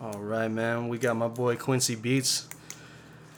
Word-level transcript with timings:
All 0.00 0.18
right, 0.18 0.48
man. 0.48 0.88
We 0.88 0.98
got 0.98 1.16
my 1.16 1.28
boy 1.28 1.56
Quincy 1.56 1.94
Beats 1.94 2.48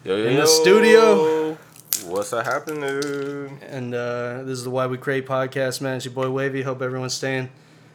Yo, 0.04 0.16
yo, 0.16 0.24
in 0.26 0.34
the 0.34 0.40
yo. 0.40 0.46
studio. 0.46 1.58
What's 2.06 2.30
happening? 2.30 3.58
And 3.62 3.95
uh, 3.95 4.42
this 4.45 4.58
is 4.58 4.64
the 4.64 4.71
Why 4.71 4.87
We 4.87 4.96
Create 4.98 5.27
podcast, 5.27 5.80
man. 5.80 5.96
It's 5.96 6.04
your 6.04 6.14
boy 6.14 6.30
Wavy. 6.30 6.62
Hope 6.62 6.80
everyone's 6.83 7.14
staying 7.14 7.51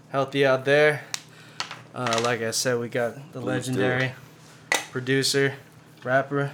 healthy 0.10 0.46
out 0.46 0.66
there. 0.66 1.04
Uh, 1.96 2.22
like 2.24 2.42
I 2.42 2.52
said, 2.52 2.80
we 2.80 2.90
got 2.90 3.16
the 3.34 3.40
Please 3.40 3.46
legendary 3.68 4.12
producer, 4.92 5.56
rapper, 6.04 6.52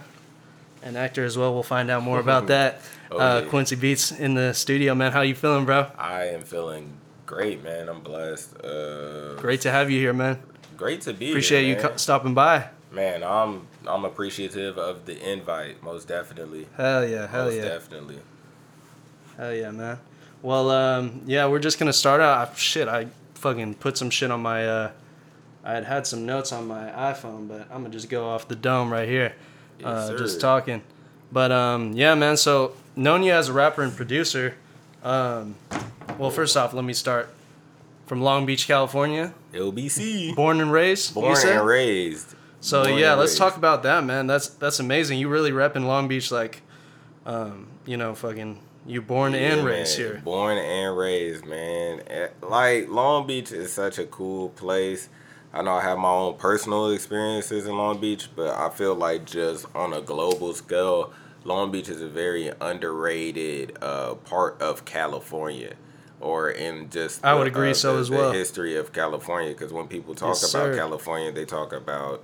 and 0.82 0.96
actor 0.98 1.26
as 1.26 1.38
well. 1.38 1.54
We'll 1.54 1.64
find 1.64 1.90
out 1.90 2.04
more 2.04 2.20
about 2.20 2.48
that. 2.54 2.82
Oh, 3.12 3.18
uh, 3.20 3.42
yeah. 3.44 3.50
Quincy 3.50 3.76
Beats 3.76 4.12
in 4.12 4.36
the 4.36 4.54
studio, 4.54 4.96
man. 4.96 5.12
How 5.12 5.22
you 5.22 5.36
feeling, 5.36 5.66
bro? 5.66 5.88
I 5.98 6.26
am 6.30 6.42
feeling 6.44 6.94
great, 7.26 7.64
man. 7.64 7.90
I'm 7.90 8.02
blessed. 8.02 8.56
Uh, 8.64 9.34
Great 9.36 9.62
to 9.62 9.72
have 9.72 9.92
you 9.92 10.00
here, 10.00 10.14
man. 10.14 10.40
Great 10.84 11.00
to 11.00 11.14
be 11.14 11.28
here. 11.28 11.34
Appreciate 11.36 11.64
here, 11.66 11.78
you 11.78 11.82
co- 11.82 11.96
stopping 11.96 12.34
by. 12.34 12.68
Man, 12.92 13.24
I'm 13.24 13.68
I'm 13.88 14.04
appreciative 14.04 14.78
of 14.78 15.06
the 15.06 15.32
invite, 15.32 15.82
most 15.82 16.10
definitely. 16.10 16.68
Hell 16.76 17.08
yeah, 17.08 17.26
hell 17.28 17.46
yeah. 17.46 17.46
most 17.46 17.56
yeah. 17.56 17.70
definitely. 17.70 18.20
Hell 19.38 19.54
yeah, 19.54 19.72
man. 19.72 19.98
Well, 20.42 20.70
um, 20.72 21.22
yeah, 21.26 21.48
we're 21.48 21.60
just 21.60 21.80
gonna 21.80 21.94
start 21.94 22.20
out. 22.20 22.50
I- 22.50 22.54
Shit, 22.56 22.90
I 22.90 23.08
fucking 23.36 23.76
put 23.76 23.98
some 23.98 24.10
shit 24.10 24.30
on 24.30 24.42
my. 24.42 24.68
Uh, 24.68 24.92
I 25.64 25.72
had 25.76 25.86
had 25.86 26.06
some 26.06 26.26
notes 26.26 26.52
on 26.52 26.68
my 26.68 26.90
iPhone, 26.90 27.48
but 27.48 27.62
I'm 27.72 27.84
gonna 27.84 27.90
just 27.90 28.10
go 28.10 28.28
off 28.28 28.50
the 28.50 28.56
dome 28.56 28.92
right 28.92 29.08
here, 29.08 29.34
Yes, 29.80 29.88
uh, 29.88 30.08
sir. 30.08 30.18
just 30.18 30.42
talking. 30.42 30.82
But 31.32 31.54
um, 31.54 31.94
yeah, 31.94 32.14
man. 32.16 32.36
So 32.36 32.74
known 32.98 33.24
you 33.24 33.32
as 33.32 33.48
a 33.48 33.54
rapper 33.54 33.84
and 33.84 33.96
producer. 33.96 34.56
Um, 35.02 35.56
well, 36.18 36.30
first 36.30 36.58
off, 36.58 36.74
let 36.74 36.84
me 36.84 36.94
start 36.94 37.30
from 38.06 38.22
Long 38.22 38.46
Beach, 38.46 38.68
California. 38.68 39.34
LBC. 39.54 40.36
Born 40.36 40.60
and 40.62 40.72
raised. 40.72 41.14
Born 41.14 41.38
and 41.46 41.66
raised. 41.66 42.36
So 42.60 42.84
Born 42.84 42.98
yeah, 42.98 43.14
let's 43.14 43.32
raised. 43.32 43.38
talk 43.40 43.58
about 43.58 43.84
that, 43.84 44.04
man. 44.04 44.28
That's 44.28 44.48
that's 44.50 44.80
amazing. 44.80 45.20
You 45.20 45.30
really 45.30 45.52
rep 45.52 45.76
in 45.76 45.86
Long 45.86 46.08
Beach, 46.08 46.32
like, 46.32 46.62
um, 47.26 47.68
you 47.86 47.98
know, 47.98 48.16
fucking. 48.16 48.60
You 48.86 49.02
born 49.02 49.34
and 49.34 49.66
raised 49.66 49.98
man. 49.98 50.08
here. 50.08 50.22
Born 50.26 50.58
and 50.58 50.98
raised, 50.98 51.46
man. 51.46 52.02
Eh, 52.08 52.28
Like 52.42 52.90
Long 52.90 53.26
Beach 53.26 53.52
is 53.54 53.72
such 53.72 53.98
a 53.98 54.06
cool 54.06 54.50
place. 54.50 55.08
I 55.54 55.62
know 55.62 55.72
I 55.76 55.82
have 55.84 55.98
my 56.00 56.10
own 56.10 56.36
personal 56.38 56.90
experiences 56.92 57.66
in 57.66 57.78
Long 57.78 58.02
Beach, 58.02 58.28
but 58.36 58.54
I 58.56 58.70
feel 58.70 58.94
like 58.96 59.24
just 59.24 59.68
on 59.74 59.94
a 59.94 60.02
global 60.02 60.54
scale, 60.54 61.14
Long 61.46 61.72
Beach 61.72 61.88
is 61.88 62.02
a 62.02 62.10
very 62.10 62.52
underrated 62.60 63.78
uh, 63.82 64.16
part 64.16 64.62
of 64.62 64.84
California, 64.84 65.76
or 66.24 66.50
in 66.50 66.90
just 66.90 67.24
I 67.24 67.34
would 67.36 67.46
the, 67.46 67.52
agree 67.52 67.72
uh, 67.72 67.76
so 67.76 67.94
the- 67.96 68.00
as 68.02 68.10
well. 68.10 68.32
history 68.32 68.76
of 68.76 68.92
California. 68.94 69.52
Because 69.52 69.72
when 69.74 69.88
people 69.88 70.16
talk 70.16 70.30
Yes, 70.30 70.54
about 70.54 70.74
sir. 70.74 70.78
California, 70.78 71.32
they 71.32 71.46
talk 71.46 71.74
about 71.74 72.24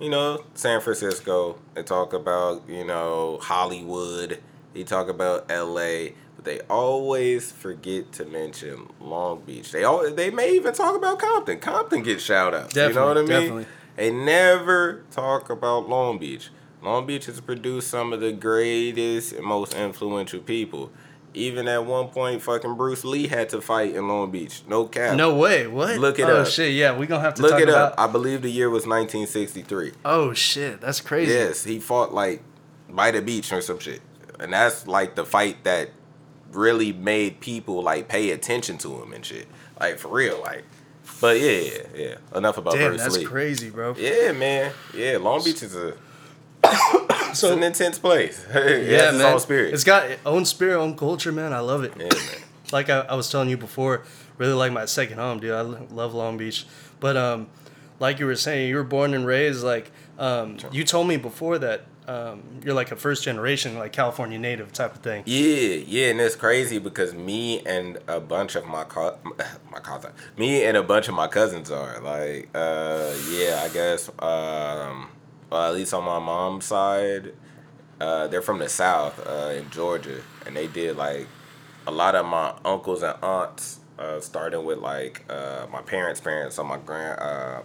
you 0.00 0.10
know, 0.10 0.44
San 0.54 0.80
Francisco. 0.80 1.56
They 1.74 1.82
talk 1.84 2.12
about, 2.12 2.62
you 2.68 2.84
know, 2.84 3.38
Hollywood. 3.40 4.40
They 4.74 4.82
talk 4.82 5.08
about 5.08 5.48
LA, 5.48 6.10
but 6.34 6.44
they 6.44 6.58
always 6.68 7.52
forget 7.52 8.10
to 8.14 8.24
mention 8.24 8.88
Long 9.00 9.42
Beach. 9.46 9.70
They 9.70 9.84
all 9.84 10.10
they 10.10 10.30
may 10.30 10.50
even 10.54 10.74
talk 10.74 10.96
about 10.96 11.20
Compton. 11.20 11.60
Compton 11.60 12.02
gets 12.02 12.24
shout 12.24 12.54
outs. 12.54 12.74
You 12.74 12.92
know 12.92 13.06
what 13.06 13.18
I 13.18 13.20
mean? 13.20 13.28
Definitely. 13.30 13.66
They 13.96 14.10
never 14.10 15.04
talk 15.12 15.48
about 15.48 15.88
Long 15.88 16.18
Beach. 16.18 16.48
Long 16.82 17.06
Beach 17.06 17.26
has 17.26 17.40
produced 17.40 17.88
some 17.88 18.12
of 18.12 18.20
the 18.20 18.32
greatest 18.32 19.32
and 19.32 19.44
most 19.44 19.74
influential 19.74 20.40
people. 20.40 20.90
Even 21.34 21.66
at 21.66 21.84
one 21.84 22.08
point, 22.08 22.40
fucking 22.42 22.76
Bruce 22.76 23.04
Lee 23.04 23.26
had 23.26 23.48
to 23.50 23.60
fight 23.60 23.94
in 23.94 24.06
Long 24.06 24.30
Beach. 24.30 24.62
No 24.68 24.86
cap. 24.86 25.16
No 25.16 25.34
way. 25.34 25.66
What? 25.66 25.98
Look 25.98 26.18
it 26.20 26.28
oh, 26.28 26.42
up. 26.42 26.46
shit. 26.46 26.72
Yeah, 26.72 26.96
we 26.96 27.06
gonna 27.06 27.22
have 27.22 27.34
to 27.34 27.42
Look 27.42 27.60
it 27.60 27.68
about. 27.68 27.92
up. 27.92 27.94
I 27.98 28.06
believe 28.06 28.42
the 28.42 28.50
year 28.50 28.70
was 28.70 28.86
1963. 28.86 29.92
Oh 30.04 30.32
shit, 30.32 30.80
that's 30.80 31.00
crazy. 31.00 31.32
Yes, 31.32 31.64
he 31.64 31.80
fought 31.80 32.14
like 32.14 32.42
by 32.88 33.10
the 33.10 33.20
beach 33.20 33.52
or 33.52 33.60
some 33.60 33.80
shit, 33.80 34.00
and 34.38 34.52
that's 34.52 34.86
like 34.86 35.16
the 35.16 35.24
fight 35.24 35.64
that 35.64 35.90
really 36.52 36.92
made 36.92 37.40
people 37.40 37.82
like 37.82 38.08
pay 38.08 38.30
attention 38.30 38.78
to 38.78 39.02
him 39.02 39.12
and 39.12 39.26
shit. 39.26 39.48
Like 39.80 39.98
for 39.98 40.08
real, 40.08 40.40
like. 40.40 40.64
But 41.20 41.38
yeah, 41.40 41.50
yeah, 41.60 41.82
yeah. 41.94 42.16
Enough 42.34 42.58
about 42.58 42.74
Damn, 42.74 42.90
Bruce 42.90 43.02
that's 43.02 43.16
Lee. 43.18 43.24
crazy, 43.24 43.70
bro. 43.70 43.94
Yeah, 43.98 44.32
man. 44.32 44.72
Yeah, 44.94 45.18
Long 45.18 45.44
Beach 45.44 45.62
is 45.62 45.76
a 45.76 45.94
it's 47.30 47.38
So- 47.40 47.52
an 47.52 47.62
intense 47.62 47.98
place. 47.98 48.44
it 48.54 48.88
Yeah, 48.90 49.08
its 49.10 49.18
man. 49.18 49.32
own 49.34 49.40
spirit. 49.40 49.74
It's 49.74 49.84
got 49.84 50.10
its 50.10 50.20
own 50.24 50.44
spirit, 50.44 50.78
own 50.80 50.96
culture, 50.96 51.32
man. 51.32 51.52
I 51.52 51.60
love 51.60 51.84
it. 51.84 51.92
yeah, 51.96 52.04
man. 52.04 52.12
Like 52.72 52.88
I, 52.90 53.00
I 53.00 53.14
was 53.14 53.30
telling 53.30 53.50
you 53.50 53.56
before, 53.58 54.04
really 54.38 54.54
like 54.54 54.72
my 54.72 54.86
second 54.86 55.18
home, 55.18 55.38
dude. 55.38 55.52
I 55.52 55.60
love 55.60 56.12
Long 56.14 56.36
Beach, 56.38 56.66
but 56.98 57.16
um, 57.16 57.46
like 58.00 58.18
you 58.18 58.26
were 58.26 58.34
saying, 58.34 58.68
you 58.70 58.76
were 58.76 58.82
born 58.82 59.14
and 59.14 59.24
raised. 59.26 59.62
Like 59.62 59.92
um, 60.18 60.56
you 60.72 60.82
told 60.82 61.06
me 61.06 61.16
before 61.18 61.58
that 61.58 61.82
um, 62.08 62.42
you're 62.64 62.74
like 62.74 62.90
a 62.90 62.96
first 62.96 63.22
generation, 63.22 63.78
like 63.78 63.92
California 63.92 64.38
native 64.38 64.72
type 64.72 64.92
of 64.94 65.02
thing. 65.02 65.22
Yeah, 65.26 65.76
yeah, 65.86 66.08
and 66.10 66.20
it's 66.20 66.34
crazy 66.36 66.78
because 66.78 67.14
me 67.14 67.60
and 67.66 67.98
a 68.08 68.18
bunch 68.18 68.56
of 68.56 68.66
my 68.66 68.84
co- 68.84 69.18
my 69.70 69.78
cousin, 69.78 70.10
me 70.36 70.64
and 70.64 70.76
a 70.76 70.82
bunch 70.82 71.06
of 71.06 71.14
my 71.14 71.28
cousins 71.28 71.70
are 71.70 72.00
like, 72.00 72.48
uh, 72.54 73.12
yeah, 73.30 73.60
I 73.62 73.68
guess, 73.72 74.08
um, 74.20 75.08
well, 75.54 75.68
at 75.68 75.74
least 75.76 75.94
on 75.94 76.02
my 76.02 76.18
mom's 76.18 76.64
side, 76.64 77.32
uh, 78.00 78.26
they're 78.26 78.42
from 78.42 78.58
the 78.58 78.68
south, 78.68 79.24
uh, 79.24 79.52
in 79.56 79.70
Georgia, 79.70 80.20
and 80.44 80.56
they 80.56 80.66
did 80.66 80.96
like 80.96 81.28
a 81.86 81.92
lot 81.92 82.16
of 82.16 82.26
my 82.26 82.52
uncles 82.64 83.04
and 83.04 83.16
aunts, 83.22 83.78
uh, 83.96 84.18
starting 84.18 84.64
with 84.64 84.78
like 84.78 85.24
uh, 85.30 85.66
my 85.70 85.80
parents' 85.80 86.20
parents, 86.20 86.56
so 86.56 86.64
my 86.64 86.76
grand, 86.78 87.20
uh, 87.20 87.60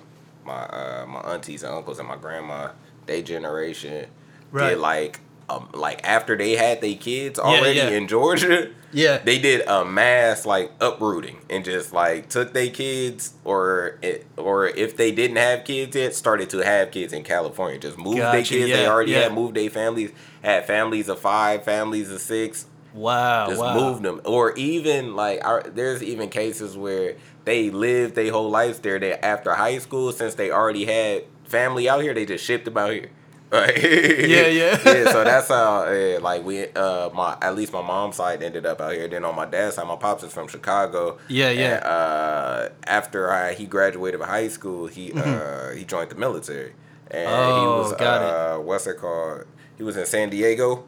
my 0.45 0.61
uh, 0.65 1.05
my 1.07 1.19
aunties 1.33 1.63
and 1.63 1.73
uncles 1.73 1.97
and 1.97 2.07
my 2.07 2.15
grandma, 2.15 2.69
they 3.07 3.23
generation 3.23 4.05
Right. 4.51 4.69
did 4.69 4.77
like 4.79 5.19
um, 5.49 5.69
like 5.73 6.07
after 6.07 6.37
they 6.37 6.55
had 6.55 6.81
their 6.81 6.95
kids 6.95 7.39
already 7.39 7.77
yeah. 7.77 7.89
in 7.89 8.07
Georgia, 8.07 8.69
Yeah. 8.91 9.17
they 9.17 9.39
did 9.39 9.67
a 9.67 9.83
mass 9.85 10.45
like 10.45 10.71
uprooting 10.79 11.37
and 11.49 11.65
just 11.65 11.91
like 11.93 12.29
took 12.29 12.53
their 12.53 12.69
kids 12.69 13.33
or 13.43 13.97
it, 14.01 14.25
or 14.37 14.67
if 14.67 14.95
they 14.97 15.11
didn't 15.11 15.37
have 15.37 15.63
kids 15.63 15.95
yet, 15.95 16.13
started 16.15 16.49
to 16.51 16.59
have 16.59 16.91
kids 16.91 17.13
in 17.13 17.23
California. 17.23 17.79
Just 17.79 17.97
moved 17.97 18.17
their 18.19 18.31
Gotcha, 18.31 18.53
kids. 18.53 18.71
they 18.71 18.87
already 18.87 19.11
yeah. 19.13 19.21
had 19.23 19.33
moved 19.33 19.55
their 19.55 19.69
families, 19.69 20.11
had 20.43 20.65
families 20.65 21.09
of 21.09 21.19
five, 21.19 21.63
families 21.63 22.11
of 22.11 22.21
six. 22.21 22.65
Wow. 22.93 23.47
Just 23.47 23.61
wow. 23.61 23.75
moved 23.75 24.03
them, 24.03 24.21
or 24.25 24.53
even 24.55 25.15
like 25.15 25.45
our, 25.45 25.61
there's 25.63 26.01
even 26.01 26.29
cases 26.29 26.75
where 26.75 27.15
they 27.45 27.69
lived 27.69 28.15
their 28.15 28.31
whole 28.31 28.49
lives 28.49 28.79
there. 28.79 28.97
That 28.99 29.23
after 29.23 29.53
high 29.53 29.77
school, 29.77 30.11
since 30.11 30.33
they 30.35 30.49
already 30.51 30.85
had 30.85 31.25
family 31.45 31.87
out 31.87 32.01
here, 32.01 32.13
they 32.15 32.25
just 32.25 32.43
shipped 32.43 32.65
them 32.65 32.77
out 32.77 32.91
here. 32.91 33.09
Yeah, 33.51 34.47
yeah. 34.47 34.79
yeah. 34.85 35.11
So 35.11 35.23
that's 35.23 35.47
how, 35.47 35.83
uh, 35.83 36.19
like 36.21 36.43
we, 36.43 36.67
uh, 36.67 37.09
my 37.11 37.37
at 37.41 37.55
least 37.55 37.73
my 37.73 37.81
mom's 37.81 38.17
side 38.17 38.43
ended 38.43 38.65
up 38.65 38.79
out 38.81 38.93
here. 38.93 39.07
Then 39.07 39.25
on 39.25 39.35
my 39.35 39.45
dad's 39.45 39.75
side, 39.75 39.87
my 39.87 39.95
pops 39.95 40.23
is 40.23 40.31
from 40.33 40.47
Chicago. 40.47 41.17
Yeah, 41.27 41.49
yeah. 41.49 41.75
And, 41.77 41.83
uh, 41.85 42.69
after 42.85 43.31
I, 43.31 43.53
he 43.53 43.65
graduated 43.65 44.19
from 44.19 44.29
high 44.29 44.47
school, 44.49 44.87
he 44.87 45.11
uh, 45.13 45.71
he 45.71 45.83
joined 45.83 46.11
the 46.11 46.15
military, 46.15 46.73
and 47.09 47.27
he 47.27 47.33
Mm-hmm. 47.35 47.67
Oh, 47.67 47.81
was 47.81 47.93
got 47.93 48.21
it. 48.21 48.29
uh, 48.29 48.59
what's 48.61 48.85
it 48.87 48.97
called? 48.97 49.45
He 49.77 49.83
was 49.83 49.97
in 49.97 50.05
San 50.05 50.29
Diego 50.29 50.85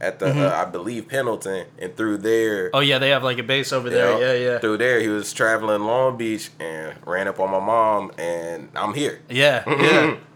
at 0.00 0.18
the 0.18 0.26
uh, 0.28 0.62
I 0.66 0.70
believe 0.70 1.08
Pendleton, 1.08 1.66
and 1.78 1.96
through 1.96 2.18
there. 2.18 2.66
Mm-hmm. 2.66 2.76
Oh 2.76 2.80
yeah, 2.80 2.98
they 2.98 3.10
have 3.10 3.24
like 3.24 3.38
a 3.38 3.42
base 3.42 3.72
over 3.72 3.90
there. 3.90 4.18
Yeah, 4.20 4.32
Yeah, 4.34 4.50
yeah. 4.52 4.58
Through 4.58 4.78
there, 4.78 5.00
he 5.00 5.08
was 5.08 5.32
traveling 5.32 5.82
Long 5.82 6.16
Beach 6.16 6.50
and 6.60 6.94
ran 7.06 7.26
up 7.26 7.40
on 7.40 7.50
my 7.50 7.60
mom, 7.60 8.12
and 8.18 8.68
I'm 8.76 8.94
here. 8.94 9.20
Yeah, 9.28 9.64
yeah. 9.66 10.16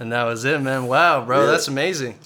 and 0.00 0.12
that 0.12 0.24
was 0.24 0.44
it, 0.44 0.60
man. 0.60 0.86
Wow, 0.86 1.24
bro, 1.24 1.40
Yeah. 1.44 1.50
that's 1.52 1.68
amazing. 1.68 2.18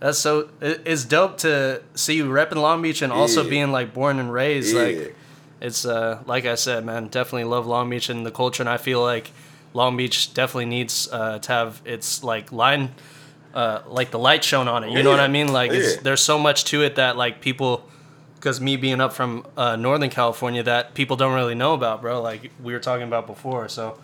That's 0.00 0.18
so. 0.18 0.48
It, 0.60 0.82
it's 0.84 1.04
dope 1.04 1.38
to 1.38 1.82
see 1.94 2.16
you 2.16 2.26
repping 2.26 2.56
Long 2.56 2.82
Beach 2.82 3.00
and 3.02 3.12
also 3.12 3.42
Yeah. 3.44 3.50
being 3.50 3.72
like 3.72 3.94
born 3.94 4.18
and 4.18 4.32
raised. 4.32 4.74
Yeah. 4.74 4.82
Like, 4.82 5.16
it's 5.60 5.86
uh, 5.86 6.22
like 6.26 6.44
I 6.44 6.54
said, 6.54 6.84
man. 6.84 7.08
Definitely 7.08 7.44
love 7.44 7.66
Long 7.66 7.88
Beach 7.88 8.10
and 8.10 8.26
the 8.26 8.30
culture, 8.30 8.62
and 8.62 8.68
I 8.68 8.76
feel 8.76 9.00
like 9.02 9.30
Long 9.72 9.96
Beach 9.96 10.34
definitely 10.34 10.66
needs 10.66 11.08
uh, 11.10 11.38
to 11.38 11.52
have 11.52 11.80
its 11.86 12.22
like 12.22 12.52
line, 12.52 12.94
uh, 13.54 13.80
like 13.86 14.10
the 14.10 14.18
light 14.18 14.44
shown 14.44 14.68
on 14.68 14.84
it. 14.84 14.90
You 14.90 15.02
know 15.02 15.10
what 15.10 15.20
I 15.20 15.28
mean? 15.28 15.50
Like, 15.52 15.70
it's, 15.72 15.96
there's 16.02 16.20
so 16.22 16.38
much 16.38 16.64
to 16.66 16.82
it 16.82 16.96
that 16.96 17.16
like 17.16 17.40
people. 17.40 17.88
Because 18.34 18.60
me 18.60 18.76
being 18.76 19.00
up 19.00 19.14
from 19.14 19.44
uh, 19.56 19.76
Northern 19.76 20.10
California, 20.10 20.62
that 20.62 20.92
people 20.94 21.16
don't 21.16 21.34
really 21.34 21.54
know 21.54 21.72
about, 21.72 22.02
bro. 22.02 22.20
Like 22.20 22.52
we 22.62 22.74
were 22.74 22.78
talking 22.78 23.06
about 23.06 23.26
before, 23.26 23.66
so 23.68 23.98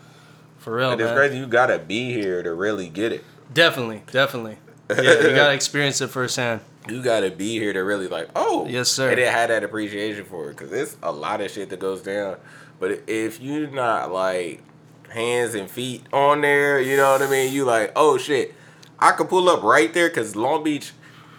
for 0.63 0.77
real, 0.77 0.93
it's 0.93 1.13
crazy. 1.13 1.39
You 1.39 1.47
gotta 1.47 1.79
be 1.79 2.13
here 2.13 2.43
to 2.43 2.55
really 2.55 2.89
get 2.89 3.13
it. 3.13 3.25
Definitely, 3.53 4.03
definitely. 4.11 4.59
Yeah, 4.91 5.01
you 5.01 5.35
gotta 5.35 5.55
experience 5.55 6.01
it 6.01 6.09
firsthand. 6.09 6.61
You 6.89 7.03
gotta 7.03 7.31
be 7.31 7.59
here 7.59 7.73
to 7.73 7.81
really 7.81 8.09
like, 8.09 8.29
oh, 8.35 8.67
Yes, 8.69 8.89
sir. 8.89 9.11
And 9.11 9.19
it 9.21 9.29
had 9.29 9.51
that 9.51 9.63
appreciation 9.65 10.25
for 10.25 10.51
it, 10.51 10.57
cause 10.57 10.73
it's 10.73 10.97
a 11.03 11.13
lot 11.13 11.41
of 11.41 11.51
shit 11.51 11.69
that 11.71 11.81
goes 11.81 12.03
down. 12.03 12.37
But 12.81 13.03
if 13.07 13.41
you're 13.41 13.69
not 13.69 14.13
like 14.13 14.63
hands 15.11 15.55
and 15.55 15.71
feet 15.71 16.05
on 16.13 16.41
there, 16.41 16.81
you 16.81 16.97
know 16.97 17.13
what 17.13 17.23
I 17.23 17.31
mean. 17.31 17.53
You 17.53 17.65
like, 17.65 17.93
oh 17.95 18.19
shit, 18.19 18.55
I 18.99 19.13
could 19.13 19.29
pull 19.29 19.49
up 19.49 19.63
right 19.63 19.93
there, 19.93 20.11
cause 20.11 20.35
Long 20.37 20.65
Beach 20.65 20.93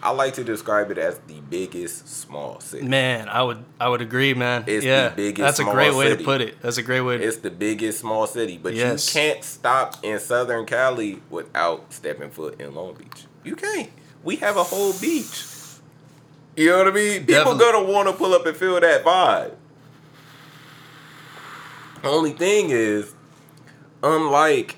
I 0.03 0.09
like 0.11 0.33
to 0.33 0.43
describe 0.43 0.91
it 0.91 0.97
as 0.97 1.17
the 1.27 1.39
biggest 1.49 2.07
small 2.09 2.59
city. 2.59 2.85
Man, 2.85 3.29
I 3.29 3.41
would 3.41 3.63
I 3.79 3.87
would 3.87 4.01
agree, 4.01 4.33
man. 4.33 4.65
It's 4.67 4.83
the 4.83 4.89
yeah, 4.89 5.09
biggest 5.09 5.39
That's 5.57 5.59
a 5.59 5.63
great 5.71 5.95
way 5.95 6.09
city. 6.09 6.17
to 6.17 6.23
put 6.25 6.41
it. 6.41 6.61
That's 6.61 6.77
a 6.77 6.83
great 6.83 6.99
way. 7.01 7.17
To, 7.17 7.23
It's 7.23 7.37
the 7.37 7.49
biggest 7.49 7.99
small 8.01 8.27
city, 8.27 8.57
but 8.61 8.73
Yes. 8.73 9.07
you 9.07 9.19
can't 9.21 9.43
stop 9.43 9.95
in 10.03 10.19
Southern 10.19 10.65
Cali 10.65 11.21
without 11.29 11.93
stepping 11.93 12.29
foot 12.31 12.59
in 12.59 12.75
Long 12.75 12.95
Beach. 12.95 13.25
You 13.45 13.55
can't. 13.55 13.89
We 14.23 14.35
have 14.37 14.57
a 14.57 14.63
whole 14.63 14.91
beach. 14.99 15.45
You 16.57 16.69
know 16.69 16.79
what 16.79 16.87
I 16.87 16.91
mean? 16.91 17.19
People 17.25 17.55
Definitely. 17.55 17.59
gonna 17.59 17.83
want 17.91 18.09
to 18.09 18.13
pull 18.13 18.33
up 18.33 18.45
and 18.45 18.55
feel 18.57 18.79
that 18.79 19.03
vibe. 19.05 19.53
Only 22.03 22.31
thing 22.31 22.69
is, 22.69 23.13
unlike 24.01 24.75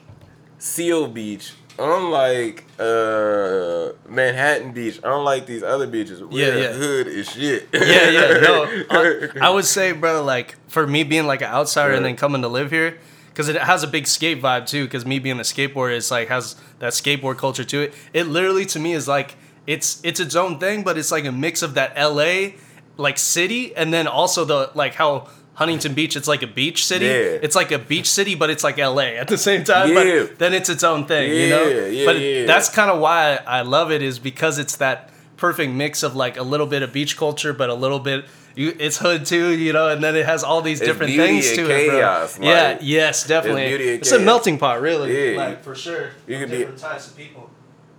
Seal 0.59 1.07
Beach, 1.07 1.53
unlike 1.77 2.63
uh, 2.79 3.89
Manhattan 4.09 4.71
Beach, 4.71 4.99
unlike 5.03 5.45
these 5.45 5.63
other 5.63 5.87
beaches, 5.87 6.21
Yeah, 6.31 6.55
yeah. 6.55 6.73
hood 6.73 7.07
as 7.07 7.29
shit. 7.31 7.67
yeah, 7.73 8.09
yeah. 8.09 8.39
No, 8.39 8.65
I, 8.89 9.29
I 9.41 9.49
would 9.49 9.65
say, 9.65 9.91
bro, 9.91 10.23
like 10.23 10.55
for 10.69 10.85
me 10.87 11.03
being 11.03 11.25
like 11.27 11.41
an 11.41 11.47
outsider 11.49 11.93
and 11.93 12.05
then 12.05 12.15
coming 12.15 12.41
to 12.41 12.47
live 12.47 12.71
here, 12.71 12.97
because 13.29 13.49
it 13.49 13.57
has 13.61 13.83
a 13.83 13.87
big 13.87 14.07
skate 14.07 14.41
vibe 14.41 14.65
too. 14.67 14.85
Because 14.85 15.05
me 15.05 15.19
being 15.19 15.39
a 15.39 15.43
skateboarder, 15.43 15.97
it's 15.97 16.11
like 16.11 16.27
has 16.29 16.55
that 16.79 16.93
skateboard 16.93 17.37
culture 17.37 17.63
to 17.65 17.81
it. 17.81 17.93
It 18.13 18.25
literally 18.27 18.65
to 18.67 18.79
me 18.79 18.93
is 18.93 19.07
like 19.07 19.35
it's 19.67 19.99
it's 20.03 20.19
its 20.19 20.35
own 20.35 20.59
thing, 20.59 20.83
but 20.83 20.97
it's 20.97 21.11
like 21.11 21.25
a 21.25 21.31
mix 21.31 21.61
of 21.61 21.73
that 21.73 21.93
L.A. 21.95 22.55
like 22.97 23.17
city 23.17 23.75
and 23.75 23.93
then 23.93 24.07
also 24.07 24.45
the 24.45 24.71
like 24.75 24.93
how. 24.95 25.27
Huntington 25.55 25.93
Beach, 25.93 26.15
it's 26.15 26.27
like 26.27 26.43
a 26.43 26.47
beach 26.47 26.85
city. 26.85 27.05
Yeah. 27.05 27.39
It's 27.41 27.55
like 27.55 27.71
a 27.71 27.79
beach 27.79 28.09
city, 28.09 28.35
but 28.35 28.49
it's 28.49 28.63
like 28.63 28.77
LA 28.77 29.15
at 29.17 29.27
the 29.27 29.37
same 29.37 29.63
time. 29.63 29.89
Yeah. 29.89 30.25
But 30.27 30.39
then 30.39 30.53
it's 30.53 30.69
its 30.69 30.83
own 30.83 31.05
thing, 31.05 31.31
you 31.31 31.49
know? 31.49 31.63
Yeah, 31.65 31.85
yeah, 31.87 32.05
but 32.05 32.19
yeah. 32.19 32.45
that's 32.45 32.69
kind 32.69 32.91
of 32.91 32.99
why 32.99 33.39
I 33.47 33.61
love 33.61 33.91
it 33.91 34.01
is 34.01 34.19
because 34.19 34.59
it's 34.59 34.77
that 34.77 35.09
perfect 35.37 35.71
mix 35.73 36.03
of 36.03 36.15
like 36.15 36.37
a 36.37 36.43
little 36.43 36.67
bit 36.67 36.83
of 36.83 36.91
beach 36.93 37.17
culture, 37.17 37.53
but 37.53 37.69
a 37.69 37.73
little 37.73 37.99
bit 37.99 38.25
you, 38.55 38.75
it's 38.79 38.97
hood 38.97 39.25
too, 39.25 39.49
you 39.51 39.73
know, 39.73 39.89
and 39.89 40.03
then 40.03 40.15
it 40.15 40.25
has 40.25 40.43
all 40.43 40.61
these 40.61 40.79
It's 40.81 40.87
different 40.89 41.13
things 41.15 41.51
to 41.53 41.63
it, 41.63 41.87
bro. 41.89 41.97
chaos, 41.99 42.39
yeah, 42.39 42.77
yes, 42.81 43.27
definitely. 43.27 43.73
and 43.73 43.81
It's 44.01 44.11
a 44.11 44.19
melting 44.19 44.57
pot, 44.57 44.79
really. 44.81 45.33
Yeah. 45.33 45.37
like 45.37 45.63
for 45.63 45.75
sure. 45.75 46.11
You 46.27 46.39
could 46.39 46.51
be- 46.51 46.57
different 46.59 46.79
types 46.79 47.07
of 47.07 47.17
people. 47.17 47.49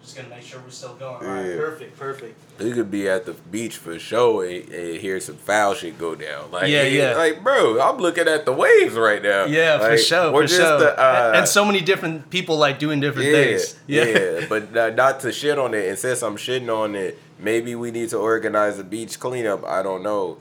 Just 0.07 0.17
gonna 0.17 0.29
make 0.29 0.43
sure 0.43 0.61
we're 0.61 0.71
still 0.71 0.95
going. 0.95 1.17
All 1.17 1.33
right, 1.35 1.57
perfect, 1.57 1.99
perfect. 1.99 2.39
You 2.61 2.73
could 2.75 2.93
be 2.93 3.09
at 3.09 3.27
the 3.27 3.33
beach 3.33 3.77
for 3.77 3.99
sure 3.99 4.45
and, 4.45 4.69
and 4.69 5.01
hear 5.01 5.19
some 5.19 5.35
foul 5.35 5.75
shit 5.75 5.99
go 5.99 6.15
down. 6.15 6.53
Like, 6.53 6.69
Yeah, 6.69 6.85
yeah. 6.85 7.17
Like, 7.17 7.43
bro, 7.43 7.81
I'm 7.81 7.97
looking 7.97 8.29
at 8.29 8.45
the 8.45 8.53
waves 8.53 8.95
right 8.95 9.21
now. 9.21 9.47
Yeah, 9.47 9.81
for 9.81 9.99
sure, 9.99 10.31
for 10.31 10.43
just 10.43 10.55
sure. 10.61 10.79
the, 10.79 10.97
uh, 10.97 11.33
and 11.35 11.49
so 11.49 11.65
many 11.65 11.81
different 11.81 12.31
people 12.31 12.57
like 12.57 12.79
doing 12.79 13.01
different 13.01 13.27
yeah, 13.31 13.33
things. 13.35 13.77
yeah, 13.89 14.05
yeah. 14.05 14.47
But 14.49 14.73
not, 14.73 14.95
not 14.95 15.21
to 15.21 15.33
shit 15.33 15.59
on 15.59 15.75
it. 15.75 15.89
And 15.89 15.99
since 15.99 16.23
I'm 16.23 16.37
shitting 16.37 16.73
on 16.73 16.95
it, 16.95 17.19
maybe 17.41 17.75
we 17.75 17.91
need 17.91 18.11
to 18.11 18.19
organize 18.19 18.79
a 18.79 18.85
beach 18.85 19.19
cleanup. 19.19 19.65
I 19.65 19.83
don't 19.83 20.05
know. 20.05 20.39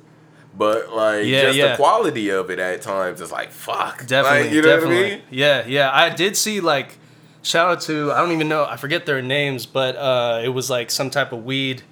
But 0.56 0.94
like, 0.94 1.26
Yeah, 1.26 1.42
just 1.46 1.58
yeah. 1.58 1.72
the 1.72 1.78
quality 1.78 2.30
of 2.30 2.52
it 2.52 2.60
at 2.60 2.84
times 2.84 3.20
is 3.20 3.32
like, 3.32 3.50
fuck. 3.52 4.06
Definitely, 4.06 4.44
Like, 4.44 4.52
you 4.52 4.62
know 4.62 4.68
definitely. 4.70 4.96
what 4.98 5.06
I 5.06 5.10
mean? 5.16 5.22
Yeah, 5.32 5.66
yeah. 5.66 5.90
I 5.92 6.12
did 6.12 6.38
see 6.38 6.62
like 6.62 7.00
shout 7.46 7.70
out 7.70 7.82
to 7.82 8.12
I 8.12 8.18
don't 8.20 8.32
even 8.32 8.50
know 8.50 8.66
I 8.66 8.76
forget 8.78 9.06
their 9.06 9.22
names, 9.22 9.66
but 9.66 9.96
uh, 9.96 10.42
it 10.44 10.50
was 10.50 10.70
like 10.70 10.92
some 10.92 11.10
type 11.10 11.32
of 11.32 11.46
weed, 11.46 11.84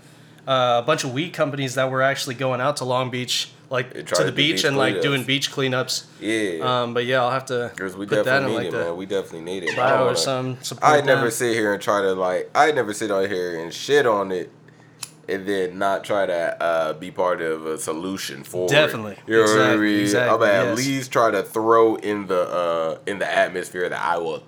uh, 0.48 0.82
a 0.84 0.86
bunch 0.86 1.04
of 1.04 1.14
weed 1.14 1.32
companies 1.34 1.76
that 1.76 1.90
were 1.90 2.02
actually 2.02 2.36
going 2.36 2.60
out 2.60 2.78
to 2.78 2.86
Long 2.86 3.10
Beach, 3.10 3.52
like 3.70 3.92
to 3.94 4.02
the 4.02 4.04
to 4.26 4.32
beach 4.32 4.36
beach 4.56 4.64
and 4.66 4.76
like 4.78 4.96
cleanups. 4.96 5.02
doing 5.02 5.24
beach 5.24 5.52
cleanups. 5.52 6.06
Yeah. 6.20 6.82
Um, 6.82 6.94
but 6.94 7.06
yeah, 7.06 7.22
I'll 7.22 7.32
have 7.32 7.46
to 7.46 7.72
we 7.98 8.06
put 8.06 8.10
that 8.10 8.26
definitely 8.26 8.44
in 8.46 8.48
need 8.50 8.56
like 8.58 8.68
it, 8.68 8.72
the 8.72 8.84
man. 8.86 8.98
We 8.98 9.06
definitely 9.06 9.42
need 9.42 9.64
it. 9.64 9.74
I 9.74 9.76
bio 9.76 10.08
or 10.08 10.16
some 10.16 10.58
support. 10.62 10.84
I 10.84 11.02
never 11.02 11.30
sit 11.32 11.54
here 11.54 11.74
and 11.74 11.82
try 11.82 12.02
to 12.02 12.14
like. 12.14 12.50
I 12.56 12.72
never 12.72 12.94
sit 12.94 13.12
on 13.12 13.30
here 13.30 13.60
and 13.60 13.74
shit 13.74 14.06
on 14.06 14.32
it, 14.32 14.52
and 15.30 15.48
then 15.48 15.78
not 15.78 16.04
try 16.04 16.26
to 16.26 16.62
uh, 16.64 16.94
be 16.94 17.12
part 17.12 17.42
of 17.42 17.66
a 17.66 17.78
solution 17.78 18.44
for 18.44 18.68
Definitely. 18.68 19.14
it. 19.14 19.20
You 19.28 19.36
know 19.38 19.42
what 19.44 19.50
I 19.50 19.54
Exactly, 19.54 19.88
mean? 19.88 20.00
exactly, 20.02 20.34
I'm 20.34 20.40
gonna 20.40 20.52
at 20.52 20.66
yes. 20.66 20.78
least 20.78 21.12
try 21.12 21.32
to 21.32 21.44
throw 21.44 21.96
in 21.96 22.28
the 22.28 22.42
uh, 22.42 22.98
in 23.06 23.20
the 23.20 23.32
atmosphere 23.32 23.88
that 23.90 24.02
I 24.02 24.18
will 24.18 24.44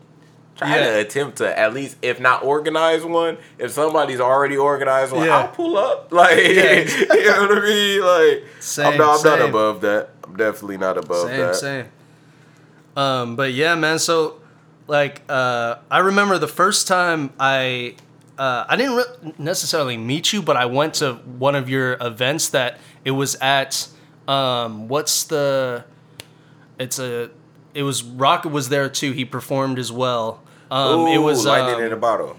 try 0.55 0.77
Yeah. 0.77 0.85
to 0.91 0.99
attempt 0.99 1.37
to 1.37 1.59
at 1.59 1.73
least, 1.73 1.97
if 2.01 2.19
not 2.19 2.43
organize 2.43 3.03
one, 3.03 3.37
if 3.57 3.71
somebody's 3.71 4.19
already 4.19 4.57
organized 4.57 5.11
one, 5.11 5.25
Yeah. 5.25 5.37
I'll 5.39 5.47
pull 5.49 5.77
up. 5.77 6.07
Like, 6.11 6.37
exactly. 6.37 7.19
you 7.19 7.25
know 7.25 7.41
what 7.41 7.57
I 7.57 7.61
mean? 7.61 8.01
Like, 8.01 8.43
Same, 8.61 8.85
I'm, 8.87 8.97
not, 8.97 9.25
I'm 9.25 9.39
not 9.39 9.49
above 9.49 9.81
that. 9.81 10.09
I'm 10.23 10.35
definitely 10.37 10.77
not 10.77 10.97
above 10.97 11.27
same, 11.27 11.39
that. 11.39 11.55
same. 11.55 11.85
Um, 12.95 13.35
but 13.35 13.51
yeah, 13.53 13.75
man. 13.75 13.99
So, 13.99 14.39
like, 14.87 15.21
uh, 15.27 15.75
I 15.91 15.99
remember 15.99 16.37
the 16.37 16.47
first 16.47 16.87
time 16.87 17.33
I, 17.39 17.95
uh, 18.37 18.65
I 18.67 18.75
didn't 18.75 18.95
re- 18.95 19.33
necessarily 19.37 19.97
meet 19.97 20.31
you, 20.31 20.41
but 20.41 20.55
I 20.57 20.65
went 20.65 20.95
to 20.95 21.13
one 21.15 21.55
of 21.55 21.69
your 21.69 21.97
events 21.99 22.49
that 22.49 22.79
it 23.03 23.11
was 23.11 23.35
at. 23.35 23.87
Um, 24.27 24.87
what's 24.87 25.23
the? 25.25 25.85
It's 26.79 26.99
a. 26.99 27.29
It 27.73 27.83
was 27.83 28.03
Rocket 28.03 28.49
was 28.49 28.69
there 28.69 28.89
too. 28.89 29.11
He 29.11 29.25
performed 29.25 29.77
as 29.79 29.91
well. 29.91 30.41
Um, 30.75 31.07
it 31.07 31.17
was 31.19 31.45
lightning 31.45 31.75
um, 31.75 31.83
in 31.83 31.93
a 31.93 31.97
bottle. 31.97 32.35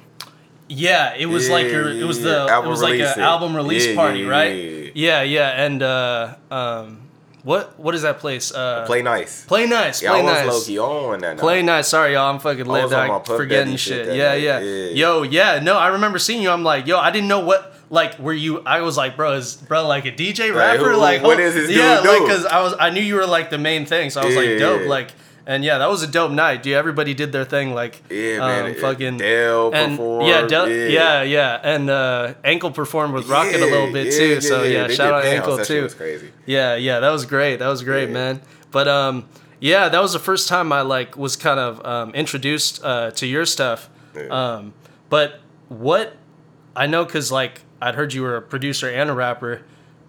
yeah, 0.69 1.15
it 1.17 1.27
was 1.27 1.49
like 1.49 1.67
your. 1.67 1.89
It 1.89 2.05
was 2.05 2.21
the. 2.23 2.41
Album 2.51 2.67
it 2.67 2.71
was 2.71 2.83
like 2.83 3.01
an 3.01 3.21
album 3.21 3.57
release 3.57 3.87
Yeah, 3.87 3.95
party, 3.95 4.21
yeah, 4.21 4.29
right? 4.29 4.55
yeah, 4.55 4.91
Yeah, 4.95 5.23
yeah, 5.23 5.65
and 5.65 5.83
uh, 5.83 6.35
um, 6.51 7.01
what 7.45 7.79
what 7.79 7.95
is 7.95 8.03
that 8.03 8.19
place? 8.19 8.53
Uh, 8.53 8.85
Play 8.87 9.03
nice. 9.03 9.45
Play 9.47 9.67
nice. 9.67 10.03
Yeah, 10.03 10.11
Play 10.11 10.21
I 10.21 10.23
was 10.47 10.67
nice. 10.67 10.69
low 10.77 11.13
on 11.13 11.21
that. 11.21 11.29
Night. 11.37 11.39
Play 11.39 11.63
nice. 11.63 11.89
Sorry, 11.89 12.13
y'all. 12.15 12.29
I'm 12.33 12.41
fucking 12.41 12.67
lit. 12.67 12.83
was 12.85 12.93
on 12.93 13.09
my 13.09 13.15
I 13.15 13.19
Puff 13.21 13.37
forgetting 13.37 13.77
shit. 13.77 14.07
shit 14.07 14.17
Yeah, 14.17 14.35
yeah, 14.35 14.59
yeah. 14.59 14.91
Yo, 14.91 15.23
yeah. 15.23 15.61
No, 15.61 15.79
I 15.79 15.89
remember 15.89 16.19
seeing 16.19 16.43
you. 16.43 16.51
I'm 16.51 16.65
like, 16.65 16.87
yo, 16.87 16.99
I 16.99 17.11
didn't 17.11 17.29
know 17.29 17.41
what. 17.41 17.73
Like, 17.89 18.19
were 18.19 18.33
you? 18.33 18.63
I 18.67 18.81
was 18.81 18.97
like, 18.97 19.15
bro, 19.17 19.35
is 19.35 19.55
bro 19.55 19.87
like 19.87 20.07
a 20.07 20.11
DJ 20.11 20.49
Like, 20.49 20.57
rapper? 20.57 20.91
who- 20.91 20.97
like, 20.99 21.23
what 21.23 21.39
oh, 21.39 21.43
is 21.43 21.55
this 21.55 21.71
Yeah, 21.71 22.01
like, 22.01 22.19
cause 22.27 22.45
I 22.45 22.61
was, 22.61 22.75
I 22.81 22.91
knew 22.91 23.01
you 23.01 23.15
were 23.15 23.29
like 23.29 23.49
the 23.51 23.59
main 23.59 23.87
thing, 23.87 24.11
so 24.11 24.21
I 24.21 24.25
was 24.27 24.35
like, 24.35 24.59
dope. 24.59 24.89
Like, 24.89 25.11
and 25.47 25.65
yeah, 25.65 25.79
that 25.79 25.89
was 25.89 26.03
a 26.03 26.07
dope 26.07 26.33
night, 26.33 26.63
dude. 26.63 26.75
Everybody 26.75 27.15
did 27.15 27.31
their 27.33 27.45
thing. 27.45 27.73
Like, 27.75 28.03
Yeah, 28.11 28.39
man. 28.39 28.65
um, 28.65 28.71
it- 28.73 28.81
fucking 28.81 29.17
Dell 29.19 29.71
and 29.73 29.93
performed. 29.93 30.29
yeah, 30.29 30.47
Del- 30.47 30.69
yeah, 30.69 30.87
yeah, 30.89 31.23
yeah, 31.23 31.61
and 31.63 31.89
uh, 31.89 32.35
Ankle 32.45 32.71
performed 32.73 33.15
with 33.15 33.29
Rocket 33.29 33.61
a 33.61 33.65
little 33.67 33.93
bit 33.93 34.13
too. 34.13 34.41
so 34.41 34.63
yeah, 34.65 34.89
shout 34.89 35.13
out 35.15 35.25
Ankle 35.25 35.59
too. 35.65 35.85
was 35.85 35.95
crazy. 35.95 36.31
Yeah, 36.47 36.75
yeah, 36.77 37.01
that 37.01 37.11
was 37.11 37.25
great. 37.25 37.57
That 37.61 37.69
was 37.69 37.83
great, 37.83 38.09
Yeah. 38.09 38.15
man. 38.15 38.43
But 38.73 38.89
um, 38.89 39.29
yeah, 39.61 39.89
that 39.89 40.01
was 40.03 40.13
the 40.13 40.19
first 40.19 40.49
time 40.49 40.73
I 40.73 40.83
like 40.83 41.17
was 41.17 41.37
kind 41.37 41.59
of 41.61 41.85
um, 41.87 42.15
introduced 42.15 42.85
uh, 42.85 43.11
to 43.13 43.27
your 43.27 43.47
stuff. 43.47 43.89
Yeah. 44.15 44.25
Um, 44.29 44.75
but 45.09 45.41
what 45.69 46.15
I 46.75 46.87
know, 46.87 47.07
cause 47.07 47.31
like 47.33 47.63
I'd 47.81 47.95
heard 47.95 48.13
you 48.13 48.23
were 48.23 48.37
a 48.37 48.43
producer 48.43 48.89
and 48.89 49.09
a 49.09 49.13
rapper. 49.15 49.63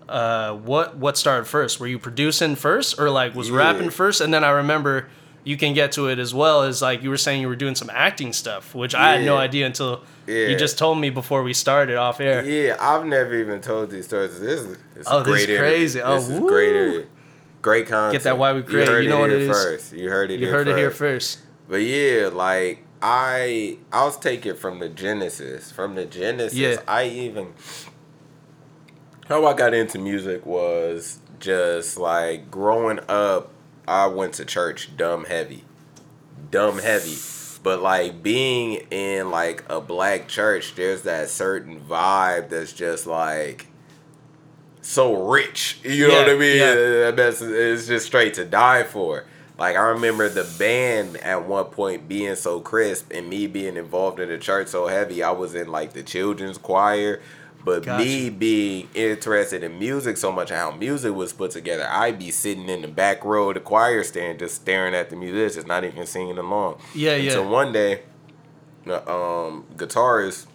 Uh, 0.09 0.53
what 0.53 0.95
what 0.97 1.17
started 1.17 1.45
first? 1.45 1.79
Were 1.79 1.87
you 1.87 1.99
producing 1.99 2.55
first, 2.55 2.97
or 2.99 3.09
like 3.09 3.35
was 3.35 3.49
Yeah. 3.49 3.57
rapping 3.57 3.89
first? 3.89 4.21
And 4.21 4.33
then 4.33 4.43
I 4.43 4.49
remember 4.51 5.07
you 5.47 5.55
can 5.57 5.73
get 5.73 5.93
to 5.93 6.07
it 6.09 6.19
as 6.19 6.33
well 6.33 6.63
as 6.63 6.81
like 6.81 7.01
you 7.03 7.09
were 7.09 7.17
saying 7.17 7.41
you 7.41 7.47
were 7.47 7.55
doing 7.55 7.75
some 7.75 7.89
acting 7.93 8.33
stuff, 8.33 8.75
which 8.75 8.93
I 8.93 9.13
had 9.15 9.25
no 9.25 9.37
idea 9.37 9.65
until 9.65 10.03
Yeah. 10.27 10.47
you 10.47 10.57
just 10.57 10.77
told 10.77 10.99
me 10.99 11.09
before 11.09 11.41
we 11.43 11.53
started 11.53 11.95
off 11.95 12.19
air. 12.19 12.43
Yeah, 12.43 12.75
I've 12.79 13.05
never 13.05 13.33
even 13.35 13.61
told 13.61 13.89
these 13.89 14.05
stories. 14.05 14.39
This 14.39 14.61
is 14.61 14.77
this 14.95 15.07
Oh, 15.09 15.19
this 15.19 15.27
great 15.31 15.49
is 15.49 15.57
area. 15.59 15.59
crazy. 15.71 16.01
Oh, 16.01 16.15
this 16.15 16.29
is 16.29 16.39
great 16.39 16.73
woo. 16.73 16.79
area. 16.79 17.05
Great 17.61 17.87
content. 17.87 18.13
Get 18.13 18.23
that 18.23 18.37
why 18.37 18.53
we 18.53 18.61
create. 18.61 18.87
You, 18.87 18.91
heard 18.93 19.03
You 19.05 19.09
know 19.09 19.17
it 19.19 19.21
what 19.21 19.29
here 19.31 19.39
it 19.39 19.49
is. 19.49 19.63
first. 19.63 19.93
You 19.93 20.09
heard 20.09 20.31
it. 20.31 20.39
You 20.39 20.45
here 20.47 20.55
heard 20.55 20.67
it 20.67 20.77
here 20.77 20.91
first. 20.91 21.37
first. 21.37 21.47
But 21.69 21.77
yeah, 21.77 22.29
like 22.31 22.83
I 23.01 23.77
I'll 23.93 24.11
take 24.11 24.45
it 24.45 24.57
from 24.59 24.79
the 24.79 24.89
Genesis. 24.89 25.71
From 25.71 25.95
the 25.95 26.05
Genesis, 26.05 26.57
Yeah. 26.57 26.77
I 26.87 27.05
even 27.05 27.53
how 29.27 29.45
I 29.45 29.53
got 29.53 29.73
into 29.73 29.97
music 29.99 30.45
was 30.45 31.19
just 31.39 31.97
like 31.97 32.49
growing 32.49 32.99
up, 33.09 33.51
I 33.87 34.07
went 34.07 34.33
to 34.35 34.45
church 34.45 34.95
dumb 34.97 35.25
heavy. 35.25 35.63
Dumb 36.51 36.79
heavy. 36.79 37.15
But 37.63 37.81
like 37.81 38.23
being 38.23 38.85
in 38.91 39.31
like 39.31 39.63
a 39.69 39.81
black 39.81 40.27
church, 40.27 40.75
there's 40.75 41.03
that 41.03 41.29
certain 41.29 41.79
vibe 41.81 42.49
that's 42.49 42.73
just 42.73 43.07
like 43.07 43.67
so 44.81 45.27
rich. 45.29 45.79
You 45.83 46.07
know 46.07 46.13
Yeah, 46.13 46.19
what 46.19 46.29
I 46.29 46.35
mean? 46.37 46.57
yeah. 46.57 47.11
That's 47.11 47.41
it's 47.41 47.87
just 47.87 48.05
straight 48.05 48.33
to 48.35 48.45
die 48.45 48.83
for. 48.83 49.25
Like 49.57 49.75
I 49.75 49.81
remember 49.89 50.29
the 50.29 50.43
band 50.59 51.17
at 51.17 51.47
one 51.47 51.65
point 51.65 52.07
being 52.07 52.35
so 52.35 52.59
crisp 52.59 53.11
and 53.11 53.27
me 53.27 53.47
being 53.47 53.75
involved 53.75 54.19
in 54.19 54.29
the 54.29 54.37
church 54.37 54.67
so 54.67 54.87
heavy. 54.87 55.23
I 55.23 55.31
was 55.31 55.55
in 55.55 55.67
like 55.69 55.93
the 55.93 56.03
children's 56.03 56.57
choir, 56.59 57.21
but 57.67 57.83
Gotcha. 57.83 58.05
me 58.05 58.29
being 58.29 58.87
interested 58.93 59.61
in 59.61 59.77
music 59.77 60.15
so 60.15 60.31
much 60.31 60.51
and 60.51 60.57
how 60.57 60.71
music 60.71 61.13
was 61.13 61.33
put 61.33 61.51
together, 61.51 61.85
I'd 61.85 62.17
be 62.17 62.31
sitting 62.31 62.69
in 62.69 62.81
the 62.81 62.87
back 62.87 63.25
row 63.25 63.49
of 63.49 63.55
the 63.55 63.59
choir 63.59 64.03
stand 64.03 64.39
just 64.39 64.55
staring 64.55 64.95
at 64.95 65.09
the 65.09 65.17
musicians, 65.17 65.65
not 65.65 65.83
even 65.83 66.05
singing 66.05 66.37
along. 66.37 66.79
Yeah, 66.95 67.17
yeah. 67.17 67.31
Until 67.31 67.49
one 67.49 67.73
day, 67.73 68.03
the 68.85 69.01
um, 69.11 69.65
guitarist 69.75 70.47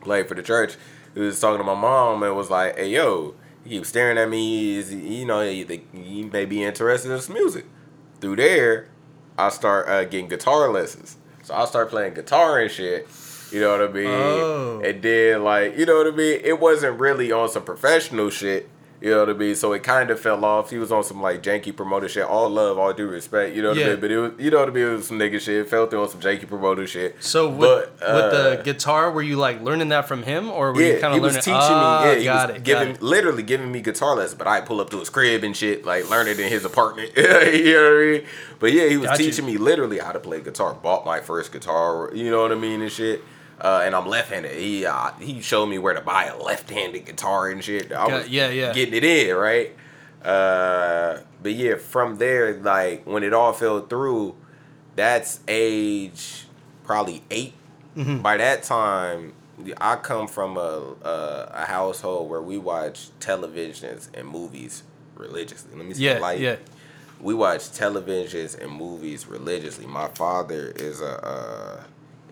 played 0.00 0.28
for 0.28 0.34
the 0.36 0.44
church. 0.44 0.76
He 1.12 1.18
was 1.18 1.40
talking 1.40 1.58
to 1.58 1.64
my 1.64 1.74
mom 1.74 2.22
and 2.22 2.36
was 2.36 2.50
like, 2.50 2.78
"Hey, 2.78 2.90
yo, 2.90 3.34
he 3.64 3.70
keeps 3.70 3.88
staring 3.88 4.16
at 4.16 4.30
me. 4.30 4.76
Is 4.76 4.94
you 4.94 5.24
know 5.24 5.42
he, 5.42 5.82
he 5.92 6.22
may 6.22 6.44
be 6.44 6.62
interested 6.62 7.10
in 7.10 7.20
some 7.20 7.34
music." 7.34 7.64
Through 8.20 8.36
there, 8.36 8.86
I 9.36 9.48
start 9.48 9.88
uh, 9.88 10.04
getting 10.04 10.28
guitar 10.28 10.70
lessons. 10.70 11.16
So 11.42 11.52
I 11.54 11.64
start 11.64 11.90
playing 11.90 12.14
guitar 12.14 12.60
and 12.60 12.70
shit. 12.70 13.08
You 13.52 13.60
know 13.60 13.70
what 13.78 13.88
I 13.88 13.92
mean? 13.92 14.06
Oh. 14.06 14.80
And 14.84 15.02
then 15.02 15.42
like, 15.44 15.76
you 15.78 15.86
know 15.86 15.96
what 15.96 16.06
I 16.06 16.10
mean? 16.16 16.40
It 16.44 16.60
wasn't 16.60 16.98
really 17.00 17.32
on 17.32 17.48
some 17.48 17.62
professional 17.64 18.30
shit. 18.30 18.68
You 19.00 19.10
know 19.12 19.20
what 19.20 19.30
I 19.30 19.32
mean? 19.34 19.54
So 19.54 19.72
it 19.74 19.84
kind 19.84 20.10
of 20.10 20.18
fell 20.18 20.44
off. 20.44 20.70
He 20.70 20.78
was 20.78 20.90
on 20.90 21.04
some 21.04 21.22
like 21.22 21.40
janky 21.40 21.74
promoter 21.74 22.08
shit. 22.08 22.24
All 22.24 22.50
love, 22.50 22.78
all 22.78 22.92
due 22.92 23.06
respect. 23.06 23.54
You 23.54 23.62
know 23.62 23.68
what 23.68 23.78
Yeah. 23.78 23.86
I 23.86 23.90
mean? 23.90 24.00
But 24.00 24.10
it 24.10 24.18
was, 24.18 24.32
you 24.40 24.50
know 24.50 24.58
what 24.58 24.68
I 24.68 24.72
mean? 24.72 24.86
It 24.88 24.90
was 24.96 25.06
some 25.06 25.20
nigga 25.20 25.40
shit. 25.40 25.68
Fell 25.70 25.86
through 25.86 26.02
on 26.02 26.08
some 26.08 26.20
janky 26.20 26.48
promoter 26.48 26.84
shit. 26.84 27.14
So 27.22 27.48
with, 27.48 27.60
But, 27.60 27.90
with 28.12 28.32
the 28.32 28.58
uh, 28.58 28.62
guitar, 28.64 29.12
were 29.12 29.22
you 29.22 29.36
like 29.36 29.62
learning 29.62 29.90
that 29.90 30.08
from 30.08 30.24
him, 30.24 30.50
or 30.50 30.72
were 30.72 30.82
yeah, 30.82 30.94
you 30.94 31.00
kind 31.00 31.14
of 31.14 31.22
learning? 31.22 31.36
teaching 31.38 31.52
Ah, 31.54 32.02
me. 32.02 32.10
Yeah, 32.10 32.18
he 32.18 32.24
got 32.24 32.48
was 32.48 32.56
it, 32.56 32.64
giving, 32.64 32.88
got 32.88 32.96
it. 32.96 33.02
literally 33.02 33.42
giving 33.44 33.70
me 33.70 33.80
guitar 33.82 34.16
lessons. 34.16 34.36
But 34.36 34.48
I 34.48 34.62
pull 34.62 34.80
up 34.80 34.90
to 34.90 34.98
his 34.98 35.10
crib 35.10 35.44
and 35.44 35.56
shit, 35.56 35.84
like 35.84 36.10
learn 36.10 36.26
it 36.26 36.40
in 36.40 36.48
his 36.48 36.64
apartment. 36.64 37.12
you 37.16 37.22
know 37.22 37.28
what 37.34 37.42
I 37.46 38.04
mean? 38.18 38.24
But 38.58 38.72
yeah, 38.72 38.88
he 38.88 38.96
was 38.96 39.06
Got 39.10 39.20
you. 39.20 39.26
teaching 39.26 39.46
me 39.46 39.58
literally 39.58 40.00
how 40.00 40.10
to 40.10 40.18
play 40.18 40.40
guitar. 40.40 40.74
Bought 40.74 41.06
my 41.06 41.20
first 41.20 41.52
guitar. 41.52 42.10
You 42.12 42.32
know 42.32 42.42
what 42.42 42.50
I 42.50 42.56
mean 42.56 42.82
and 42.82 42.90
shit. 42.90 43.22
Uh, 43.60 43.82
and 43.84 43.94
I'm 43.94 44.06
left-handed. 44.06 44.52
He 44.56 44.86
uh, 44.86 45.10
he 45.20 45.40
showed 45.40 45.66
me 45.66 45.78
where 45.78 45.94
to 45.94 46.00
buy 46.00 46.26
a 46.26 46.36
left-handed 46.36 47.06
guitar 47.06 47.50
and 47.50 47.62
shit. 47.62 47.90
I 47.92 48.06
was 48.06 48.28
yeah, 48.28 48.50
yeah. 48.50 48.72
getting 48.72 48.94
it 48.94 49.04
in 49.04 49.36
right. 49.36 49.74
Uh, 50.24 51.18
but 51.42 51.52
yeah, 51.52 51.76
from 51.76 52.18
there, 52.18 52.54
like 52.54 53.04
when 53.06 53.22
it 53.22 53.32
all 53.32 53.52
fell 53.52 53.80
through, 53.80 54.36
that's 54.96 55.40
age 55.48 56.44
probably 56.84 57.22
8 57.30 57.52
Mm-hmm. 57.96 58.18
By 58.18 58.36
that 58.36 58.62
time, 58.62 59.32
I 59.80 59.96
come 59.96 60.28
from 60.28 60.56
a, 60.56 60.94
a 61.02 61.50
a 61.52 61.64
household 61.64 62.30
where 62.30 62.40
we 62.40 62.58
watch 62.58 63.08
televisions 63.18 64.08
and 64.14 64.28
movies 64.28 64.84
religiously. 65.16 65.76
Let 65.76 65.84
me 65.84 65.94
see 65.94 66.04
Yeah, 66.04 66.18
like 66.18 66.38
yeah. 66.38 66.56
we 67.20 67.34
watch 67.34 67.62
televisions 67.62 68.56
and 68.56 68.70
movies 68.70 69.26
religiously. 69.26 69.86
My 69.86 70.06
father 70.08 70.72
is 70.76 71.00
a 71.00 71.26
uh, 71.26 71.82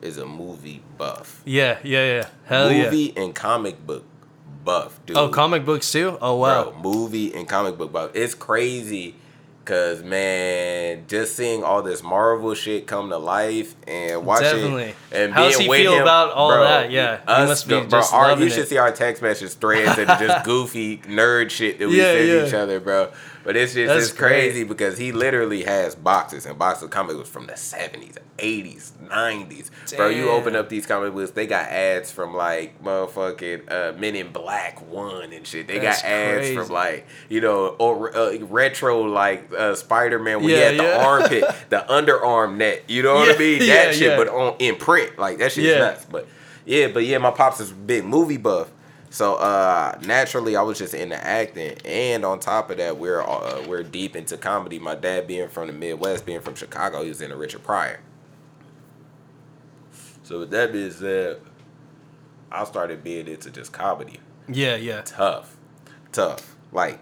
is 0.07 0.19
a 0.19 0.27
movie 0.27 0.83
buff. 0.97 1.43
Yeah, 1.45 1.79
yeah, 1.83 2.07
yeah. 2.15 2.29
Hell 2.47 2.71
movie 2.71 3.13
yeah. 3.15 3.23
and 3.23 3.35
comic 3.35 3.87
book 3.87 4.05
buff, 4.65 4.99
dude. 5.07 5.17
Oh, 5.17 5.29
comic 5.29 5.65
books 5.65 5.91
too. 5.93 6.17
Oh 6.21 6.37
wow. 6.37 6.71
Bro, 6.71 6.81
movie 6.81 7.35
and 7.35 7.49
comic 7.49 7.77
book 7.77 7.93
buff. 7.93 8.11
It's 8.15 8.35
crazy 8.35 9.15
Cause 9.67 10.01
man, 10.05 11.07
just 11.09 11.35
seeing 11.35 11.65
all 11.65 11.83
this 11.83 12.01
Marvel 12.01 12.55
shit 12.55 12.87
come 12.87 13.11
to 13.11 13.19
life 13.19 13.75
and 13.89 14.25
watching 14.25 14.45
Definitely. 14.45 14.95
and 15.11 15.33
How 15.33 15.49
being 15.49 15.61
he 15.63 15.69
with 15.69 15.81
feel 15.81 15.95
him, 15.95 16.03
about 16.03 16.31
all 16.31 16.51
bro, 16.53 16.63
that? 16.63 16.93
Yeah, 16.93 17.17
he 17.17 17.27
us, 17.27 17.49
must 17.49 17.69
be 17.69 17.81
the- 17.81 17.87
just 17.89 18.15
our, 18.15 18.39
You 18.39 18.49
should 18.49 18.61
it. 18.61 18.69
see 18.69 18.79
our 18.79 18.93
text 18.93 19.23
message 19.23 19.55
threads 19.55 19.99
and 19.99 20.07
just 20.07 20.45
goofy 20.45 20.99
nerd 20.99 21.51
shit 21.51 21.81
that 21.81 21.89
we 21.89 21.99
Yeah, 21.99 22.13
send 22.13 22.29
yeah. 22.29 22.47
each 22.47 22.55
other, 22.55 22.79
bro. 22.79 23.11
But 23.47 23.57
it's 23.57 23.75
just 23.75 23.87
That's 23.95 24.09
it's 24.11 24.13
crazy 24.19 24.61
great. 24.65 24.69
because 24.69 24.99
he 24.99 25.13
literally 25.13 25.63
has 25.63 25.95
boxes 25.95 26.45
and 26.47 26.59
boxes 26.59 26.83
of 26.83 26.91
comic 26.91 27.17
books 27.17 27.29
from 27.29 27.47
the 27.47 27.57
seventies, 27.57 28.17
eighties, 28.41 28.93
nineties. 29.09 29.71
Bro, 29.97 30.09
you 30.09 30.31
open 30.31 30.57
up 30.57 30.69
these 30.69 30.85
comic 30.85 31.15
books, 31.15 31.31
they 31.31 31.47
got 31.47 31.69
ads 31.69 32.11
from 32.11 32.35
like 32.35 32.83
motherfucking 32.83 33.71
uh, 33.71 33.97
Men 33.99 34.17
in 34.17 34.33
Black 34.33 34.81
One 34.91 35.33
and 35.33 35.47
shit. 35.47 35.69
They 35.69 35.79
That's 35.79 36.03
got 36.03 36.11
ads 36.11 36.39
crazy. 36.39 36.57
from 36.57 36.69
like 36.71 37.07
you 37.29 37.41
know 37.41 37.69
or 37.79 38.15
uh, 38.17 38.37
retro 38.41 39.03
like 39.03 39.51
uh, 39.57 39.77
Spider 39.77 40.19
Man 40.19 40.41
when 40.41 40.49
Yeah, 40.51 40.71
he 40.73 40.77
had 40.79 40.81
the 40.81 41.05
armpit, 41.05 41.45
the 41.71 41.85
underarm 41.89 42.57
net. 42.57 42.83
You 42.89 43.05
know 43.05 43.15
what 43.15 43.29
Yeah, 43.29 43.35
I 43.35 43.39
mean? 43.39 43.59
That 43.61 43.67
yeah, 43.67 43.93
shit, 43.93 44.01
yeah. 44.11 44.17
but 44.17 44.29
on 44.29 44.57
in 44.59 44.75
print, 44.75 45.19
like 45.21 45.39
that 45.39 45.53
shit's 45.53 45.69
Yeah. 45.69 45.79
nuts. 45.79 46.05
But 46.05 46.27
yeah, 46.65 46.89
but 46.89 47.05
yeah, 47.05 47.19
my 47.19 47.31
pops 47.31 47.61
is 47.61 47.71
a 47.71 47.75
big 47.75 48.05
movie 48.05 48.39
buff. 48.39 48.71
So 49.11 49.35
uh, 49.37 49.99
naturally, 50.05 50.57
I 50.57 50.63
was 50.63 50.79
just 50.79 50.93
into 50.93 51.17
acting, 51.17 51.79
and 51.85 52.25
on 52.25 52.41
top 52.41 52.71
of 52.71 52.77
that, 52.79 52.99
we're 52.99 53.23
uh, 53.23 53.65
we're 53.67 53.83
deep 53.83 54.17
into 54.17 54.37
comedy. 54.37 54.79
My 54.79 54.95
dad 54.95 55.27
being 55.27 55.49
from 55.49 55.69
the 55.69 55.73
Midwest, 55.73 56.27
being 56.27 56.41
from 56.41 56.55
Chicago, 56.55 57.03
he 57.03 57.09
was 57.09 57.21
into 57.21 57.37
Richard 57.37 57.63
Pryor. 57.63 58.01
So 60.23 60.41
with 60.41 60.51
that 60.51 60.73
being 60.73 60.91
said, 60.91 61.41
I 62.51 62.65
started 62.65 63.05
being 63.05 63.29
into 63.29 63.51
just 63.51 63.73
comedy. 63.73 64.19
Yeah, 64.49 64.77
yeah. 64.77 65.03
Tough, 65.03 65.57
tough, 66.13 66.57
like 66.73 66.99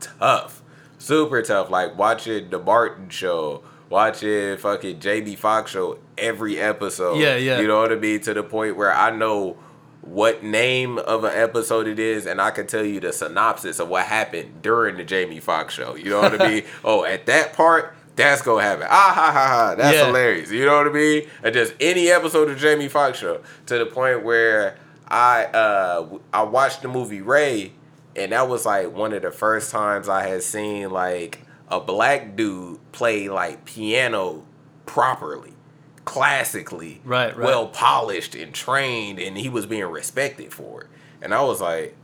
tough, 0.00 0.62
super 0.98 1.42
tough. 1.42 1.70
Like 1.70 1.96
watching 1.98 2.50
the 2.50 2.58
Martin 2.58 3.10
Show, 3.10 3.62
watching 3.90 4.56
fucking 4.56 5.00
Jamie 5.00 5.36
Foxx 5.36 5.72
show 5.72 5.98
every 6.16 6.58
episode. 6.58 7.18
Yeah, 7.18 7.36
yeah. 7.36 7.60
You 7.60 7.68
know 7.68 7.80
what 7.80 7.92
I 7.92 7.96
mean? 7.96 8.20
To 8.20 8.34
the 8.34 8.42
point 8.42 8.76
where 8.76 8.92
I 8.92 9.10
know 9.10 9.58
what 10.06 10.42
name 10.42 10.98
of 10.98 11.24
an 11.24 11.32
episode 11.34 11.86
it 11.88 11.98
is, 11.98 12.26
and 12.26 12.40
I 12.40 12.50
can 12.50 12.66
tell 12.66 12.84
you 12.84 13.00
the 13.00 13.12
synopsis 13.12 13.78
of 13.78 13.88
what 13.88 14.06
happened 14.06 14.62
during 14.62 14.96
the 14.96 15.04
Jamie 15.04 15.40
Foxx 15.40 15.74
show. 15.74 15.94
You 15.96 16.10
know 16.10 16.20
what 16.20 16.40
I 16.40 16.48
mean? 16.50 16.64
oh, 16.84 17.04
at 17.04 17.26
that 17.26 17.52
part. 17.54 17.94
That's 18.16 18.42
gonna 18.42 18.62
happen. 18.62 18.86
Ah 18.88 19.12
ha 19.12 19.32
ha 19.32 19.48
ha. 19.48 19.74
That's 19.76 19.96
Yeah. 19.96 20.06
hilarious. 20.06 20.48
You 20.52 20.64
know 20.66 20.76
what 20.78 20.86
I 20.86 20.90
mean? 20.92 21.28
And 21.42 21.52
just 21.52 21.74
any 21.80 22.10
episode 22.10 22.48
of 22.48 22.58
Jamie 22.58 22.86
Foxx 22.88 23.18
show 23.18 23.40
to 23.66 23.78
the 23.78 23.86
point 23.86 24.22
where 24.22 24.78
I 25.08 25.46
uh 25.46 26.18
I 26.32 26.44
watched 26.44 26.82
the 26.82 26.88
movie 26.88 27.22
Ray, 27.22 27.72
and 28.14 28.30
that 28.30 28.48
was 28.48 28.64
like 28.64 28.94
one 28.94 29.12
of 29.14 29.22
the 29.22 29.32
first 29.32 29.72
times 29.72 30.08
I 30.08 30.28
had 30.28 30.44
seen 30.44 30.90
like 30.90 31.40
a 31.68 31.80
black 31.80 32.36
dude 32.36 32.78
play 32.92 33.28
like 33.28 33.64
piano 33.64 34.44
properly, 34.86 35.53
classically, 36.04 37.00
Right, 37.04 37.36
right. 37.36 37.44
well 37.46 37.66
polished 37.68 38.34
and 38.34 38.52
trained, 38.54 39.18
and 39.18 39.36
he 39.36 39.48
was 39.48 39.66
being 39.66 39.84
respected 39.86 40.52
for 40.52 40.82
it. 40.82 40.86
And 41.22 41.32
I 41.34 41.42
was 41.42 41.60
like, 41.60 41.94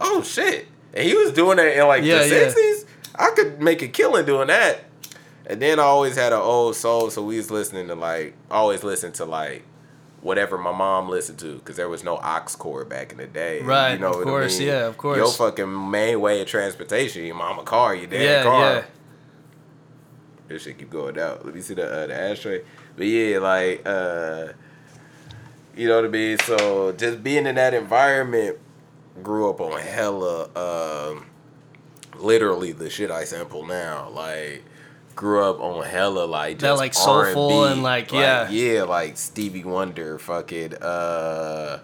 oh 0.00 0.22
shit! 0.22 0.66
And 0.92 1.06
he 1.06 1.14
was 1.14 1.32
doing 1.32 1.56
that 1.58 1.76
in 1.78 1.86
like 1.86 2.02
Yeah, 2.04 2.18
the 2.18 2.28
yeah. 2.28 2.28
sixties. 2.48 2.86
I 3.16 3.30
could 3.30 3.60
make 3.62 3.82
a 3.82 3.88
killing 3.88 4.26
doing 4.26 4.48
that. 4.48 4.80
And 5.46 5.60
then 5.60 5.78
I 5.78 5.82
always 5.82 6.16
had 6.16 6.32
an 6.32 6.38
old 6.40 6.74
soul, 6.74 7.10
so 7.10 7.22
we 7.22 7.36
was 7.36 7.50
listening 7.50 7.88
to 7.88 7.94
like 7.94 8.34
always 8.50 8.82
listen 8.82 9.12
to 9.12 9.24
like 9.24 9.62
whatever 10.22 10.56
my 10.56 10.72
mom 10.72 11.08
listened 11.10 11.38
to 11.38 11.56
because 11.56 11.76
there 11.76 11.88
was 11.90 12.02
no 12.02 12.16
aux 12.16 12.46
cord 12.58 12.88
back 12.88 13.12
in 13.12 13.18
the 13.18 13.26
day. 13.26 13.60
Right, 13.60 13.92
you 13.92 13.98
know 13.98 14.14
of 14.14 14.22
course, 14.24 14.56
I 14.56 14.58
mean? 14.60 14.68
yeah, 14.68 14.86
of 14.86 14.96
course. 14.96 15.18
Your 15.18 15.30
fucking 15.30 15.90
main 15.90 16.18
way 16.20 16.40
of 16.40 16.46
transportation, 16.48 17.24
your 17.26 17.34
mama 17.34 17.62
car, 17.62 17.94
your 17.94 18.06
dad 18.06 18.22
Yeah, 18.22 18.42
car. 18.42 18.74
yeah. 18.76 18.84
This 20.48 20.62
shit 20.62 20.78
keep 20.78 20.90
going 20.90 21.18
out. 21.18 21.44
Let 21.44 21.54
me 21.54 21.60
see 21.60 21.74
the 21.74 21.86
uh, 21.86 22.06
the 22.06 22.14
ashtray. 22.14 22.62
But 22.96 23.06
yeah, 23.06 23.38
like 23.38 23.82
uh, 23.86 24.48
you 25.76 25.88
know 25.88 25.96
what 25.96 26.04
I 26.04 26.08
mean. 26.08 26.38
So 26.38 26.92
just 26.92 27.22
being 27.22 27.46
in 27.46 27.54
that 27.54 27.74
environment, 27.74 28.58
grew 29.22 29.48
up 29.48 29.60
on 29.60 29.80
hella, 29.80 30.48
um, 30.54 31.26
literally 32.18 32.72
the 32.72 32.90
shit 32.90 33.10
I 33.10 33.24
sample 33.24 33.66
now. 33.66 34.10
Like 34.10 34.64
grew 35.14 35.44
up 35.44 35.60
on 35.60 35.84
hella 35.84 36.24
like 36.24 36.58
That, 36.58 36.72
like, 36.72 36.92
soulful 36.92 37.66
and, 37.66 37.82
like, 37.84 38.10
yeah. 38.12 38.50
yeah, 38.50 38.82
like 38.82 39.16
Stevie 39.16 39.64
Wonder, 39.64 40.18
fucking 40.18 40.74
uh. 40.74 41.80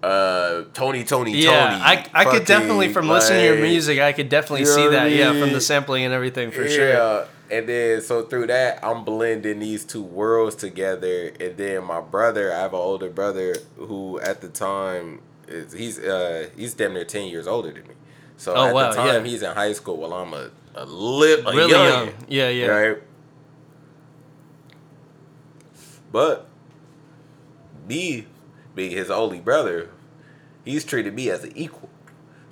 Uh, 0.00 0.62
Tony, 0.74 1.02
Tony, 1.02 1.36
Yeah, 1.36 1.70
Tony. 1.70 1.82
I, 1.82 2.06
I 2.14 2.24
could 2.24 2.44
definitely, 2.44 2.92
from 2.92 3.08
listening 3.08 3.40
to 3.40 3.46
your 3.46 3.56
music, 3.64 3.98
I 3.98 4.12
could 4.12 4.28
definitely 4.28 4.60
You 4.60 4.66
know 4.66 4.74
see 4.76 4.84
what 4.84 4.94
I 4.94 5.08
that. 5.08 5.12
Yeah, 5.12 5.40
from 5.40 5.52
the 5.52 5.60
sampling 5.60 6.04
and 6.04 6.14
everything 6.14 6.52
for 6.52 6.62
yeah. 6.62 6.68
sure. 6.68 7.26
And 7.50 7.68
then 7.68 8.00
so 8.02 8.22
through 8.22 8.48
that, 8.48 8.78
I'm 8.84 9.04
blending 9.04 9.58
these 9.60 9.84
two 9.84 10.02
worlds 10.02 10.54
together. 10.54 11.32
And 11.40 11.56
then 11.56 11.84
my 11.84 12.00
brother, 12.00 12.52
I 12.52 12.58
have 12.60 12.72
an 12.74 12.78
older 12.80 13.08
brother 13.10 13.56
who 13.76 14.20
at 14.20 14.40
the 14.40 14.48
time 14.48 15.20
is 15.46 15.72
he's 15.72 15.98
uh 15.98 16.48
he's 16.56 16.74
damn 16.74 16.92
near 16.94 17.04
ten 17.04 17.26
years 17.28 17.46
older 17.46 17.72
than 17.72 17.82
me. 17.88 17.94
So 18.36 18.54
Oh, 18.54 18.66
at 18.66 18.74
wow, 18.74 18.90
the 18.90 18.96
time 18.96 19.24
yeah. 19.24 19.30
he's 19.30 19.42
in 19.42 19.54
high 19.54 19.72
school 19.72 19.96
while 19.96 20.12
I'm 20.12 20.32
a 20.34 20.50
a, 20.74 20.84
li- 20.84 21.32
a 21.40 21.42
Really 21.52 21.70
young, 21.72 22.06
young. 22.06 22.14
Yeah, 22.28 22.48
yeah. 22.50 22.66
right. 22.66 22.98
But 26.12 26.46
me 27.88 28.26
being 28.74 28.90
his 28.92 29.10
only 29.10 29.40
brother, 29.40 29.90
he's 30.64 30.84
treated 30.84 31.14
me 31.14 31.30
as 31.30 31.44
an 31.44 31.52
equal. 31.56 31.87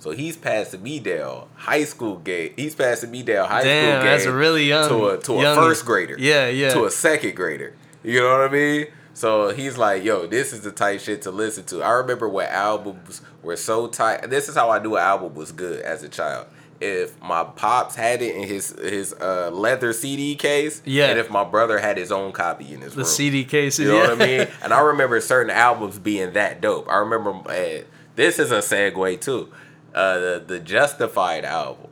So 0.07 0.13
he's 0.13 0.37
passing 0.37 0.81
me 0.83 1.01
down 1.01 1.47
high 1.55 1.83
school 1.83 2.15
game. 2.19 2.53
He's 2.55 2.73
passing 2.73 3.11
me 3.11 3.23
down 3.23 3.49
high 3.49 3.61
Damn, 3.61 3.83
school 3.83 3.93
game 4.03 4.05
that's 4.05 4.25
really 4.25 4.63
young 4.63 4.87
to 4.87 5.07
a 5.09 5.17
to 5.17 5.33
a 5.33 5.41
young- 5.41 5.55
first 5.57 5.85
grader. 5.85 6.15
Yeah, 6.17 6.47
yeah. 6.47 6.69
To 6.69 6.85
a 6.85 6.89
second 6.89 7.35
grader. 7.35 7.73
You 8.03 8.21
know 8.21 8.31
what 8.31 8.49
I 8.49 8.53
mean? 8.53 8.85
So 9.13 9.49
he's 9.49 9.77
like, 9.77 10.05
yo, 10.05 10.25
this 10.25 10.53
is 10.53 10.61
the 10.61 10.71
type 10.71 11.01
shit 11.01 11.23
to 11.23 11.31
listen 11.31 11.65
to. 11.65 11.83
I 11.83 11.89
remember 11.89 12.29
when 12.29 12.47
albums 12.47 13.21
were 13.43 13.57
so 13.57 13.87
tight. 13.87 14.29
This 14.29 14.47
is 14.47 14.55
how 14.55 14.69
I 14.69 14.79
knew 14.81 14.95
an 14.95 15.01
album 15.01 15.35
was 15.35 15.51
good 15.51 15.81
as 15.81 16.03
a 16.03 16.07
child. 16.09 16.47
If 16.79 17.21
my 17.21 17.43
pops 17.43 17.95
had 17.95 18.21
it 18.21 18.33
in 18.33 18.47
his 18.47 18.69
his 18.79 19.11
uh, 19.19 19.49
leather 19.51 19.91
CD 19.91 20.35
case, 20.35 20.81
Yeah. 20.85 21.07
and 21.07 21.19
if 21.19 21.29
my 21.29 21.43
brother 21.43 21.79
had 21.79 21.97
his 21.97 22.13
own 22.13 22.31
copy 22.31 22.73
in 22.73 22.79
his 22.79 22.93
the 22.93 22.99
room, 22.99 23.07
CD 23.07 23.43
case, 23.43 23.77
you 23.77 23.89
know 23.89 23.95
yeah. 24.03 24.09
what 24.13 24.21
I 24.21 24.25
mean? 24.25 24.47
And 24.63 24.71
I 24.71 24.79
remember 24.79 25.19
certain 25.19 25.49
albums 25.51 25.99
being 25.99 26.31
that 26.31 26.61
dope. 26.61 26.87
I 26.87 26.99
remember 26.99 27.31
uh, 27.31 27.83
this 28.15 28.39
is 28.39 28.51
a 28.53 28.59
segue 28.59 29.19
too. 29.19 29.49
Uh, 29.93 30.19
the 30.19 30.43
the 30.45 30.59
Justified 30.59 31.45
album, 31.45 31.89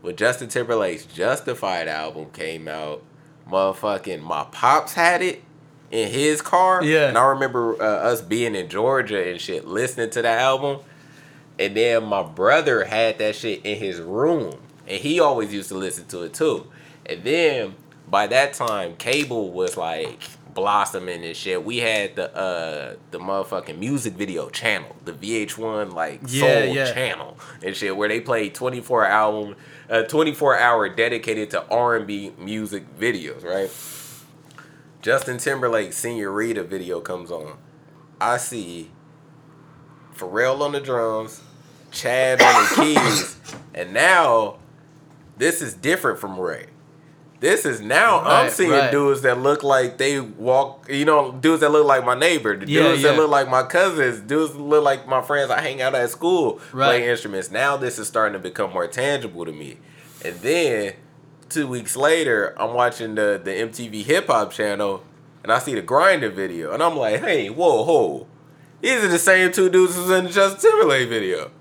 when 0.00 0.16
Justin 0.16 0.48
Timberlake's 0.48 1.04
Justified 1.04 1.86
album 1.88 2.30
came 2.30 2.68
out, 2.68 3.02
motherfucking 3.48 4.22
my 4.22 4.44
pops 4.50 4.94
had 4.94 5.22
it 5.22 5.42
in 5.90 6.10
his 6.10 6.42
car. 6.42 6.82
Yeah. 6.82 7.08
And 7.08 7.16
I 7.16 7.26
remember 7.26 7.80
uh, 7.80 7.86
us 7.86 8.20
being 8.20 8.54
in 8.54 8.68
Georgia 8.68 9.30
and 9.30 9.40
shit, 9.40 9.66
listening 9.66 10.10
to 10.10 10.22
that 10.22 10.40
album. 10.40 10.80
And 11.58 11.76
then 11.76 12.04
my 12.04 12.22
brother 12.22 12.84
had 12.84 13.18
that 13.18 13.34
shit 13.34 13.64
in 13.64 13.78
his 13.78 14.00
room. 14.00 14.58
And 14.86 15.00
he 15.00 15.20
always 15.20 15.52
used 15.52 15.68
to 15.70 15.74
listen 15.76 16.06
to 16.06 16.22
it 16.22 16.34
too. 16.34 16.66
And 17.06 17.24
then 17.24 17.74
by 18.08 18.26
that 18.28 18.54
time, 18.54 18.96
cable 18.96 19.50
was 19.50 19.76
like 19.76 20.22
blossoming 20.54 21.24
and 21.24 21.36
shit. 21.36 21.64
We 21.64 21.78
had 21.78 22.16
the 22.16 22.34
uh 22.36 22.96
the 23.10 23.18
motherfucking 23.18 23.78
music 23.78 24.14
video 24.14 24.48
channel, 24.50 24.94
the 25.04 25.12
VH1 25.12 25.92
like 25.92 26.20
Yeah, 26.26 26.40
soul 26.64 26.74
yeah. 26.74 26.92
channel 26.92 27.38
and 27.62 27.76
shit, 27.76 27.96
where 27.96 28.08
they 28.08 28.20
played 28.20 28.54
24 28.54 29.04
album, 29.06 29.56
uh 29.90 30.02
24 30.04 30.58
hour 30.58 30.88
dedicated 30.88 31.50
to 31.50 31.64
R&B 31.68 32.32
music 32.38 32.84
videos, 32.98 33.44
right? 33.44 33.70
Justin 35.00 35.38
Timberlake 35.38 35.92
Senorita 35.92 36.64
video 36.64 37.00
comes 37.00 37.30
on. 37.30 37.56
I 38.20 38.36
see 38.38 38.90
Pharrell 40.16 40.60
on 40.60 40.72
the 40.72 40.80
drums, 40.80 41.40
Chad 41.92 42.42
on 42.42 42.64
the 42.64 42.74
keys, 43.00 43.36
and 43.74 43.92
now 43.94 44.58
this 45.36 45.62
is 45.62 45.74
different 45.74 46.18
from 46.18 46.38
Ray. 46.38 46.66
This 47.40 47.64
is 47.64 47.80
now 47.80 48.20
I'm 48.20 48.50
seeing 48.50 48.70
right. 48.70 48.90
dudes 48.90 49.22
that 49.22 49.38
look 49.38 49.62
like 49.62 49.96
they 49.96 50.18
walk, 50.18 50.86
you 50.90 51.04
know, 51.04 51.30
dudes 51.32 51.60
that 51.60 51.70
look 51.70 51.86
like 51.86 52.04
my 52.04 52.18
neighbor, 52.18 52.56
the 52.56 52.66
Yeah, 52.70 52.82
dudes 52.82 53.02
that 53.02 53.16
look 53.16 53.30
like 53.30 53.48
my 53.48 53.62
cousins, 53.62 54.20
dudes 54.20 54.54
that 54.54 54.60
look 54.60 54.82
like 54.82 55.06
my 55.06 55.22
friends 55.22 55.50
I 55.50 55.60
hang 55.60 55.80
out 55.80 55.94
at 55.94 56.10
school 56.10 56.60
Right. 56.72 56.86
playing 56.86 57.08
instruments. 57.08 57.50
Now 57.50 57.76
this 57.76 57.98
is 57.98 58.08
starting 58.08 58.32
to 58.32 58.40
become 58.40 58.72
more 58.72 58.88
tangible 58.88 59.44
to 59.44 59.52
me. 59.52 59.78
And 60.24 60.34
then 60.40 60.94
two 61.48 61.68
weeks 61.68 61.96
later, 61.96 62.54
I'm 62.58 62.74
watching 62.74 63.14
the 63.14 63.40
the 63.42 63.52
MTV 63.52 64.02
Hip 64.04 64.26
Hop 64.26 64.50
channel, 64.50 65.04
and 65.44 65.52
I 65.52 65.60
see 65.60 65.74
the 65.76 65.82
Grindin' 65.82 66.32
video, 66.34 66.72
and 66.72 66.82
I'm 66.82 66.96
like, 66.96 67.20
hey, 67.20 67.48
whoa, 67.50 67.84
whoa, 67.84 68.26
these 68.80 69.04
are 69.04 69.08
the 69.08 69.18
same 69.18 69.52
two 69.52 69.70
dudes 69.70 69.94
who's 69.94 70.10
in 70.10 70.24
the 70.24 70.30
Justin 70.30 70.72
Timberlake 70.72 71.08
video. 71.08 71.52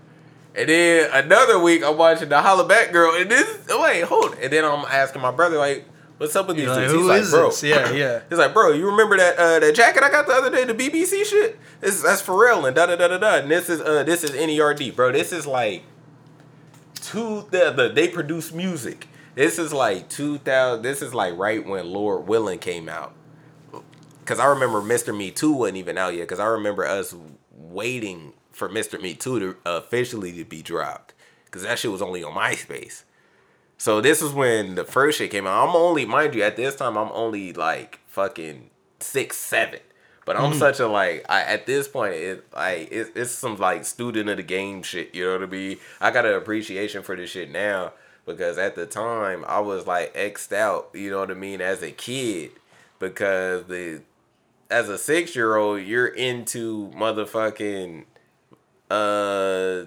And 0.57 0.67
then 0.67 1.09
another 1.13 1.59
week, 1.59 1.83
I'm 1.83 1.97
watching 1.97 2.29
the 2.29 2.35
Hollaback 2.35 2.91
Girl, 2.91 3.15
and 3.15 3.29
this 3.29 3.67
wait, 3.69 4.03
hold, 4.03 4.35
and 4.41 4.51
then 4.51 4.65
I'm 4.65 4.85
asking 4.85 5.21
my 5.21 5.29
brother 5.29 5.57
like, 5.57 5.85
what's 6.17 6.35
up 6.35 6.47
with 6.47 6.57
these 6.57 6.67
like, 6.67 6.89
dudes? 6.89 6.93
He's 6.93 7.05
like, 7.05 7.29
bro, 7.29 7.49
this? 7.49 7.63
Yeah, 7.63 7.91
yeah. 7.91 8.21
He's 8.29 8.39
like, 8.39 8.53
bro, 8.53 8.71
you 8.71 8.87
remember 8.87 9.17
that 9.17 9.37
uh, 9.37 9.59
that 9.59 9.75
jacket 9.75 10.01
I 10.01 10.09
got 10.09 10.25
the 10.25 10.33
other 10.33 10.49
day, 10.49 10.65
the 10.65 10.73
BBC 10.73 11.25
shit? 11.25 11.59
This 11.79 11.95
is 11.95 12.01
that's 12.01 12.23
Pharrell 12.23 12.65
and 12.65 12.75
da 12.75 12.87
da 12.87 12.95
da 12.95 13.07
da 13.07 13.17
da. 13.19 13.35
And 13.37 13.51
this 13.51 13.69
is 13.69 13.81
uh 13.81 14.03
this 14.03 14.23
is 14.23 14.31
NERD, 14.31 14.95
bro. 14.95 15.11
This 15.11 15.31
is 15.31 15.45
like 15.45 15.83
two 16.95 17.47
the, 17.51 17.71
the 17.71 17.89
they 17.89 18.07
produce 18.07 18.51
music. 18.51 19.07
This 19.35 19.59
is 19.59 19.71
like 19.71 20.09
two 20.09 20.39
thousand. 20.39 20.81
This 20.81 21.03
is 21.03 21.13
like 21.13 21.37
right 21.37 21.63
when 21.65 21.85
Lord 21.85 22.27
Willin' 22.27 22.59
came 22.59 22.89
out. 22.89 23.13
Cause 24.25 24.39
I 24.39 24.47
remember 24.47 24.81
Mr. 24.81 25.15
Me 25.15 25.31
Too 25.31 25.53
wasn't 25.53 25.77
even 25.77 25.97
out 25.97 26.15
yet. 26.15 26.27
Cause 26.27 26.39
I 26.39 26.47
remember 26.47 26.83
us 26.83 27.15
waiting 27.51 28.33
for 28.57 28.67
Mr. 28.69 29.01
Me 29.01 29.13
Too 29.13 29.39
to 29.39 29.55
officially 29.65 30.33
to 30.33 30.45
be 30.45 30.61
dropped. 30.61 31.13
Cause 31.51 31.63
that 31.63 31.79
shit 31.79 31.91
was 31.91 32.01
only 32.01 32.23
on 32.23 32.33
MySpace. 32.33 33.03
So 33.77 34.01
this 34.01 34.21
is 34.21 34.33
when 34.33 34.75
the 34.75 34.83
first 34.83 35.17
shit 35.17 35.31
came 35.31 35.47
out. 35.47 35.69
I'm 35.69 35.75
only, 35.75 36.05
mind 36.05 36.35
you, 36.35 36.43
at 36.43 36.55
this 36.55 36.75
time 36.75 36.97
I'm 36.97 37.11
only 37.11 37.53
like 37.53 37.99
fucking 38.07 38.69
six, 38.99 39.37
seven. 39.37 39.79
But 40.25 40.35
I'm 40.35 40.51
mm. 40.51 40.59
such 40.59 40.81
a 40.81 40.87
like 40.87 41.25
I, 41.29 41.43
at 41.43 41.65
this 41.65 41.87
point 41.87 42.15
it 42.15 42.53
like 42.53 42.91
it, 42.91 43.13
it's 43.15 43.31
some 43.31 43.55
like 43.55 43.85
student 43.85 44.29
of 44.29 44.35
the 44.35 44.43
game 44.43 44.83
shit. 44.83 45.15
You 45.15 45.23
know 45.23 45.31
what 45.33 45.43
I 45.43 45.45
mean? 45.45 45.77
I 46.01 46.11
got 46.11 46.25
an 46.25 46.33
appreciation 46.33 47.01
for 47.01 47.15
this 47.15 47.29
shit 47.29 47.49
now 47.49 47.93
because 48.25 48.57
at 48.57 48.75
the 48.75 48.85
time 48.85 49.45
I 49.47 49.61
was 49.61 49.87
like 49.87 50.13
xed 50.15 50.51
out. 50.51 50.89
You 50.93 51.11
know 51.11 51.19
what 51.19 51.31
I 51.31 51.35
mean? 51.35 51.61
As 51.61 51.81
a 51.81 51.91
kid 51.91 52.51
because 52.99 53.67
the 53.67 54.01
as 54.69 54.89
a 54.89 54.97
six 54.97 55.33
year 55.33 55.55
old 55.55 55.81
you're 55.83 56.07
into 56.07 56.89
motherfucking 56.89 58.03
uh 58.89 59.85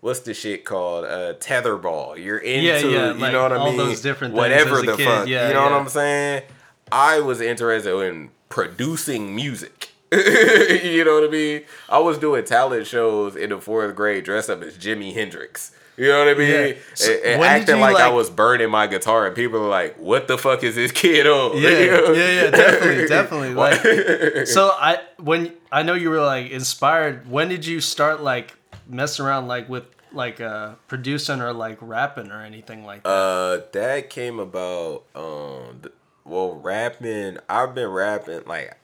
what's 0.00 0.20
the 0.20 0.34
shit 0.34 0.64
called? 0.64 1.04
Uh 1.04 1.34
tetherball. 1.34 2.22
You're 2.22 2.38
into 2.38 2.62
Yeah, 2.66 2.78
yeah, 2.78 3.12
you 3.12 3.18
like 3.20 3.32
know 3.32 3.42
what 3.42 3.52
i 3.52 3.56
all 3.56 3.66
mean? 3.68 3.76
those 3.76 4.00
different 4.00 4.32
things 4.34 4.40
whatever 4.40 4.76
as 4.76 4.82
a 4.82 4.86
the 4.86 4.96
kid, 4.96 5.04
fuck. 5.06 5.28
Yeah, 5.28 5.48
you 5.48 5.54
know 5.54 5.62
what 5.64 5.72
i'm 5.72 5.88
saying? 5.88 6.42
I 6.90 7.20
was 7.20 7.40
interested 7.40 7.94
in 8.00 8.30
producing 8.48 9.34
music. 9.34 9.90
You 10.12 11.04
know 11.04 11.14
what 11.20 11.24
i 11.24 11.28
mean? 11.30 11.62
I 11.88 11.98
was 11.98 12.16
doing 12.18 12.44
talent 12.44 12.86
shows 12.86 13.36
in 13.36 13.50
the 13.50 13.60
fourth 13.60 13.94
grade 13.94 14.24
dressed 14.24 14.48
up 14.48 14.62
as 14.62 14.78
jimi 14.78 15.12
hendrix 15.12 15.72
you 15.98 16.08
know 16.08 16.18
what 16.20 16.28
I 16.28 16.34
mean? 16.34 16.48
Yeah. 16.48 16.72
So 16.94 17.12
And, 17.12 17.42
acting 17.42 17.76
you, 17.76 17.80
like, 17.82 17.96
I 17.96 18.08
was 18.08 18.30
burning 18.30 18.70
my 18.70 18.86
guitar, 18.86 19.26
and 19.26 19.34
people 19.34 19.58
are 19.64 19.68
like, 19.68 19.96
"What 19.98 20.28
the 20.28 20.38
fuck 20.38 20.62
is 20.62 20.74
this 20.76 20.92
kid 21.02 21.26
on?" 21.26 21.56
Yeah, 21.56 21.68
You 21.78 21.90
know? 21.90 22.12
yeah, 22.12 22.42
yeah, 22.44 22.50
definitely, 22.50 23.06
definitely. 23.08 23.54
Like, 23.54 24.46
so 24.46 24.68
I 24.70 24.98
when 25.18 25.52
I 25.72 25.82
know 25.82 25.94
you 25.94 26.10
were 26.10 26.20
like 26.22 26.50
inspired. 26.50 27.28
When 27.30 27.48
did 27.48 27.66
you 27.66 27.80
start 27.80 28.22
like 28.22 28.54
messing 28.88 29.26
around 29.26 29.48
like 29.48 29.68
with 29.68 29.84
like 30.12 30.40
uh 30.40 30.74
producing 30.86 31.40
or 31.42 31.52
like 31.52 31.78
rapping 31.80 32.30
or 32.30 32.42
anything 32.42 32.84
like 32.84 33.02
that? 33.02 33.08
Uh, 33.10 33.60
that 33.72 34.08
came 34.10 34.38
about. 34.38 35.04
Um, 35.14 35.82
well, 36.24 36.54
rapping. 36.54 37.38
I've 37.48 37.74
been 37.74 37.88
rapping 37.88 38.44
like. 38.46 38.76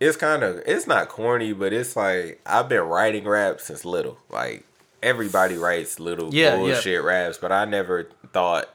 It's 0.00 0.16
kind 0.16 0.42
of. 0.42 0.60
It's 0.66 0.86
not 0.86 1.08
corny, 1.08 1.52
but 1.52 1.72
it's 1.72 1.94
like 1.94 2.40
I've 2.44 2.68
been 2.68 2.82
writing 2.82 3.24
rap 3.24 3.60
since 3.60 3.84
little. 3.84 4.18
Like 4.30 4.64
everybody 5.02 5.56
writes 5.56 5.98
little 6.00 6.32
Yeah, 6.34 6.50
yeah. 6.50 6.56
bullshit 6.56 7.02
raps, 7.02 7.38
but 7.38 7.52
I 7.52 7.64
never 7.64 8.08
thought. 8.32 8.68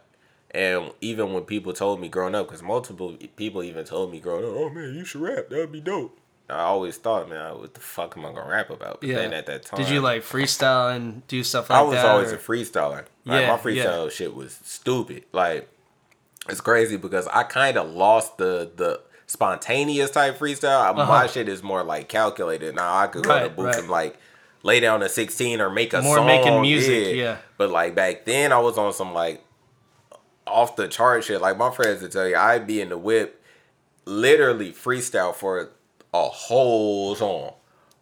And 0.52 0.92
even 1.02 1.34
when 1.34 1.44
people 1.44 1.74
told 1.74 2.00
me 2.00 2.08
growing 2.08 2.34
up, 2.36 2.48
because 2.48 2.64
multiple 2.64 3.16
people 3.36 3.64
even 3.64 3.84
told 3.86 4.12
me 4.12 4.20
growing 4.20 4.46
up, 4.46 4.52
"Oh 4.56 4.70
man, 4.70 4.94
you 4.96 5.06
should 5.06 5.22
rap. 5.22 5.50
That'd 5.50 5.72
be 5.72 5.82
dope." 5.82 6.18
I 6.50 6.60
always 6.62 6.96
thought, 6.96 7.28
man, 7.30 7.60
what 7.60 7.74
the 7.74 7.82
fuck 7.82 8.18
am 8.18 8.26
I 8.26 8.32
gonna 8.32 8.50
rap 8.50 8.70
about? 8.70 9.02
But 9.02 9.10
yeah. 9.10 9.16
then 9.18 9.34
at 9.34 9.46
that 9.48 9.66
time, 9.66 9.82
did 9.82 9.90
you 9.90 10.00
like 10.00 10.24
freestyle 10.24 10.96
and 10.96 11.28
do 11.28 11.44
stuff 11.44 11.70
like 11.70 11.78
that? 11.78 11.82
I 11.82 11.88
was 11.88 11.96
that? 11.96 12.06
always 12.06 12.32
or- 12.32 12.36
a 12.36 12.40
freestyler. 12.40 13.04
Like, 13.26 13.42
Yeah, 13.42 13.52
my 13.52 13.58
freestyle 13.58 14.10
shit 14.10 14.34
was 14.34 14.58
stupid. 14.64 15.26
Like 15.34 15.68
it's 16.48 16.62
crazy 16.62 16.96
because 16.96 17.28
I 17.28 17.44
kind 17.44 17.78
of 17.78 17.90
lost 17.90 18.38
the 18.38 18.72
the 18.74 19.02
spontaneous 19.26 20.10
type 20.12 20.40
freestyle. 20.40 20.96
My 20.96 21.02
Uh-huh. 21.04 21.28
shit 21.28 21.50
is 21.50 21.62
more 21.62 21.84
like 21.84 22.08
calculated. 22.08 22.74
Now 22.76 22.96
I 22.98 23.08
could 23.08 23.24
go 23.26 23.34
to 23.38 23.42
Right, 23.48 23.56
booth 23.56 23.66
right. 23.66 23.78
and 23.80 23.90
like 23.90 24.18
lay 24.64 24.80
down 24.80 25.02
a 25.02 25.10
sixteen 25.10 25.62
or 25.62 25.70
make 25.70 25.94
a 25.94 26.02
More 26.02 26.18
song. 26.18 26.28
making 26.28 26.62
music, 26.62 27.16
yeah. 27.16 27.38
But 27.58 27.70
like 27.70 27.96
back 27.96 28.26
then, 28.26 28.52
I 28.52 28.60
was 28.60 28.78
on 28.78 28.94
some 28.94 29.14
like 29.14 29.44
off 30.46 30.76
the 30.76 30.88
chart 30.88 31.24
shit. 31.24 31.42
Like 31.42 31.58
my 31.58 31.72
friends 31.72 32.02
would 32.02 32.12
tell 32.12 32.28
you, 32.28 32.36
I'd 32.36 32.68
be 32.68 32.82
in 32.82 32.90
the 32.90 32.98
whip, 32.98 33.44
literally 34.06 34.72
freestyle 34.72 35.34
for 35.34 35.70
a 36.14 36.24
whole 36.24 37.16
song. 37.16 37.54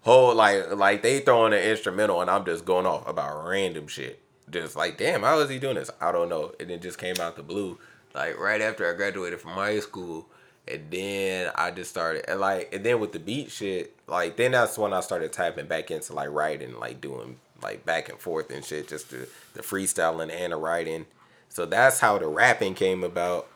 Whole 0.02 0.36
like 0.36 0.72
like 0.76 1.02
they 1.02 1.20
throwing 1.20 1.54
an 1.54 1.60
instrumental 1.60 2.22
and 2.22 2.30
I'm 2.30 2.46
just 2.46 2.66
going 2.66 2.86
off 2.86 3.08
about 3.08 3.48
random 3.48 3.88
shit. 3.88 4.22
Just 4.50 4.76
like, 4.76 4.98
damn, 4.98 5.24
how 5.24 5.40
is 5.40 5.50
he 5.50 5.58
doing 5.58 5.76
this? 5.76 5.90
I 6.00 6.12
don't 6.12 6.30
know. 6.30 6.54
And 6.60 6.70
it 6.70 6.82
just 6.82 7.00
came 7.00 7.16
out 7.20 7.36
the 7.36 7.42
blue. 7.44 7.80
Like 8.14 8.40
right 8.40 8.62
after 8.62 8.88
I 8.90 8.96
graduated 8.96 9.42
from 9.42 9.52
high 9.52 9.80
school. 9.80 10.30
And 10.68 10.90
then 10.90 11.52
I 11.56 11.70
just 11.72 11.90
started 11.92 12.28
and 12.30 12.40
like 12.40 12.74
and 12.74 12.84
then 12.84 13.00
with 13.00 13.12
the 13.12 13.20
beat 13.20 13.52
shit, 13.52 13.95
like 14.08 14.38
then 14.38 14.52
that's 14.52 14.78
when 14.78 14.94
I 14.94 15.00
started 15.00 15.34
tapping 15.34 15.68
back 15.68 15.90
into 15.90 16.14
like 16.14 16.30
writing, 16.30 16.80
like 16.80 17.02
doing 17.02 17.38
like 17.62 17.86
back 17.86 18.10
and 18.10 18.20
forth 18.20 18.52
and 18.52 18.64
shit, 18.64 18.88
just 18.88 19.10
the 19.10 19.28
the 19.54 19.62
freestyling 19.62 20.32
and 20.32 20.54
the 20.54 20.58
writing. 20.58 21.06
So 21.50 21.66
that's 21.66 22.00
how 22.00 22.18
the 22.18 22.28
rapping 22.28 22.76
came 22.76 23.04
about. 23.04 23.48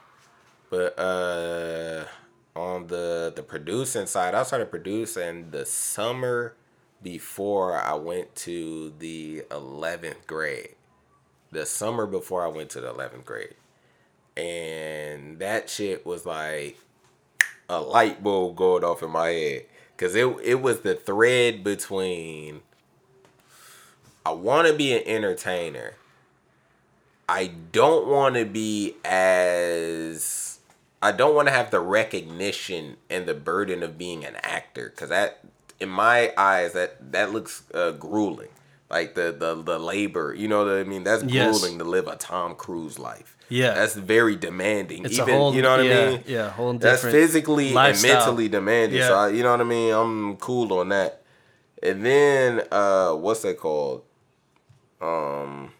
But 0.69 0.97
uh 0.97 2.05
on 2.55 2.87
the 2.87 3.31
the 3.35 3.43
producing 3.43 4.07
side, 4.07 4.33
I 4.33 4.43
started 4.43 4.71
producing 4.71 5.51
the 5.51 5.65
summer 5.65 6.55
before 7.01 7.77
I 7.77 7.93
went 7.93 8.35
to 8.37 8.93
the 8.99 9.43
11th 9.51 10.25
grade. 10.27 10.75
The 11.51 11.65
summer 11.65 12.05
before 12.05 12.43
I 12.43 12.47
went 12.49 12.69
to 12.71 12.81
the 12.81 12.93
11th 12.93 13.25
grade. 13.25 13.55
And 14.35 15.39
that 15.39 15.69
shit 15.69 16.05
was 16.05 16.25
like 16.25 16.77
a 17.69 17.79
light 17.79 18.23
bulb 18.23 18.55
going 18.55 18.83
off 18.83 19.03
in 19.03 19.11
my 19.11 19.29
head 19.29 19.65
cuz 19.99 20.15
it 20.15 20.27
it 20.43 20.61
was 20.61 20.79
the 20.81 20.95
thread 20.95 21.63
between 21.63 22.61
I 24.25 24.31
want 24.31 24.67
to 24.67 24.73
be 24.73 24.93
an 24.93 25.03
entertainer. 25.05 25.95
I 27.27 27.47
don't 27.71 28.07
want 28.07 28.35
to 28.35 28.45
be 28.45 28.95
as 29.05 30.59
I 31.01 31.11
don't 31.11 31.35
want 31.35 31.47
to 31.47 31.53
have 31.53 31.71
the 31.71 31.79
recognition 31.79 32.97
and 33.09 33.25
the 33.27 33.33
burden 33.33 33.83
of 33.83 33.97
being 33.97 34.25
an 34.25 34.35
actor 34.37 34.89
cuz 34.95 35.09
that 35.09 35.39
in 35.79 35.89
my 35.89 36.33
eyes 36.37 36.73
that 36.73 37.11
that 37.11 37.31
looks 37.31 37.63
uh, 37.73 37.91
grueling. 37.91 38.49
Like 38.89 39.13
the 39.13 39.31
the 39.31 39.61
the 39.61 39.77
labor, 39.79 40.33
you 40.33 40.47
know 40.47 40.65
what 40.65 40.73
I 40.73 40.83
mean? 40.83 41.03
That's 41.03 41.23
Yes. 41.23 41.59
grueling 41.59 41.77
to 41.77 41.85
live 41.85 42.07
a 42.07 42.15
Tom 42.15 42.55
Cruise 42.55 42.97
life. 42.97 43.37
Yeah. 43.49 43.73
That's 43.73 43.95
very 43.95 44.35
demanding. 44.35 45.05
It's 45.05 45.17
Even 45.19 45.33
whole, 45.33 45.53
you 45.55 45.61
know 45.61 45.75
what 45.77 45.85
yeah, 45.85 45.99
I 45.99 46.09
mean? 46.11 46.23
Yeah, 46.27 46.49
whole 46.49 46.73
different. 46.73 46.81
That's 46.81 47.01
physically 47.03 47.73
lifestyle. 47.73 48.11
and 48.11 48.19
mentally 48.19 48.47
demanding. 48.49 49.01
So 49.01 49.09
Yeah. 49.09 49.15
I, 49.19 49.29
you 49.29 49.43
know 49.43 49.51
what 49.51 49.61
I 49.61 49.65
mean? 49.65 49.93
I'm 49.93 50.37
cool 50.37 50.71
on 50.73 50.89
that. 50.89 51.21
And 51.81 52.05
then 52.05 52.61
uh 52.71 53.13
what's 53.13 53.41
that 53.41 53.57
called? 53.57 54.03
Um 55.01 55.71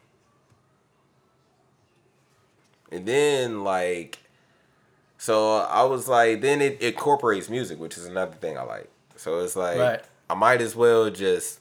and 2.92 3.06
then 3.06 3.64
like 3.64 4.18
so 5.18 5.58
I 5.58 5.84
was 5.84 6.08
like 6.08 6.42
then 6.42 6.62
it 6.62 6.82
incorporates 6.82 7.50
music, 7.50 7.80
which 7.80 7.98
is 7.98 8.06
another 8.06 8.36
thing 8.36 8.58
I 8.58 8.64
like. 8.64 8.90
So 9.16 9.40
it's 9.40 9.56
like 9.56 9.78
Right. 9.78 10.02
I 10.30 10.34
might 10.36 10.62
as 10.62 10.76
well 10.76 11.10
just 11.10 11.60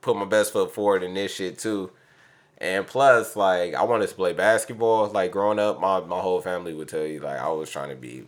put 0.00 0.16
my 0.16 0.24
best 0.24 0.52
foot 0.52 0.72
forward 0.74 1.02
in 1.02 1.14
this 1.14 1.34
shit 1.34 1.58
too. 1.58 1.90
And 2.58 2.86
plus, 2.86 3.36
like, 3.36 3.74
I 3.74 3.82
wanted 3.84 4.08
to 4.08 4.14
play 4.14 4.32
basketball. 4.32 5.08
Like 5.08 5.32
growing 5.32 5.58
up, 5.58 5.80
my, 5.80 6.00
my 6.00 6.18
whole 6.20 6.40
family 6.40 6.72
would 6.72 6.88
tell 6.88 7.04
you, 7.04 7.20
like, 7.20 7.38
I 7.38 7.48
was 7.50 7.68
trying 7.70 7.90
to 7.90 7.96
be 7.96 8.24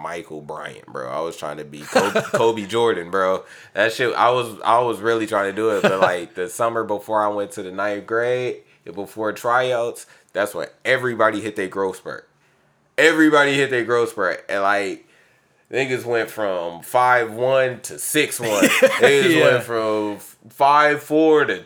Michael 0.00 0.40
Bryant, 0.40 0.86
bro. 0.86 1.08
I 1.08 1.20
was 1.20 1.36
trying 1.36 1.58
to 1.58 1.64
be 1.64 1.80
Kobe, 1.80 2.20
Kobe 2.32 2.66
Jordan, 2.66 3.10
bro. 3.10 3.44
That 3.74 3.92
shit, 3.92 4.14
I 4.14 4.30
was 4.30 4.58
I 4.64 4.80
was 4.80 5.00
really 5.00 5.26
trying 5.26 5.50
to 5.50 5.56
do 5.56 5.70
it, 5.70 5.82
but 5.82 6.00
like 6.00 6.34
the 6.34 6.48
summer 6.48 6.84
before 6.84 7.22
I 7.22 7.28
went 7.28 7.52
to 7.52 7.62
the 7.62 7.70
ninth 7.72 8.06
grade, 8.06 8.62
before 8.84 9.32
tryouts, 9.32 10.06
that's 10.32 10.54
when 10.54 10.68
everybody 10.84 11.40
hit 11.40 11.56
their 11.56 11.68
growth 11.68 11.96
spurt. 11.96 12.28
Everybody 12.98 13.54
hit 13.54 13.70
their 13.70 13.84
growth 13.84 14.10
spurt, 14.10 14.44
and 14.48 14.62
like 14.62 15.06
niggas 15.70 16.04
went 16.04 16.30
from 16.30 16.82
five 16.82 17.32
one 17.32 17.80
to 17.82 17.98
six 17.98 18.38
one. 18.40 18.48
Niggas 18.64 19.34
Yeah. 19.34 19.50
went 19.52 19.64
from 19.64 20.18
five 20.50 21.02
four 21.02 21.44
to 21.46 21.64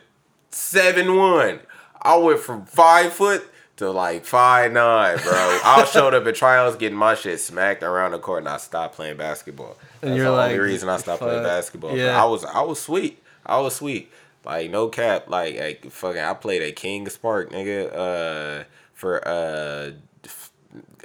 seven 0.50 1.16
one. 1.16 1.60
I 2.02 2.16
went 2.16 2.40
from 2.40 2.64
five 2.66 3.12
foot 3.12 3.46
to 3.76 3.90
like 3.90 4.24
five 4.24 4.72
nine, 4.72 5.18
bro. 5.18 5.32
I 5.32 5.84
showed 5.92 6.14
up 6.14 6.26
at 6.26 6.34
trials 6.34 6.76
getting 6.76 6.98
my 6.98 7.14
shit 7.14 7.40
smacked 7.40 7.82
around 7.82 8.12
the 8.12 8.18
court, 8.18 8.40
and 8.40 8.48
I 8.48 8.58
stopped 8.58 8.94
playing 8.94 9.16
basketball. 9.16 9.76
And 10.02 10.10
That's 10.10 10.16
you're 10.16 10.26
the 10.26 10.32
like, 10.32 10.52
only 10.52 10.60
reason 10.60 10.88
I 10.88 10.96
stopped 10.98 11.22
playing 11.22 11.42
basketball. 11.42 11.96
Yeah. 11.96 12.20
I 12.20 12.26
was 12.26 12.44
I 12.44 12.62
was 12.62 12.80
sweet. 12.80 13.22
I 13.44 13.58
was 13.60 13.76
sweet. 13.76 14.12
Like 14.44 14.70
no 14.70 14.88
cap. 14.88 15.28
Like, 15.28 15.58
like 15.58 15.90
fucking, 15.90 16.20
I 16.20 16.34
played 16.34 16.62
at 16.62 16.76
King's 16.76 17.16
Park, 17.16 17.50
nigga. 17.50 17.92
Uh, 17.92 18.64
for 18.94 19.26
uh. 19.26 19.92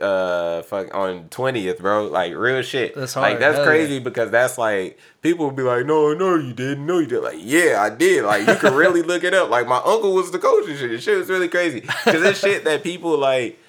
Uh, 0.02 0.62
fuck 0.64 0.94
on 0.94 1.30
twentieth, 1.30 1.80
bro. 1.80 2.08
Like 2.08 2.34
real 2.36 2.62
shit. 2.62 2.96
That's 2.96 3.16
Like 3.16 3.40
that's 3.40 3.58
Hell 3.58 3.66
crazy 3.66 3.96
yeah. 3.96 4.00
because 4.02 4.32
that's 4.32 4.58
like 4.58 5.00
people 5.22 5.46
would 5.48 5.56
be 5.56 5.64
like, 5.64 5.86
no, 5.86 6.14
no, 6.14 6.36
you 6.36 6.54
didn't, 6.54 6.86
no, 6.86 7.00
you 7.00 7.08
did. 7.08 7.22
Like, 7.22 7.38
yeah, 7.40 7.82
I 7.82 7.90
did. 7.90 8.24
Like, 8.26 8.48
you 8.48 8.56
can 8.56 8.74
really 8.74 9.02
look 9.02 9.24
it 9.24 9.34
up. 9.34 9.50
Like, 9.50 9.68
my 9.68 9.78
uncle 9.78 10.14
was 10.14 10.32
the 10.32 10.40
coach 10.40 10.68
and 10.68 10.78
shit. 10.78 10.90
The 10.92 11.00
shit 11.02 11.18
was 11.18 11.30
really 11.30 11.48
crazy 11.48 11.80
because 11.82 12.24
it's 12.24 12.40
shit 12.40 12.64
that 12.66 12.84
people 12.84 13.18
like. 13.18 13.60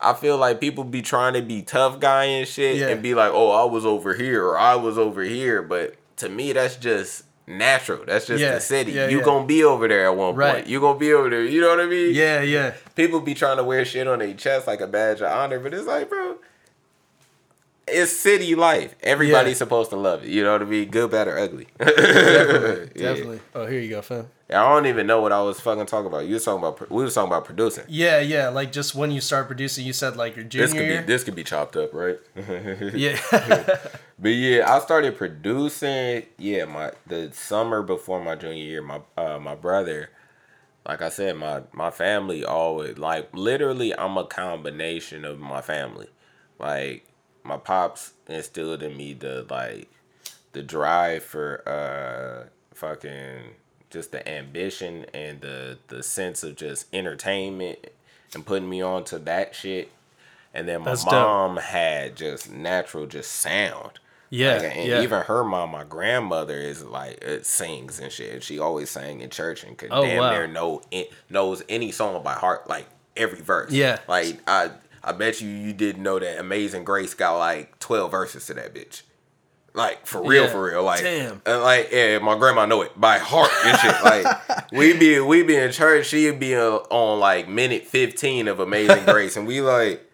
I 0.00 0.12
feel 0.14 0.36
like 0.38 0.60
people 0.60 0.84
be 0.84 1.02
trying 1.02 1.34
to 1.34 1.42
be 1.42 1.62
tough 1.62 1.98
guy 1.98 2.24
and 2.24 2.46
shit 2.46 2.76
Yeah. 2.76 2.86
and 2.88 3.02
be 3.02 3.14
like, 3.14 3.32
oh, 3.32 3.50
I 3.50 3.64
was 3.64 3.84
over 3.84 4.14
here 4.14 4.44
or 4.46 4.56
I 4.56 4.76
was 4.76 4.96
over 4.96 5.22
here, 5.22 5.60
but 5.60 5.96
to 6.18 6.28
me, 6.28 6.52
that's 6.52 6.76
just 6.76 7.24
natural. 7.48 8.04
That's 8.06 8.26
just 8.26 8.40
Yeah, 8.42 8.54
the 8.54 8.60
city. 8.60 8.92
yeah, 8.92 9.08
you 9.08 9.18
yeah. 9.18 9.24
gonna 9.24 9.46
be 9.46 9.64
over 9.64 9.88
there 9.88 10.06
at 10.06 10.16
one 10.16 10.34
Right. 10.34 10.54
point. 10.56 10.66
You 10.66 10.80
gonna 10.80 10.98
be 10.98 11.12
over 11.12 11.30
there. 11.30 11.42
You 11.44 11.60
know 11.60 11.70
what 11.70 11.80
I 11.80 11.86
mean? 11.86 12.14
Yeah, 12.14 12.42
yeah. 12.42 12.72
people 12.94 13.20
be 13.20 13.34
trying 13.34 13.56
to 13.56 13.64
wear 13.64 13.84
shit 13.84 14.06
on 14.06 14.18
their 14.20 14.34
chest 14.34 14.66
like 14.66 14.80
a 14.80 14.86
badge 14.86 15.20
of 15.20 15.30
honor, 15.32 15.58
but 15.58 15.72
it's 15.74 15.86
like, 15.86 16.08
bro, 16.08 16.36
it's 17.90 18.12
city 18.12 18.54
life. 18.54 18.94
Everybody's 19.02 19.52
Yeah. 19.52 19.58
supposed 19.58 19.90
to 19.90 19.96
love 19.96 20.24
it. 20.24 20.28
You 20.30 20.44
know 20.44 20.52
what 20.52 20.62
I 20.62 20.64
mean? 20.66 20.88
Good, 20.90 21.10
bad, 21.10 21.28
or 21.28 21.38
ugly. 21.38 21.66
Definitely. 21.78 22.90
Yeah. 22.94 23.08
Definitely. 23.08 23.40
Oh, 23.54 23.66
here 23.66 23.80
you 23.80 23.90
go, 23.90 24.02
fam. 24.02 24.28
I 24.50 24.54
don't 24.54 24.86
even 24.86 25.06
know 25.06 25.20
what 25.20 25.30
I 25.30 25.42
was 25.42 25.60
fucking 25.60 25.84
talking 25.86 26.06
about. 26.06 26.26
You 26.26 26.34
was 26.34 26.44
talking 26.44 26.64
about. 26.66 26.90
We 26.90 27.04
was 27.04 27.14
talking 27.14 27.30
about 27.30 27.44
producing. 27.44 27.84
Yeah, 27.86 28.20
yeah. 28.20 28.48
Like 28.48 28.72
just 28.72 28.94
when 28.94 29.10
you 29.10 29.20
start 29.20 29.46
producing, 29.46 29.84
you 29.84 29.92
said 29.92 30.16
like 30.16 30.36
your 30.36 30.44
This 30.46 30.70
junior 30.70 30.72
could 30.72 30.78
be 30.88 30.92
year. 30.94 31.02
this 31.02 31.24
could 31.24 31.34
be 31.34 31.44
chopped 31.44 31.76
up, 31.76 31.92
right? 31.92 32.18
yeah. 32.94 33.18
But 34.20 34.30
yeah, 34.30 34.74
I 34.74 34.80
started 34.80 35.16
producing. 35.16 36.24
Yeah, 36.38 36.64
my 36.64 36.92
the 37.06 37.30
summer 37.32 37.82
before 37.82 38.22
my 38.24 38.34
junior 38.34 38.64
year, 38.64 38.82
my 38.82 39.00
uh, 39.16 39.38
my 39.38 39.54
brother, 39.54 40.10
like 40.86 41.02
I 41.02 41.08
said, 41.08 41.36
my 41.36 41.62
my 41.72 41.90
family 41.90 42.44
always 42.44 42.98
like 42.98 43.28
literally. 43.34 43.96
I'm 43.96 44.16
a 44.16 44.24
combination 44.24 45.24
of 45.24 45.38
my 45.38 45.60
family. 45.60 46.08
Like 46.58 47.06
my 47.48 47.56
pops 47.56 48.12
instilled 48.28 48.82
in 48.82 48.96
me 48.96 49.12
the 49.14 49.46
like 49.50 49.88
the 50.52 50.62
drive 50.62 51.22
for 51.22 51.62
uh 51.68 52.48
fucking 52.74 53.54
just 53.90 54.12
the 54.12 54.26
ambition 54.28 55.06
and 55.14 55.40
the 55.40 55.78
the 55.88 56.02
sense 56.02 56.42
of 56.42 56.56
just 56.56 56.86
entertainment 56.94 57.78
and 58.34 58.44
putting 58.44 58.68
me 58.68 58.80
on 58.82 59.04
to 59.04 59.18
that 59.20 59.54
shit. 59.54 59.90
And 60.54 60.68
then 60.68 60.80
my 60.80 60.86
That's 60.90 61.04
dope. 61.04 61.12
mom 61.12 61.56
had 61.58 62.16
just 62.16 62.50
natural 62.50 63.06
just 63.06 63.32
sound. 63.32 63.98
Yeah. 64.30 64.56
Like, 64.58 64.76
and 64.76 64.88
yeah. 64.88 65.02
even 65.02 65.22
her 65.22 65.44
mom, 65.44 65.70
my 65.70 65.84
grandmother, 65.84 66.56
is 66.58 66.82
like 66.84 67.22
it 67.22 67.46
sings 67.46 67.98
and 67.98 68.10
shit. 68.12 68.42
She 68.42 68.58
always 68.58 68.90
sang 68.90 69.20
in 69.20 69.30
church 69.30 69.64
and 69.64 69.76
could 69.76 69.90
Oh, 69.92 70.02
damn 70.02 70.18
wow. 70.18 70.30
near 70.30 70.46
know 70.46 70.82
knows 71.30 71.62
any 71.68 71.92
song 71.92 72.22
by 72.22 72.34
heart, 72.34 72.68
like 72.68 72.86
every 73.16 73.40
verse. 73.40 73.72
Yeah. 73.72 73.98
Like 74.08 74.40
I 74.46 74.70
I 75.08 75.12
bet 75.12 75.40
you 75.40 75.48
you 75.48 75.72
didn't 75.72 76.02
know 76.02 76.18
that 76.18 76.38
Amazing 76.38 76.84
Grace 76.84 77.14
got 77.14 77.38
like 77.38 77.78
twelve 77.78 78.10
verses 78.10 78.46
to 78.46 78.54
that 78.54 78.74
bitch. 78.74 79.02
Like 79.74 80.06
for 80.06 80.22
real, 80.22 80.44
Yeah. 80.44 80.50
for 80.50 80.62
real. 80.64 80.82
Like 80.82 81.02
Damn. 81.02 81.40
and 81.46 81.62
like 81.62 81.90
yeah, 81.92 82.18
my 82.18 82.36
grandma 82.38 82.66
know 82.66 82.82
it 82.82 82.98
by 83.00 83.18
heart 83.18 83.50
and 83.64 83.78
shit. 83.78 83.94
Like 84.02 84.70
we 84.72 84.96
be 84.98 85.20
we 85.20 85.42
be 85.42 85.56
in 85.56 85.70
church, 85.72 86.06
she'd 86.06 86.40
be 86.40 86.54
uh, 86.56 86.76
on 86.90 87.20
like 87.20 87.48
minute 87.48 87.86
fifteen 87.86 88.48
of 88.48 88.60
Amazing 88.60 89.04
Grace, 89.06 89.36
and 89.36 89.46
we 89.46 89.60
like 89.60 90.04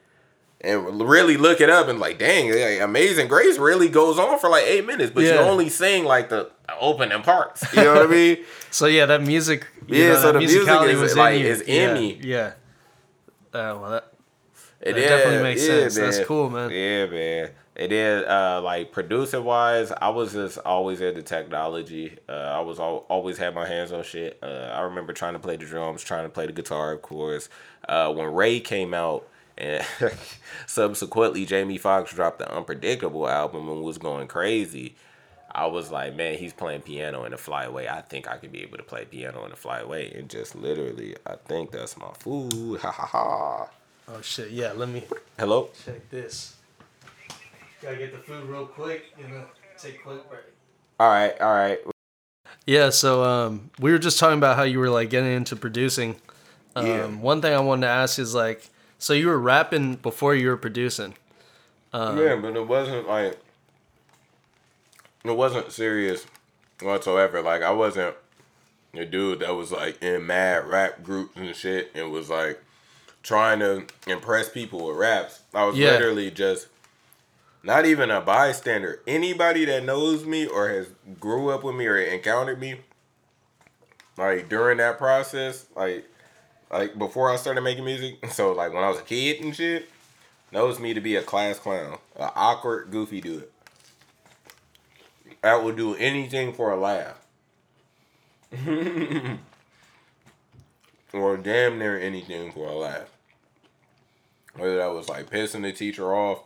and 0.61 1.01
really 1.07 1.37
look 1.37 1.61
it 1.61 1.69
up 1.69 1.89
and 1.89 1.99
like, 2.01 2.19
dang, 2.19 2.49
like, 2.51 2.81
Amazing 2.81 3.29
Grace 3.29 3.59
really 3.59 3.89
goes 3.91 4.19
on 4.19 4.39
for 4.39 4.49
like 4.49 4.65
eight 4.65 4.87
minutes, 4.87 5.11
but 5.15 5.23
you 5.23 5.33
only 5.33 5.69
sing 5.69 6.05
like 6.05 6.31
the 6.31 6.51
opening 6.81 7.21
parts. 7.23 7.65
You 7.75 7.85
know 7.85 7.95
what 7.95 8.07
I 8.07 8.11
mean? 8.11 8.39
So 8.71 8.87
yeah, 8.87 9.07
that 9.07 9.23
music. 9.23 9.67
you 9.87 10.03
Yeah, 10.03 10.15
know, 10.15 10.21
so 10.21 10.33
the 10.33 10.39
music 10.41 10.63
musicality 10.63 10.89
is, 10.95 11.01
was 11.01 11.13
in 11.13 11.19
like, 11.19 11.41
you. 11.41 11.47
is 11.47 11.61
in 11.61 11.75
yeah, 11.91 11.95
me. 11.95 12.21
Yeah. 12.25 12.47
Uh, 13.53 13.79
well, 13.81 13.91
that, 13.93 14.13
That 14.85 14.99
is- 14.99 15.09
definitely 15.09 15.43
makes 15.43 15.63
yeah, 15.63 15.89
sense. 15.89 15.95
That's 15.97 16.21
cool, 16.27 16.51
man. 16.51 16.71
Yeah, 16.71 17.07
man. 17.07 17.51
It 17.77 17.91
is 17.91 18.25
uh 18.25 18.61
like 18.63 18.93
producer 18.93 19.43
wise, 19.43 19.91
I 19.91 20.11
was 20.11 20.33
just 20.33 20.59
always 20.59 21.01
into 21.01 21.23
technology. 21.23 22.17
Uh, 22.29 22.33
I 22.33 22.61
was 22.61 22.79
al- 22.79 23.05
always 23.09 23.37
had 23.37 23.55
my 23.55 23.67
hands 23.67 23.91
on 23.91 24.05
shit. 24.05 24.39
Uh, 24.43 24.71
I 24.73 24.83
remember 24.83 25.13
trying 25.13 25.33
to 25.33 25.41
play 25.41 25.57
the 25.57 25.65
drums, 25.65 26.05
trying 26.05 26.25
to 26.25 26.29
play 26.29 26.47
the 26.47 26.53
guitar, 26.53 26.93
of 26.93 27.03
course. 27.03 27.49
Uh, 27.89 28.13
when 28.13 28.33
Ray 28.33 28.61
came 28.61 28.95
out, 28.95 29.27
and 29.59 29.85
subsequently 30.67 31.45
Jamie 31.47 31.79
Foxx 31.79 32.13
dropped 32.13 32.39
the 32.39 32.53
Unpredictable 32.55 33.29
album 33.29 33.69
and 33.69 33.83
was 33.83 33.99
going 33.99 34.29
crazy. 34.29 34.95
I 35.51 35.67
was 35.67 35.91
like, 35.93 36.17
man, 36.17 36.37
he's 36.37 36.53
playing 36.53 36.83
piano 36.83 37.25
in 37.25 37.31
the 37.31 37.39
flyaway. 37.39 37.87
I 37.87 38.01
think 38.03 38.29
I 38.29 38.37
could 38.39 38.51
be 38.51 38.63
able 38.63 38.77
to 38.77 38.83
play 38.83 39.05
piano 39.05 39.45
in 39.45 39.51
the 39.51 39.57
flyaway, 39.57 40.13
and 40.13 40.29
just 40.29 40.57
literally, 40.57 41.15
I 41.27 41.37
think 41.37 41.71
that's 41.71 41.97
my 41.97 42.13
food. 42.19 42.81
Ha 42.81 42.91
ha 42.91 43.07
ha. 43.07 43.69
Oh 44.09 44.21
shit. 44.21 44.51
Yeah. 44.51 44.73
Let 44.73 44.89
me 44.89 45.05
Hello. 45.39 45.71
check 45.85 46.09
this. 46.11 46.57
Gotta 47.83 47.97
get 47.97 48.13
the 48.13 48.19
food 48.19 48.45
real 48.49 48.67
quick. 48.67 49.13
You 49.19 49.29
know, 49.29 49.45
take 49.79 49.97
a 49.97 49.99
quick 49.99 50.29
break. 50.31 50.43
All 50.99 51.09
right, 51.09 51.39
all 51.41 51.53
right. 51.53 51.79
Yeah. 52.67 52.91
So 52.91 53.23
um, 53.25 53.71
we 53.79 53.93
were 53.93 53.99
just 53.99 54.19
talking 54.19 54.39
about 54.39 54.57
how 54.57 54.63
you 54.63 54.79
were 54.79 54.91
like 54.91 55.11
getting 55.11 55.33
into 55.33 55.57
producing. 55.57 56.17
Um, 56.77 56.87
Yeah. 56.87 57.07
One 57.07 57.43
thing 57.43 57.53
I 57.55 57.61
wanted 57.61 57.87
to 57.87 57.93
ask 57.93 58.19
is 58.19 58.35
like, 58.35 58.69
so 58.99 59.13
you 59.13 59.27
were 59.29 59.39
rapping 59.39 59.97
before 59.97 60.35
you 60.35 60.49
were 60.49 60.57
producing. 60.57 61.15
Um, 61.93 62.19
yeah, 62.19 62.37
but 62.37 62.57
it 62.57 62.67
wasn't 62.67 63.07
like 63.07 63.39
it 65.25 65.37
wasn't 65.37 65.71
serious 65.73 66.27
whatsoever. 66.81 67.41
Like 67.43 67.63
I 67.63 67.71
wasn't 67.71 68.17
a 68.95 69.05
dude 69.05 69.41
that 69.41 69.55
was 69.55 69.71
like 69.73 70.03
in 70.03 70.27
mad 70.27 70.67
rap 70.67 71.03
groups 71.03 71.37
and 71.37 71.55
shit 71.55 71.91
and 71.95 72.11
was 72.11 72.31
like 72.31 72.63
trying 73.25 73.59
to 73.59 73.85
impress 74.07 74.49
people 74.49 74.87
with 74.87 74.97
raps. 74.97 75.41
I 75.53 75.65
was 75.65 75.77
Yeah. 75.77 75.91
literally 75.93 76.31
just 76.31 76.69
not 77.65 77.87
even 77.87 78.11
a 78.11 78.21
bystander. 78.21 79.01
Anybody 79.07 79.65
that 79.65 79.83
knows 79.83 80.25
me 80.25 80.47
or 80.47 80.69
has 80.69 80.89
grew 81.19 81.51
up 81.51 81.65
with 81.65 81.75
me 81.75 81.87
or 81.87 81.97
encountered 81.97 82.61
me, 82.61 82.77
like 84.17 84.49
during 84.49 84.77
that 84.79 84.99
process, 84.99 85.67
like 85.75 86.05
like 86.71 86.97
before 86.99 87.31
I 87.33 87.37
started 87.37 87.63
making 87.63 87.85
music, 87.85 88.25
so 88.31 88.53
like 88.53 88.73
when 88.73 88.85
I 88.85 88.89
was 88.91 88.99
a 88.99 89.03
kid 89.03 89.41
and 89.43 89.57
shit, 89.57 89.89
knows 90.53 90.79
me 90.79 90.93
to 90.95 91.01
be 91.01 91.17
a 91.17 91.23
class 91.23 91.59
clown, 91.59 91.99
an 92.17 92.31
awkward, 92.37 92.91
goofy 92.91 93.21
dude. 93.21 93.49
That 95.43 95.63
would 95.65 95.77
do 95.77 95.95
anything 95.97 96.53
for 96.53 96.71
a 96.71 96.77
laugh. 96.77 97.19
or 101.13 101.37
damn 101.37 101.79
near 101.79 101.99
anything 101.99 102.53
for 102.53 102.69
a 102.69 102.75
laugh. 102.75 103.11
Whether 104.57 104.77
that 104.77 104.93
was 104.93 105.09
like 105.09 105.31
pissing 105.31 105.63
the 105.63 105.73
teacher 105.73 106.15
off 106.15 106.45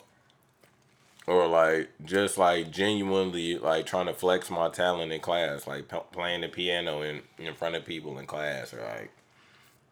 or 1.27 1.47
like 1.47 1.91
just 2.05 2.39
like 2.39 2.71
genuinely 2.71 3.59
like 3.59 3.85
trying 3.85 4.07
to 4.07 4.15
flex 4.15 4.51
my 4.51 4.69
talent 4.71 5.13
in 5.13 5.21
class, 5.21 5.67
like 5.67 5.89
p- 5.89 5.99
playing 6.13 6.41
the 6.41 6.49
piano 6.49 7.03
in, 7.03 7.21
in 7.39 7.55
front 7.55 7.75
of 7.75 7.85
people 7.85 8.19
in 8.19 8.27
class 8.27 8.73
or 8.73 8.81
like, 8.83 9.11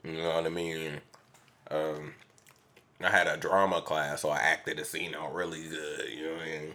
you 0.02 0.18
know 0.22 0.34
what 0.34 0.46
I 0.46 0.48
mean? 0.48 1.00
Um, 1.70 2.14
I 3.02 3.10
had 3.10 3.26
a 3.26 3.36
drama 3.36 3.82
class, 3.82 4.22
so 4.22 4.30
I 4.30 4.38
acted 4.38 4.78
a 4.78 4.84
scene 4.84 5.14
out 5.14 5.34
really 5.34 5.62
good. 5.68 6.08
You 6.08 6.24
know 6.24 6.32
what 6.32 6.42
I 6.42 6.46
mean? 6.46 6.74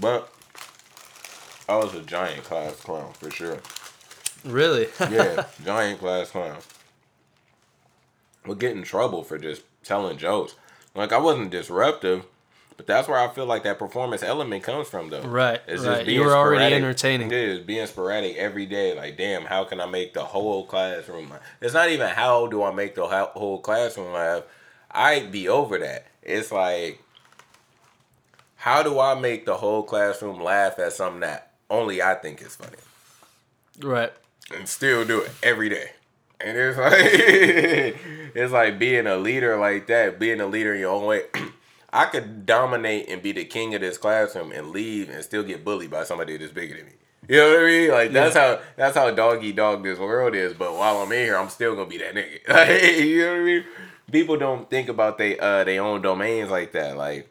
But 0.00 0.32
I 1.68 1.76
was 1.76 1.94
a 1.94 2.02
giant 2.02 2.44
class 2.44 2.76
clown 2.76 3.12
for 3.14 3.30
sure. 3.30 3.58
Really? 4.44 4.88
Yeah, 5.00 5.46
giant 5.64 5.98
class 5.98 6.30
clown. 6.30 6.58
Would 8.46 8.58
get 8.58 8.72
in 8.72 8.82
trouble 8.82 9.22
for 9.22 9.38
just 9.38 9.62
telling 9.84 10.18
jokes. 10.18 10.54
Like 10.94 11.12
I 11.12 11.18
wasn't 11.18 11.50
disruptive, 11.50 12.24
but 12.80 12.86
that's 12.86 13.08
where 13.08 13.18
I 13.18 13.28
feel 13.28 13.44
like 13.44 13.62
that 13.64 13.78
performance 13.78 14.22
element 14.22 14.62
comes 14.62 14.88
from, 14.88 15.10
though. 15.10 15.20
Right, 15.20 15.60
It's 15.68 15.84
right. 15.84 16.06
You 16.06 16.24
were 16.24 16.34
already 16.34 16.74
entertaining. 16.74 17.30
Yeah, 17.30 17.36
it's 17.36 17.66
being 17.66 17.86
sporadic 17.86 18.36
every 18.36 18.64
day. 18.64 18.96
Like, 18.96 19.18
damn, 19.18 19.44
how 19.44 19.64
can 19.64 19.82
I 19.82 19.86
make 19.86 20.14
the 20.14 20.24
whole 20.24 20.64
classroom? 20.64 21.28
laugh? 21.28 21.42
It's 21.60 21.74
not 21.74 21.90
even 21.90 22.08
how 22.08 22.46
do 22.46 22.62
I 22.62 22.72
make 22.72 22.94
the 22.94 23.06
whole 23.06 23.60
classroom 23.60 24.14
laugh. 24.14 24.44
I'd 24.90 25.30
be 25.30 25.46
over 25.46 25.78
that. 25.78 26.06
It's 26.22 26.50
like, 26.50 27.02
how 28.56 28.82
do 28.82 28.98
I 28.98 29.14
make 29.14 29.44
the 29.44 29.58
whole 29.58 29.82
classroom 29.82 30.42
laugh 30.42 30.78
at 30.78 30.94
something 30.94 31.20
that 31.20 31.52
only 31.68 32.00
I 32.00 32.14
think 32.14 32.40
is 32.40 32.56
funny? 32.56 32.78
Right. 33.80 34.12
And 34.54 34.66
still 34.66 35.04
do 35.04 35.20
it 35.20 35.32
every 35.42 35.68
day. 35.68 35.90
And 36.42 36.56
it's 36.56 36.78
like 36.78 36.94
it's 38.34 38.52
like 38.52 38.78
being 38.78 39.06
a 39.06 39.16
leader 39.16 39.56
like 39.56 39.86
that, 39.88 40.18
being 40.18 40.40
a 40.40 40.46
leader 40.46 40.74
in 40.74 40.80
your 40.80 40.92
own 40.92 41.06
way. 41.06 41.22
I 41.92 42.06
could 42.06 42.46
dominate 42.46 43.08
and 43.08 43.20
be 43.20 43.32
the 43.32 43.44
king 43.44 43.74
of 43.74 43.80
this 43.80 43.98
classroom 43.98 44.52
and 44.52 44.70
leave 44.70 45.10
and 45.10 45.24
still 45.24 45.42
get 45.42 45.64
bullied 45.64 45.90
by 45.90 46.04
somebody 46.04 46.36
that's 46.36 46.52
bigger 46.52 46.76
than 46.76 46.86
me. 46.86 46.92
You 47.28 47.36
know 47.36 47.48
what 47.48 47.60
I 47.60 47.66
mean? 47.66 47.90
Like 47.90 48.12
that's 48.12 48.34
yeah. 48.34 48.56
how 48.56 48.62
that's 48.76 48.96
how 48.96 49.10
doggy 49.10 49.52
dog 49.52 49.82
this 49.82 49.98
world 49.98 50.34
is. 50.34 50.54
But 50.54 50.72
while 50.74 50.98
I'm 50.98 51.12
in 51.12 51.24
here, 51.24 51.36
I'm 51.36 51.48
still 51.48 51.74
gonna 51.74 51.88
be 51.88 51.98
that 51.98 52.14
nigga. 52.14 52.38
Like, 52.48 52.98
you 53.04 53.24
know 53.24 53.32
what 53.32 53.40
I 53.40 53.44
mean? 53.44 53.64
People 54.10 54.36
don't 54.36 54.68
think 54.68 54.88
about 54.88 55.18
they 55.18 55.38
uh 55.38 55.64
their 55.64 55.82
own 55.82 56.02
domains 56.02 56.50
like 56.50 56.72
that. 56.72 56.96
Like 56.96 57.30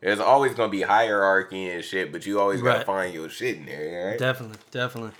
there's 0.00 0.20
always 0.20 0.54
gonna 0.54 0.70
be 0.70 0.82
hierarchy 0.82 1.68
and 1.68 1.84
shit, 1.84 2.12
but 2.12 2.26
you 2.26 2.40
always 2.40 2.62
gotta 2.62 2.84
find 2.84 3.12
your 3.12 3.28
shit 3.28 3.56
in 3.56 3.66
there, 3.66 4.10
right? 4.10 4.18
Definitely, 4.18 4.58
definitely. 4.70 5.12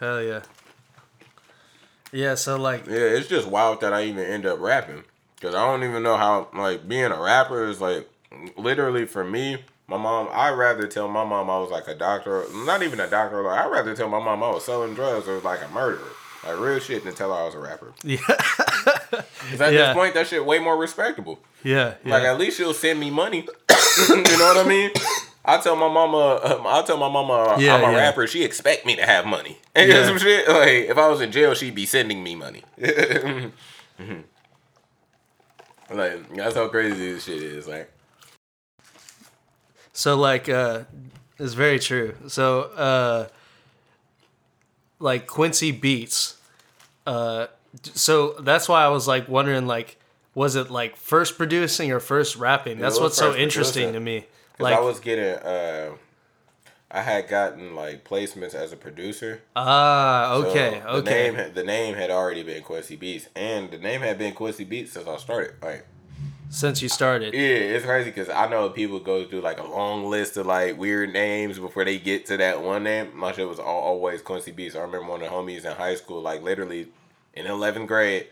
Hell 0.00 0.22
yeah. 0.22 0.42
Yeah, 2.12 2.34
so 2.34 2.56
like 2.56 2.86
Yeah, 2.86 2.96
it's 2.96 3.28
just 3.28 3.48
wild 3.48 3.80
that 3.80 3.92
I 3.92 4.04
even 4.04 4.24
end 4.24 4.46
up 4.46 4.60
rapping. 4.60 5.04
Cause 5.40 5.54
I 5.54 5.64
don't 5.64 5.84
even 5.84 6.02
know 6.02 6.16
how 6.16 6.48
like 6.54 6.88
being 6.88 7.12
a 7.12 7.20
rapper 7.20 7.66
is 7.66 7.80
like 7.80 8.08
literally 8.56 9.06
for 9.06 9.24
me, 9.24 9.58
my 9.86 9.96
mom 9.96 10.28
I'd 10.32 10.52
rather 10.52 10.86
tell 10.86 11.08
my 11.08 11.24
mom 11.24 11.48
I 11.48 11.58
was 11.58 11.70
like 11.70 11.86
a 11.88 11.94
doctor 11.94 12.44
not 12.52 12.82
even 12.82 13.00
a 13.00 13.08
doctor, 13.08 13.42
like 13.42 13.60
I'd 13.60 13.70
rather 13.70 13.94
tell 13.94 14.08
my 14.08 14.22
mom 14.22 14.42
I 14.42 14.50
was 14.50 14.64
selling 14.64 14.94
drugs 14.94 15.28
or 15.28 15.38
like 15.40 15.60
a 15.62 15.68
murderer. 15.68 16.10
Like 16.44 16.58
real 16.58 16.78
shit 16.78 17.04
than 17.04 17.14
tell 17.14 17.34
her 17.34 17.40
I 17.40 17.44
was 17.46 17.54
a 17.54 17.58
rapper. 17.58 17.92
Yeah. 18.02 18.18
Cause 18.26 19.60
at 19.60 19.72
yeah. 19.72 19.86
this 19.86 19.94
point 19.94 20.14
that 20.14 20.26
shit 20.26 20.44
way 20.44 20.58
more 20.58 20.76
respectable. 20.76 21.40
Yeah, 21.64 21.94
yeah. 22.04 22.14
Like 22.14 22.22
at 22.24 22.38
least 22.38 22.56
she'll 22.56 22.74
send 22.74 23.00
me 23.00 23.10
money. 23.10 23.38
you 24.08 24.16
know 24.16 24.54
what 24.54 24.64
I 24.64 24.68
mean? 24.68 24.90
I 25.48 25.58
tell 25.58 25.76
my 25.76 25.88
mama, 25.88 26.40
um, 26.44 26.66
I 26.66 26.82
tell 26.82 26.98
my 26.98 27.10
mama 27.10 27.56
yeah, 27.58 27.74
I'm 27.74 27.82
a 27.82 27.92
yeah. 27.92 27.98
rapper. 27.98 28.26
She 28.26 28.44
expect 28.44 28.84
me 28.84 28.96
to 28.96 29.06
have 29.06 29.24
money 29.24 29.56
and 29.74 29.90
yeah. 29.90 30.04
some 30.04 30.18
shit. 30.18 30.46
Like 30.46 30.90
if 30.90 30.98
I 30.98 31.08
was 31.08 31.22
in 31.22 31.32
jail, 31.32 31.54
she'd 31.54 31.74
be 31.74 31.86
sending 31.86 32.22
me 32.22 32.34
money. 32.34 32.62
like 35.90 36.36
that's 36.36 36.54
how 36.54 36.68
crazy 36.68 37.14
this 37.14 37.24
shit 37.24 37.42
is. 37.42 37.66
Like, 37.66 37.90
so 39.94 40.16
like, 40.16 40.50
uh, 40.50 40.82
it's 41.38 41.54
very 41.54 41.78
true. 41.78 42.14
So, 42.28 42.60
uh, 42.60 43.28
like 44.98 45.26
Quincy 45.26 45.72
Beats, 45.72 46.36
uh, 47.06 47.46
so 47.82 48.34
that's 48.40 48.68
why 48.68 48.84
I 48.84 48.88
was 48.88 49.08
like 49.08 49.28
wondering, 49.28 49.66
like, 49.66 49.98
was 50.34 50.56
it 50.56 50.70
like 50.70 50.96
first 50.96 51.38
producing 51.38 51.90
or 51.90 52.00
first 52.00 52.36
rapping? 52.36 52.78
That's 52.78 53.00
what's 53.00 53.16
so 53.16 53.34
interesting 53.34 53.92
producing. 53.92 53.94
to 53.94 54.00
me. 54.00 54.26
Like 54.58 54.76
I 54.76 54.80
was 54.80 55.00
getting, 55.00 55.34
uh, 55.34 55.92
I 56.90 57.02
had 57.02 57.28
gotten 57.28 57.74
like 57.74 58.04
placements 58.04 58.54
as 58.54 58.72
a 58.72 58.76
producer. 58.76 59.42
Ah, 59.54 60.34
okay, 60.34 60.80
so 60.82 60.88
okay. 60.88 61.30
The 61.30 61.36
name, 61.36 61.54
the 61.54 61.64
name 61.64 61.94
had 61.94 62.10
already 62.10 62.42
been 62.42 62.62
Quincy 62.62 62.96
Beats, 62.96 63.28
and 63.36 63.70
the 63.70 63.78
name 63.78 64.00
had 64.00 64.18
been 64.18 64.34
Quincy 64.34 64.64
Beats 64.64 64.92
since 64.92 65.06
I 65.06 65.16
started. 65.18 65.54
Like 65.62 65.86
since 66.50 66.80
you 66.80 66.88
started. 66.88 67.34
Yeah, 67.34 67.40
it's 67.40 67.84
crazy 67.84 68.10
because 68.10 68.30
I 68.30 68.48
know 68.48 68.70
people 68.70 69.00
go 69.00 69.26
through 69.26 69.42
like 69.42 69.60
a 69.60 69.66
long 69.66 70.06
list 70.06 70.36
of 70.38 70.46
like 70.46 70.78
weird 70.78 71.12
names 71.12 71.58
before 71.58 71.84
they 71.84 71.98
get 71.98 72.26
to 72.26 72.36
that 72.38 72.62
one 72.62 72.84
name. 72.84 73.10
My 73.14 73.32
shit 73.32 73.48
was 73.48 73.58
all, 73.58 73.82
always 73.82 74.22
Quincy 74.22 74.52
Beats. 74.52 74.74
I 74.74 74.80
remember 74.80 75.08
one 75.08 75.22
of 75.22 75.28
the 75.28 75.34
homies 75.34 75.64
in 75.66 75.76
high 75.76 75.94
school, 75.94 76.22
like 76.22 76.42
literally 76.42 76.88
in 77.34 77.46
eleventh 77.46 77.86
grade, 77.86 78.28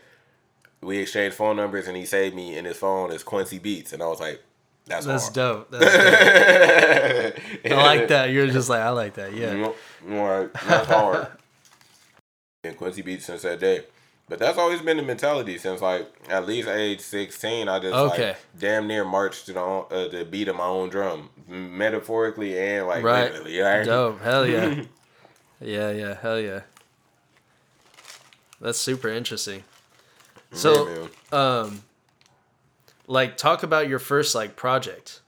we 0.81 0.97
exchanged 0.97 1.37
phone 1.37 1.57
numbers 1.57 1.87
and 1.87 1.95
he 1.95 2.05
saved 2.05 2.35
me 2.35 2.57
in 2.57 2.65
his 2.65 2.77
phone 2.77 3.11
as 3.11 3.23
Quincy 3.23 3.59
Beats, 3.59 3.93
and 3.93 4.01
I 4.01 4.07
was 4.07 4.19
like, 4.19 4.41
that's 4.87 5.05
that's 5.05 5.23
hard. 5.23 5.33
dope. 5.33 5.71
That's 5.71 7.35
dope. 7.35 7.65
I 7.71 7.75
like 7.75 8.07
that. 8.09 8.31
You're 8.31 8.47
just 8.47 8.69
like 8.69 8.81
I 8.81 8.89
like 8.89 9.15
that. 9.15 9.33
Yeah. 9.33 9.71
Right. 10.03 10.53
That's 10.53 10.87
hard. 10.87 11.27
and 12.63 12.77
Quincy 12.77 13.01
Beats 13.01 13.25
since 13.25 13.41
that 13.43 13.59
day. 13.59 13.83
But 14.29 14.39
that's 14.39 14.57
always 14.57 14.81
been 14.81 14.97
the 14.97 15.03
mentality 15.03 15.57
since 15.57 15.81
like 15.81 16.07
at 16.29 16.45
least 16.45 16.67
age 16.67 16.99
sixteen. 16.99 17.69
I 17.69 17.79
just 17.79 17.93
okay. 17.93 18.29
like 18.29 18.37
damn 18.59 18.87
near 18.87 19.05
marched 19.05 19.45
to 19.45 19.53
the 19.53 19.61
uh, 19.61 20.07
the 20.09 20.25
beat 20.25 20.49
of 20.49 20.57
my 20.57 20.65
own 20.65 20.89
drum, 20.89 21.29
metaphorically 21.47 22.57
and 22.57 22.87
like 22.87 23.03
right. 23.03 23.31
literally. 23.31 23.59
Right? 23.59 23.85
Dope. 23.85 24.21
Hell 24.21 24.45
yeah. 24.45 24.83
yeah, 25.61 25.91
yeah. 25.91 26.17
Hell 26.21 26.39
yeah. 26.39 26.61
That's 28.59 28.79
super 28.79 29.07
interesting. 29.07 29.63
So, 30.51 31.09
yeah, 31.31 31.37
um, 31.37 31.83
like 33.07 33.37
talk 33.37 33.63
about 33.63 33.87
your 33.87 33.99
first 33.99 34.35
like 34.35 34.55
project. 34.55 35.21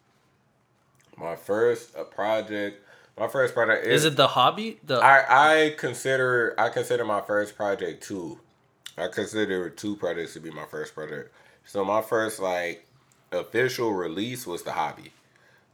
My 1.17 1.35
first 1.35 1.95
project. 2.11 2.85
My 3.17 3.27
first 3.27 3.53
project 3.53 3.85
is, 3.85 4.05
is 4.05 4.13
it 4.13 4.17
the 4.17 4.27
hobby? 4.27 4.79
The 4.85 4.95
I 4.95 5.65
I 5.65 5.75
consider 5.77 6.53
I 6.57 6.69
consider 6.69 7.03
my 7.03 7.21
first 7.21 7.55
project 7.55 8.03
two. 8.03 8.39
I 8.97 9.07
consider 9.07 9.69
two 9.69 9.95
projects 9.95 10.33
to 10.33 10.39
be 10.39 10.51
my 10.51 10.65
first 10.65 10.93
project. 10.93 11.33
So 11.65 11.83
my 11.83 12.01
first 12.01 12.39
like 12.39 12.85
official 13.31 13.93
release 13.93 14.45
was 14.45 14.63
the 14.63 14.71
hobby, 14.71 15.11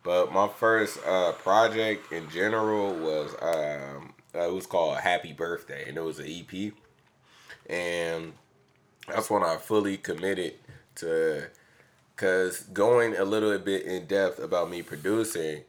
but 0.03 0.31
my 0.31 0.47
first 0.47 0.99
uh, 1.05 1.33
project 1.33 2.11
in 2.11 2.29
general 2.29 2.93
was 2.93 3.33
um, 3.41 4.13
uh, 4.33 4.47
it 4.47 4.53
was 4.53 4.65
called 4.65 4.97
Happy 4.97 5.33
Birthday, 5.33 5.87
and 5.87 5.97
it 5.97 6.01
was 6.01 6.19
an 6.19 6.27
EP, 6.27 6.73
and 7.69 8.33
that's 9.07 9.29
when 9.29 9.43
I 9.43 9.57
fully 9.57 9.97
committed 9.97 10.55
to 10.95 11.47
Cause 12.15 12.62
going 12.73 13.15
a 13.17 13.25
little 13.25 13.58
bit 13.60 13.84
in 13.84 14.06
depth 14.06 14.39
about 14.39 14.69
me 14.69 14.82
producing, 14.82 15.63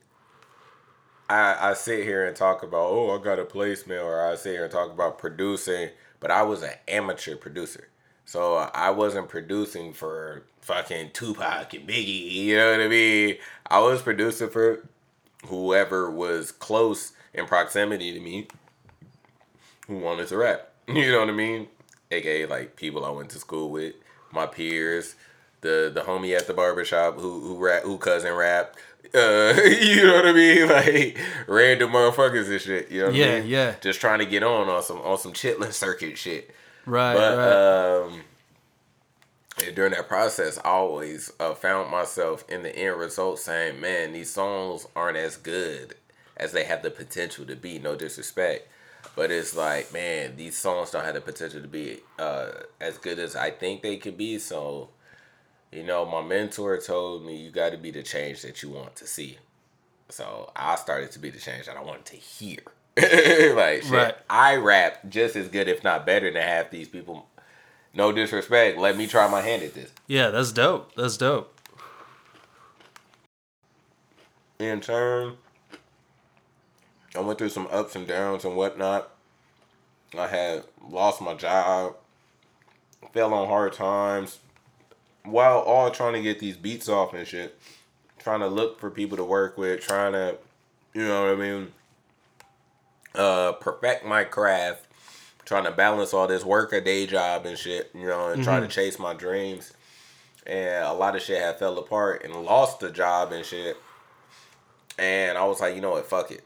I 1.29 1.71
I 1.71 1.75
sit 1.75 2.05
here 2.05 2.25
and 2.25 2.37
talk 2.37 2.63
about 2.63 2.87
oh 2.87 3.19
I 3.19 3.23
got 3.23 3.41
a 3.41 3.45
placement 3.45 4.01
or 4.01 4.25
I 4.25 4.37
sit 4.37 4.53
here 4.53 4.65
and 4.65 4.73
talk 4.73 4.93
about 4.93 5.19
producing, 5.19 5.91
but 6.21 6.31
I 6.31 6.43
was 6.43 6.63
an 6.63 6.75
amateur 6.87 7.35
producer, 7.35 7.89
so 8.25 8.57
I 8.57 8.91
wasn't 8.91 9.29
producing 9.29 9.93
for 9.93 10.45
fucking 10.61 11.11
Tupac 11.15 11.75
and 11.75 11.89
Biggie. 11.89 12.31
You 12.33 12.57
know 12.57 12.71
what 12.71 12.81
I 12.81 12.89
mean? 12.89 13.37
I 13.67 13.81
was 13.81 14.03
producing 14.03 14.49
for 14.51 14.87
whoever 15.47 16.09
was 16.09 16.53
close 16.53 17.13
in 17.35 17.47
proximity 17.47 18.13
to 18.13 18.21
me 18.21 18.47
who 19.89 19.99
wanted 19.99 20.29
to 20.29 20.37
rap. 20.37 20.69
You 20.89 21.11
know 21.11 21.19
what 21.19 21.29
I 21.29 21.33
mean? 21.33 21.67
AKA 22.13 22.47
like 22.47 22.77
people 22.77 23.05
I 23.05 23.11
went 23.11 23.31
to 23.31 23.41
school 23.41 23.71
with, 23.71 23.95
my 24.31 24.47
peers 24.47 25.17
the 25.67 25.91
the 25.93 26.01
homie 26.03 26.37
at 26.37 26.47
the 26.47 26.55
barbershop 26.55 27.19
who 27.19 27.41
who 27.41 27.59
rap 27.59 27.83
who 27.83 27.99
cousin 27.99 28.35
rap. 28.35 28.77
Uh, 29.15 29.55
you 29.81 30.05
know 30.05 30.15
what 30.15 30.27
I 30.27 30.33
mean? 30.33 30.69
Like 30.69 31.19
random 31.47 31.93
motherfuckers 31.93 32.51
and 32.51 32.61
shit. 32.61 32.91
You 32.91 33.01
know 33.01 33.07
what 33.07 33.15
yeah, 33.15 33.27
I 33.27 33.41
mean? 33.41 33.49
Yeah, 33.49 33.75
Just 33.81 34.01
trying 34.01 34.19
to 34.19 34.27
get 34.27 34.43
on 34.43 34.69
on 34.69 34.83
some 34.83 35.01
on 35.01 35.19
some 35.19 35.33
chitlin 35.33 35.73
circuit 35.73 36.19
shit. 36.19 36.51
Right. 36.85 37.15
But 37.15 37.39
right. 37.39 38.05
um 38.05 38.23
during 39.75 39.93
that 39.93 40.07
process, 40.07 40.59
I 40.59 40.69
always 40.69 41.33
uh, 41.41 41.55
found 41.55 41.91
myself 41.91 42.45
in 42.49 42.63
the 42.63 42.77
end 42.77 42.99
result 42.99 43.39
saying, 43.39 43.81
"Man, 43.81 44.13
these 44.13 44.31
songs 44.31 44.87
aren't 44.95 45.17
as 45.17 45.37
good 45.37 45.95
as 46.37 46.53
they 46.53 46.65
have 46.65 46.83
the 46.83 46.91
potential 46.91 47.47
to 47.47 47.57
be." 47.57 47.79
No 47.79 47.97
disrespect, 47.97 48.69
but 49.15 49.31
it's 49.31 49.57
like, 49.57 49.93
man, 49.93 50.37
these 50.37 50.59
songs 50.59 50.91
don't 50.91 51.05
have 51.05 51.15
the 51.15 51.23
potential 51.23 51.63
to 51.63 51.69
be 51.69 52.01
uh, 52.19 52.51
as 52.81 52.99
good 52.99 53.19
as 53.19 53.35
I 53.35 53.51
think 53.51 53.83
they 53.83 53.97
could 53.97 54.19
be. 54.19 54.39
So 54.39 54.91
you 55.73 55.83
know, 55.83 56.05
my 56.05 56.23
mentor 56.23 56.79
told 56.79 57.25
me 57.25 57.37
you 57.37 57.51
got 57.51 57.71
to 57.71 57.79
be 57.79 57.91
the 57.91 58.03
change 58.03 58.43
that 58.43 58.63
you 58.63 58.71
want 58.71 58.97
to 58.97 59.07
see. 59.07 59.39
So 60.09 60.51
I 60.55 60.77
started 60.77 61.11
to 61.13 61.19
be 61.19 61.31
the 61.31 61.39
change 61.39 61.67
that 61.67 61.77
I 61.77 61.83
wanted 61.83 62.05
to 62.07 62.17
hear. 62.17 62.61
like 62.97 63.83
shit, 63.83 63.91
right. 63.91 64.15
I 64.31 64.57
rap 64.57 65.09
just 65.09 65.37
as 65.37 65.49
good, 65.49 65.69
if 65.69 65.85
not 65.85 66.07
better, 66.07 66.31
than 66.31 66.41
half 66.41 66.71
these 66.71 66.89
people. 66.89 67.27
No 67.93 68.13
disrespect. 68.13 68.79
Let 68.79 68.97
me 68.97 69.07
try 69.07 69.29
my 69.29 69.43
hand 69.43 69.63
at 69.63 69.75
this. 69.75 69.91
Yeah, 70.07 70.31
that's 70.31 70.53
dope. 70.53 70.95
That's 70.95 71.17
dope. 71.17 71.53
In 74.59 74.81
turn, 74.81 75.37
I 77.15 77.21
went 77.21 77.39
through 77.39 77.51
some 77.51 77.69
ups 77.71 77.97
and 77.97 78.07
downs 78.07 78.45
and 78.45 78.57
whatnot. 78.57 79.11
I 80.17 80.29
had 80.29 80.65
lost 80.89 81.21
my 81.21 81.35
job, 81.35 81.97
fell 83.13 83.35
on 83.35 83.49
hard 83.49 83.75
times, 83.75 84.39
while 85.27 85.59
all 85.59 85.91
trying 85.91 86.15
to 86.15 86.23
get 86.23 86.39
these 86.39 86.57
beats 86.57 86.89
off 86.89 87.15
and 87.15 87.27
shit, 87.27 87.59
trying 88.19 88.41
to 88.41 88.49
look 88.49 88.81
for 88.81 88.91
people 88.91 89.17
to 89.17 89.25
work 89.25 89.59
with, 89.59 89.81
trying 89.81 90.13
to, 90.13 90.37
you 90.95 91.03
know 91.03 91.23
what 91.27 91.33
I 91.33 91.37
mean, 91.37 91.73
uh, 93.15 93.53
perfect 93.53 94.05
my 94.05 94.25
craft, 94.25 94.87
trying 95.45 95.65
to 95.65 95.71
balance 95.71 96.13
all 96.13 96.27
this 96.27 96.45
work, 96.45 96.73
a 96.73 96.81
day 96.81 97.07
job 97.07 97.47
and 97.47 97.59
shit, 97.59 97.91
you 97.95 98.07
know, 98.07 98.29
and 98.29 98.37
mm-hmm. 98.37 98.43
trying 98.43 98.63
to 98.63 98.69
chase 98.69 98.99
my 98.99 99.15
dreams. 99.15 99.73
And 100.47 100.85
a 100.85 100.93
lot 100.93 101.17
of 101.17 101.23
shit 101.23 101.41
had 101.41 101.59
fell 101.59 101.79
apart 101.79 102.25
and 102.25 102.35
lost 102.45 102.81
the 102.81 102.91
job 102.91 103.33
and 103.33 103.45
shit. 103.45 103.77
And 104.99 105.37
I 105.37 105.45
was 105.45 105.61
like, 105.61 105.75
you 105.75 105.81
know 105.81 105.91
what, 105.91 106.07
fuck 106.07 106.31
it. 106.31 106.43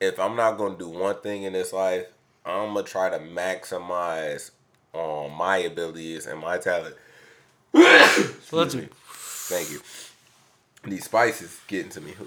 If 0.00 0.18
I'm 0.18 0.36
not 0.36 0.58
gonna 0.58 0.76
do 0.76 0.88
one 0.88 1.20
thing 1.20 1.44
in 1.44 1.52
this 1.52 1.72
life, 1.72 2.06
I'm 2.44 2.74
gonna 2.74 2.82
try 2.82 3.08
to 3.08 3.18
maximize 3.18 4.50
on 4.92 5.32
my 5.32 5.58
abilities 5.58 6.26
and 6.26 6.40
my 6.40 6.58
talent 6.58 6.96
So 7.74 8.56
let's 8.56 8.74
me. 8.74 8.88
Thank 9.08 9.70
you. 9.70 9.80
These 10.84 11.04
spices 11.04 11.60
getting 11.66 11.90
to 11.92 12.00
me. 12.00 12.14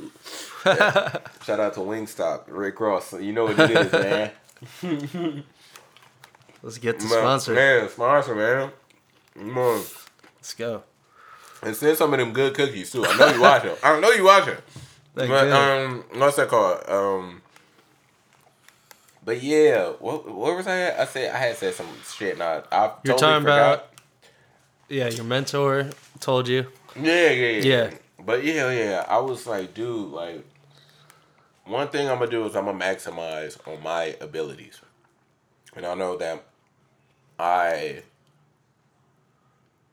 Yeah. 0.66 1.18
Shout 1.46 1.60
out 1.60 1.76
to 1.76 1.82
Wingstop, 1.82 2.46
Rick 2.48 2.80
Ross. 2.80 3.14
You 3.14 3.34
know 3.34 3.44
what 3.46 3.60
it 3.60 3.70
is, 3.70 3.92
man. 4.82 5.44
let's 6.64 6.80
get 6.80 6.98
the 6.98 7.06
Man, 7.06 7.14
sponsor. 7.20 7.54
Man, 7.54 7.88
sponsor, 7.90 8.34
man. 8.34 8.72
Come 9.36 9.58
on. 9.60 9.84
Let's 10.38 10.56
go. 10.56 10.82
And 11.62 11.76
send 11.76 11.98
some 12.00 12.12
of 12.14 12.20
them 12.20 12.34
good 12.34 12.56
cookies 12.56 12.92
too. 12.92 13.06
I 13.06 13.16
know 13.16 13.28
you 13.36 13.42
watching. 13.42 13.72
I 13.84 14.00
know 14.00 14.10
you 14.10 14.24
watching. 14.24 14.56
They're 15.14 15.28
But 15.28 15.44
good. 15.46 15.54
um, 15.54 16.04
what's 16.20 16.38
that 16.38 16.48
called? 16.48 16.82
Um, 16.90 17.42
but 19.24 19.42
yeah, 19.44 19.90
what 20.00 20.28
what 20.34 20.56
was 20.58 20.66
I? 20.66 20.80
At? 20.82 21.00
I 21.00 21.06
said 21.06 21.32
I 21.34 21.38
had 21.38 21.56
said 21.58 21.76
some 21.76 21.88
shit. 22.12 22.40
Now 22.40 22.64
I 22.72 22.92
You're 23.04 23.16
totally 23.16 23.20
talking 23.20 23.42
forgot. 23.44 23.74
about 23.74 23.90
yeah, 24.90 25.10
your 25.10 25.26
mentor 25.26 25.90
told 26.20 26.48
you. 26.48 26.68
Yeah, 26.96 27.30
yeah, 27.32 27.48
yeah. 27.48 27.62
Yeah. 27.62 27.90
But 28.26 28.44
yeah, 28.44 28.72
yeah. 28.72 29.06
I 29.08 29.18
was 29.20 29.46
like, 29.46 29.74
dude, 29.74 30.12
like, 30.12 30.44
one 31.66 31.88
thing 31.90 32.10
I'm 32.10 32.20
gonna 32.20 32.32
do 32.32 32.46
is 32.46 32.56
I'm 32.56 32.66
gonna 32.66 32.80
maximize 32.80 33.58
on 33.68 33.82
my 33.84 34.16
abilities, 34.22 34.80
and 35.76 35.86
I 35.86 35.94
know 35.96 36.18
that 36.18 36.44
I 37.40 38.04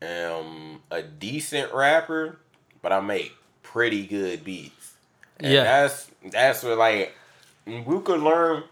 am 0.00 0.80
a 0.90 1.02
decent 1.02 1.72
rapper, 1.72 2.38
but 2.80 2.92
I 2.92 3.00
make 3.00 3.32
pretty 3.62 4.06
good 4.06 4.44
beats. 4.44 4.94
And 5.38 5.52
Yeah. 5.52 5.64
that's 5.64 6.10
that's 6.24 6.62
what 6.62 6.78
like 6.78 7.14
we 7.66 8.00
could 8.00 8.20
learn 8.20 8.64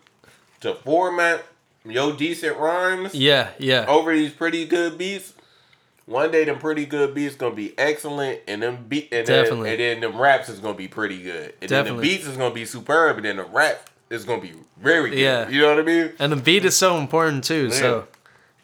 to 0.61 0.75
format 0.75 1.45
your 1.85 2.13
decent 2.13 2.57
rhymes 2.59 3.15
Yeah, 3.15 3.51
yeah. 3.59 3.87
over 3.89 4.15
these 4.15 4.33
pretty 4.33 4.67
good 4.67 4.99
beats. 4.99 5.33
One 6.11 6.33
day, 6.33 6.45
them 6.45 6.59
pretty 6.59 6.87
good 6.87 7.15
beats 7.15 7.37
gonna 7.37 7.55
be 7.55 7.73
excellent, 7.79 8.41
and 8.49 8.61
them 8.61 8.85
beat 8.89 9.11
and 9.13 9.25
Definitely. 9.25 9.77
then, 9.77 9.81
and 9.93 10.03
then 10.03 10.11
them 10.11 10.21
raps 10.21 10.49
is 10.49 10.59
gonna 10.59 10.75
be 10.75 10.89
pretty 10.89 11.23
good, 11.23 11.55
and 11.63 11.71
then 11.71 11.85
the 11.85 12.03
beats 12.03 12.27
is 12.27 12.37
gonna 12.37 12.53
be 12.53 12.65
superb, 12.65 13.19
and 13.19 13.25
then 13.25 13.37
the 13.37 13.45
rap 13.45 13.89
is 14.11 14.25
gonna 14.25 14.43
be 14.43 14.55
very 14.77 15.11
good. 15.11 15.21
Yeah. 15.21 15.49
you 15.49 15.61
know 15.61 15.71
what 15.71 15.79
I 15.79 15.83
mean. 15.83 16.13
And 16.19 16.33
the 16.33 16.37
beat 16.37 16.65
is 16.65 16.77
so 16.77 16.99
important 16.99 17.45
too. 17.45 17.71
So 17.71 18.09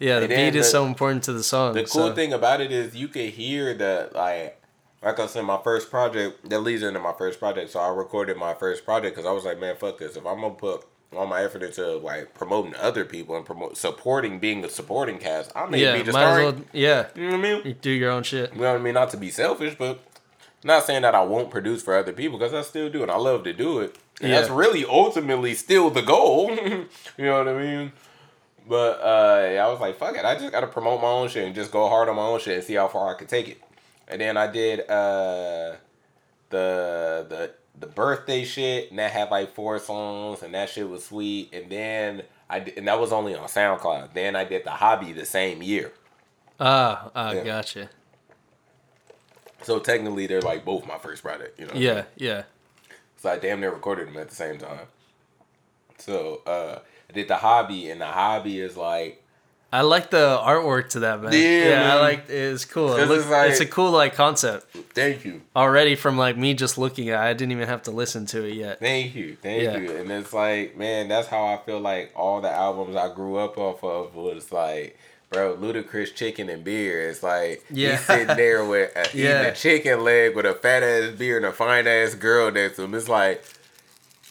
yeah, 0.01 0.19
the 0.19 0.27
beat 0.27 0.57
is 0.57 0.69
so 0.69 0.87
important 0.87 1.23
to 1.25 1.33
the 1.33 1.45
song. 1.45 1.75
The 1.75 1.85
cool 1.85 2.09
so. 2.09 2.15
thing 2.17 2.33
about 2.33 2.61
it 2.61 2.73
is 2.73 2.97
you 2.97 3.07
can 3.09 3.31
hear 3.31 3.75
that 3.75 4.15
like. 4.15 4.61
Like 5.03 5.21
I 5.21 5.27
said, 5.27 5.45
my 5.45 5.61
first 5.63 5.89
project 5.89 6.49
that 6.49 6.61
leads 6.61 6.83
into 6.83 6.99
my 6.99 7.13
first 7.13 7.39
project. 7.39 7.71
So 7.71 7.79
I 7.79 7.91
recorded 7.91 8.39
my 8.39 8.55
first 8.55 8.85
project 8.85 9.15
because 9.15 9.29
I 9.29 9.31
was 9.31 9.45
like, 9.45 9.61
man, 9.61 9.77
fuck 9.77 9.99
this. 9.99 10.17
If 10.17 10.27
I'm 10.27 10.41
gonna 10.41 10.55
put 10.55 10.85
all 11.15 11.27
my 11.27 11.43
effort 11.43 11.63
into 11.63 11.97
like 11.97 12.35
promoting 12.35 12.75
other 12.77 13.05
people 13.05 13.37
and 13.37 13.45
promote 13.45 13.77
supporting 13.77 14.39
being 14.39 14.65
a 14.65 14.69
supporting 14.69 15.19
cast, 15.19 15.53
I 15.55 15.67
may 15.67 15.83
yeah, 15.83 16.03
be 16.03 16.11
might 16.11 16.43
well. 16.43 16.57
Yeah, 16.73 17.07
You 17.15 17.23
know 17.31 17.39
what 17.39 17.47
I 17.47 17.55
mean? 17.55 17.63
you 17.65 17.75
do 17.75 17.91
your 17.91 18.11
own 18.11 18.23
shit. 18.23 18.53
You 18.55 18.61
know 18.61 18.73
what 18.73 18.81
I 18.81 18.83
mean? 18.83 18.95
Not 18.95 19.11
to 19.11 19.17
be 19.17 19.31
selfish, 19.31 19.77
but 19.79 20.01
not 20.65 20.85
saying 20.85 21.03
that 21.03 21.15
I 21.15 21.23
won't 21.23 21.51
produce 21.51 21.83
for 21.83 21.97
other 21.97 22.13
people 22.13 22.39
because 22.39 22.55
I 22.55 22.63
still 22.63 22.91
do 22.91 23.03
and 23.03 23.11
I 23.11 23.17
love 23.17 23.45
to 23.45 23.53
do 23.53 23.81
it. 23.81 23.97
And 24.21 24.33
that's 24.33 24.49
really 24.49 24.85
ultimately 24.85 25.55
still 25.55 25.91
the 25.91 26.01
goal. 26.03 26.51
you 26.57 26.89
know 27.19 27.39
what 27.39 27.49
I 27.49 27.59
mean? 27.59 27.93
But 28.69 29.01
uh, 29.01 29.63
I 29.63 29.69
was 29.69 29.79
like, 29.79 29.99
fuck 29.99 30.17
it. 30.17 30.25
I 30.25 30.35
just 30.35 30.51
got 30.51 30.61
to 30.61 30.67
promote 30.67 31.01
my 31.01 31.09
own 31.09 31.29
shit 31.29 31.45
and 31.45 31.55
just 31.55 31.71
go 31.71 31.89
hard 31.89 32.09
on 32.09 32.17
my 32.17 32.23
own 32.23 32.41
shit 32.41 32.57
and 32.57 32.65
see 32.65 32.75
how 32.75 32.89
far 32.89 33.15
I 33.15 33.19
could 33.19 33.29
take 33.29 33.49
it. 33.49 33.61
And 34.09 34.21
then 34.21 34.37
I 34.37 34.47
did 34.51 34.81
uh, 34.89 35.77
the 36.51 37.27
the 37.29 37.53
the 37.79 37.87
birthday 37.87 38.45
shit, 38.45 38.91
and 38.91 38.99
that 38.99 39.11
had 39.13 39.31
like 39.31 39.55
four 39.55 39.79
songs, 39.79 40.43
and 40.43 40.55
that 40.55 40.71
shit 40.71 40.89
was 40.89 41.05
sweet. 41.05 41.53
And 41.53 41.71
then 41.71 42.23
I 42.49 42.61
did, 42.61 42.79
and 42.79 42.89
that 42.89 42.99
was 42.99 43.13
only 43.13 43.35
on 43.35 43.47
SoundCloud. 43.49 44.15
Then 44.15 44.35
I 44.37 44.45
did 44.45 44.65
the 44.65 44.71
hobby 44.71 45.13
the 45.13 45.27
same 45.27 45.63
year. 45.63 45.93
Ah, 46.59 47.11
ah, 47.15 47.33
Yeah. 47.33 47.45
gotcha. 47.45 47.91
So 49.63 49.79
technically, 49.79 50.27
they're 50.27 50.41
like 50.43 50.65
both 50.65 50.87
my 50.87 50.99
first 50.99 51.23
project. 51.23 51.59
You 51.59 51.67
know? 51.67 51.73
Yeah, 51.75 52.05
yeah. 52.17 52.45
So 53.17 53.31
I 53.31 53.39
damn 53.39 53.61
near 53.61 53.73
recorded 53.73 54.09
them 54.09 54.17
at 54.17 54.29
the 54.29 54.35
same 54.35 54.59
time. 54.59 54.87
So 55.99 56.43
uh, 56.47 56.79
I 57.11 57.13
did 57.13 57.29
the 57.29 57.37
hobby, 57.37 57.91
and 57.91 58.01
the 58.01 58.07
hobby 58.07 58.61
is 58.61 58.77
like 58.77 59.23
I 59.77 59.83
like 59.83 60.11
the 60.11 60.39
artwork 60.43 60.91
to 60.91 61.01
that 61.01 61.21
man. 61.23 61.33
Yeah, 61.33 61.39
I 61.39 61.95
man. 61.95 61.99
like 62.01 62.29
it's 62.31 62.65
cool. 62.65 62.95
It 62.97 63.07
looks, 63.09 63.23
it's 63.25 63.31
like- 63.31 63.51
it's 63.51 63.61
a 63.61 63.67
cool 63.67 63.91
like 63.91 64.15
concept 64.15 64.75
thank 64.95 65.25
you, 65.25 65.43
already 65.55 65.95
from 65.95 66.17
like 66.17 66.37
me 66.37 66.55
just 66.55 66.79
looking 66.79 67.11
at. 67.11 67.21
it. 67.23 67.29
I 67.31 67.33
didn't 67.35 67.53
even 67.53 67.69
have 67.69 67.83
to 67.85 67.91
listen 67.91 68.27
to 68.27 68.45
it 68.45 68.55
yet. 68.55 68.81
thank 68.81 69.15
you, 69.15 69.37
thank 69.43 69.63
Yeah. 69.63 69.77
you. 69.77 69.97
And 69.97 70.11
it's 70.11 70.33
like, 70.33 70.77
man, 70.77 71.09
that's 71.09 71.29
how 71.29 71.45
I 71.47 71.59
feel 71.67 71.81
like 71.81 72.13
all 72.17 72.41
the 72.41 72.51
albums 72.51 72.97
I 72.97 73.13
grew 73.15 73.37
up 73.37 73.59
off 73.59 73.83
of 73.85 74.15
was 74.15 74.51
like. 74.53 74.99
Bro, 75.29 75.57
Ludacris 75.57 76.15
chicken 76.15 76.49
and 76.49 76.63
beer. 76.63 77.11
It's 77.11 77.21
like 77.21 77.65
Yeah. 77.69 77.97
he's 77.97 78.01
sitting 78.07 78.37
there 78.37 78.65
with 78.65 78.95
a, 78.95 79.09
eating 79.13 79.27
a 79.27 79.53
chicken 79.53 80.05
leg 80.05 80.37
with 80.37 80.47
a 80.47 80.55
fat 80.55 80.85
ass 80.85 81.17
beer 81.19 81.37
and 81.37 81.45
a 81.45 81.53
fine 81.53 81.89
ass 81.89 82.15
girl 82.15 82.53
next 82.53 82.77
to 82.77 82.85
him. 82.85 82.95
It's 82.95 83.09
like 83.09 83.43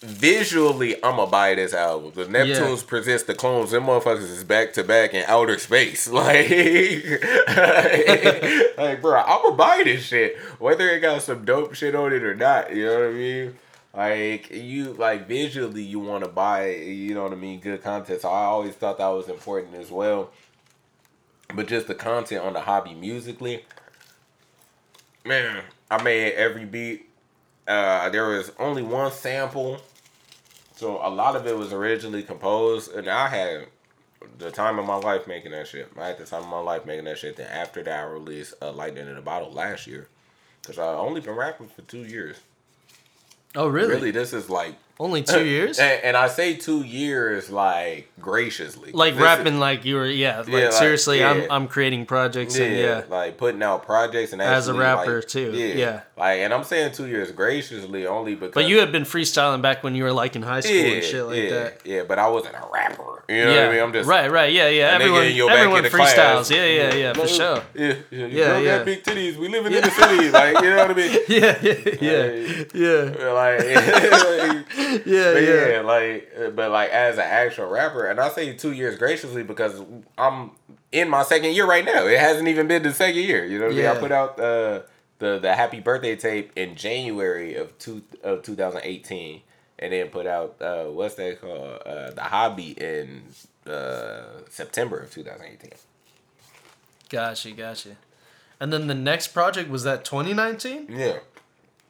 visually, 0.05 1.01
I'ma 1.03 1.25
buy 1.25 1.55
this 1.55 1.73
album. 1.73 2.13
The 2.15 2.25
Neptunes 2.25 2.85
presents 2.85 3.23
the 3.23 3.35
clones. 3.35 3.71
Them 3.71 3.83
motherfuckers 3.83 4.29
is 4.29 4.43
back 4.43 4.73
to 4.73 4.83
back 4.83 5.13
in 5.13 5.23
outer 5.27 5.59
space. 5.59 6.07
Like, 6.15 6.49
like, 8.77 9.01
bro, 9.01 9.19
I'ma 9.19 9.51
buy 9.51 9.81
this 9.83 10.03
shit, 10.03 10.37
whether 10.59 10.89
it 10.89 11.01
got 11.01 11.21
some 11.21 11.43
dope 11.43 11.73
shit 11.73 11.93
on 11.93 12.13
it 12.13 12.23
or 12.23 12.35
not. 12.35 12.73
You 12.73 12.85
know 12.85 12.99
what 12.99 13.09
I 13.09 13.11
mean? 13.11 13.55
Like 13.93 14.51
you, 14.51 14.93
like 14.93 15.27
visually, 15.27 15.83
you 15.83 15.99
want 15.99 16.23
to 16.23 16.29
buy. 16.29 16.71
You 16.71 17.13
know 17.13 17.23
what 17.23 17.31
I 17.31 17.35
mean? 17.35 17.59
Good 17.59 17.83
content. 17.83 18.21
So 18.21 18.29
I 18.29 18.45
always 18.45 18.75
thought 18.75 18.97
that 18.97 19.07
was 19.07 19.29
important 19.29 19.75
as 19.75 19.89
well. 19.89 20.31
But 21.53 21.67
just 21.67 21.87
the 21.87 21.95
content 21.95 22.43
on 22.43 22.53
the 22.53 22.61
hobby 22.61 22.93
musically, 22.93 23.65
man, 25.23 25.63
I 25.89 26.01
made 26.01 26.33
every 26.33 26.65
beat. 26.65 27.09
Uh, 27.67 28.09
there 28.09 28.27
was 28.27 28.51
only 28.59 28.83
one 28.83 29.11
sample, 29.11 29.81
so 30.75 30.99
a 31.05 31.09
lot 31.09 31.35
of 31.35 31.47
it 31.47 31.57
was 31.57 31.73
originally 31.73 32.23
composed, 32.23 32.93
and 32.93 33.07
I 33.07 33.27
had 33.27 33.67
the 34.37 34.51
time 34.51 34.79
of 34.79 34.85
my 34.85 34.95
life 34.95 35.27
making 35.27 35.51
that 35.51 35.67
shit. 35.67 35.91
I 35.97 36.07
had 36.07 36.17
the 36.17 36.25
time 36.25 36.43
of 36.43 36.49
my 36.49 36.59
life 36.59 36.85
making 36.85 37.05
that 37.05 37.17
shit. 37.17 37.37
Then 37.37 37.47
after 37.47 37.83
that, 37.83 37.99
I 37.99 38.03
released 38.03 38.55
uh, 38.61 38.71
"Lightning 38.71 39.07
in 39.07 39.17
a 39.17 39.21
Bottle" 39.21 39.51
last 39.51 39.87
year, 39.87 40.07
cause 40.63 40.77
I 40.77 40.85
only 40.95 41.21
been 41.21 41.35
rapping 41.35 41.67
for 41.67 41.81
two 41.83 42.03
years. 42.03 42.37
Oh 43.55 43.67
really? 43.67 43.89
Really, 43.93 44.11
this 44.11 44.33
is 44.33 44.49
like 44.49 44.75
Only 44.99 45.23
two 45.23 45.45
years? 45.45 45.77
and, 45.77 46.03
and 46.03 46.17
I 46.17 46.29
say 46.29 46.55
two 46.55 46.81
years 46.83 47.49
like 47.49 48.09
graciously, 48.19 48.93
like 48.93 49.13
This 49.13 49.19
is- 49.19 49.23
rapping 49.23 49.59
like 49.59 49.83
you 49.83 49.95
were 49.95 50.05
yeah, 50.05 50.39
like, 50.39 50.47
Yeah, 50.47 50.53
like, 50.65 50.71
seriously, 50.71 51.19
yeah. 51.19 51.31
I'm 51.31 51.51
I'm 51.51 51.67
creating 51.67 52.05
projects 52.05 52.57
and 52.57 52.75
yeah. 52.75 53.03
like 53.09 53.37
putting 53.37 53.61
out 53.61 53.85
projects 53.85 54.31
and 54.31 54.41
As 54.41 54.69
a 54.69 54.73
rapper, 54.73 55.17
like, 55.17 55.27
too, 55.27 55.51
yeah. 55.53 56.01
Like, 56.17 56.39
and 56.39 56.53
I'm 56.53 56.63
saying 56.63 56.93
two 56.93 57.07
years 57.07 57.31
graciously 57.31 58.07
only 58.07 58.35
because. 58.35 58.53
But 58.53 58.69
you 58.69 58.79
had 58.79 58.93
been 58.93 59.03
freestyling 59.03 59.61
back 59.61 59.83
when 59.83 59.95
you 59.95 60.03
were 60.03 60.13
like 60.13 60.37
in 60.37 60.43
high 60.43 60.61
school 60.61 60.75
yeah, 60.75 60.93
and 60.93 61.03
shit 61.03 61.25
like 61.25 61.35
yeah, 61.35 61.49
that. 61.49 61.81
Yeah, 61.83 62.03
but 62.03 62.19
I 62.19 62.29
wasn't 62.29 62.55
a 62.55 62.65
rapper. 62.71 63.23
You 63.27 63.43
know 63.43 63.51
yeah, 63.51 63.59
what 63.59 63.69
I 63.69 63.71
mean? 63.73 63.83
I'm 63.83 63.93
just 63.93 64.07
right, 64.07 64.31
right, 64.31 64.53
yeah, 64.53 64.69
yeah. 64.69 64.83
Everyone, 64.91 65.23
in 65.23 65.35
your 65.35 65.49
back 65.49 65.57
everyone 65.57 65.85
in 65.85 65.91
the 65.91 65.97
freestyles. 65.97 66.13
class. 66.13 66.51
Yeah, 66.51 66.65
yeah, 66.65 66.93
yeah, 66.93 67.13
for 67.13 67.27
sure. 67.27 67.63
Yeah, 67.73 67.95
yeah, 68.11 68.25
you 68.27 68.27
Yeah, 68.27 68.59
yeah. 68.59 68.83
big 68.83 69.03
titties. 69.03 69.35
We 69.35 69.49
living 69.49 69.73
in 69.73 69.81
the 69.81 69.89
city, 69.89 70.29
like 70.29 70.61
you 70.61 70.69
know 70.69 70.77
what 70.77 70.91
I 70.91 70.93
mean? 70.93 71.19
Yeah, 71.27 71.59
yeah, 71.61 71.73
yeah, 72.01 72.63
yeah, 72.73 73.31
Like, 73.33 73.59
yeah, 75.05 75.33
but 75.33 75.43
yeah. 75.43 75.67
yeah, 75.67 75.81
like, 75.81 76.55
but 76.55 76.71
like 76.71 76.91
as 76.91 77.15
an 77.15 77.23
actual 77.23 77.67
rapper, 77.67 78.07
and 78.07 78.21
I 78.21 78.29
say 78.29 78.53
two 78.53 78.71
years 78.71 78.97
graciously 78.97 79.43
because 79.43 79.81
I'm 80.17 80.51
in 80.93 81.09
my 81.09 81.23
second 81.23 81.53
year 81.53 81.65
right 81.65 81.83
now. 81.83 82.05
It 82.05 82.19
hasn't 82.19 82.47
even 82.47 82.67
been 82.67 82.83
the 82.83 82.93
second 82.93 83.21
year. 83.21 83.45
You 83.45 83.59
know 83.59 83.65
what 83.65 83.73
I 83.73 83.77
mean? 83.77 83.85
I 83.85 83.99
put 83.99 84.11
out 84.11 84.39
uh, 84.39 84.81
the 85.19 85.39
the 85.39 85.55
happy 85.55 85.79
birthday 85.79 86.15
tape 86.15 86.51
in 86.55 86.75
January 86.75 87.55
of 87.55 87.77
two 87.79 88.03
of 88.23 88.43
2018, 88.43 89.41
and 89.79 89.93
then 89.93 90.07
put 90.09 90.25
out 90.27 90.55
uh, 90.61 90.85
what's 90.85 91.15
that 91.15 91.39
called? 91.41 91.81
Uh, 91.85 92.11
the 92.11 92.21
hobby 92.23 92.71
in 92.71 93.23
uh, 93.65 94.23
September 94.49 94.99
of 94.99 95.11
2018. 95.11 95.71
Gotcha, 97.09 97.51
gotcha. 97.51 97.89
And 98.59 98.71
then 98.73 98.87
the 98.87 98.93
next 98.95 99.27
project 99.29 99.69
was 99.69 99.83
that 99.83 100.05
2019. 100.05 100.87
Yeah, 100.89 101.17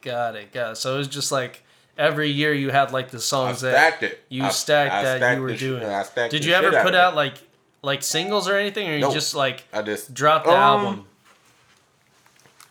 Got 0.02 0.36
it, 0.36 0.52
got 0.52 0.72
it. 0.72 0.76
So 0.76 0.94
it 0.94 0.98
was 0.98 1.08
just 1.08 1.32
like 1.32 1.62
every 1.96 2.28
year 2.30 2.52
you 2.52 2.70
had 2.70 2.92
like 2.92 3.10
the 3.10 3.16
I 3.18 3.20
songs 3.20 3.60
that 3.62 3.72
stacked 3.72 4.02
it. 4.02 4.24
you 4.28 4.44
I- 4.44 4.48
stacked 4.50 4.92
I 4.94 5.02
that 5.02 5.16
stacked 5.18 5.36
you 5.36 5.42
were 5.42 5.52
the 5.52 5.56
doing. 5.58 5.84
I 5.84 6.02
stacked 6.02 6.30
Did 6.32 6.44
you 6.44 6.52
ever 6.52 6.68
shit 6.68 6.74
out 6.74 6.84
put 6.84 6.94
out 6.94 7.14
like 7.16 7.34
like 7.82 8.02
singles 8.02 8.48
or 8.48 8.56
anything, 8.56 8.88
or 8.88 8.94
you 8.94 9.00
Nope. 9.00 9.14
just 9.14 9.34
like 9.34 9.64
I 9.72 9.82
just 9.82 10.12
dropped 10.12 10.44
the 10.46 10.52
Um, 10.52 10.58
album? 10.58 11.06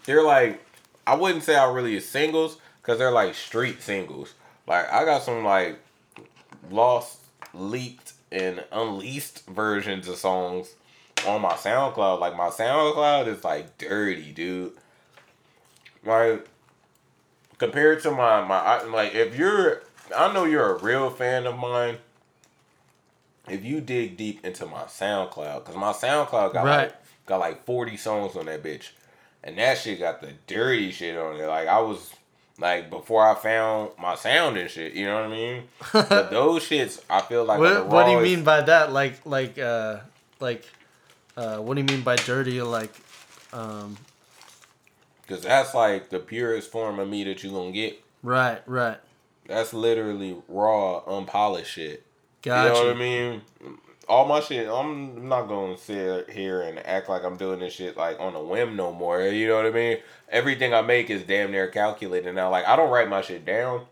They're 0.06 0.24
like 0.24 0.62
I 1.08 1.16
wouldn't 1.16 1.44
say 1.44 1.56
I 1.56 1.72
really 1.72 1.96
is 1.96 2.08
singles 2.08 2.58
because 2.82 2.98
they're 3.00 3.12
like 3.12 3.36
street 3.36 3.82
singles. 3.82 4.34
Like 4.68 4.92
I 4.92 5.06
got 5.06 5.22
some 5.24 5.44
like 5.44 5.80
lost, 6.72 7.20
leaked, 7.54 8.14
and 8.32 8.64
unleashed 8.72 9.46
versions 9.48 10.08
of 10.08 10.18
songs 10.18 10.76
on 11.28 11.42
my 11.42 11.54
SoundCloud. 11.54 12.20
Like 12.20 12.36
my 12.36 12.50
SoundCloud 12.50 13.28
is 13.28 13.44
like 13.44 13.78
dirty, 13.78 14.32
dude. 14.32 14.74
Like 16.04 16.48
compared 17.58 18.02
to 18.04 18.12
my 18.12 18.44
my 18.46 18.82
like 18.84 19.14
if 19.16 19.38
you're 19.38 19.84
I 20.16 20.32
know 20.34 20.46
you're 20.46 20.76
a 20.76 20.80
real 20.84 21.10
fan 21.10 21.46
of 21.46 21.58
mine. 21.58 21.98
If 23.48 23.64
you 23.64 23.80
dig 23.80 24.18
deep 24.18 24.44
into 24.44 24.66
my 24.66 24.84
SoundCloud, 24.86 25.60
because 25.66 25.76
my 25.76 25.92
SoundCloud 25.94 26.54
got 26.54 26.66
Right. 26.66 26.78
like 26.78 26.96
got 27.28 27.40
like 27.40 27.64
forty 27.66 27.96
songs 27.96 28.36
on 28.36 28.46
that 28.48 28.64
bitch. 28.64 28.90
And 29.46 29.58
that 29.60 29.78
shit 29.78 30.00
got 30.00 30.22
the 30.22 30.32
dirty 30.48 30.92
shit 30.92 31.16
on 31.16 31.40
it. 31.40 31.46
Like 31.46 31.68
I 31.68 31.80
was 31.80 32.12
like 32.60 32.90
before 32.90 33.26
I 33.26 33.36
found 33.36 33.92
my 33.98 34.16
sound 34.16 34.58
and 34.58 34.70
shit. 34.70 34.94
You 34.94 35.06
know 35.06 35.16
what 35.16 35.26
I 35.26 35.30
mean? 35.30 35.64
but 35.94 36.32
those 36.32 36.68
shits, 36.68 37.02
I 37.10 37.22
feel 37.22 37.46
like. 37.46 37.60
What, 37.60 37.88
what 37.88 38.06
do 38.06 38.12
you 38.12 38.20
mean 38.20 38.44
by 38.44 38.62
that? 38.62 38.92
Like 38.92 39.26
like 39.26 39.58
uh 39.60 40.00
like 40.40 40.66
uh 41.38 41.58
what 41.58 41.76
do 41.76 41.82
you 41.82 41.88
mean 41.88 42.02
by 42.02 42.18
dirty? 42.18 42.62
Like 42.62 42.94
um. 43.54 43.96
Cause 45.28 45.42
that's 45.42 45.74
like 45.74 46.10
the 46.10 46.20
purest 46.20 46.72
form 46.72 47.00
of 47.00 47.08
me 47.10 47.24
that 47.24 47.44
you 47.44 47.52
gonna 47.52 47.72
get. 47.72 48.00
Right, 48.22 48.62
right. 48.68 48.98
That's 49.48 49.74
literally 49.74 50.36
raw, 50.48 51.00
unpolished 51.06 51.72
shit. 51.72 52.04
Gotcha. 52.44 52.68
You 52.68 52.74
know 52.74 52.88
what 52.88 52.96
I 52.96 53.00
mean? 53.00 53.42
All 54.08 54.28
my 54.28 54.40
shit, 54.40 54.68
I'm 54.70 55.28
not 55.28 55.48
gonna 55.48 55.78
sit 55.78 56.30
here 56.30 56.62
and 56.62 56.80
act 56.86 57.10
like 57.10 57.24
I'm 57.24 57.38
doing 57.38 57.60
this 57.60 57.74
shit 57.74 57.98
like 57.98 58.20
on 58.20 58.36
a 58.36 58.44
whim 58.44 58.76
no 58.76 58.92
more. 58.92 59.22
You 59.22 59.48
know 59.48 59.56
what 59.56 59.66
I 59.66 59.72
mean? 59.72 59.98
Everything 60.30 60.74
I 60.74 60.82
make 60.82 61.10
is 61.10 61.24
damn 61.24 61.52
near 61.52 61.68
calculated 61.68 62.34
now. 62.36 62.52
Like 62.52 62.68
I 62.68 62.76
don't 62.76 62.92
write 62.92 63.10
my 63.10 63.22
shit 63.22 63.46
down, 63.46 63.86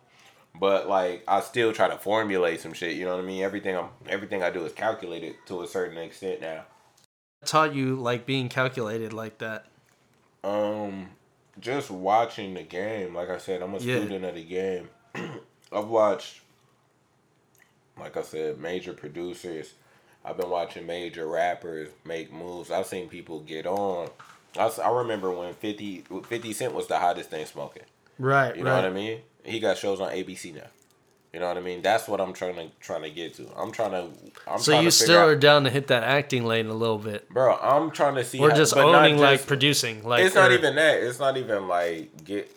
but 0.59 0.87
like 0.87 1.23
I 1.27 1.41
still 1.41 1.73
try 1.73 1.87
to 1.87 1.97
formulate 1.97 2.61
some 2.61 2.73
shit. 2.73 2.95
You 2.95 3.05
know 3.05 3.15
what 3.15 3.23
I 3.23 3.27
mean? 3.27 3.43
Everything 3.43 3.75
I'm, 3.75 3.89
everything 4.07 4.43
I 4.43 4.51
do 4.51 4.65
is 4.65 4.73
calculated 4.73 5.35
to 5.47 5.63
a 5.63 5.67
certain 5.67 5.97
extent 5.97 6.41
now. 6.41 6.65
Taught 7.45 7.73
you 7.73 7.95
like 7.95 8.25
being 8.25 8.49
calculated 8.49 9.13
like 9.13 9.39
that. 9.39 9.65
Um, 10.43 11.09
just 11.59 11.89
watching 11.89 12.53
the 12.53 12.63
game. 12.63 13.15
Like 13.15 13.29
I 13.29 13.37
said, 13.37 13.61
I'm 13.61 13.73
a 13.73 13.79
yeah. 13.79 13.97
student 13.97 14.25
of 14.25 14.35
the 14.35 14.43
game. 14.43 14.89
I've 15.71 15.87
watched, 15.87 16.41
like 17.99 18.17
I 18.17 18.21
said, 18.21 18.59
major 18.59 18.93
producers. 18.93 19.73
I've 20.25 20.37
been 20.37 20.49
watching 20.49 20.87
major 20.87 21.27
rappers 21.27 21.89
make 22.05 22.31
moves. 22.31 22.71
I've 22.71 22.85
seen 22.85 23.09
people 23.09 23.41
get 23.41 23.65
on. 23.65 24.09
I, 24.57 24.71
I 24.83 24.89
remember 24.89 25.31
when 25.31 25.53
50, 25.53 26.05
50 26.25 26.53
Cent 26.53 26.73
was 26.73 26.87
the 26.87 26.99
hottest 26.99 27.29
thing 27.29 27.45
smoking. 27.45 27.83
Right. 28.19 28.55
You 28.55 28.63
know 28.63 28.71
right. 28.71 28.83
what 28.83 28.85
I 28.85 28.93
mean? 28.93 29.21
He 29.43 29.59
got 29.59 29.77
shows 29.77 29.99
on 29.99 30.11
ABC 30.11 30.55
now. 30.55 30.67
You 31.33 31.39
know 31.39 31.47
what 31.47 31.57
I 31.57 31.61
mean? 31.61 31.81
That's 31.81 32.07
what 32.07 32.21
I'm 32.21 32.31
trying 32.31 32.55
to 32.55 32.67
trying 32.79 33.01
to 33.01 33.09
get 33.09 33.33
to. 33.35 33.49
I'm 33.57 33.71
trying 33.71 33.91
to. 33.91 34.07
I'm 34.47 34.59
so 34.59 34.79
you 34.79 34.91
still 34.91 35.19
out, 35.19 35.29
are 35.29 35.35
down 35.35 35.63
to 35.63 35.71
hit 35.71 35.87
that 35.87 36.03
acting 36.03 36.45
lane 36.45 36.67
a 36.67 36.75
little 36.75 36.99
bit, 36.99 37.27
bro. 37.27 37.55
I'm 37.55 37.89
trying 37.89 38.13
to 38.15 38.23
see. 38.23 38.39
We're 38.39 38.55
just 38.55 38.77
owning, 38.77 39.15
just, 39.15 39.23
like 39.23 39.47
producing. 39.47 40.03
Like 40.03 40.23
it's 40.23 40.35
not 40.35 40.51
even 40.51 40.75
that. 40.75 41.01
It's 41.01 41.19
not 41.19 41.35
even 41.37 41.67
like 41.67 42.23
get 42.23 42.55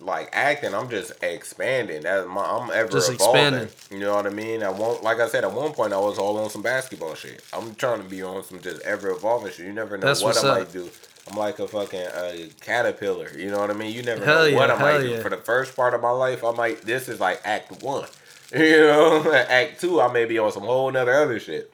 like 0.00 0.30
acting. 0.32 0.74
I'm 0.74 0.88
just 0.88 1.12
expanding. 1.22 2.02
That 2.02 2.28
my, 2.28 2.42
I'm 2.42 2.70
ever 2.70 2.90
just 2.90 3.10
evolving. 3.10 3.54
Expanding. 3.54 3.68
You 3.90 4.00
know 4.00 4.14
what 4.14 4.26
I 4.26 4.30
mean? 4.30 4.62
I 4.62 4.70
won't. 4.70 5.02
Like 5.02 5.20
I 5.20 5.28
said, 5.28 5.44
at 5.44 5.52
one 5.52 5.72
point 5.72 5.92
I 5.92 5.98
was 5.98 6.18
all 6.18 6.38
on 6.38 6.50
some 6.50 6.62
basketball 6.62 7.14
shit. 7.14 7.42
I'm 7.52 7.74
trying 7.74 8.02
to 8.02 8.08
be 8.08 8.22
on 8.22 8.42
some 8.44 8.60
just 8.60 8.80
ever 8.82 9.10
evolving 9.10 9.52
shit. 9.52 9.66
You 9.66 9.72
never 9.72 9.96
know 9.96 10.06
That's 10.06 10.22
what 10.22 10.42
I 10.42 10.48
up. 10.48 10.58
might 10.58 10.72
do. 10.72 10.88
I'm 11.30 11.36
like 11.36 11.58
a 11.58 11.68
fucking 11.68 12.00
uh, 12.00 12.36
caterpillar. 12.60 13.30
You 13.36 13.50
know 13.50 13.58
what 13.58 13.70
I 13.70 13.74
mean? 13.74 13.94
You 13.94 14.02
never 14.02 14.24
hell 14.24 14.38
know 14.40 14.44
yeah, 14.46 14.56
what 14.56 14.70
I 14.70 14.80
might 14.80 15.04
yeah. 15.04 15.16
do. 15.16 15.22
For 15.22 15.28
the 15.28 15.36
first 15.36 15.76
part 15.76 15.94
of 15.94 16.00
my 16.00 16.10
life, 16.10 16.42
I 16.42 16.52
might. 16.52 16.82
This 16.82 17.08
is 17.08 17.20
like 17.20 17.40
act 17.44 17.82
one. 17.82 18.08
You 18.52 18.78
know, 18.80 19.32
act 19.48 19.80
two, 19.80 20.00
I 20.00 20.12
may 20.12 20.24
be 20.24 20.36
on 20.40 20.50
some 20.50 20.64
whole 20.64 20.90
nother 20.90 21.14
other 21.14 21.38
shit. 21.38 21.72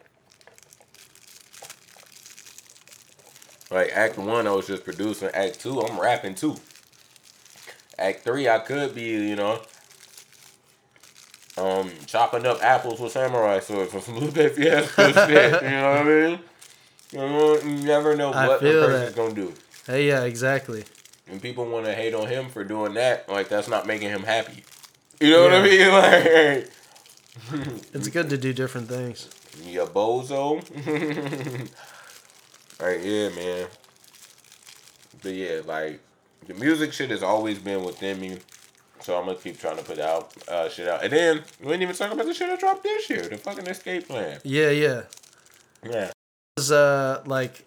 Like 3.70 3.92
act 3.92 4.18
one, 4.18 4.46
I 4.46 4.50
was 4.50 4.66
just 4.66 4.84
producing. 4.84 5.28
Act 5.28 5.58
two, 5.58 5.80
I'm 5.80 5.98
rapping 5.98 6.34
too. 6.34 6.56
Act 7.98 8.24
three, 8.24 8.48
I 8.48 8.58
could 8.58 8.94
be, 8.94 9.02
you 9.02 9.36
know, 9.36 9.60
um, 11.56 11.90
chopping 12.06 12.44
up 12.44 12.62
apples 12.62 13.00
with 13.00 13.12
samurai 13.12 13.60
swords 13.60 13.94
or 13.94 14.00
some 14.00 14.18
Lupe 14.18 14.34
Fiasco 14.34 15.12
shit. 15.12 15.62
You 15.62 15.70
know 15.70 15.90
what 15.90 15.98
I 15.98 16.04
mean? 16.04 16.40
You 17.12 17.84
never 17.84 18.16
know 18.16 18.30
what 18.30 18.60
the 18.60 18.72
person's 18.72 19.16
gonna 19.16 19.34
do. 19.34 19.54
Hey, 19.86 20.08
yeah, 20.08 20.24
exactly. 20.24 20.84
And 21.28 21.40
people 21.40 21.66
want 21.66 21.86
to 21.86 21.94
hate 21.94 22.14
on 22.14 22.28
him 22.28 22.48
for 22.48 22.64
doing 22.64 22.94
that. 22.94 23.28
Like 23.28 23.48
that's 23.48 23.68
not 23.68 23.86
making 23.86 24.10
him 24.10 24.22
happy. 24.22 24.64
You 25.20 25.30
know 25.30 25.48
yeah. 25.48 25.92
what 25.92 26.04
I 26.04 26.54
mean? 26.54 26.64
Like, 27.52 27.68
it's 27.92 28.08
good 28.08 28.30
to 28.30 28.38
do 28.38 28.54
different 28.54 28.88
things. 28.88 29.28
Yeah, 29.62 29.84
bozo. 29.84 30.62
right, 32.80 33.00
yeah, 33.02 33.28
man. 33.28 33.66
But 35.22 35.34
yeah, 35.34 35.60
like 35.66 36.00
the 36.46 36.54
music 36.54 36.92
shit 36.92 37.10
has 37.10 37.22
always 37.22 37.58
been 37.58 37.84
within 37.84 38.20
me. 38.20 38.38
So 39.00 39.18
I'm 39.18 39.26
gonna 39.26 39.38
keep 39.38 39.58
trying 39.58 39.76
to 39.76 39.82
put 39.84 39.98
out 39.98 40.32
uh, 40.48 40.68
shit 40.68 40.88
out. 40.88 41.04
And 41.04 41.12
then 41.12 41.42
we 41.60 41.68
didn't 41.68 41.82
even 41.82 41.96
talk 41.96 42.12
about 42.12 42.26
the 42.26 42.34
shit 42.34 42.50
I 42.50 42.56
dropped 42.56 42.82
this 42.82 43.08
year, 43.10 43.22
the 43.22 43.36
fucking 43.36 43.66
escape 43.66 44.08
plan. 44.08 44.40
Yeah, 44.42 44.70
yeah. 44.70 45.02
Yeah 45.84 46.10
was 46.56 46.72
uh 46.72 47.22
like 47.26 47.66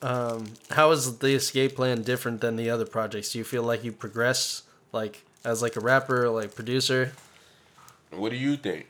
um 0.00 0.46
how 0.70 0.92
is 0.92 1.18
the 1.18 1.34
escape 1.34 1.74
plan 1.74 2.02
different 2.02 2.40
than 2.40 2.54
the 2.54 2.70
other 2.70 2.86
projects? 2.86 3.32
Do 3.32 3.38
you 3.38 3.44
feel 3.44 3.64
like 3.64 3.82
you 3.82 3.90
progress 3.90 4.62
like 4.92 5.24
as 5.44 5.60
like 5.60 5.74
a 5.74 5.80
rapper, 5.80 6.28
like 6.28 6.54
producer? 6.54 7.12
What 8.12 8.30
do 8.30 8.36
you 8.36 8.56
think? 8.56 8.86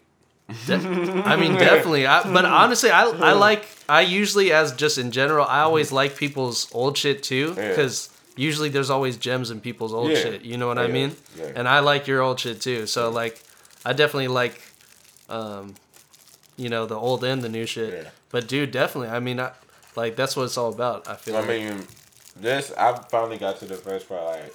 De- 0.67 0.75
I 0.75 1.37
mean, 1.37 1.55
definitely. 1.55 2.07
I, 2.07 2.31
but 2.31 2.45
honestly, 2.45 2.91
I 2.91 3.05
I 3.05 3.33
like 3.49 3.67
I 3.89 4.03
usually 4.03 4.53
as 4.53 4.73
just 4.73 4.99
in 4.99 5.11
general, 5.11 5.47
I 5.47 5.61
always 5.61 5.93
like 5.93 6.17
people's 6.17 6.69
old 6.75 6.99
shit 6.99 7.23
too 7.23 7.55
because. 7.55 8.11
Usually 8.37 8.68
there's 8.68 8.91
always 8.91 9.16
gems 9.16 9.51
in 9.51 9.61
people's 9.61 9.93
old 9.93 10.11
yeah. 10.11 10.16
shit. 10.16 10.45
You 10.45 10.57
know 10.59 10.68
what 10.68 10.76
yeah. 10.76 10.84
I 10.84 10.89
mean? 10.89 11.16
Yeah. 11.37 11.53
And 11.57 11.68
I 11.68 11.80
like 11.80 12.07
your 12.07 12.22
old 12.22 12.39
shit 12.39 12.61
too. 12.61 12.87
So 12.87 13.11
like, 13.11 13.43
I 13.84 13.93
definitely 13.93 14.28
like, 14.28 14.61
um, 15.28 15.74
you 16.57 16.68
know, 16.68 16.87
the 16.87 16.97
old 16.97 17.24
and 17.24 17.43
the 17.43 17.49
new 17.49 17.66
shit. 17.66 18.09
But 18.30 18.47
dude, 18.47 18.70
definitely. 18.70 19.09
I 19.09 19.20
mean, 19.20 19.41
I, 19.41 19.53
like 19.97 20.16
that's 20.16 20.37
what 20.37 20.45
it's 20.45 20.57
all 20.57 20.72
about. 20.72 21.09
I 21.09 21.16
feel. 21.16 21.37
I 21.37 21.41
like. 21.41 21.49
mean, 21.49 21.87
this 22.37 22.72
I 22.72 22.97
finally 23.11 23.39
got 23.39 23.59
to 23.61 23.64
the 23.64 23.76
first 23.76 24.09
part. 24.09 24.22
Like, 24.24 24.55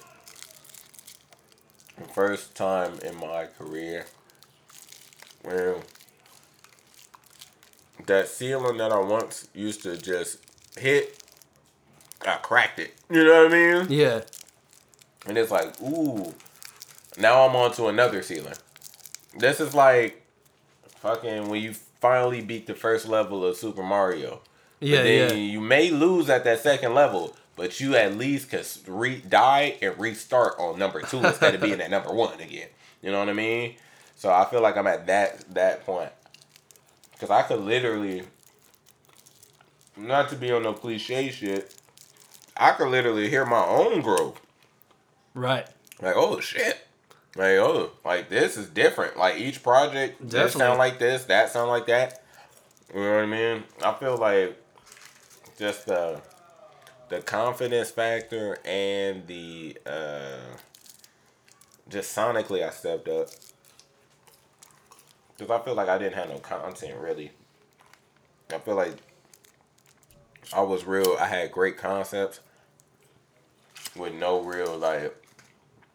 the 1.98 2.04
first 2.14 2.54
time 2.54 2.98
in 3.04 3.16
my 3.16 3.46
career 3.58 4.06
where 5.42 5.76
that 8.06 8.28
ceiling 8.28 8.78
that 8.78 8.92
I 8.92 8.98
once 8.98 9.48
used 9.54 9.82
to 9.82 9.96
just 9.96 10.38
hit, 10.78 11.21
I 12.26 12.36
cracked 12.36 12.78
it. 12.78 12.94
You 13.10 13.24
know 13.24 13.44
what 13.44 13.52
I 13.52 13.78
mean? 13.80 13.86
Yeah. 13.90 14.20
And 15.26 15.38
it's 15.38 15.50
like, 15.50 15.80
ooh, 15.80 16.34
now 17.18 17.46
I'm 17.46 17.54
on 17.54 17.72
to 17.74 17.86
another 17.86 18.22
ceiling. 18.22 18.54
This 19.36 19.60
is 19.60 19.74
like 19.74 20.22
fucking 20.96 21.48
when 21.48 21.62
you 21.62 21.74
finally 22.00 22.40
beat 22.40 22.66
the 22.66 22.74
first 22.74 23.08
level 23.08 23.44
of 23.44 23.56
Super 23.56 23.82
Mario. 23.82 24.40
Yeah, 24.80 24.98
but 24.98 25.02
then 25.04 25.30
yeah. 25.30 25.36
You 25.36 25.60
may 25.60 25.90
lose 25.90 26.28
at 26.28 26.44
that 26.44 26.60
second 26.60 26.94
level, 26.94 27.36
but 27.56 27.80
you 27.80 27.94
at 27.94 28.16
least 28.16 28.50
can 28.50 28.64
re- 28.86 29.22
die 29.26 29.76
and 29.80 29.98
restart 29.98 30.54
on 30.58 30.78
number 30.78 31.00
two 31.02 31.18
instead 31.24 31.54
of 31.54 31.60
being 31.60 31.80
at 31.80 31.90
number 31.90 32.12
one 32.12 32.40
again. 32.40 32.68
You 33.02 33.12
know 33.12 33.20
what 33.20 33.28
I 33.28 33.34
mean? 33.34 33.76
So 34.16 34.32
I 34.32 34.44
feel 34.44 34.60
like 34.60 34.76
I'm 34.76 34.86
at 34.86 35.06
that 35.06 35.54
that 35.54 35.84
point 35.84 36.10
because 37.12 37.30
I 37.30 37.42
could 37.42 37.60
literally, 37.60 38.24
not 39.96 40.28
to 40.30 40.36
be 40.36 40.50
on 40.50 40.64
no 40.64 40.72
cliche 40.72 41.30
shit, 41.30 41.74
I 42.62 42.70
could 42.70 42.88
literally 42.90 43.28
hear 43.28 43.44
my 43.44 43.64
own 43.66 44.02
growth. 44.02 44.40
Right. 45.34 45.66
Like 46.00 46.14
oh 46.16 46.38
shit. 46.38 46.86
Like 47.34 47.56
oh, 47.56 47.90
like 48.04 48.28
this 48.28 48.56
is 48.56 48.68
different. 48.68 49.16
Like 49.16 49.36
each 49.40 49.64
project, 49.64 50.20
Definitely. 50.20 50.42
this 50.44 50.52
sound 50.52 50.78
like 50.78 50.98
this, 51.00 51.24
that 51.24 51.50
sound 51.50 51.70
like 51.70 51.86
that. 51.86 52.22
You 52.94 53.00
know 53.00 53.14
what 53.16 53.24
I 53.24 53.26
mean? 53.26 53.64
I 53.82 53.92
feel 53.94 54.16
like 54.16 54.62
just 55.58 55.86
the 55.86 56.20
the 57.08 57.20
confidence 57.20 57.90
factor 57.90 58.58
and 58.64 59.26
the 59.26 59.76
uh, 59.84 60.56
just 61.88 62.16
sonically, 62.16 62.64
I 62.64 62.70
stepped 62.70 63.08
up 63.08 63.26
because 65.36 65.50
I 65.50 65.64
feel 65.64 65.74
like 65.74 65.88
I 65.88 65.98
didn't 65.98 66.14
have 66.14 66.28
no 66.28 66.38
content 66.38 66.94
really. 67.00 67.32
I 68.54 68.58
feel 68.58 68.76
like 68.76 68.94
I 70.52 70.60
was 70.60 70.84
real. 70.84 71.16
I 71.18 71.26
had 71.26 71.50
great 71.50 71.76
concepts 71.76 72.38
with 73.96 74.14
no 74.14 74.40
real 74.40 74.76
like 74.76 75.16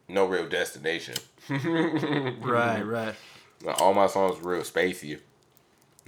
no 0.07 0.25
real 0.25 0.47
destination. 0.47 1.15
right, 1.49 2.81
right. 2.81 3.15
all 3.79 3.93
my 3.93 4.07
songs 4.07 4.43
real 4.43 4.61
spacey. 4.61 5.19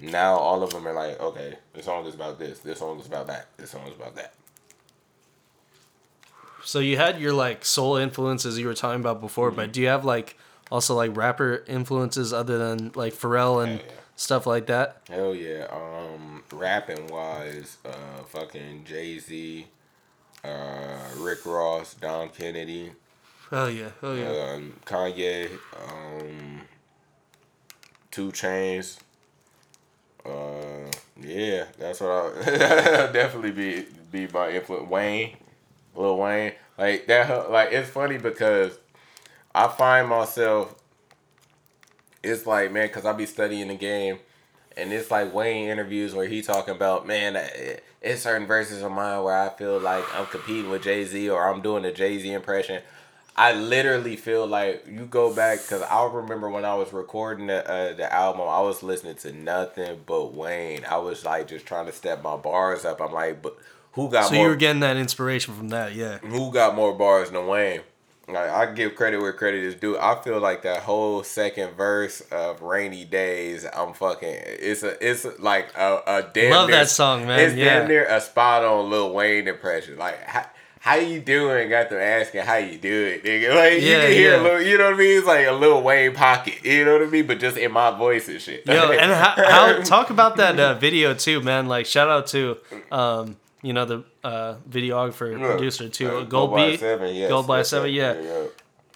Now 0.02 0.36
all 0.36 0.64
of 0.64 0.72
them 0.72 0.88
are 0.88 0.94
like, 0.94 1.20
okay, 1.20 1.56
this 1.74 1.86
song 1.86 2.06
is 2.06 2.16
about 2.16 2.40
this, 2.40 2.60
this 2.60 2.80
song 2.80 3.00
is 3.00 3.08
about 3.08 3.28
that, 3.28 3.48
this 3.58 3.72
song 3.72 3.88
is 3.88 3.96
about 3.96 4.16
that. 4.16 4.34
So 6.64 6.80
you 6.80 6.98
had 6.98 7.20
your 7.20 7.34
like 7.34 7.66
soul 7.66 7.96
influences 7.96 8.58
you 8.60 8.68
were 8.68 8.74
talking 8.74 9.00
about 9.00 9.22
before, 9.22 9.50
mm-hmm. 9.50 9.58
but 9.58 9.74
do 9.74 9.82
you 9.82 9.88
have 9.88 10.06
like 10.06 10.38
also 10.72 10.96
like 10.96 11.16
rapper 11.16 11.64
influences 11.68 12.32
other 12.32 12.58
than 12.58 12.92
like 12.96 13.14
Pharrell 13.14 13.64
and 13.64 13.80
yeah. 13.80 13.86
stuff 14.16 14.46
like 14.46 14.68
that? 14.68 15.02
Hell 15.10 15.36
yeah. 15.36 15.68
Um 15.72 16.44
rapping 16.52 17.08
wise, 17.08 17.78
uh 17.86 18.24
fucking 18.28 18.86
Jay 18.86 19.20
Z, 19.20 19.68
uh 20.44 20.98
Rick 21.18 21.46
Ross, 21.46 21.94
Dom 21.96 22.30
Kennedy, 22.30 22.92
Hell 23.50 23.72
yeah, 23.72 23.90
hell 24.00 24.16
yeah. 24.16 24.54
Um, 24.54 24.74
Kanye, 24.86 25.50
um, 25.76 26.62
2 28.12 28.32
Chainz. 28.32 29.00
Uh, 30.24 30.92
yeah, 31.20 31.66
that's 31.80 32.00
what 32.02 32.12
I 32.12 32.44
definitely 33.12 33.52
be 33.52 33.86
be 34.12 34.28
my 34.28 34.52
influence. 34.52 34.88
Wayne, 34.88 35.38
Lil 35.96 36.18
Wayne. 36.18 36.54
Like 36.78 37.08
that. 37.08 37.50
Like 37.50 37.72
it's 37.72 37.90
funny 37.90 38.20
because 38.20 38.78
I 39.56 39.68
find 39.68 40.08
myself. 40.08 40.76
It's 42.22 42.46
like 42.46 42.72
man, 42.72 42.90
cause 42.90 43.06
I 43.06 43.14
be 43.14 43.26
studying 43.26 43.70
the 43.70 43.76
game, 43.76 44.20
and 44.80 44.94
it's 44.94 45.12
like 45.12 45.34
Wayne 45.34 45.70
interviews 45.70 46.16
where 46.16 46.28
he 46.28 46.42
talking 46.42 46.76
about 46.76 47.06
man, 47.06 47.36
it's 48.02 48.22
certain 48.22 48.48
verses 48.48 48.82
of 48.82 48.92
mine 48.92 49.24
where 49.24 49.38
I 49.38 49.50
feel 49.50 49.80
like 49.80 50.04
I'm 50.16 50.26
competing 50.28 50.72
with 50.72 50.84
Jay 50.84 51.06
Z 51.06 51.30
or 51.30 51.48
I'm 51.48 51.62
doing 51.62 51.86
a 51.86 51.92
Jay 51.92 52.18
Z 52.20 52.32
impression. 52.32 52.82
I 53.36 53.54
literally 53.54 54.18
feel 54.18 54.46
like 54.46 54.86
you 54.86 55.06
go 55.06 55.34
back 55.34 55.62
because 55.62 55.82
I 55.82 56.06
remember 56.06 56.50
when 56.50 56.66
I 56.66 56.76
was 56.76 56.92
recording 56.92 57.48
the 57.48 57.70
uh, 57.70 57.94
the 57.94 58.12
album, 58.12 58.42
I 58.42 58.60
was 58.62 58.84
listening 58.84 59.16
to 59.18 59.32
nothing 59.32 60.02
but 60.06 60.34
Wayne. 60.34 60.84
I 60.84 60.98
was 60.98 61.24
like 61.24 61.48
just 61.48 61.66
trying 61.66 61.86
to 61.86 61.94
step 61.94 62.22
my 62.22 62.36
bars 62.36 62.84
up. 62.84 63.00
I'm 63.00 63.14
like, 63.14 63.42
but 63.42 63.58
who 63.94 64.10
got? 64.10 64.26
So 64.26 64.36
more, 64.36 64.44
you 64.44 64.50
were 64.50 64.56
getting 64.56 64.82
that 64.82 64.98
inspiration 64.98 65.54
from 65.54 65.70
that, 65.70 65.94
yeah. 65.94 66.18
Who 66.18 66.52
got 66.52 66.76
more 66.76 66.94
bars 66.94 67.32
than 67.32 67.48
Wayne? 67.48 67.82
Like 68.32 68.50
I 68.50 68.72
give 68.72 68.96
credit 68.96 69.20
where 69.20 69.34
credit 69.34 69.64
is 69.64 69.76
due. 69.76 69.98
I 69.98 70.16
feel 70.22 70.40
like 70.40 70.62
that 70.64 70.82
whole 70.84 71.24
second 71.24 71.76
verse 71.76 72.22
of 72.32 72.62
"Rainy 72.62 73.06
Days," 73.06 73.66
I'm 73.66 73.94
fucking. 73.94 74.36
It's 74.44 74.84
a. 74.84 74.98
It's 75.08 75.26
like 75.40 75.76
a, 75.76 76.02
a 76.06 76.30
damn. 76.34 76.52
Love 76.52 76.70
near, 76.70 76.78
that 76.78 76.90
song, 76.90 77.26
man. 77.26 77.40
It's 77.40 77.56
yeah. 77.56 77.80
damn 77.80 77.88
near 77.88 78.06
a 78.06 78.22
spot 78.22 78.64
on 78.64 78.90
Lil 78.90 79.14
Wayne 79.14 79.48
impression. 79.48 79.98
Like. 79.98 80.22
How, 80.24 80.46
how 80.82 80.96
you 80.96 81.20
doing? 81.20 81.70
Got 81.70 81.90
them 81.90 82.00
asking 82.00 82.42
how 82.42 82.56
you 82.56 82.78
do 82.78 83.06
it, 83.06 83.24
nigga. 83.24 83.50
Like 83.60 83.74
yeah, 83.74 83.78
you 83.80 84.02
can 84.02 84.12
hear 84.12 84.32
yeah. 84.32 84.42
a 84.42 84.44
little, 84.44 84.62
you 84.62 84.78
know 84.78 84.86
what 84.86 84.94
I 84.94 84.98
mean? 84.98 85.18
It's 85.18 85.28
like 85.28 85.48
a 85.48 85.52
little 85.52 85.82
Wayne 85.82 86.14
pocket, 86.14 86.64
you 86.64 86.86
know 86.86 86.94
what 86.94 87.02
I 87.02 87.10
mean? 87.10 87.28
But 87.28 87.40
just 87.40 87.58
in 87.58 87.72
my 87.74 87.92
voice 87.92 88.30
and 88.30 88.40
shit. 88.42 88.66
Yo, 88.66 88.92
and 88.92 89.12
how, 89.12 89.34
how 89.36 89.82
talk 89.84 90.10
about 90.10 90.38
that 90.38 90.58
uh, 90.58 90.76
video 90.76 91.14
too, 91.14 91.42
man? 91.42 91.68
Like 91.68 91.86
shout 91.86 92.08
out 92.08 92.28
to 92.28 92.58
um, 92.92 93.36
you 93.62 93.74
know 93.74 93.86
the 93.86 94.04
uh, 94.24 94.56
videographer 94.70 95.38
yeah. 95.38 95.46
producer 95.46 95.90
too, 95.90 96.10
uh, 96.10 96.24
Gold, 96.24 96.56
Beat, 96.56 96.80
seven, 96.80 97.16
yes, 97.16 97.30
Gold 97.30 97.48
by 97.48 97.62
seven, 97.64 97.92
yeah. 97.92 98.20
yeah. 98.20 98.46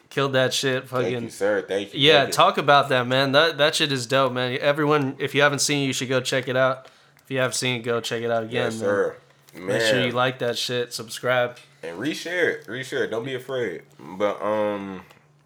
Killed 0.09 0.33
that 0.33 0.53
shit, 0.53 0.87
fucking. 0.87 1.11
Thank 1.11 1.23
you, 1.23 1.29
sir. 1.31 1.65
Thank 1.67 1.93
you. 1.93 1.99
Yeah, 1.99 2.23
thank 2.23 2.33
talk 2.33 2.57
you. 2.57 2.63
about 2.63 2.89
that, 2.89 3.07
man. 3.07 3.31
That 3.31 3.57
that 3.57 3.75
shit 3.75 3.91
is 3.91 4.05
dope, 4.05 4.31
man. 4.31 4.57
Everyone, 4.61 5.15
if 5.17 5.33
you 5.33 5.41
haven't 5.41 5.59
seen, 5.59 5.83
it, 5.83 5.87
you 5.87 5.93
should 5.93 6.09
go 6.09 6.21
check 6.21 6.47
it 6.47 6.55
out. 6.55 6.87
If 7.23 7.31
you 7.31 7.39
have 7.39 7.55
seen, 7.55 7.79
it, 7.79 7.83
go 7.83 7.99
check 7.99 8.21
it 8.21 8.29
out 8.29 8.43
again. 8.43 8.65
Yes, 8.65 8.77
sir. 8.77 9.15
Man. 9.55 9.65
Make 9.67 9.81
sure 9.81 10.05
you 10.05 10.11
like 10.11 10.39
that 10.39 10.57
shit. 10.57 10.93
Subscribe 10.93 11.57
and 11.83 11.99
reshare 11.99 12.55
it. 12.55 12.67
Reshare 12.67 13.05
it. 13.05 13.11
Don't 13.11 13.25
be 13.25 13.35
afraid. 13.35 13.83
But 13.99 14.41
um, 14.41 15.01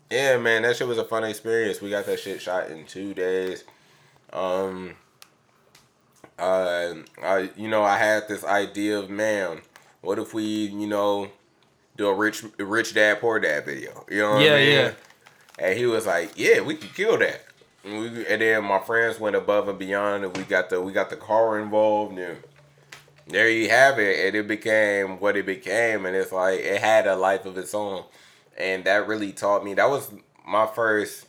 yeah, 0.10 0.38
man, 0.38 0.62
that 0.62 0.78
shit 0.78 0.88
was 0.88 0.98
a 0.98 1.04
fun 1.04 1.24
experience. 1.24 1.82
We 1.82 1.90
got 1.90 2.06
that 2.06 2.20
shit 2.20 2.42
shot 2.42 2.70
in 2.70 2.86
two 2.86 3.14
days. 3.14 3.64
Um, 4.32 4.96
uh, 6.40 6.94
I 7.24 7.50
you 7.56 7.68
know 7.68 7.84
I 7.84 7.98
had 7.98 8.28
this 8.28 8.44
idea 8.44 9.00
of 9.00 9.10
man, 9.10 9.62
what 10.02 10.20
if 10.20 10.34
we 10.34 10.44
you 10.44 10.88
know 10.88 11.30
do 11.96 12.08
a 12.08 12.14
rich 12.14 12.44
rich 12.58 12.94
dad 12.94 13.20
poor 13.20 13.40
dad 13.40 13.66
video? 13.66 14.06
You 14.10 14.20
know? 14.20 14.40
yeah, 14.40 14.54
I 14.54 14.58
mean? 14.58 14.70
yeah. 14.70 14.92
And 15.60 15.78
he 15.78 15.86
was 15.88 16.06
like, 16.06 16.34
yeah, 16.36 16.62
we 16.62 16.76
could 16.76 16.94
kill 16.94 17.18
that. 17.18 17.44
And, 17.84 18.00
we, 18.00 18.28
and 18.28 18.42
then 18.42 18.64
my 18.64 18.80
friends 18.80 19.20
went 19.20 19.36
above 19.36 19.68
and 19.68 19.80
beyond, 19.80 20.24
and 20.24 20.38
we 20.38 20.44
got 20.44 20.70
the 20.70 20.82
we 20.82 20.92
got 20.92 21.10
the 21.10 21.16
car 21.16 21.60
involved 21.60 22.18
and 22.18 22.38
there 23.30 23.50
you 23.50 23.70
have 23.70 24.00
it 24.00 24.26
and 24.26 24.36
it 24.36 24.48
became 24.48 25.20
what 25.20 25.36
it 25.36 25.46
became 25.46 26.06
and 26.06 26.16
it's 26.16 26.32
like 26.32 26.60
it 26.60 26.80
had 26.80 27.06
a 27.08 27.16
life 27.16 27.46
of 27.46 27.58
its 27.58 27.74
own 27.74 28.04
and 28.58 28.86
that 28.86 29.08
really 29.08 29.32
taught 29.32 29.64
me 29.66 29.74
that 29.74 29.90
was 29.90 30.12
my 30.48 30.66
first 30.66 31.28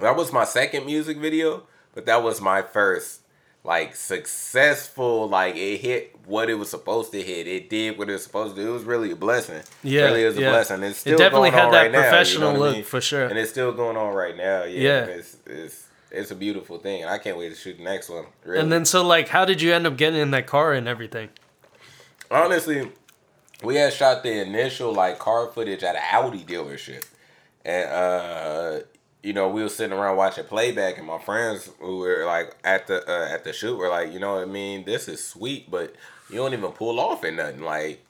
that 0.00 0.16
was 0.16 0.32
my 0.32 0.44
second 0.44 0.84
music 0.84 1.16
video 1.18 1.62
but 1.94 2.06
that 2.06 2.22
was 2.22 2.40
my 2.40 2.60
first 2.60 3.20
like 3.64 3.94
successful 3.94 5.28
like 5.28 5.54
it 5.54 5.78
hit 5.80 6.16
what 6.26 6.50
it 6.50 6.54
was 6.54 6.68
supposed 6.68 7.12
to 7.12 7.22
hit 7.22 7.46
it 7.46 7.70
did 7.70 7.96
what 7.96 8.08
it 8.08 8.12
was 8.12 8.24
supposed 8.24 8.56
to 8.56 8.62
do 8.62 8.70
it 8.70 8.72
was 8.72 8.82
really 8.82 9.12
a 9.12 9.16
blessing 9.16 9.62
yeah 9.84 10.02
really 10.02 10.24
was 10.24 10.36
a 10.36 10.40
blessing 10.40 10.82
it's 10.82 10.98
still 10.98 11.14
it 11.14 11.18
definitely 11.18 11.50
going 11.50 11.60
had 11.60 11.66
on 11.66 11.72
that 11.72 11.82
right 11.82 11.92
professional 11.92 12.48
now, 12.48 12.48
you 12.48 12.54
know 12.54 12.64
look 12.64 12.72
I 12.72 12.76
mean? 12.78 12.84
for 12.84 13.00
sure 13.00 13.26
and 13.26 13.38
it's 13.38 13.50
still 13.50 13.72
going 13.72 13.96
on 13.96 14.14
right 14.14 14.36
now 14.36 14.64
yeah, 14.64 14.80
yeah. 14.80 15.04
It's, 15.04 15.36
it's 15.46 15.86
it's 16.12 16.30
a 16.30 16.34
beautiful 16.34 16.78
thing, 16.78 17.02
and 17.02 17.10
I 17.10 17.18
can't 17.18 17.38
wait 17.38 17.48
to 17.48 17.54
shoot 17.54 17.78
the 17.78 17.84
next 17.84 18.08
one. 18.08 18.26
Really. 18.44 18.60
And 18.60 18.70
then, 18.70 18.84
so 18.84 19.04
like, 19.04 19.28
how 19.28 19.44
did 19.44 19.62
you 19.62 19.72
end 19.72 19.86
up 19.86 19.96
getting 19.96 20.20
in 20.20 20.30
that 20.32 20.46
car 20.46 20.74
and 20.74 20.86
everything? 20.86 21.30
Honestly, 22.30 22.90
we 23.62 23.76
had 23.76 23.92
shot 23.92 24.22
the 24.22 24.40
initial 24.40 24.92
like 24.92 25.18
car 25.18 25.48
footage 25.48 25.82
at 25.82 25.96
an 25.96 26.02
Audi 26.12 26.44
dealership, 26.44 27.04
and 27.64 27.88
uh, 27.88 28.80
you 29.22 29.32
know, 29.32 29.48
we 29.48 29.62
were 29.62 29.68
sitting 29.68 29.96
around 29.96 30.16
watching 30.16 30.44
playback, 30.44 30.98
and 30.98 31.06
my 31.06 31.18
friends 31.18 31.70
who 31.80 31.98
were 31.98 32.24
like 32.26 32.56
at 32.64 32.86
the 32.88 33.08
uh, 33.08 33.32
at 33.32 33.44
the 33.44 33.52
shoot 33.52 33.76
were 33.76 33.88
like, 33.88 34.12
you 34.12 34.18
know, 34.18 34.34
what 34.34 34.42
I 34.42 34.46
mean, 34.46 34.84
this 34.84 35.08
is 35.08 35.24
sweet, 35.24 35.70
but 35.70 35.94
you 36.28 36.36
don't 36.36 36.52
even 36.52 36.72
pull 36.72 36.98
off 36.98 37.22
in 37.24 37.36
nothing. 37.36 37.62
Like, 37.62 38.04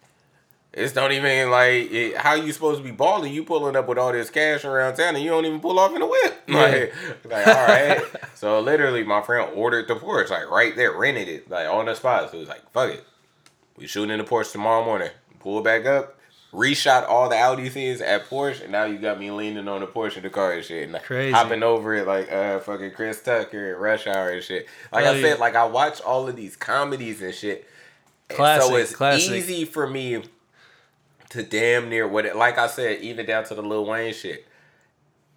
it's 0.72 0.94
don't 0.94 1.12
even 1.12 1.50
like 1.50 1.90
it, 1.90 2.16
how 2.16 2.34
you 2.34 2.50
supposed 2.52 2.78
to 2.78 2.84
be 2.84 2.92
balling. 2.92 3.32
You 3.32 3.44
pulling 3.44 3.76
up 3.76 3.88
with 3.88 3.98
all 3.98 4.12
this 4.12 4.30
cash 4.30 4.64
around 4.64 4.94
town 4.96 5.14
and 5.14 5.22
you 5.22 5.30
don't 5.30 5.44
even 5.44 5.60
pull 5.60 5.78
off 5.78 5.94
in 5.94 6.02
a 6.02 6.06
whip. 6.06 6.38
Like, 6.48 6.92
like 7.24 7.46
all 7.46 7.54
right. 7.54 8.02
so 8.34 8.60
literally, 8.60 9.04
my 9.04 9.22
friend 9.22 9.52
ordered 9.54 9.88
the 9.88 9.94
Porsche 9.94 10.30
like 10.30 10.50
right 10.50 10.74
there, 10.74 10.92
rented 10.92 11.28
it 11.28 11.50
like 11.50 11.68
on 11.68 11.86
the 11.86 11.94
spot. 11.94 12.30
So 12.30 12.36
it 12.36 12.40
was 12.40 12.48
like, 12.48 12.70
fuck 12.72 12.90
it, 12.90 13.04
we 13.76 13.86
shooting 13.86 14.10
in 14.10 14.18
the 14.18 14.24
Porsche 14.24 14.52
tomorrow 14.52 14.84
morning. 14.84 15.10
Pull 15.40 15.60
it 15.60 15.64
back 15.64 15.86
up. 15.86 16.18
Reshot 16.52 17.08
all 17.08 17.30
the 17.30 17.36
Audi 17.36 17.70
scenes 17.70 18.02
at 18.02 18.28
Porsche, 18.28 18.62
and 18.64 18.72
now 18.72 18.84
you 18.84 18.98
got 18.98 19.18
me 19.18 19.30
leaning 19.30 19.68
on 19.68 19.80
the 19.80 19.86
Porsche 19.86 20.18
in 20.18 20.22
the 20.22 20.30
car 20.30 20.52
and 20.52 20.64
shit, 20.64 20.86
and 20.86 21.02
Crazy. 21.02 21.32
hopping 21.32 21.62
over 21.62 21.94
it 21.94 22.06
like 22.06 22.30
uh 22.30 22.58
fucking 22.60 22.90
Chris 22.90 23.22
Tucker 23.22 23.72
and 23.72 23.80
Rush 23.80 24.06
Hour 24.06 24.30
and 24.30 24.42
shit. 24.42 24.66
Like 24.92 25.06
I 25.06 25.20
said, 25.20 25.38
like 25.38 25.56
I 25.56 25.64
watch 25.64 26.02
all 26.02 26.28
of 26.28 26.36
these 26.36 26.54
comedies 26.54 27.22
and 27.22 27.34
shit. 27.34 27.66
Classic, 28.28 28.68
so 28.68 28.76
it's 28.76 28.94
classic. 28.94 29.32
easy 29.32 29.64
for 29.64 29.86
me 29.86 30.22
to 31.30 31.42
damn 31.42 31.88
near 31.88 32.06
what 32.06 32.26
it 32.26 32.36
like 32.36 32.58
I 32.58 32.66
said, 32.66 33.00
even 33.00 33.24
down 33.24 33.44
to 33.44 33.54
the 33.54 33.62
Lil 33.62 33.86
Wayne 33.86 34.12
shit. 34.12 34.46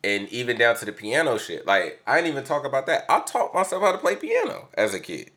And 0.04 0.30
even 0.30 0.58
down 0.58 0.76
to 0.76 0.86
the 0.86 0.92
piano 0.92 1.40
shit. 1.40 1.66
Like, 1.66 2.00
I 2.06 2.18
didn't 2.18 2.30
even 2.30 2.44
talk 2.44 2.64
about 2.64 2.86
that. 2.86 3.06
I 3.10 3.22
taught 3.22 3.56
myself 3.56 3.82
how 3.82 3.92
to 3.92 3.98
play 3.98 4.16
piano 4.16 4.68
as 4.76 4.94
a 4.94 5.00
kid. 5.00 5.32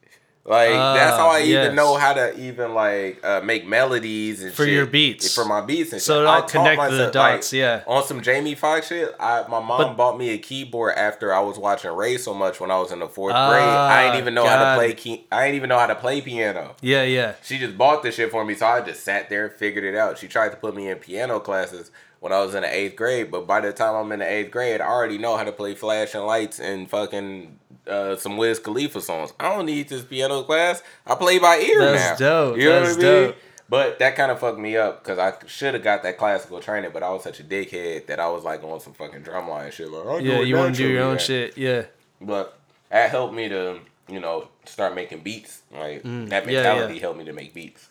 Like 0.48 0.70
uh, 0.70 0.94
that's 0.94 1.16
how 1.18 1.28
I 1.28 1.40
yes. 1.40 1.64
even 1.64 1.76
know 1.76 1.96
how 1.96 2.14
to 2.14 2.38
even 2.40 2.72
like 2.72 3.22
uh, 3.22 3.42
make 3.42 3.66
melodies 3.66 4.42
and 4.42 4.50
for 4.50 4.64
shit, 4.64 4.72
your 4.72 4.86
beats 4.86 5.34
for 5.34 5.44
my 5.44 5.60
beats 5.60 5.92
and 5.92 6.00
so 6.00 6.22
shit. 6.22 6.26
I'll 6.26 6.42
connect 6.42 6.78
myself, 6.78 6.98
the 6.98 7.10
dots. 7.10 7.52
Like, 7.52 7.58
yeah, 7.58 7.82
on 7.86 8.02
some 8.02 8.22
Jamie 8.22 8.54
Foxx 8.54 8.88
shit. 8.88 9.14
I 9.20 9.42
my 9.42 9.60
mom 9.60 9.78
but, 9.78 9.96
bought 9.98 10.18
me 10.18 10.30
a 10.30 10.38
keyboard 10.38 10.94
after 10.96 11.34
I 11.34 11.40
was 11.40 11.58
watching 11.58 11.90
Ray 11.90 12.16
so 12.16 12.32
much 12.32 12.60
when 12.60 12.70
I 12.70 12.78
was 12.78 12.92
in 12.92 13.00
the 13.00 13.08
fourth 13.08 13.34
uh, 13.34 13.50
grade. 13.50 13.62
I 13.62 14.04
didn't 14.04 14.20
even 14.20 14.32
know 14.32 14.44
God. 14.44 14.58
how 14.58 14.72
to 14.72 14.78
play 14.78 14.94
key. 14.94 15.26
I 15.30 15.44
didn't 15.44 15.56
even 15.56 15.68
know 15.68 15.78
how 15.78 15.86
to 15.86 15.94
play 15.94 16.22
piano. 16.22 16.76
Yeah, 16.80 17.02
yeah. 17.02 17.34
She 17.42 17.58
just 17.58 17.76
bought 17.76 18.02
this 18.02 18.14
shit 18.14 18.30
for 18.30 18.42
me, 18.42 18.54
so 18.54 18.66
I 18.66 18.80
just 18.80 19.04
sat 19.04 19.28
there 19.28 19.48
and 19.48 19.54
figured 19.54 19.84
it 19.84 19.96
out. 19.96 20.16
She 20.16 20.28
tried 20.28 20.48
to 20.52 20.56
put 20.56 20.74
me 20.74 20.88
in 20.88 20.96
piano 20.96 21.40
classes 21.40 21.90
when 22.20 22.32
I 22.32 22.40
was 22.40 22.54
in 22.54 22.62
the 22.62 22.74
eighth 22.74 22.96
grade, 22.96 23.30
but 23.30 23.46
by 23.46 23.60
the 23.60 23.72
time 23.72 23.94
I'm 23.94 24.10
in 24.12 24.20
the 24.20 24.30
eighth 24.30 24.50
grade, 24.50 24.80
I 24.80 24.86
already 24.86 25.18
know 25.18 25.36
how 25.36 25.44
to 25.44 25.52
play 25.52 25.74
flashing 25.74 26.22
lights 26.22 26.58
and 26.58 26.88
fucking 26.88 27.58
uh, 27.88 28.16
some 28.16 28.36
Wiz 28.36 28.58
Khalifa 28.58 29.00
songs. 29.00 29.32
I 29.38 29.54
don't 29.54 29.66
need 29.66 29.88
this 29.88 30.04
piano 30.04 30.42
class. 30.42 30.82
I 31.06 31.14
play 31.14 31.38
by 31.38 31.58
ear 31.58 31.78
That's 31.80 32.20
now. 32.20 32.46
dope. 32.46 32.58
You 32.58 32.68
know 32.68 32.80
That's 32.80 32.96
what 32.96 33.04
I 33.04 33.10
mean? 33.10 33.26
dope. 33.26 33.36
But 33.70 33.98
that 33.98 34.16
kind 34.16 34.30
of 34.30 34.40
fucked 34.40 34.58
me 34.58 34.76
up 34.78 35.04
because 35.04 35.18
I 35.18 35.34
should 35.46 35.74
have 35.74 35.82
got 35.82 36.02
that 36.02 36.16
classical 36.16 36.58
training, 36.60 36.90
but 36.92 37.02
I 37.02 37.10
was 37.10 37.22
such 37.22 37.38
a 37.40 37.44
dickhead 37.44 38.06
that 38.06 38.18
I 38.18 38.28
was 38.30 38.42
like 38.42 38.64
on 38.64 38.80
some 38.80 38.94
fucking 38.94 39.22
drumline 39.22 39.72
shit. 39.72 39.90
Like, 39.90 40.06
oh, 40.06 40.18
yeah, 40.18 40.40
you 40.40 40.56
want 40.56 40.74
to 40.74 40.82
do 40.82 40.88
your 40.88 41.02
own 41.02 41.18
shit, 41.18 41.58
yeah. 41.58 41.84
But 42.18 42.58
that 42.88 43.10
helped 43.10 43.34
me 43.34 43.50
to, 43.50 43.80
you 44.08 44.20
know, 44.20 44.48
start 44.64 44.94
making 44.94 45.20
beats. 45.20 45.60
Like 45.70 46.02
mm, 46.02 46.30
that 46.30 46.46
mentality 46.46 46.94
yeah, 46.94 46.94
yeah. 46.94 47.00
helped 47.00 47.18
me 47.18 47.24
to 47.26 47.32
make 47.34 47.52
beats. 47.52 47.88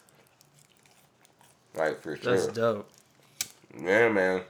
Like 1.75 2.01
for 2.01 2.17
sure. 2.17 2.35
That's 2.35 2.47
dope. 2.47 2.89
Yeah, 3.79 4.09
man. 4.09 4.41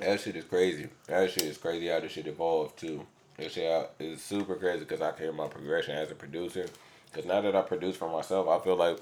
That 0.00 0.20
shit 0.20 0.34
is 0.34 0.44
crazy. 0.44 0.88
That 1.06 1.30
shit 1.30 1.44
is 1.44 1.58
crazy 1.58 1.86
how 1.86 2.00
this 2.00 2.10
shit 2.10 2.26
evolved 2.26 2.76
too. 2.78 3.06
That 3.36 3.50
shit 3.50 3.90
is 3.98 4.22
super 4.22 4.54
crazy 4.54 4.80
because 4.80 5.00
I 5.00 5.10
can 5.12 5.24
hear 5.24 5.32
my 5.32 5.48
progression 5.48 5.96
as 5.96 6.10
a 6.10 6.14
producer. 6.14 6.66
Because 7.06 7.26
now 7.26 7.40
that 7.40 7.54
I 7.54 7.62
produce 7.62 7.96
for 7.96 8.10
myself, 8.10 8.48
I 8.48 8.62
feel 8.62 8.76
like, 8.76 8.98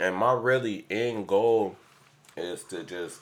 and 0.00 0.14
my 0.14 0.32
really 0.32 0.84
end 0.90 1.26
goal 1.26 1.76
is 2.36 2.64
to 2.64 2.82
just. 2.82 3.20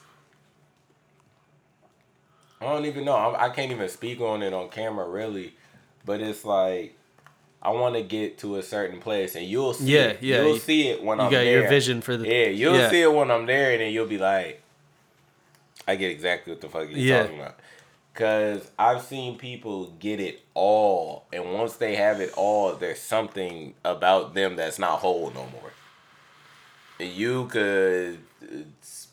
I 2.61 2.65
don't 2.65 2.85
even 2.85 3.05
know. 3.05 3.15
I, 3.15 3.47
I 3.47 3.49
can't 3.49 3.71
even 3.71 3.89
speak 3.89 4.21
on 4.21 4.41
it 4.41 4.53
on 4.53 4.69
camera 4.69 5.07
really, 5.07 5.53
but 6.05 6.21
it's 6.21 6.45
like 6.45 6.95
I 7.63 7.69
want 7.69 7.95
to 7.95 8.01
get 8.01 8.37
to 8.39 8.57
a 8.57 8.63
certain 8.63 8.99
place, 8.99 9.35
and 9.35 9.45
you'll 9.45 9.73
see. 9.73 9.93
Yeah, 9.93 10.07
it. 10.07 10.21
yeah. 10.21 10.41
You'll 10.41 10.53
you, 10.55 10.59
see 10.59 10.89
it 10.89 11.01
when 11.01 11.21
I'm 11.21 11.31
there. 11.31 11.43
You 11.43 11.53
got 11.53 11.61
your 11.61 11.69
vision 11.69 12.01
for 12.01 12.17
the. 12.17 12.27
Yeah, 12.27 12.47
you'll 12.47 12.75
yeah. 12.75 12.89
see 12.89 13.01
it 13.01 13.13
when 13.13 13.31
I'm 13.31 13.45
there, 13.45 13.71
and 13.71 13.81
then 13.81 13.93
you'll 13.93 14.05
be 14.05 14.17
like, 14.17 14.61
I 15.87 15.95
get 15.95 16.11
exactly 16.11 16.51
what 16.51 16.61
the 16.61 16.67
fuck 16.67 16.89
you're 16.89 16.99
yeah. 16.99 17.23
talking 17.23 17.39
about. 17.39 17.59
Cause 18.13 18.69
I've 18.77 19.01
seen 19.01 19.39
people 19.39 19.87
get 19.99 20.19
it 20.19 20.41
all, 20.53 21.25
and 21.33 21.51
once 21.53 21.77
they 21.77 21.95
have 21.95 22.21
it 22.21 22.31
all, 22.37 22.75
there's 22.75 22.99
something 22.99 23.73
about 23.83 24.35
them 24.35 24.55
that's 24.55 24.77
not 24.77 24.99
whole 24.99 25.31
no 25.31 25.47
more. 25.47 25.73
And 26.99 27.09
you 27.09 27.47
could 27.47 28.19
uh, 28.43 28.57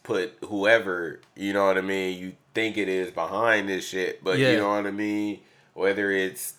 put 0.02 0.36
whoever 0.44 1.20
you 1.34 1.54
know 1.54 1.64
what 1.64 1.78
I 1.78 1.80
mean. 1.80 2.18
You 2.18 2.32
think 2.52 2.76
it 2.76 2.90
is 2.90 3.10
behind 3.10 3.70
this 3.70 3.88
shit, 3.88 4.22
but 4.22 4.38
yeah. 4.38 4.50
you 4.50 4.58
know 4.58 4.68
what 4.68 4.86
I 4.86 4.90
mean. 4.90 5.40
Whether 5.72 6.10
it's 6.10 6.54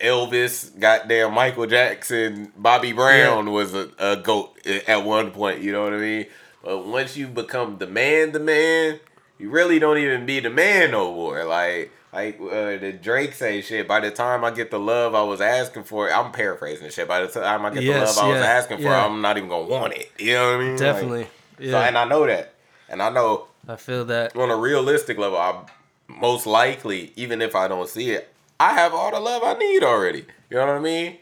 Elvis, 0.00 0.78
goddamn 0.78 1.34
Michael 1.34 1.66
Jackson, 1.66 2.52
Bobby 2.56 2.92
Brown 2.92 3.46
yeah. 3.46 3.52
was 3.52 3.74
a, 3.74 3.90
a 3.98 4.16
goat 4.16 4.64
at 4.66 5.04
one 5.04 5.32
point. 5.32 5.60
You 5.60 5.72
know 5.72 5.82
what 5.82 5.92
I 5.92 5.98
mean? 5.98 6.26
But 6.62 6.86
once 6.86 7.16
you 7.16 7.26
become 7.26 7.78
the 7.78 7.86
man, 7.86 8.32
the 8.32 8.38
man, 8.38 9.00
you 9.40 9.50
really 9.50 9.78
don't 9.78 9.98
even 9.98 10.26
be 10.26 10.38
the 10.40 10.50
man 10.50 10.90
no 10.92 11.12
more. 11.14 11.44
Like 11.44 11.90
like 12.12 12.40
uh, 12.40 12.76
the 12.78 12.92
Drake 13.00 13.34
say 13.34 13.62
shit. 13.62 13.86
By 13.88 14.00
the 14.00 14.10
time 14.10 14.44
I 14.44 14.50
get 14.50 14.70
the 14.70 14.78
love 14.80 15.14
I 15.14 15.22
was 15.22 15.40
asking 15.40 15.84
for, 15.84 16.12
I'm 16.12 16.32
paraphrasing 16.32 16.90
shit. 16.90 17.06
By 17.08 17.20
the 17.22 17.28
time 17.28 17.64
I 17.64 17.70
get 17.70 17.82
Yes, 17.84 18.14
the 18.16 18.20
love 18.20 18.28
I 18.28 18.32
was 18.34 18.40
yeah, 18.42 18.50
asking 18.50 18.76
for, 18.78 18.82
yeah. 18.84 19.04
I'm 19.06 19.20
not 19.22 19.36
even 19.36 19.48
gonna 19.48 19.66
want 19.66 19.94
it. 19.94 20.10
You 20.18 20.34
know 20.34 20.46
what 20.52 20.54
I 20.56 20.58
mean? 20.58 20.70
Like, 20.72 20.78
Definitely. 20.80 21.24
so- 21.24 21.30
Yeah. 21.64 21.86
and 21.88 21.96
I 21.98 22.04
know 22.04 22.26
that, 22.26 22.54
and 22.88 23.00
I 23.02 23.10
know 23.10 23.46
I 23.68 23.76
feel 23.76 24.04
that. 24.06 24.34
on 24.36 24.50
a 24.50 24.56
realistic 24.56 25.18
level, 25.18 25.38
I 25.38 25.62
most 26.08 26.46
likely, 26.46 27.12
even 27.16 27.40
if 27.40 27.54
I 27.54 27.68
don't 27.68 27.88
see 27.88 28.10
it, 28.10 28.32
I 28.58 28.74
have 28.74 28.92
all 28.92 29.12
the 29.12 29.20
love 29.20 29.42
I 29.44 29.54
need 29.54 29.82
already. 29.84 30.24
You 30.50 30.56
know 30.56 30.66
what 30.66 30.74
I 30.76 30.78
mean? 30.80 31.16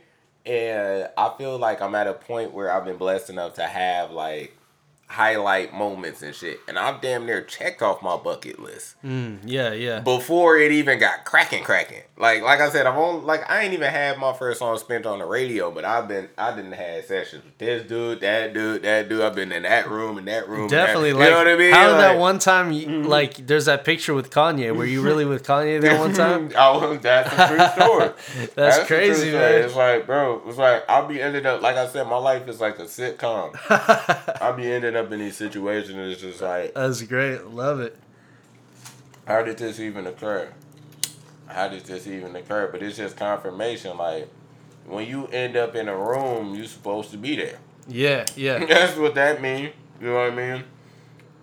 And 0.46 1.08
I 1.18 1.32
feel 1.36 1.58
like 1.58 1.82
I'm 1.82 1.94
at 1.94 2.06
a 2.06 2.14
point 2.14 2.52
where 2.54 2.72
I've 2.72 2.86
been 2.86 2.96
blessed 2.96 3.28
enough 3.28 3.54
to 3.54 3.64
have 3.66 4.10
like 4.10 4.56
highlight 5.08 5.72
moments 5.72 6.22
and 6.22 6.34
shit. 6.34 6.60
And 6.68 6.78
I've 6.78 7.00
damn 7.00 7.24
near 7.26 7.42
checked 7.42 7.80
off 7.82 8.02
my 8.02 8.16
bucket 8.16 8.58
list 8.58 8.94
Mm, 9.04 9.38
yeah, 9.44 9.72
yeah. 9.72 10.00
before 10.00 10.58
it 10.58 10.70
even 10.70 10.98
got 10.98 11.24
cracking 11.24 11.64
cracking. 11.64 12.02
Like 12.18 12.42
like 12.42 12.60
I 12.60 12.68
said, 12.68 12.86
I've 12.86 12.96
only 12.96 13.24
like 13.24 13.48
I 13.50 13.62
ain't 13.62 13.72
even 13.72 13.90
had 13.90 14.18
my 14.18 14.32
first 14.32 14.58
song 14.58 14.76
spent 14.78 15.06
on 15.06 15.20
the 15.20 15.24
radio, 15.24 15.70
but 15.70 15.84
I've 15.84 16.08
been 16.08 16.28
I 16.36 16.54
didn't 16.54 16.72
have 16.72 17.04
sessions 17.04 17.44
with 17.44 17.56
this 17.58 17.86
dude, 17.88 18.20
that 18.20 18.52
dude, 18.52 18.82
that 18.82 19.08
dude. 19.08 19.20
I've 19.22 19.34
been 19.34 19.50
in 19.52 19.62
that 19.62 19.88
room 19.88 20.18
and 20.18 20.28
that 20.28 20.48
room. 20.48 20.62
and 20.62 20.70
that- 20.70 20.86
Definitely, 20.86 21.10
you 21.10 21.14
know 21.18 21.36
what 21.38 21.48
I 21.48 21.56
mean? 21.56 21.72
how 21.72 21.88
that 21.88 21.96
Like- 21.98 22.10
mm-hmm. 22.12 22.20
one 22.20 22.38
time, 22.38 22.72
you, 22.72 23.02
like 23.04 23.46
there's 23.46 23.64
that 23.66 23.84
picture 23.84 24.12
with 24.14 24.30
Kanye. 24.30 24.74
Were 24.76 24.84
you 24.84 25.00
really 25.00 25.24
with 25.24 25.46
Kanye 25.46 25.80
that 25.80 25.98
one 25.98 26.12
time? 26.14 26.50
oh, 26.56 26.96
that's 26.96 27.32
a 27.32 27.46
true 27.48 27.84
story. 27.84 28.10
That's, 28.54 28.78
a 28.78 28.84
true 28.84 28.96
crazy, 28.96 29.28
story. 29.30 29.32
man. 29.32 29.62
It's 29.64 29.74
like, 29.76 30.06
bro, 30.06 30.42
it's 30.46 30.58
like 30.58 30.84
I'll 30.88 31.06
be 31.06 31.22
ended 31.22 31.46
up 31.46 31.62
like 31.62 31.76
I 31.76 31.86
said, 31.88 32.06
my 32.08 32.16
life 32.18 32.46
is 32.48 32.60
like 32.60 32.78
a 32.80 32.84
sitcom. 32.84 33.54
I'll 34.42 34.54
be 34.54 34.70
ended 34.70 34.96
up 34.96 34.97
in 35.12 35.18
these 35.20 35.36
situations. 35.36 35.96
It's 35.96 36.20
just 36.20 36.40
like, 36.40 36.74
That's 36.74 37.02
great. 37.02 37.46
Love 37.46 37.80
it. 37.80 37.96
how 39.26 39.42
did 39.42 39.58
this 39.58 39.78
even 39.80 40.06
occur? 40.06 40.52
How 41.46 41.68
did 41.68 41.84
this 41.84 42.06
even 42.06 42.36
occur? 42.36 42.68
But 42.70 42.82
it's 42.82 42.96
just 42.96 43.16
confirmation. 43.16 43.96
Like 43.96 44.28
when 44.86 45.06
you 45.06 45.26
end 45.28 45.56
up 45.56 45.74
in 45.74 45.88
a 45.88 45.96
room, 45.96 46.54
you're 46.54 46.66
supposed 46.66 47.10
to 47.12 47.16
be 47.16 47.36
there. 47.36 47.58
Yeah, 47.86 48.26
yeah. 48.36 48.64
That's 48.66 48.96
what 48.98 49.14
that 49.14 49.40
means. 49.40 49.72
You 50.00 50.08
know 50.08 50.14
what 50.14 50.32
I 50.32 50.34
mean? 50.34 50.64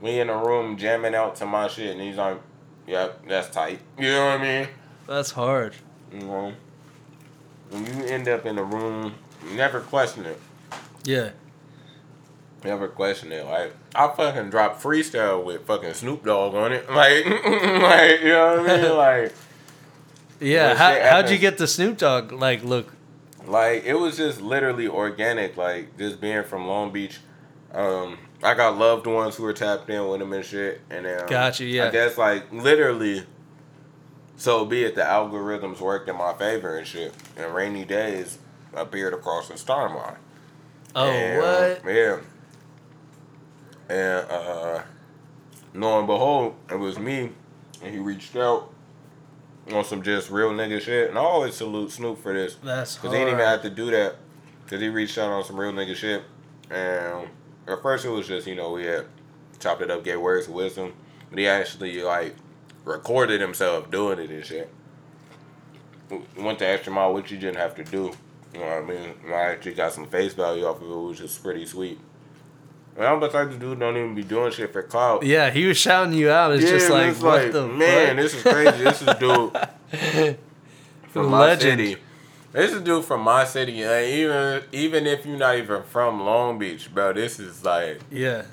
We 0.01 0.19
in 0.19 0.29
a 0.29 0.37
room 0.37 0.77
jamming 0.77 1.15
out 1.15 1.35
to 1.37 1.45
my 1.45 1.67
shit, 1.67 1.91
and 1.91 2.01
he's 2.01 2.17
like, 2.17 2.39
"Yep, 2.85 3.27
that's 3.27 3.49
tight." 3.49 3.79
You 3.97 4.09
know 4.09 4.25
what 4.25 4.41
I 4.41 4.43
mean? 4.43 4.67
That's 5.07 5.31
hard. 5.31 5.73
You 6.11 6.19
know, 6.19 6.53
when 7.69 7.85
you 7.85 8.05
end 8.05 8.27
up 8.27 8.45
in 8.45 8.57
a 8.57 8.63
room, 8.63 9.15
you 9.49 9.55
never 9.55 9.79
question 9.79 10.25
it. 10.25 10.39
Yeah. 11.03 11.31
Never 12.65 12.87
question 12.87 13.31
it. 13.31 13.45
Like 13.45 13.73
I 13.93 14.07
fucking 14.07 14.49
dropped 14.49 14.81
freestyle 14.83 15.43
with 15.43 15.65
fucking 15.65 15.93
Snoop 15.93 16.25
Dogg 16.25 16.53
on 16.55 16.73
it. 16.73 16.89
Like, 16.89 17.25
like 17.25 18.21
you 18.21 18.29
know 18.29 18.57
what 18.61 18.69
I 18.69 18.81
mean? 18.81 18.91
Like, 18.97 19.33
Yeah. 20.39 20.75
How, 20.75 20.99
how'd 21.09 21.29
you 21.29 21.37
get 21.37 21.57
the 21.57 21.67
Snoop 21.67 21.97
Dogg 21.97 22.31
like 22.31 22.63
look? 22.63 22.91
like 23.47 23.83
it 23.85 23.93
was 23.93 24.17
just 24.17 24.41
literally 24.41 24.87
organic. 24.87 25.55
Like 25.57 25.97
just 25.97 26.19
being 26.19 26.43
from 26.43 26.67
Long 26.67 26.91
Beach. 26.91 27.19
Um, 27.73 28.17
I 28.41 28.53
got 28.53 28.77
loved 28.77 29.05
ones 29.07 29.35
who 29.35 29.43
were 29.43 29.53
tapped 29.53 29.89
in 29.89 30.07
with 30.07 30.21
him 30.21 30.33
and 30.33 30.45
shit. 30.45 30.81
And 30.89 31.05
then 31.05 31.21
um, 31.21 31.27
Gotcha, 31.27 31.65
yeah. 31.65 31.87
I 31.87 31.91
guess 31.91 32.17
like 32.17 32.51
literally. 32.51 33.23
So 34.37 34.65
be 34.65 34.83
it 34.83 34.95
the 34.95 35.01
algorithms 35.01 35.79
worked 35.79 36.09
in 36.09 36.17
my 36.17 36.33
favor 36.33 36.77
and 36.77 36.85
shit. 36.87 37.13
And 37.37 37.53
rainy 37.53 37.85
days 37.85 38.39
appeared 38.73 39.13
across 39.13 39.47
the 39.47 39.57
star 39.57 39.95
line. 39.95 40.17
Oh, 40.95 41.09
And, 41.09 41.83
what? 41.83 41.93
Yeah. 41.93 42.17
And 43.89 44.29
uh 44.29 44.83
lo 45.73 45.99
and 45.99 46.07
behold, 46.07 46.55
it 46.69 46.79
was 46.79 46.97
me 46.97 47.31
and 47.83 47.93
he 47.93 47.99
reached 47.99 48.35
out 48.35 48.71
on 49.71 49.83
some 49.83 50.01
just 50.01 50.29
real 50.29 50.51
nigga 50.51 50.81
shit. 50.81 51.09
And 51.09 51.17
I 51.17 51.21
always 51.21 51.55
salute 51.55 51.91
Snoop 51.91 52.19
for 52.19 52.33
this. 52.33 52.55
That's 52.63 52.97
Cause 52.97 53.11
he 53.11 53.17
didn't 53.17 53.33
even 53.33 53.45
have 53.45 53.61
to 53.63 53.69
do 53.69 53.91
that. 53.91 54.15
Cause 54.67 54.79
he 54.79 54.89
reached 54.89 55.17
out 55.17 55.31
on 55.31 55.43
some 55.43 55.59
real 55.59 55.71
nigga 55.71 55.95
shit. 55.95 56.23
And 56.69 57.29
at 57.67 57.81
first 57.81 58.05
it 58.05 58.09
was 58.09 58.27
just, 58.27 58.47
you 58.47 58.55
know, 58.55 58.71
we 58.71 58.85
had 58.85 59.05
chopped 59.59 59.81
it 59.81 59.91
up, 59.91 60.03
gave 60.03 60.19
words 60.19 60.47
of 60.47 60.53
wisdom. 60.53 60.93
But 61.29 61.39
he 61.39 61.47
actually 61.47 62.01
like 62.01 62.35
recorded 62.83 63.41
himself 63.41 63.89
doing 63.91 64.19
it 64.19 64.29
and 64.29 64.45
shit. 64.45 64.71
Went 66.37 66.59
to 66.59 66.67
extra 66.67 66.93
mile, 66.93 67.13
which 67.13 67.31
you 67.31 67.37
didn't 67.37 67.57
have 67.57 67.75
to 67.75 67.83
do. 67.83 68.11
You 68.53 68.59
know 68.59 68.67
what 68.67 68.77
I 68.77 68.81
mean? 68.81 69.13
And 69.25 69.33
I 69.33 69.41
actually 69.41 69.73
got 69.73 69.91
some 69.91 70.07
face 70.07 70.33
value 70.33 70.65
off 70.65 70.81
of 70.81 70.89
it, 70.89 70.95
which 70.95 71.19
is 71.19 71.37
pretty 71.37 71.65
sweet. 71.65 71.99
And 72.97 73.05
I'm 73.05 73.19
the 73.19 73.27
of 73.27 73.59
dude 73.59 73.79
don't 73.79 73.97
even 73.97 74.15
be 74.15 74.23
doing 74.23 74.51
shit 74.53 74.71
for 74.71 74.81
clout. 74.81 75.23
Yeah, 75.23 75.49
he 75.51 75.65
was 75.65 75.77
shouting 75.77 76.13
you 76.13 76.29
out. 76.29 76.53
It's 76.53 76.63
just 76.69 76.89
like, 76.89 77.09
it's 77.11 77.21
what 77.21 77.51
the 77.51 77.67
man, 77.67 78.07
fuck? 78.07 78.15
this 78.17 78.33
is 78.35 78.41
crazy. 78.41 78.83
this 78.83 79.01
is 79.01 79.15
dude 79.15 80.37
from 81.09 81.29
my 81.29 81.39
Legend. 81.39 81.79
city. 81.79 81.97
This 82.53 82.71
is 82.71 82.81
dude 82.83 83.03
from 83.03 83.21
my 83.21 83.43
city. 83.43 83.85
Like, 83.85 84.05
even 84.07 84.63
even 84.71 85.07
if 85.07 85.25
you're 85.25 85.37
not 85.37 85.57
even 85.57 85.83
from 85.83 86.21
Long 86.23 86.57
Beach, 86.57 86.93
bro, 86.93 87.11
this 87.11 87.37
is 87.37 87.65
like 87.65 87.99
Yeah. 88.09 88.43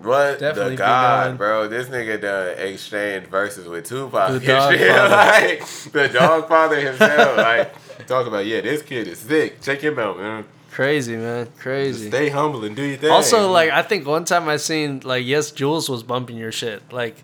what 0.00 0.38
Definitely 0.38 0.76
the 0.76 0.76
god, 0.76 1.38
bro. 1.38 1.66
This 1.66 1.88
nigga 1.88 2.20
done 2.20 2.56
exchanged 2.58 3.28
verses 3.28 3.66
with 3.66 3.84
Tupac 3.86 4.30
The 4.30 4.40
dog 4.46 4.70
like 5.10 5.66
the 5.92 6.08
dog 6.08 6.46
father 6.48 6.76
himself. 6.80 7.36
like 7.36 8.06
talk 8.06 8.28
about 8.28 8.46
yeah, 8.46 8.60
this 8.60 8.80
kid 8.82 9.08
is 9.08 9.18
sick. 9.18 9.60
Check 9.60 9.80
him 9.80 9.98
out, 9.98 10.18
man. 10.18 10.44
Crazy, 10.72 11.16
man. 11.16 11.48
Crazy. 11.58 12.08
Stay 12.08 12.30
humble 12.30 12.64
and 12.64 12.74
do 12.74 12.82
your 12.82 12.96
thing. 12.96 13.10
Also, 13.10 13.50
like 13.50 13.70
I 13.70 13.82
think 13.82 14.06
one 14.06 14.24
time 14.24 14.48
I 14.48 14.56
seen 14.56 15.00
like 15.04 15.24
yes, 15.24 15.50
Jules 15.50 15.88
was 15.88 16.02
bumping 16.02 16.36
your 16.38 16.50
shit. 16.50 16.82
Like, 16.92 17.22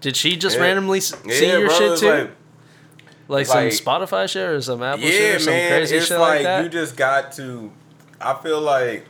did 0.00 0.16
she 0.16 0.36
just 0.36 0.56
Yeah. 0.56 0.62
randomly 0.62 0.98
s- 0.98 1.14
yeah, 1.26 1.34
see 1.34 1.46
your 1.50 1.66
bro, 1.66 1.78
shit 1.78 1.98
too? 1.98 2.06
Like, 2.08 2.30
Like, 3.28 3.48
like- 3.48 3.72
some 3.72 3.86
Spotify 3.86 4.28
shit 4.28 4.48
or 4.48 4.62
some 4.62 4.82
Apple 4.82 5.04
yeah, 5.04 5.10
shit 5.10 5.36
or 5.36 5.38
some 5.40 5.52
man. 5.52 5.70
crazy 5.72 5.96
it's 5.96 6.06
shit 6.06 6.18
like, 6.18 6.28
like, 6.36 6.42
that? 6.44 6.62
you 6.64 6.70
just 6.70 6.96
got 6.96 7.32
to. 7.32 7.70
I 8.20 8.34
feel 8.42 8.60
like 8.62 9.04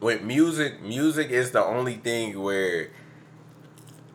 with 0.00 0.22
music, 0.22 0.82
music 0.82 1.30
is 1.30 1.52
the 1.52 1.64
only 1.64 1.94
thing 1.94 2.40
where 2.42 2.88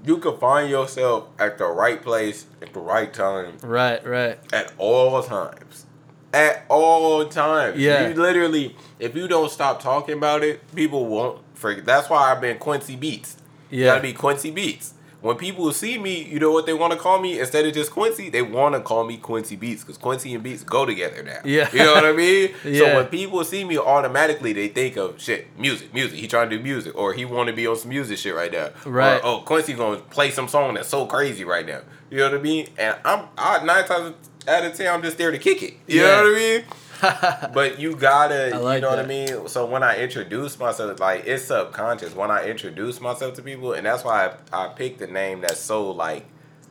you 0.05 0.17
can 0.17 0.37
find 0.37 0.69
yourself 0.69 1.27
at 1.39 1.57
the 1.57 1.65
right 1.65 2.01
place 2.03 2.45
at 2.61 2.73
the 2.73 2.79
right 2.79 3.13
time 3.13 3.57
right, 3.63 4.05
right. 4.05 4.37
at 4.51 4.73
all 4.77 5.23
times. 5.23 5.85
At 6.33 6.65
all 6.69 7.25
times. 7.25 7.79
Yeah. 7.79 8.09
You 8.09 8.13
literally, 8.15 8.75
if 8.99 9.15
you 9.15 9.27
don't 9.27 9.49
stop 9.49 9.81
talking 9.81 10.17
about 10.17 10.43
it, 10.43 10.61
people 10.75 11.05
won't 11.05 11.39
forget. 11.53 11.85
That's 11.85 12.09
why 12.09 12.31
I've 12.31 12.41
been 12.41 12.57
Quincy 12.57 12.95
Beats. 12.95 13.37
Yeah. 13.69 13.87
gotta 13.87 14.01
be 14.01 14.13
Quincy 14.13 14.51
Beats. 14.51 14.93
When 15.21 15.35
people 15.35 15.71
see 15.73 15.97
me, 15.97 16.23
you 16.23 16.39
know 16.39 16.51
what 16.51 16.67
they 16.67 16.73
want 16.73 16.93
to 16.93 16.99
call 16.99 17.19
me? 17.19 17.39
Instead 17.39 17.65
of 17.65 17.73
just 17.73 17.91
Quincy, 17.91 18.29
they 18.29 18.43
want 18.43 18.75
to 18.75 18.81
call 18.81 19.03
me 19.03 19.17
Quincy 19.17 19.55
Beats 19.55 19.83
because 19.83 19.97
Quincy 19.97 20.33
and 20.35 20.43
Beats 20.43 20.63
go 20.63 20.85
together 20.85 21.23
now. 21.23 21.39
Yeah. 21.43 21.69
You 21.73 21.79
know 21.79 21.93
what 21.93 22.05
I 22.05 22.11
mean? 22.11 22.51
yeah. 22.63 22.79
So 22.79 22.95
when 22.95 23.05
people 23.07 23.43
see 23.43 23.65
me, 23.65 23.79
automatically 23.79 24.53
they 24.53 24.67
think 24.67 24.95
of 24.95 25.19
shit, 25.19 25.47
music, 25.57 25.91
music. 25.91 26.19
He 26.19 26.27
trying 26.27 26.51
to 26.51 26.57
do 26.57 26.63
music, 26.63 26.95
or 26.95 27.13
he 27.13 27.25
want 27.25 27.47
to 27.47 27.53
be 27.53 27.65
on 27.65 27.75
some 27.75 27.89
music 27.89 28.19
shit 28.19 28.35
right 28.35 28.51
now. 28.51 28.69
Right. 28.85 29.17
Or, 29.17 29.25
oh, 29.25 29.39
Quincy 29.39 29.73
gonna 29.73 29.97
play 29.97 30.29
some 30.29 30.47
song 30.47 30.75
that's 30.75 30.89
so 30.89 31.07
crazy 31.07 31.43
right 31.43 31.65
now. 31.65 31.81
You 32.11 32.19
know 32.19 32.29
what 32.29 32.39
I 32.39 32.41
mean? 32.41 32.67
And 32.77 32.95
I'm 33.03 33.27
I, 33.37 33.65
nine 33.65 33.85
times 33.85 34.13
out 34.47 34.65
of 34.65 34.73
ten, 34.75 34.93
I'm 34.93 35.01
just 35.01 35.17
there 35.17 35.31
to 35.31 35.37
kick 35.37 35.61
it. 35.63 35.73
You 35.87 36.01
Yeah. 36.01 36.07
know 36.21 36.23
what 36.23 36.35
I 36.35 36.39
mean? 36.39 37.53
but 37.53 37.79
you 37.79 37.95
gotta, 37.95 38.57
like 38.59 38.77
you 38.77 38.81
know 38.81 38.89
what 38.89 38.99
I 38.99 39.05
mean. 39.05 39.47
So 39.47 39.65
when 39.67 39.83
I 39.83 39.97
introduce 39.99 40.57
myself, 40.57 40.99
like 40.99 41.25
it's 41.27 41.45
subconscious 41.45 42.15
when 42.15 42.31
I 42.31 42.45
introduce 42.47 42.99
myself 42.99 43.35
to 43.35 43.41
people, 43.43 43.73
and 43.73 43.85
that's 43.85 44.03
why 44.03 44.31
I, 44.51 44.65
I 44.65 44.67
picked 44.69 44.99
a 45.01 45.07
name 45.07 45.41
that's 45.41 45.59
so 45.59 45.91
like 45.91 46.25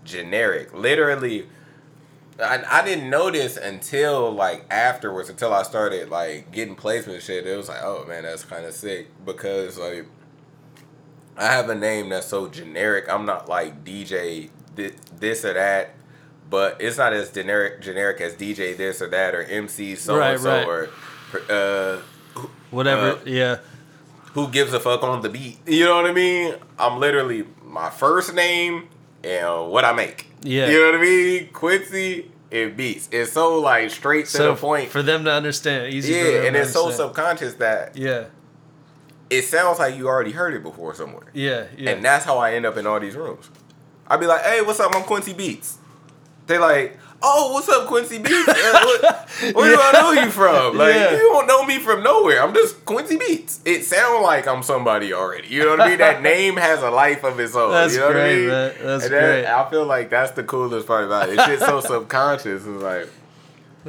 generic. 0.04 0.74
Literally, 0.74 1.46
I, 2.42 2.62
I 2.68 2.84
didn't 2.84 3.08
know 3.08 3.30
this 3.30 3.56
until 3.56 4.32
like 4.32 4.64
afterwards, 4.68 5.28
until 5.28 5.54
I 5.54 5.62
started 5.62 6.08
like 6.10 6.50
getting 6.50 6.74
placement 6.74 7.22
shit. 7.22 7.46
It 7.46 7.56
was 7.56 7.68
like, 7.68 7.82
oh 7.82 8.04
man, 8.08 8.24
that's 8.24 8.44
kind 8.44 8.64
of 8.66 8.74
sick 8.74 9.06
because 9.24 9.78
like 9.78 10.06
I 11.36 11.44
have 11.52 11.68
a 11.70 11.74
name 11.76 12.08
that's 12.08 12.26
so 12.26 12.48
generic. 12.48 13.04
I'm 13.08 13.26
not 13.26 13.48
like 13.48 13.84
DJ 13.84 14.50
thi- 14.74 14.94
this 15.20 15.44
or 15.44 15.52
that, 15.54 15.94
but 16.48 16.76
it's 16.80 16.98
not 16.98 17.12
as 17.12 17.30
generic 17.30 17.80
generic 17.82 18.20
as 18.20 18.34
DJ 18.34 18.76
this 18.76 19.02
or 19.02 19.08
that 19.08 19.34
or 19.34 19.42
MC 19.42 19.94
so 19.96 20.16
Right, 20.18 20.32
and 20.32 20.40
so 20.40 20.50
right. 20.50 20.66
or 20.68 20.90
uh, 21.50 22.00
Whatever. 22.70 23.12
Uh, 23.12 23.18
yeah. 23.24 23.56
who 24.32 24.48
gives 24.48 24.72
a 24.72 24.80
fuck 24.80 25.02
on 25.02 25.22
the 25.22 25.28
beat. 25.28 25.58
You 25.66 25.84
know 25.84 25.96
what 25.96 26.06
I 26.06 26.12
mean? 26.12 26.54
I'm 26.78 26.98
literally 27.00 27.44
my 27.64 27.90
first 27.90 28.34
name 28.34 28.88
and 29.24 29.70
what 29.70 29.84
I 29.84 29.92
make. 29.92 30.26
Yeah. 30.42 30.68
You 30.68 30.78
know 30.80 30.86
what 30.92 31.00
I 31.00 31.02
mean? 31.02 31.48
Quincy 31.52 32.30
and 32.52 32.76
beats. 32.76 33.08
It's 33.10 33.32
so 33.32 33.58
like 33.60 33.90
straight 33.90 34.26
to 34.26 34.38
the 34.38 34.54
point. 34.54 34.90
for 34.90 35.02
them 35.02 35.24
to 35.24 35.32
understand, 35.32 35.92
easy. 35.92 36.12
for 36.12 36.18
yeah, 36.30 36.42
and 36.46 36.56
it's 36.56 36.72
so 36.72 36.90
subconscious 36.90 37.54
that 37.54 37.96
Yeah. 37.96 38.26
it 39.30 39.42
sounds 39.42 39.78
like 39.78 39.96
you 39.96 40.06
already 40.06 40.32
heard 40.32 40.54
it 40.54 40.62
before 40.62 40.94
somewhere. 40.94 41.26
Yeah. 41.32 41.64
Yeah. 41.76 41.90
And 41.90 42.04
that's 42.04 42.24
how 42.24 42.38
I 42.38 42.52
end 42.54 42.66
up 42.66 42.76
in 42.76 42.86
all 42.86 43.00
these 43.00 43.16
rooms. 43.16 43.50
I'd 44.06 44.20
be 44.20 44.26
like, 44.26 44.42
hey, 44.42 44.60
what's 44.62 44.78
up? 44.80 44.94
I'm 44.94 45.02
Quincy 45.02 45.32
Beats. 45.32 45.78
They 46.46 46.58
like, 46.58 46.98
oh, 47.22 47.52
what's 47.54 47.68
up, 47.68 47.86
Quincy 47.88 48.18
Beats? 48.18 48.48
Uh, 48.48 48.52
what, 48.84 49.28
where 49.56 49.74
do 49.74 49.80
I 49.82 49.92
know 49.92 50.12
you 50.22 50.30
from? 50.30 50.76
Like, 50.76 50.94
Yeah. 50.94 51.12
you 51.12 51.18
don't 51.18 51.46
know 51.46 51.64
me 51.64 51.78
from 51.78 52.02
nowhere. 52.02 52.42
I'm 52.42 52.54
just 52.54 52.84
Quincy 52.84 53.16
Beats. 53.16 53.60
It 53.64 53.84
sounds 53.84 54.22
like 54.22 54.46
I'm 54.46 54.62
somebody 54.62 55.12
already. 55.12 55.48
You 55.48 55.64
know 55.64 55.70
what 55.70 55.80
I 55.80 55.88
mean? 55.88 55.98
That 55.98 56.22
name 56.22 56.56
has 56.56 56.82
a 56.82 56.90
life 56.90 57.24
of 57.24 57.38
its 57.40 57.54
own. 57.56 57.72
That's 57.72 57.94
you 57.94 58.00
know 58.00 58.06
what 58.08 58.16
I 58.16 58.20
great, 58.20 58.38
mean? 58.38 58.48
man. 58.48 58.74
That's 58.82 59.04
And 59.04 59.14
that- 59.14 59.20
great. 59.42 59.46
I 59.46 59.70
feel 59.70 59.84
like 59.86 60.10
that's 60.10 60.32
the 60.32 60.44
coolest 60.44 60.86
part 60.86 61.04
about 61.04 61.28
it. 61.28 61.32
It's 61.38 61.46
just 61.46 61.66
so 61.66 61.80
subconscious. 61.94 62.64
It's 62.64 62.82
like. 62.82 63.08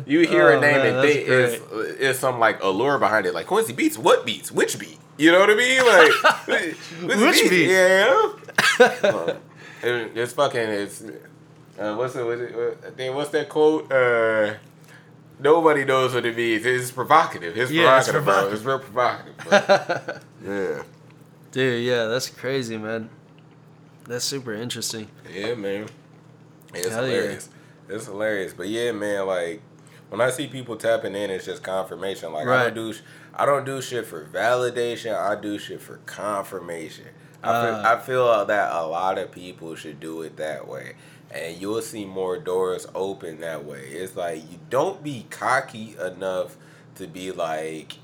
You 0.05 0.27
hear 0.27 0.49
Oh, 0.51 0.57
a 0.59 0.61
name 0.61 0.77
man, 0.77 0.85
and 0.95 1.01
think 1.07 1.27
it's, 1.27 1.63
it's 1.99 2.19
some 2.19 2.37
like 2.39 2.61
allure 2.61 2.99
behind 2.99 3.25
it. 3.25 3.33
Like 3.33 3.47
Quincy 3.47 3.73
Beats, 3.73 3.97
what 3.97 4.27
beats? 4.27 4.51
Which 4.51 4.77
beat? 4.77 4.99
You 5.17 5.31
know 5.31 5.39
what 5.39 5.49
I 5.49 5.55
mean? 5.55 5.83
Like 5.83 6.11
Quincy 6.99 7.25
Which 7.25 7.49
beat? 7.49 7.69
Yeah. 7.71 8.31
Uh, 8.79 9.33
it- 9.81 10.11
it's 10.15 10.33
fucking. 10.33 10.59
It's 10.61 11.03
uh, 11.79 11.95
what's 11.95 12.15
it, 12.15 12.23
what, 12.25 13.13
what's 13.15 13.29
that 13.31 13.49
quote? 13.49 13.91
Uh, 13.91 14.55
nobody 15.39 15.85
knows 15.85 16.13
what 16.13 16.25
it 16.25 16.35
means. 16.35 16.65
It's 16.65 16.91
provocative. 16.91 17.57
It's 17.57 17.71
Yeah, 17.71 17.97
it's 17.99 18.09
provocative, 18.09 18.23
bro. 18.25 18.53
It's 18.53 18.63
real 18.63 18.79
provocative. 18.79 20.23
Yeah. 20.45 20.83
Dude, 21.51 21.83
yeah, 21.83 22.05
that's 22.05 22.29
crazy, 22.29 22.77
man. 22.77 23.09
That's 24.07 24.23
super 24.23 24.53
interesting. 24.53 25.07
Yeah, 25.33 25.55
man. 25.55 25.87
It's 26.73 26.89
Hell 26.89 27.07
yeah. 27.07 27.13
hilarious. 27.15 27.49
It's 27.89 28.05
hilarious. 28.05 28.53
But 28.53 28.67
yeah, 28.67 28.91
man, 28.91 29.25
like 29.25 29.61
when 30.09 30.21
I 30.21 30.29
see 30.29 30.47
people 30.47 30.77
tapping 30.77 31.15
in, 31.15 31.29
it's 31.29 31.45
just 31.45 31.63
confirmation. 31.63 32.31
Like 32.31 32.47
I 32.47 32.63
don't 32.65 32.75
do 32.75 32.93
sh- 32.93 33.01
I 33.33 33.45
don't 33.45 33.65
do 33.65 33.81
shit 33.81 34.05
for 34.05 34.25
validation. 34.25 35.15
I 35.17 35.39
do 35.39 35.57
shit 35.57 35.81
for 35.81 35.97
confirmation. 36.05 37.05
I 37.43 37.65
feel, 37.65 37.75
Uh. 37.75 37.83
I 37.85 37.99
feel 37.99 38.45
that 38.45 38.71
a 38.73 38.85
lot 38.85 39.17
of 39.17 39.31
people 39.31 39.75
should 39.75 39.99
do 39.99 40.21
it 40.21 40.37
that 40.37 40.67
way. 40.67 40.93
And 41.31 41.57
you'll 41.61 41.81
see 41.81 42.05
more 42.05 42.37
doors 42.37 42.87
open 42.95 43.41
that 43.41 43.65
way. 43.65 43.81
It's 43.87 44.15
like 44.15 44.49
you 44.49 44.59
don't 44.69 45.03
be 45.03 45.25
cocky 45.29 45.95
enough 46.03 46.55
to 46.95 47.05
be 47.07 47.31
like 47.31 47.95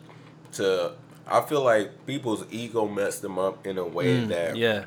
to 0.54 0.94
I 1.26 1.40
feel 1.42 1.64
like 1.64 2.06
people's 2.06 2.46
ego 2.52 2.88
messed 2.88 3.22
them 3.22 3.40
up 3.40 3.66
in 3.66 3.78
a 3.78 3.86
way 3.88 4.18
Mm, 4.22 4.28
that 4.28 4.58
yeah. 4.58 4.86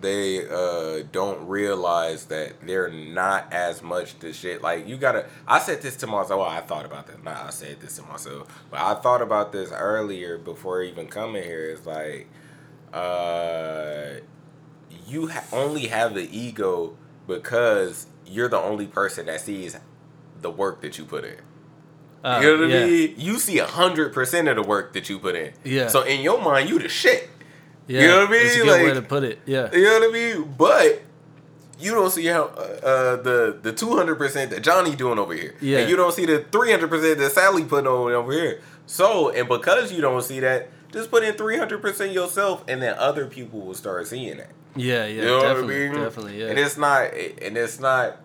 they 0.00 0.48
uh 0.48 1.04
don't 1.12 1.46
realize 1.46 2.24
that 2.26 2.54
they're 2.66 2.88
not 2.90 3.52
as 3.52 3.82
much 3.82 4.18
the 4.20 4.32
shit 4.32 4.62
like 4.62 4.88
you 4.88 4.96
gotta 4.96 5.26
i 5.46 5.58
said 5.60 5.80
this 5.82 5.96
to 5.96 6.06
myself 6.06 6.40
well 6.40 6.48
i 6.48 6.60
thought 6.60 6.84
about 6.84 7.06
this 7.06 7.16
not 7.22 7.36
i 7.36 7.50
said 7.50 7.78
this 7.80 7.96
to 7.96 8.02
myself 8.04 8.64
but 8.70 8.80
i 8.80 8.94
thought 8.94 9.22
about 9.22 9.52
this 9.52 9.70
earlier 9.70 10.38
before 10.38 10.82
even 10.82 11.06
coming 11.06 11.44
here 11.44 11.70
it's 11.70 11.86
like 11.86 12.26
uh 12.92 14.14
you 15.06 15.28
ha- 15.28 15.44
only 15.52 15.86
have 15.86 16.14
the 16.14 16.28
ego 16.36 16.96
because 17.26 18.06
you're 18.26 18.48
the 18.48 18.58
only 18.58 18.86
person 18.86 19.26
that 19.26 19.40
sees 19.40 19.76
the 20.40 20.50
work 20.50 20.80
that 20.82 20.98
you 20.98 21.04
put 21.04 21.24
in 21.24 21.36
Uh, 22.24 22.40
you 22.42 22.56
know 22.56 22.60
what 22.62 22.70
yeah. 22.70 22.80
I 22.84 22.86
mean? 22.86 23.14
You 23.16 23.38
see 23.38 23.58
a 23.58 23.66
hundred 23.66 24.12
percent 24.12 24.48
of 24.48 24.56
the 24.56 24.62
work 24.62 24.92
that 24.94 25.08
you 25.08 25.18
put 25.18 25.34
in. 25.34 25.52
Yeah. 25.64 25.88
So 25.88 26.02
in 26.02 26.20
your 26.20 26.40
mind, 26.40 26.68
you 26.68 26.78
the 26.78 26.88
shit. 26.88 27.28
Yeah. 27.88 28.00
You 28.02 28.06
know 28.08 28.18
what 28.26 28.30
I 28.30 28.42
That's 28.42 28.54
a 28.54 28.58
mean? 28.58 28.66
good 28.66 28.84
way 28.86 28.94
to 28.94 29.02
put 29.02 29.24
it. 29.24 29.38
Yeah. 29.44 29.70
You 29.72 29.82
know 29.84 29.98
what 29.98 30.08
I 30.08 30.12
mean? 30.12 30.54
But 30.56 31.02
you 31.80 31.90
don't 31.92 32.10
see 32.12 32.26
how 32.26 32.44
uh, 32.44 32.86
uh, 32.92 33.16
the 33.22 33.58
the 33.60 33.72
two 33.72 33.96
hundred 33.96 34.16
percent 34.18 34.52
that 34.52 34.62
Johnny 34.62 34.94
doing 34.94 35.18
over 35.18 35.34
here, 35.34 35.54
Yeah. 35.60 35.78
and 35.78 35.90
you 35.90 35.96
don't 35.96 36.12
see 36.14 36.24
the 36.26 36.44
three 36.52 36.70
hundred 36.70 36.90
percent 36.90 37.18
that 37.18 37.32
Sally 37.32 37.64
putting 37.64 37.88
on 37.88 38.12
over 38.12 38.32
here. 38.32 38.60
So, 38.86 39.30
and 39.30 39.48
because 39.48 39.92
you 39.92 40.00
don't 40.00 40.22
see 40.22 40.38
that, 40.40 40.68
just 40.92 41.10
put 41.10 41.24
in 41.24 41.34
three 41.34 41.58
hundred 41.58 41.82
percent 41.82 42.12
yourself, 42.12 42.62
and 42.68 42.80
then 42.80 42.94
other 42.98 43.26
people 43.26 43.60
will 43.60 43.74
start 43.74 44.06
seeing 44.06 44.36
that. 44.36 44.52
Yeah, 44.76 45.06
yeah, 45.06 45.20
You 45.22 45.26
know 45.28 45.42
definitely, 45.42 45.86
I 45.86 45.88
mean? 45.90 46.02
definitely, 46.02 46.40
yeah. 46.40 46.46
And 46.48 46.58
it's 46.58 46.76
not, 46.76 47.12
and 47.14 47.56
it's 47.58 47.78
not, 47.78 48.20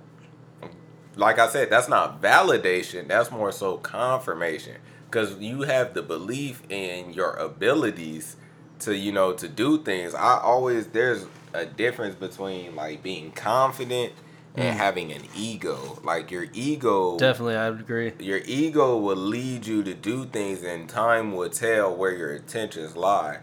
like 1.16 1.40
I 1.40 1.48
said, 1.50 1.70
that's 1.70 1.90
not 1.90 2.22
validation. 2.22 3.08
That's 3.08 3.32
more 3.32 3.52
so 3.52 3.78
confirmation, 3.78 4.76
because 5.10 5.38
you 5.40 5.64
have 5.64 5.94
the 5.94 6.02
belief 6.02 6.62
in 6.70 7.12
your 7.14 7.34
abilities 7.34 8.36
to, 8.80 8.96
you 8.96 9.12
know, 9.12 9.34
to 9.34 9.48
do 9.48 9.82
things. 9.84 10.14
I 10.14 10.40
always 10.40 10.88
there's 10.88 11.26
a 11.54 11.66
difference 11.66 12.16
between 12.16 12.76
like 12.76 13.02
being 13.02 13.32
confident 13.32 14.14
and 14.56 14.76
Mm. 14.76 14.78
having 14.78 15.12
an 15.12 15.24
ego. 15.36 16.00
Like 16.04 16.30
your 16.32 16.46
ego, 16.54 17.18
definitely, 17.18 17.56
I 17.56 17.70
would 17.70 17.82
agree. 17.82 18.14
your 18.20 18.42
ego 18.46 18.98
will 18.98 19.16
lead 19.16 19.66
you 19.66 19.84
to 19.84 19.94
do 19.94 20.26
things 20.26 20.64
and 20.64 20.88
time 20.88 21.32
will 21.36 21.50
tell 21.50 21.96
where 21.96 22.14
your 22.16 22.34
intentions 22.36 22.96
lie 22.96 23.40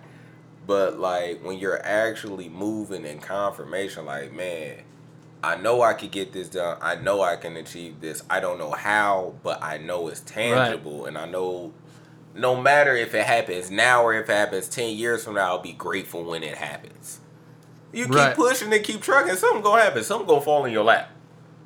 but 0.66 0.98
like 0.98 1.42
when 1.44 1.58
you're 1.58 1.84
actually 1.84 2.48
moving 2.48 3.04
in 3.04 3.18
confirmation 3.18 4.04
like 4.06 4.32
man 4.32 4.78
i 5.42 5.56
know 5.56 5.82
i 5.82 5.92
could 5.92 6.10
get 6.10 6.32
this 6.32 6.48
done 6.48 6.76
i 6.80 6.94
know 6.94 7.20
i 7.22 7.36
can 7.36 7.56
achieve 7.56 8.00
this 8.00 8.22
i 8.30 8.40
don't 8.40 8.58
know 8.58 8.70
how 8.72 9.34
but 9.42 9.62
i 9.62 9.76
know 9.78 10.08
it's 10.08 10.20
tangible 10.20 11.06
and 11.06 11.18
i 11.18 11.26
know 11.26 11.72
no 12.34 12.60
matter 12.60 12.96
if 12.96 13.14
it 13.14 13.24
happens 13.24 13.70
now 13.70 14.02
or 14.02 14.14
if 14.14 14.28
it 14.28 14.32
happens 14.32 14.68
10 14.68 14.96
years 14.96 15.24
from 15.24 15.34
now 15.34 15.48
i'll 15.48 15.58
be 15.58 15.72
grateful 15.72 16.24
when 16.24 16.42
it 16.42 16.56
happens 16.56 17.20
you 17.92 18.04
keep 18.06 18.14
Right. 18.14 18.34
pushing 18.34 18.72
and 18.72 18.82
keep 18.82 19.02
trucking 19.02 19.36
something 19.36 19.62
gonna 19.62 19.82
happen 19.82 20.02
something 20.02 20.26
gonna 20.26 20.40
fall 20.40 20.64
in 20.64 20.72
your 20.72 20.84
lap 20.84 21.10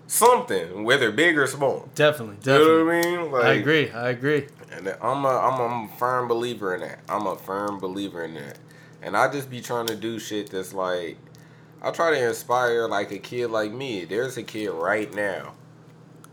something 0.07 0.85
whether 0.85 1.11
big 1.13 1.39
or 1.39 1.47
small 1.47 1.89
Definitely, 1.95 2.37
you 2.45 2.59
know 2.59 2.85
what 2.85 2.95
I 2.95 3.01
mean? 3.03 3.33
Like, 3.33 3.45
I 3.45 3.53
agree. 3.53 3.91
I 3.91 4.09
agree. 4.09 4.47
And 4.73 4.89
I'm 5.03 5.25
a, 5.25 5.29
I'm 5.29 5.61
a 5.61 5.89
firm 5.99 6.29
believer 6.29 6.75
in 6.75 6.81
that. 6.81 7.01
I'm 7.09 7.27
a 7.27 7.37
firm 7.37 7.79
believer 7.79 8.25
in 8.25 8.35
that. 8.35 8.59
And 9.09 9.17
I 9.17 9.33
just 9.33 9.49
be 9.49 9.63
trying 9.63 9.87
to 9.87 9.97
do 9.97 10.19
shit 10.19 10.51
that's 10.51 10.75
like, 10.75 11.17
I 11.81 11.93
try 11.93 12.11
to 12.11 12.29
inspire 12.29 12.87
like 12.87 13.11
a 13.11 13.19
kid 13.19 13.47
like 13.47 13.73
me. 13.73 14.05
There's 14.05 14.37
a 14.37 14.43
kid 14.43 14.69
right 14.69 15.11
now, 15.15 15.55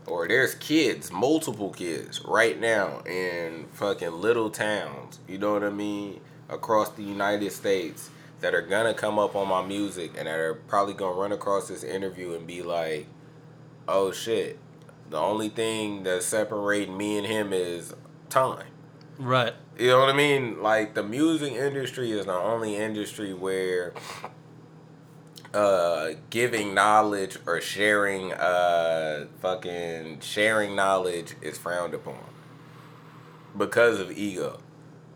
or 0.06 0.28
there's 0.28 0.54
kids, 0.56 1.10
multiple 1.10 1.70
kids 1.70 2.22
right 2.26 2.60
now 2.60 3.00
in 3.06 3.64
fucking 3.72 4.20
little 4.20 4.50
towns. 4.50 5.20
You 5.26 5.38
know 5.38 5.54
what 5.54 5.64
I 5.64 5.70
mean? 5.70 6.20
Across 6.50 6.90
the 6.90 7.02
United 7.02 7.50
States 7.52 8.10
that 8.42 8.54
are 8.54 8.60
gonna 8.60 8.92
come 8.92 9.18
up 9.18 9.34
on 9.34 9.48
my 9.48 9.66
music 9.66 10.10
and 10.18 10.26
that 10.26 10.38
are 10.38 10.56
probably 10.68 10.92
gonna 10.92 11.18
run 11.18 11.32
across 11.32 11.68
this 11.68 11.82
interview 11.82 12.34
and 12.34 12.46
be 12.46 12.60
like, 12.60 13.06
oh 13.88 14.12
shit, 14.12 14.58
the 15.08 15.16
only 15.16 15.48
thing 15.48 16.02
that's 16.02 16.26
separating 16.26 16.94
me 16.94 17.16
and 17.16 17.26
him 17.26 17.54
is 17.54 17.94
time. 18.28 18.66
Right. 19.18 19.54
You 19.78 19.88
know 19.88 20.00
what 20.00 20.08
I 20.08 20.12
mean? 20.16 20.62
Like 20.62 20.94
the 20.94 21.02
music 21.02 21.52
industry 21.52 22.10
is 22.12 22.26
the 22.26 22.32
only 22.34 22.76
industry 22.76 23.32
where 23.34 23.92
uh 25.54 26.10
giving 26.30 26.74
knowledge 26.74 27.38
or 27.46 27.60
sharing 27.60 28.32
uh 28.32 29.26
fucking 29.40 30.20
sharing 30.20 30.74
knowledge 30.76 31.34
is 31.40 31.56
frowned 31.56 31.94
upon 31.94 32.18
because 33.56 34.00
of 34.00 34.10
ego. 34.12 34.58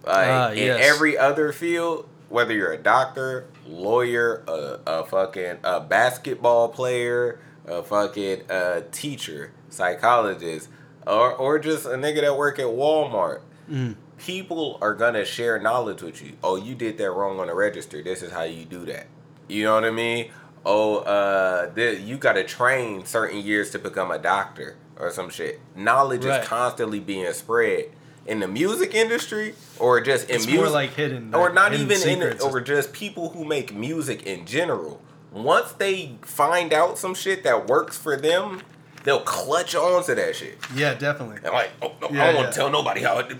Like 0.04 0.28
Ah, 0.28 0.50
in 0.52 0.80
every 0.80 1.18
other 1.18 1.52
field, 1.52 2.08
whether 2.30 2.54
you're 2.54 2.72
a 2.72 2.78
doctor, 2.78 3.46
lawyer, 3.66 4.42
a, 4.48 4.78
a 4.86 5.04
fucking 5.04 5.58
a 5.62 5.80
basketball 5.80 6.68
player, 6.68 7.38
a 7.66 7.82
fucking 7.82 8.50
uh, 8.50 8.82
teacher, 8.92 9.52
psychologist, 9.68 10.68
or 11.06 11.34
or 11.34 11.58
just 11.58 11.84
a 11.84 11.90
nigga 11.90 12.22
that 12.22 12.36
work 12.38 12.58
at 12.58 12.66
Walmart, 12.66 13.40
Mm. 13.70 13.94
people 14.18 14.78
are 14.82 14.94
gonna 14.94 15.24
share 15.24 15.58
knowledge 15.60 16.02
with 16.02 16.22
you. 16.22 16.32
Oh, 16.42 16.56
you 16.56 16.74
did 16.74 16.98
that 16.98 17.10
wrong 17.12 17.38
on 17.40 17.46
the 17.46 17.54
register. 17.54 18.02
This 18.02 18.22
is 18.22 18.32
how 18.32 18.42
you 18.42 18.64
do 18.64 18.84
that. 18.86 19.06
You 19.48 19.64
know 19.64 19.74
what 19.74 19.84
I 19.84 19.90
mean? 19.90 20.30
Oh, 20.66 20.96
uh, 20.98 21.70
th- 21.74 22.00
you 22.00 22.18
got 22.18 22.34
to 22.34 22.44
train 22.44 23.04
certain 23.06 23.38
years 23.40 23.70
to 23.70 23.78
become 23.78 24.10
a 24.10 24.18
doctor 24.18 24.76
or 24.98 25.10
some 25.10 25.30
shit. 25.30 25.58
Knowledge 25.74 26.24
Right. 26.24 26.42
is 26.42 26.46
constantly 26.48 27.00
being 27.00 27.32
spread 27.32 27.86
in 28.26 28.40
the 28.40 28.46
music 28.48 28.94
industry 28.94 29.54
or 29.78 30.00
just 30.02 30.28
in 30.28 30.36
It's 30.36 30.46
music 30.46 30.62
more 30.64 30.70
like 30.70 30.90
hidden, 30.94 31.34
or 31.34 31.50
not 31.50 31.72
hidden 31.72 31.86
even 31.86 31.96
in 31.96 32.20
secrets. 32.20 32.44
or 32.44 32.60
just 32.60 32.92
people 32.92 33.30
who 33.30 33.44
make 33.44 33.74
music 33.74 34.26
in 34.26 34.44
general. 34.44 35.00
Once 35.32 35.72
they 35.72 36.16
find 36.22 36.72
out 36.74 36.98
some 36.98 37.14
shit 37.14 37.42
that 37.44 37.66
works 37.66 37.96
for 37.96 38.16
them, 38.16 38.60
they'll 39.04 39.20
clutch 39.20 39.74
on 39.74 40.04
to 40.04 40.14
that 40.14 40.36
shit. 40.36 40.58
Yeah, 40.74 40.94
definitely. 40.94 41.36
And 41.44 41.52
like, 41.52 41.70
oh 41.82 41.92
no, 42.00 42.08
Yeah, 42.10 42.22
I 42.22 42.26
don't 42.26 42.34
yeah. 42.34 42.40
want 42.42 42.52
to 42.52 42.58
tell 42.58 42.70
nobody 42.70 43.02
how. 43.02 43.18
It, 43.18 43.36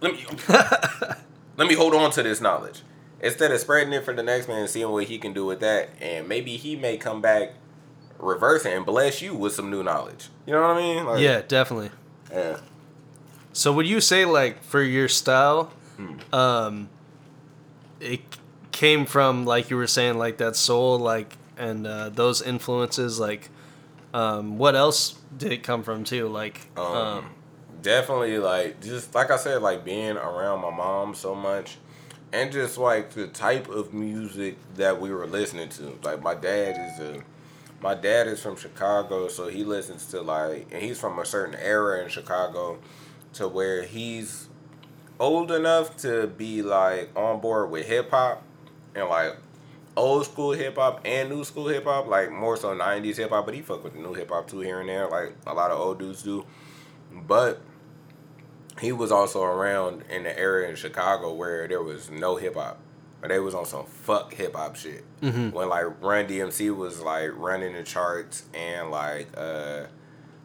let 0.00 0.12
me 0.14 0.26
let 1.56 1.68
me 1.68 1.74
hold 1.74 1.94
on 1.94 2.10
to 2.12 2.22
this 2.22 2.40
knowledge 2.40 2.82
instead 3.20 3.50
of 3.50 3.58
spreading 3.60 3.92
it 3.92 4.04
for 4.04 4.14
the 4.14 4.22
next 4.22 4.46
man 4.48 4.58
and 4.60 4.70
seeing 4.70 4.88
what 4.90 5.04
he 5.04 5.18
can 5.18 5.32
do 5.32 5.44
with 5.44 5.60
that, 5.60 5.88
and 6.00 6.28
maybe 6.28 6.56
he 6.56 6.76
may 6.76 6.96
come 6.96 7.20
back 7.20 7.50
reverse 8.18 8.64
it, 8.64 8.76
and 8.76 8.84
bless 8.86 9.22
you 9.22 9.34
with 9.34 9.52
some 9.54 9.70
new 9.70 9.82
knowledge. 9.82 10.28
You 10.46 10.52
know 10.52 10.60
what 10.62 10.70
I 10.76 10.80
mean? 10.80 11.04
Like, 11.06 11.20
Yeah, 11.20 11.40
definitely. 11.46 11.90
yeah. 12.32 12.58
So 13.52 13.72
would 13.72 13.86
you 13.86 14.00
say 14.00 14.24
like 14.24 14.62
for 14.62 14.82
your 14.82 15.08
style, 15.08 15.72
Hmm. 15.96 16.14
um, 16.34 16.88
it 18.00 18.20
came 18.72 19.04
from 19.06 19.44
like 19.44 19.70
you 19.70 19.76
were 19.76 19.86
saying 19.88 20.16
like 20.18 20.38
that 20.38 20.54
soul 20.56 20.98
like 20.98 21.36
and 21.56 21.86
uh, 21.86 22.08
those 22.10 22.40
influences 22.40 23.18
like, 23.18 23.50
um, 24.14 24.58
what 24.58 24.74
else 24.74 25.16
did 25.36 25.52
it 25.52 25.62
come 25.62 25.82
from 25.82 26.04
too? 26.04 26.28
Like, 26.28 26.60
Um, 26.76 26.84
um, 26.84 27.30
definitely 27.82 28.38
like 28.38 28.80
just 28.80 29.14
like 29.14 29.30
I 29.30 29.36
said, 29.36 29.62
like 29.62 29.84
being 29.84 30.16
around 30.16 30.60
my 30.60 30.70
mom 30.70 31.14
so 31.14 31.34
much, 31.34 31.78
and 32.32 32.50
just 32.52 32.78
like 32.78 33.10
the 33.10 33.26
type 33.28 33.68
of 33.68 33.92
music 33.92 34.56
that 34.76 35.00
we 35.00 35.10
were 35.10 35.26
listening 35.26 35.68
to. 35.70 35.98
Like 36.02 36.22
my 36.22 36.34
dad 36.34 36.76
is 36.92 37.00
a 37.00 37.22
my 37.80 37.94
dad 37.94 38.26
is 38.26 38.40
from 38.42 38.56
Chicago, 38.56 39.28
so 39.28 39.48
he 39.48 39.62
listens 39.64 40.06
to 40.06 40.20
like, 40.20 40.66
and 40.72 40.82
he's 40.82 40.98
from 40.98 41.18
a 41.18 41.24
certain 41.24 41.54
era 41.54 42.02
in 42.02 42.08
Chicago, 42.08 42.78
to 43.34 43.46
where 43.46 43.82
he's 43.84 44.48
old 45.20 45.50
enough 45.50 45.96
to 45.98 46.26
be 46.26 46.62
like 46.62 47.10
on 47.16 47.40
board 47.40 47.70
with 47.70 47.86
hip 47.86 48.10
hop 48.10 48.42
and 48.94 49.08
like 49.08 49.36
old 49.98 50.24
school 50.24 50.52
hip 50.52 50.76
hop 50.76 51.00
and 51.04 51.28
new 51.28 51.44
school 51.44 51.68
hip 51.68 51.84
hop, 51.84 52.06
like 52.06 52.30
more 52.30 52.56
so 52.56 52.74
'90s 52.74 53.16
hip 53.16 53.30
hop, 53.30 53.44
but 53.44 53.54
he 53.54 53.60
fuck 53.60 53.84
with 53.84 53.94
the 53.94 54.00
new 54.00 54.14
hip 54.14 54.30
hop 54.30 54.48
too 54.48 54.60
here 54.60 54.80
and 54.80 54.88
there, 54.88 55.08
like 55.08 55.34
a 55.46 55.52
lot 55.52 55.70
of 55.70 55.78
old 55.78 55.98
dudes 55.98 56.22
do. 56.22 56.46
But 57.12 57.60
he 58.80 58.92
was 58.92 59.10
also 59.10 59.42
around 59.42 60.04
in 60.08 60.22
the 60.22 60.38
area 60.38 60.68
in 60.68 60.76
Chicago 60.76 61.32
where 61.32 61.66
there 61.68 61.82
was 61.82 62.10
no 62.10 62.36
hip 62.36 62.54
hop. 62.54 62.80
But 63.20 63.30
they 63.30 63.40
was 63.40 63.54
on 63.54 63.66
some 63.66 63.84
fuck 63.84 64.32
hip 64.32 64.54
hop 64.54 64.76
shit. 64.76 65.04
Mm-hmm. 65.20 65.50
When 65.50 65.68
like 65.68 65.86
Run 66.00 66.26
DMC 66.26 66.74
was 66.74 67.00
like 67.00 67.30
running 67.34 67.72
the 67.72 67.82
charts 67.82 68.44
and 68.54 68.90
like 68.90 69.28
uh 69.36 69.86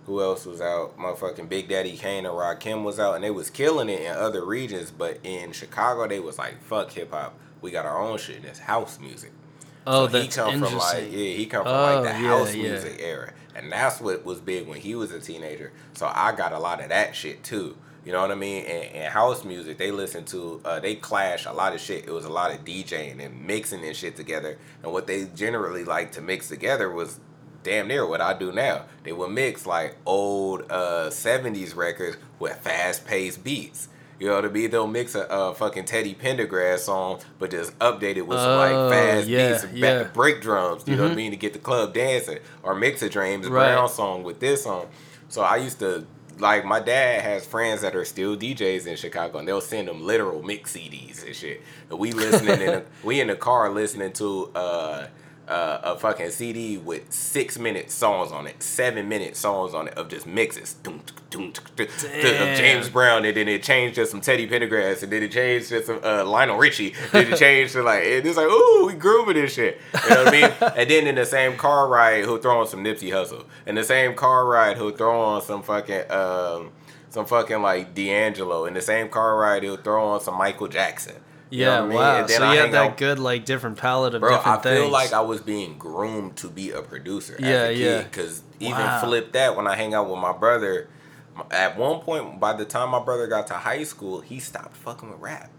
who 0.06 0.22
else 0.22 0.46
was 0.46 0.60
out? 0.60 0.98
Motherfucking 0.98 1.48
Big 1.48 1.70
Daddy 1.70 1.96
Kane 1.96 2.26
and 2.26 2.34
Rakim 2.34 2.84
was 2.84 3.00
out 3.00 3.16
and 3.16 3.24
they 3.24 3.32
was 3.32 3.50
killing 3.50 3.88
it 3.88 4.02
in 4.02 4.12
other 4.12 4.44
regions, 4.44 4.92
but 4.92 5.20
in 5.24 5.54
Chicago 5.54 6.08
they 6.08 6.20
was 6.20 6.40
like 6.40 6.62
fuck 6.64 6.92
hip 6.92 7.12
hop. 7.12 7.38
We 7.62 7.72
got 7.72 7.86
our 7.86 8.00
own 8.00 8.18
shit 8.18 8.38
and 8.38 8.46
it's 8.46 8.60
house 8.60 9.00
music. 9.00 9.32
Oh, 9.86 10.08
so 10.08 10.22
he 10.22 10.28
come 10.28 10.60
from 10.60 10.78
like 10.78 11.04
yeah, 11.12 11.34
he 11.36 11.46
come 11.46 11.64
from 11.64 11.74
Oh, 11.74 12.02
like 12.02 12.04
the 12.04 12.22
yeah, 12.22 12.28
house 12.28 12.56
yeah. 12.56 12.64
music 12.70 12.98
era, 13.00 13.34
and 13.56 13.72
that's 13.72 14.00
what 14.00 14.24
was 14.26 14.40
big 14.40 14.68
when 14.68 14.80
he 14.80 14.96
was 14.96 15.12
a 15.12 15.20
teenager. 15.20 15.72
So 15.94 16.10
I 16.14 16.34
got 16.34 16.54
a 16.54 16.60
lot 16.60 16.82
of 16.82 16.90
that 16.90 17.16
shit 17.16 17.44
too. 17.44 17.76
You 18.06 18.12
know 18.12 18.20
what 18.22 18.32
I 18.32 18.36
mean? 18.36 18.66
And, 18.66 18.96
and 18.96 19.14
house 19.14 19.46
music, 19.46 19.78
they 19.78 19.90
listen 19.90 20.26
to, 20.26 20.60
uh, 20.66 20.82
they 20.82 20.96
clash 20.96 21.46
a 21.46 21.54
lot 21.54 21.74
of 21.74 21.80
shit. 21.80 22.06
It 22.06 22.12
was 22.12 22.26
a 22.26 22.30
lot 22.30 22.52
of 22.52 22.66
DJing 22.66 23.24
and 23.26 23.48
mixing 23.48 23.82
and 23.86 23.96
shit 23.96 24.18
together. 24.18 24.58
And 24.84 24.92
what 24.92 25.08
they 25.08 25.24
generally 25.34 25.86
like 25.86 26.12
to 26.14 26.22
mix 26.22 26.50
together 26.50 26.92
was 26.92 27.22
damn 27.64 27.88
near 27.88 28.06
what 28.06 28.20
I 28.20 28.38
do 28.38 28.52
now. 28.52 28.88
They 29.04 29.14
would 29.14 29.30
mix 29.32 29.66
like 29.66 29.96
old 30.06 30.64
uh, 30.70 31.12
70s 31.12 31.78
records 31.78 32.18
with 32.40 32.58
fast 32.58 33.06
paced 33.08 33.42
beats. 33.42 33.88
You 34.20 34.28
know 34.28 34.36
what 34.36 34.46
I 34.46 34.50
mean? 34.50 34.70
They'll 34.72 34.88
mix 34.88 35.16
a 35.16 35.30
uh, 35.32 35.54
fucking 35.54 35.86
Teddy 35.86 36.14
Pendergrass 36.16 36.80
song, 36.80 37.20
but 37.40 37.52
just 37.52 37.78
update 37.80 38.16
it 38.18 38.28
with 38.28 38.40
some 38.40 38.52
Oh, 38.54 38.58
like 38.58 38.90
fast 38.92 39.28
yeah, 39.28 39.52
beats 39.52 39.64
and 39.64 39.78
yeah. 39.78 40.04
back 40.04 40.14
break 40.14 40.42
drums. 40.42 40.84
You 40.88 40.96
know 40.96 41.04
what 41.04 41.12
I 41.12 41.14
Mhm. 41.14 41.18
mean? 41.18 41.32
To 41.32 41.38
get 41.38 41.54
the 41.54 41.60
club 41.60 41.94
dancing, 41.94 42.40
or 42.62 42.76
mix 42.76 43.02
a 43.02 43.10
James 43.10 43.48
Right. 43.48 43.74
Brown 43.74 43.90
song 43.90 44.24
with 44.24 44.40
this 44.40 44.64
song. 44.64 44.88
So 45.30 45.42
I 45.42 45.58
used 45.58 45.80
to 45.80 46.06
like 46.40 46.66
my 46.66 46.80
dad 46.80 47.22
has 47.22 47.46
friends 47.46 47.82
that 47.82 47.96
are 47.96 48.06
still 48.06 48.36
DJs 48.36 48.88
in 48.88 48.96
Chicago, 48.96 49.38
and 49.40 49.48
they'll 49.48 49.62
send 49.62 49.88
them 49.88 50.04
literal 50.06 50.42
mix 50.42 50.74
CDs 50.76 51.24
and 51.26 51.36
shit. 51.36 51.62
And 51.90 52.00
we 52.00 52.12
listening 52.12 52.60
in 52.62 52.72
the, 52.72 52.84
we 53.04 53.20
in 53.20 53.28
the 53.28 53.36
car 53.36 53.70
listening 53.70 54.14
to 54.14 54.50
uh, 54.56 55.08
uh, 55.48 55.80
a 55.84 55.98
fucking 55.98 56.30
CD 56.30 56.78
with 56.78 57.12
six 57.12 57.58
minute 57.58 57.92
songs 57.92 58.32
on 58.32 58.48
it, 58.48 58.64
seven 58.64 59.10
minute 59.10 59.36
songs 59.36 59.74
on 59.74 59.88
it 59.88 59.94
of 59.96 60.08
just 60.08 60.26
mixes. 60.26 60.76
Doom, 60.76 61.02
doom, 61.30 61.52
doom, 61.52 61.62
doom, 61.76 61.88
Of 61.88 62.58
James 62.58 62.90
Brown, 62.90 63.26
and 63.26 63.36
then 63.36 63.48
it 63.48 63.64
changed 63.64 63.96
to 63.96 64.06
some 64.06 64.22
Teddy 64.22 64.48
Pendergrass, 64.48 65.04
and 65.04 65.12
then 65.12 65.24
it 65.24 65.32
changed 65.32 65.70
to 65.70 65.84
some 65.84 66.00
uh, 66.04 66.24
Lionel 66.24 66.58
Richie. 66.58 66.94
Then 67.12 67.34
it 67.34 67.38
changed 67.38 67.74
to 67.74 67.84
like, 67.84 68.04
it's 68.04 68.38
like, 68.38 68.48
ooh, 68.48 68.88
we 68.88 68.94
grooving 68.94 69.36
this 69.36 69.54
shit. 69.54 69.80
You 70.04 70.10
know 70.10 70.24
what 70.24 70.34
I 70.34 70.42
mean? 70.42 70.52
And 70.76 70.90
then 70.90 71.08
in 71.08 71.16
the 71.16 71.26
same 71.26 71.58
car 71.58 71.88
ride, 71.88 72.24
he'll 72.24 72.38
throw 72.38 72.62
on 72.62 72.68
some 72.68 72.84
Nipsey 72.84 73.10
Hussle. 73.10 73.46
In 73.66 73.76
the 73.76 73.84
same 73.84 74.16
car 74.16 74.46
ride, 74.46 74.78
he'll 74.78 74.92
throw 74.92 75.20
on 75.20 75.42
some 75.42 75.62
fucking, 75.62 76.10
um, 76.10 76.72
some 77.10 77.26
fucking 77.26 77.62
like 77.62 77.94
D'Angelo. 77.94 78.66
In 78.66 78.74
the 78.74 78.82
same 78.82 79.10
car 79.10 79.38
ride, 79.38 79.64
he'll 79.64 79.78
throw 79.78 80.06
on 80.06 80.22
some 80.22 80.38
Michael 80.38 80.68
Jackson. 80.68 81.16
You 81.54 81.66
know 81.66 81.72
Yeah, 81.72 81.80
what 81.82 81.84
I 81.84 81.88
mean? 81.88 81.98
wow. 81.98 82.28
So 82.28 82.44
I 82.44 82.54
you 82.56 82.60
had 82.62 82.72
that 82.72 82.92
out- 82.92 82.98
good, 82.98 83.20
like, 83.20 83.46
different 83.46 83.78
palette 83.78 84.16
of 84.16 84.22
different 84.22 84.44
things. 84.44 84.44
Bro, 84.44 84.54
I 84.54 84.56
different 84.58 84.84
feel 84.86 84.90
like 84.92 85.14
I 85.14 85.22
was 85.22 85.42
being 85.42 85.78
groomed 85.78 86.36
to 86.38 86.50
be 86.50 86.72
a 86.72 86.82
producer 86.82 87.36
Yeah, 87.40 87.48
as 87.48 87.70
a 87.70 87.74
yeah. 87.76 88.02
Because 88.04 88.42
even 88.60 88.80
Wow. 88.80 89.02
flip 89.04 89.32
that 89.34 89.56
when 89.56 89.68
I 89.68 89.76
hang 89.76 89.94
out 89.94 90.10
with 90.10 90.18
my 90.20 90.32
brother, 90.34 90.90
at 91.52 91.78
one 91.78 92.00
point, 92.00 92.40
by 92.40 92.54
the 92.54 92.66
time 92.66 92.90
my 92.90 93.00
brother 93.04 93.28
got 93.28 93.46
to 93.48 93.54
high 93.54 93.84
school, 93.84 94.22
he 94.22 94.40
stopped 94.40 94.76
fucking 94.78 95.12
with 95.12 95.20
rap. 95.20 95.52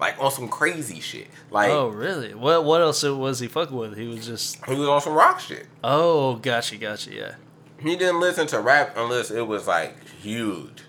Like 0.00 0.14
on 0.22 0.30
some 0.30 0.48
crazy 0.48 1.00
shit. 1.00 1.26
Like 1.50 1.70
oh, 1.70 1.88
really? 1.88 2.32
What 2.32 2.64
What 2.64 2.80
else 2.80 3.02
was 3.02 3.40
he 3.40 3.48
fucking 3.48 3.76
with? 3.76 3.96
He 3.96 4.06
was 4.06 4.24
just. 4.24 4.64
he 4.66 4.76
was 4.76 4.88
on 4.88 5.00
some 5.00 5.14
rock 5.14 5.40
shit. 5.40 5.66
Oh, 5.82 6.36
gotcha, 6.36 6.76
gotcha. 6.76 7.12
Yeah. 7.12 7.32
He 7.80 7.96
didn't 7.96 8.20
listen 8.20 8.46
to 8.48 8.60
rap 8.60 8.92
unless 8.96 9.32
it 9.32 9.48
was 9.48 9.66
like 9.66 9.96
huge. 10.22 10.82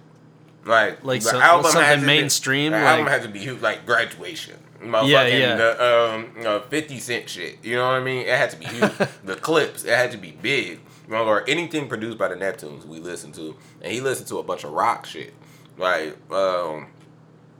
Like 0.66 1.04
Like 1.04 1.22
the 1.24 1.30
some- 1.30 1.42
album 1.42 1.72
something 1.72 1.82
had 1.88 1.96
to 1.96 2.02
be- 2.02 2.08
mainstream, 2.08 2.72
the 2.74 2.78
album 2.80 3.06
like- 3.06 3.14
had 3.14 3.22
to 3.24 3.30
be 3.30 3.40
huge, 3.40 3.62
like 3.62 3.86
graduation. 3.86 4.56
Yeah, 4.82 4.88
Motherfucking 4.88 5.40
yeah. 5.40 5.56
The, 5.56 6.14
um, 6.14 6.46
uh, 6.46 6.60
Fifty 6.70 7.00
Cent 7.00 7.30
shit. 7.30 7.58
You 7.64 7.76
know 7.76 7.84
what 7.88 7.96
I 7.96 8.00
mean? 8.00 8.22
It 8.26 8.38
had 8.38 8.50
to 8.52 8.58
be 8.58 8.66
huge. 8.66 8.92
the 9.26 9.36
Clipse, 9.36 9.84
it 9.84 9.90
had 9.96 10.12
to 10.12 10.18
be 10.18 10.32
big. 10.32 10.80
Or 11.12 11.44
anything 11.50 11.88
produced 11.90 12.18
by 12.20 12.28
the 12.28 12.36
Neptunes 12.36 12.86
we 12.86 13.00
listened 13.00 13.34
to, 13.36 13.56
and 13.82 13.92
he 13.92 14.00
listened 14.00 14.28
to 14.28 14.38
a 14.38 14.44
bunch 14.44 14.64
of 14.64 14.72
rock 14.72 15.06
shit. 15.08 15.34
Like, 15.78 16.16
um, 16.32 16.88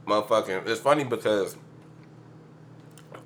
motherfucking. 0.08 0.68
It's 0.68 0.80
funny 0.80 1.04
because 1.04 1.58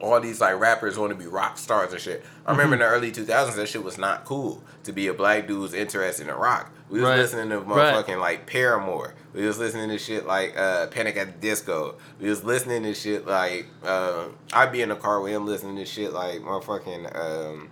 all 0.04 0.20
these 0.20 0.42
like 0.42 0.60
rappers 0.60 0.98
want 1.00 1.12
to 1.12 1.18
be 1.18 1.26
rock 1.28 1.58
stars 1.58 1.94
and 1.94 2.02
shit. 2.02 2.24
I 2.46 2.52
remember 2.52 2.74
in 2.76 2.80
the 2.80 2.86
early 2.86 3.12
2000s 3.12 3.56
that 3.56 3.68
shit 3.70 3.84
was 3.84 3.98
not 3.98 4.26
cool 4.26 4.62
to 4.84 4.92
be 4.92 5.08
a 5.08 5.14
black 5.14 5.48
dude's 5.48 5.74
interested 5.74 6.28
in 6.28 6.34
rock. 6.36 6.72
We 6.90 7.00
was 7.00 7.10
Right. 7.10 7.18
listening 7.20 7.50
to 7.50 7.60
Right. 7.60 7.96
motherfucking 7.96 8.20
like 8.20 8.46
Paramore. 8.46 9.14
We 9.34 9.46
was 9.46 9.58
listening 9.58 9.90
to 9.90 9.98
shit 9.98 10.28
like 10.28 10.58
uh, 10.60 10.88
Panic 10.88 11.16
at 11.18 11.28
the 11.28 11.48
Disco. 11.48 11.96
We 12.20 12.30
was 12.30 12.44
listening 12.44 12.84
to 12.84 12.94
shit 12.94 13.26
like 13.26 13.66
uh, 13.86 14.26
I'd 14.52 14.72
be 14.72 14.82
in 14.82 14.90
the 14.90 14.96
car 14.96 15.22
with 15.22 15.32
him 15.34 15.46
listening 15.48 15.78
to 15.78 15.86
shit 15.86 16.12
like 16.14 16.42
motherfucking 16.42 17.16
um 17.16 17.70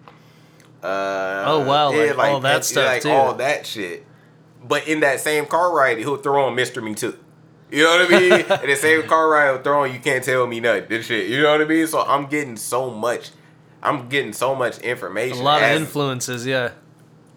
uh 0.83 1.43
Oh, 1.45 1.59
wow, 1.67 1.91
like, 1.91 2.17
all 2.17 2.39
that 2.39 2.65
stuff, 2.65 2.85
like 2.87 3.01
too. 3.03 3.09
all 3.11 3.33
that 3.35 3.65
shit. 3.67 4.05
But 4.63 4.87
in 4.87 5.01
that 5.01 5.19
same 5.19 5.45
car 5.45 5.71
ride, 5.75 5.97
he'll 5.99 6.17
throw 6.17 6.45
on 6.45 6.55
Mr. 6.55 6.81
Me 6.83 6.95
Too. 6.95 7.17
You 7.71 7.83
know 7.83 7.97
what 7.97 8.13
I 8.13 8.19
mean? 8.19 8.31
and 8.33 8.69
the 8.69 8.75
same 8.75 9.03
car 9.03 9.29
ride, 9.29 9.53
he'll 9.53 9.61
throw 9.61 9.83
You 9.85 9.99
Can't 9.99 10.23
Tell 10.23 10.45
Me 10.45 10.59
Nothing. 10.59 10.89
This 10.89 11.05
shit. 11.05 11.29
You 11.29 11.41
know 11.41 11.51
what 11.51 11.61
I 11.61 11.65
mean? 11.65 11.87
So 11.87 12.01
I'm 12.01 12.27
getting 12.27 12.57
so 12.57 12.91
much. 12.91 13.31
I'm 13.81 14.09
getting 14.09 14.33
so 14.33 14.53
much 14.53 14.79
information. 14.79 15.39
A 15.39 15.43
lot 15.43 15.63
of 15.63 15.71
influences, 15.71 16.45
yeah. 16.45 16.71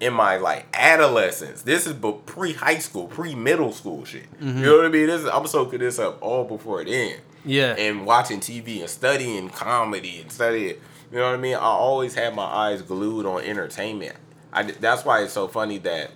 in 0.01 0.13
my 0.13 0.37
like 0.37 0.67
adolescence. 0.75 1.63
This 1.63 1.87
is 1.87 1.95
pre 2.27 2.53
high 2.53 2.79
school, 2.79 3.07
pre 3.07 3.35
middle 3.35 3.73
school 3.73 4.05
shit. 4.05 4.31
Mm-hmm. 4.41 4.59
You 4.59 4.65
know 4.65 4.77
what 4.77 4.87
I 4.87 4.89
mean? 4.89 5.07
This 5.07 5.23
is, 5.23 5.29
I'm 5.29 5.47
soaking 5.47 5.79
this 5.79 5.99
up 5.99 6.19
all 6.21 6.45
before 6.45 6.85
then. 6.85 7.17
Yeah. 7.45 7.75
And 7.77 8.07
watching 8.07 8.41
TV 8.41 8.81
and 8.81 8.91
studying 8.91 9.51
comedy 9.51 10.21
and 10.21 10.31
studying. 10.33 10.77
You 11.13 11.19
know 11.19 11.27
what 11.27 11.35
I 11.35 11.41
mean? 11.41 11.55
I 11.55 11.61
always 11.61 12.15
had 12.15 12.35
my 12.35 12.45
eyes 12.45 12.83
glued 12.83 13.25
on 13.25 13.43
entertainment. 13.43 14.17
I, 14.53 14.63
that's 14.65 15.05
why 15.05 15.23
it's 15.23 15.33
so 15.33 15.49
funny 15.49 15.79
that 15.79 16.11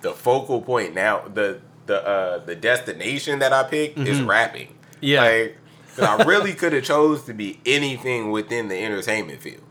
the 0.00 0.12
focal 0.12 0.60
point 0.60 0.94
now, 0.94 1.26
the 1.26 1.60
the 1.86 2.06
uh, 2.06 2.38
the 2.44 2.54
destination 2.54 3.38
that 3.40 3.52
I 3.52 3.62
picked 3.64 3.98
is 3.98 4.20
rapping. 4.22 4.68
Mm-hmm. 4.68 4.96
Yeah. 5.00 5.22
Like, 5.22 5.58
I 5.98 6.24
really 6.24 6.52
could 6.60 6.72
have 6.72 6.84
chose 6.84 7.24
to 7.24 7.34
be 7.34 7.60
anything 7.66 8.30
within 8.30 8.68
the 8.68 8.76
entertainment 8.82 9.40
field. 9.40 9.62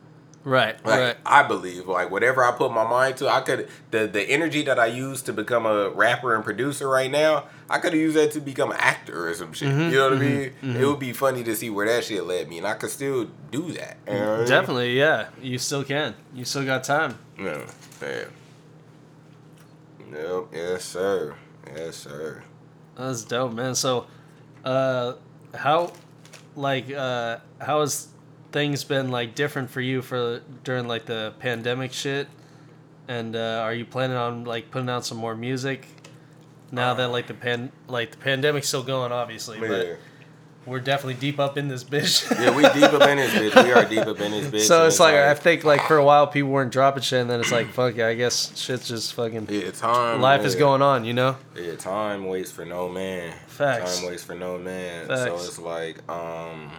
right, 0.46 0.76
Like 0.86 1.00
right. 1.00 1.18
I 1.26 1.44
believe, 1.44 1.88
like 1.88 2.12
whatever 2.12 2.44
I 2.44 2.52
put 2.52 2.72
my 2.72 2.86
mind 2.88 3.18
to, 3.18 3.28
I 3.30 3.42
could 3.42 3.68
the 3.92 4.08
the 4.08 4.22
energy 4.22 4.62
that 4.64 4.78
I 4.80 4.86
use 4.88 5.22
to 5.24 5.34
become 5.34 5.66
a 5.66 5.90
rapper 5.90 6.36
and 6.36 6.44
producer 6.44 6.88
right 6.88 7.10
now, 7.12 7.46
I 7.70 7.80
could 7.80 7.94
have 7.94 8.02
used 8.02 8.16
that 8.16 8.32
to 8.34 8.40
become 8.42 8.72
an 8.72 8.78
actor 8.80 9.28
or 9.30 9.34
some 9.34 9.54
shit. 9.54 9.70
Mm-hmm, 9.70 9.90
you 9.92 9.98
know 9.98 10.10
what 10.10 10.18
I 10.18 10.22
mean? 10.22 10.54
It 10.82 10.86
would 10.86 11.00
be 11.00 11.14
funny 11.14 11.44
to 11.44 11.56
see 11.56 11.70
where 11.70 11.88
that 11.88 12.04
shit 12.04 12.24
led 12.26 12.48
me, 12.48 12.58
and 12.60 12.68
I 12.68 12.76
could 12.76 12.90
still 12.92 13.30
do 13.52 13.72
that. 13.74 13.98
You 14.08 14.14
know 14.14 14.34
I 14.34 14.38
mean? 14.40 14.48
Definitely, 14.48 14.98
yeah. 14.98 15.28
You 15.42 15.58
still 15.58 15.84
can. 15.84 16.14
You 16.34 16.46
still 16.46 16.66
got 16.66 16.84
time. 16.84 17.18
Yeah. 17.40 17.66
Yeah. 18.02 18.26
Yep. 20.12 20.44
Yes, 20.54 20.86
sir. 20.86 21.36
Yes, 21.68 21.96
sir. 21.96 22.44
That's 22.96 23.24
dope, 23.24 23.54
man. 23.54 23.76
So, 23.76 24.06
uh, 24.64 25.14
how, 25.54 25.94
like, 26.56 26.92
uh, 26.92 27.38
how 27.60 27.82
has 27.82 28.08
things 28.52 28.84
been 28.84 29.10
like 29.10 29.34
different 29.36 29.70
for 29.72 29.82
you 29.82 30.02
for 30.02 30.42
during 30.64 30.88
like 30.88 31.06
the 31.06 31.34
pandemic 31.40 31.92
shit? 31.94 32.28
And 33.08 33.36
uh, 33.36 33.62
are 33.64 33.74
you 33.74 33.86
planning 33.86 34.16
on 34.18 34.46
like 34.46 34.72
putting 34.72 34.90
out 34.90 35.06
some 35.06 35.18
more 35.18 35.36
music 35.36 35.88
now 36.72 36.94
that 36.94 37.08
like 37.10 37.28
the 37.28 37.34
pan 37.34 37.72
like 37.88 38.12
the 38.12 38.18
pandemic's 38.18 38.68
still 38.68 38.84
going, 38.84 39.12
obviously, 39.12 39.60
Yeah. 39.60 39.68
but 39.68 39.98
we're 40.66 40.80
definitely 40.80 41.16
deep 41.16 41.40
up 41.40 41.58
in 41.58 41.68
this 41.68 41.84
bitch. 41.84 42.24
Yeah, 42.44 42.56
we 42.56 42.64
deep 42.64 42.92
up 42.92 43.08
in 43.08 43.18
this 43.18 43.32
bitch. 43.32 43.64
We 43.64 43.72
are 43.72 43.86
deep 43.86 44.06
up 44.08 44.20
in 44.20 44.32
this 44.32 44.48
bitch. 44.48 44.68
so 44.68 44.80
and 44.80 44.88
it's 44.88 45.00
like 45.00 45.16
I 45.16 45.34
think 45.34 45.64
like 45.64 45.82
for 45.88 45.98
a 45.98 46.04
while 46.04 46.28
people 46.28 46.50
weren't 46.52 46.72
dropping 46.72 47.04
shit, 47.04 47.22
and 47.22 47.30
then 47.30 47.40
it's 47.40 47.52
like 47.52 47.72
fuck 47.72 47.96
yeah, 47.96 48.08
I 48.08 48.16
guess 48.16 48.58
shit's 48.58 48.88
just 48.88 49.14
fucking 49.14 49.48
yeah, 49.50 49.72
time. 49.72 50.22
life 50.22 50.46
is 50.46 50.56
going 50.56 50.82
on, 50.82 51.06
you 51.06 51.14
know. 51.14 51.38
Yeah, 51.56 51.76
time 51.76 52.26
waits 52.26 52.52
for 52.52 52.66
no 52.66 52.90
man. 52.90 53.34
Facts. 53.48 54.00
Time 54.00 54.10
waits 54.10 54.24
for 54.24 54.36
no 54.36 54.58
man. 54.58 55.08
So 55.08 55.36
it's 55.36 55.60
like, 55.60 56.10
um, 56.10 56.72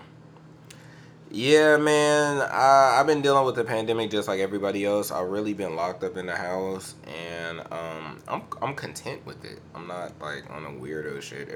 Yeah, 1.34 1.78
man. 1.78 2.40
I, 2.42 2.98
I've 3.00 3.08
been 3.08 3.20
dealing 3.20 3.44
with 3.44 3.56
the 3.56 3.64
pandemic 3.64 4.08
just 4.08 4.28
like 4.28 4.38
everybody 4.38 4.84
else. 4.84 5.10
I've 5.10 5.26
really 5.26 5.52
been 5.52 5.74
locked 5.74 6.04
up 6.04 6.16
in 6.16 6.26
the 6.26 6.36
house, 6.36 6.94
and 7.08 7.58
um, 7.72 8.22
I'm 8.28 8.42
I'm 8.62 8.74
content 8.76 9.26
with 9.26 9.44
it. 9.44 9.58
I'm 9.74 9.88
not 9.88 10.12
like 10.20 10.48
on 10.48 10.64
a 10.64 10.68
weirdo 10.68 11.20
shit. 11.20 11.48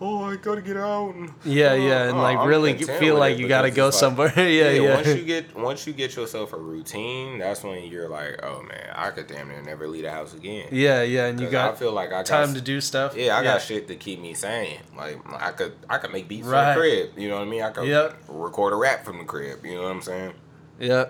Oh, 0.00 0.24
I 0.24 0.36
gotta 0.36 0.62
get 0.62 0.78
out. 0.78 1.14
And, 1.14 1.30
yeah, 1.44 1.74
yeah, 1.74 2.08
and 2.08 2.16
like 2.16 2.38
I'm 2.38 2.48
really 2.48 2.78
feel 2.78 3.18
like 3.18 3.36
you 3.36 3.46
gotta 3.46 3.70
go 3.70 3.90
somewhere. 3.90 4.28
Like, 4.28 4.36
yeah, 4.36 4.70
yeah, 4.70 4.70
yeah. 4.70 4.94
Once 4.94 5.08
you 5.08 5.24
get 5.24 5.54
once 5.54 5.86
you 5.86 5.92
get 5.92 6.16
yourself 6.16 6.54
a 6.54 6.58
routine, 6.58 7.38
that's 7.38 7.62
when 7.62 7.84
you're 7.84 8.08
like, 8.08 8.42
oh 8.42 8.62
man, 8.62 8.90
I 8.94 9.10
could 9.10 9.26
damn 9.26 9.48
near 9.48 9.62
never 9.62 9.86
leave 9.86 10.04
the 10.04 10.10
house 10.10 10.32
again. 10.32 10.68
Yeah, 10.72 11.02
yeah, 11.02 11.26
and 11.26 11.38
you 11.38 11.50
got 11.50 11.74
I 11.74 11.76
feel 11.76 11.92
like 11.92 12.08
I 12.08 12.22
got 12.22 12.26
time 12.26 12.54
to 12.54 12.62
do 12.62 12.80
stuff. 12.80 13.14
Yeah, 13.14 13.36
I 13.36 13.42
yeah. 13.42 13.52
got 13.52 13.60
shit 13.60 13.86
to 13.88 13.96
keep 13.96 14.18
me 14.18 14.32
sane. 14.32 14.78
Like 14.96 15.18
I 15.30 15.50
could 15.52 15.74
I 15.90 15.98
could 15.98 16.12
make 16.12 16.26
beats 16.26 16.46
right. 16.46 16.72
from 16.72 16.82
the 16.82 16.88
crib. 16.88 17.18
You 17.18 17.28
know 17.28 17.36
what 17.36 17.46
I 17.46 17.50
mean? 17.50 17.62
I 17.62 17.70
could 17.70 17.86
yep. 17.86 18.18
record 18.28 18.72
a 18.72 18.76
rap 18.76 19.04
from 19.04 19.18
the 19.18 19.25
crib. 19.26 19.64
You 19.64 19.76
know 19.76 19.82
what 19.82 19.92
I'm 19.92 20.02
saying? 20.02 20.32
Yeah. 20.78 21.06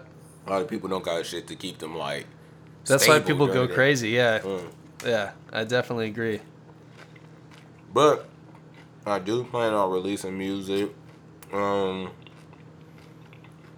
A 0.46 0.50
lot 0.50 0.62
of 0.62 0.68
people 0.68 0.88
don't 0.88 1.04
got 1.04 1.24
shit 1.26 1.46
to 1.48 1.56
keep 1.56 1.78
them 1.78 1.96
like. 1.96 2.26
That's 2.84 3.06
why 3.08 3.20
people 3.20 3.46
go 3.46 3.66
crazy. 3.66 4.10
Yeah. 4.10 4.38
Mm. 4.40 4.70
Yeah, 5.04 5.32
I 5.52 5.64
definitely 5.64 6.06
agree. 6.06 6.40
But 7.92 8.28
I 9.04 9.18
do 9.18 9.44
plan 9.44 9.72
on 9.72 9.90
releasing 9.90 10.36
music. 10.36 10.90
Um, 11.52 12.10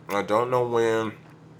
I 0.09 0.23
don't 0.23 0.51
know 0.51 0.67
when. 0.67 1.13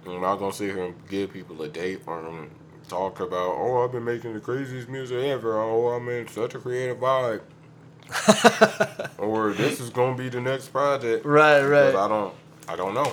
I'm 0.07 0.21
not 0.23 0.37
gonna 0.37 0.53
sit 0.53 0.75
here 0.75 0.85
and 0.85 0.95
give 1.09 1.33
people 1.33 1.61
a 1.63 1.69
date 1.69 2.01
or 2.07 2.49
talk 2.89 3.21
about. 3.21 3.55
Oh, 3.57 3.85
I've 3.85 3.93
been 3.93 4.05
making 4.05 4.35
the 4.35 4.41
craziest 4.41 4.89
music 4.89 5.19
ever. 5.19 5.59
Oh, 5.61 5.89
I'm 5.89 6.09
in 6.09 6.29
such 6.29 6.55
a 6.55 6.59
creative 6.59 6.99
vibe. 6.99 7.43
or 9.19 9.53
this 9.53 9.81
is 9.81 9.91
gonna 9.91 10.17
be 10.17 10.31
the 10.31 10.41
next 10.41 10.69
project. 10.69 11.27
Right, 11.27 11.63
right. 11.63 11.95
I 11.95 12.09
don't, 12.09 12.35
I 12.69 12.77
don't 12.77 12.95
know. 12.95 13.13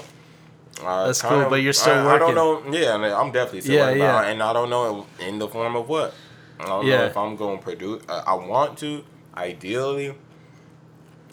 I 0.84 1.06
That's 1.06 1.22
cool, 1.22 1.42
of, 1.42 1.50
but 1.50 1.62
you're 1.62 1.74
still 1.74 1.94
I, 1.94 2.06
working. 2.06 2.30
I 2.30 2.34
don't 2.34 2.72
know. 2.72 2.78
Yeah, 2.78 3.20
I'm 3.20 3.32
definitely 3.32 3.62
still 3.62 3.76
yeah, 3.76 3.86
working. 3.86 4.02
Yeah. 4.02 4.24
and 4.24 4.44
I 4.44 4.54
don't 4.54 4.70
know 4.70 5.06
in 5.20 5.40
the 5.40 5.48
form 5.48 5.76
of 5.76 5.88
what. 5.88 6.14
I 6.60 6.66
don't 6.66 6.86
yeah. 6.86 6.98
know 6.98 7.06
if 7.06 7.18
I'm 7.18 7.36
going 7.36 7.58
to 7.58 7.64
produce. 7.64 8.04
I, 8.10 8.24
I 8.28 8.34
want 8.34 8.78
to. 8.80 9.04
Ideally, 9.36 10.16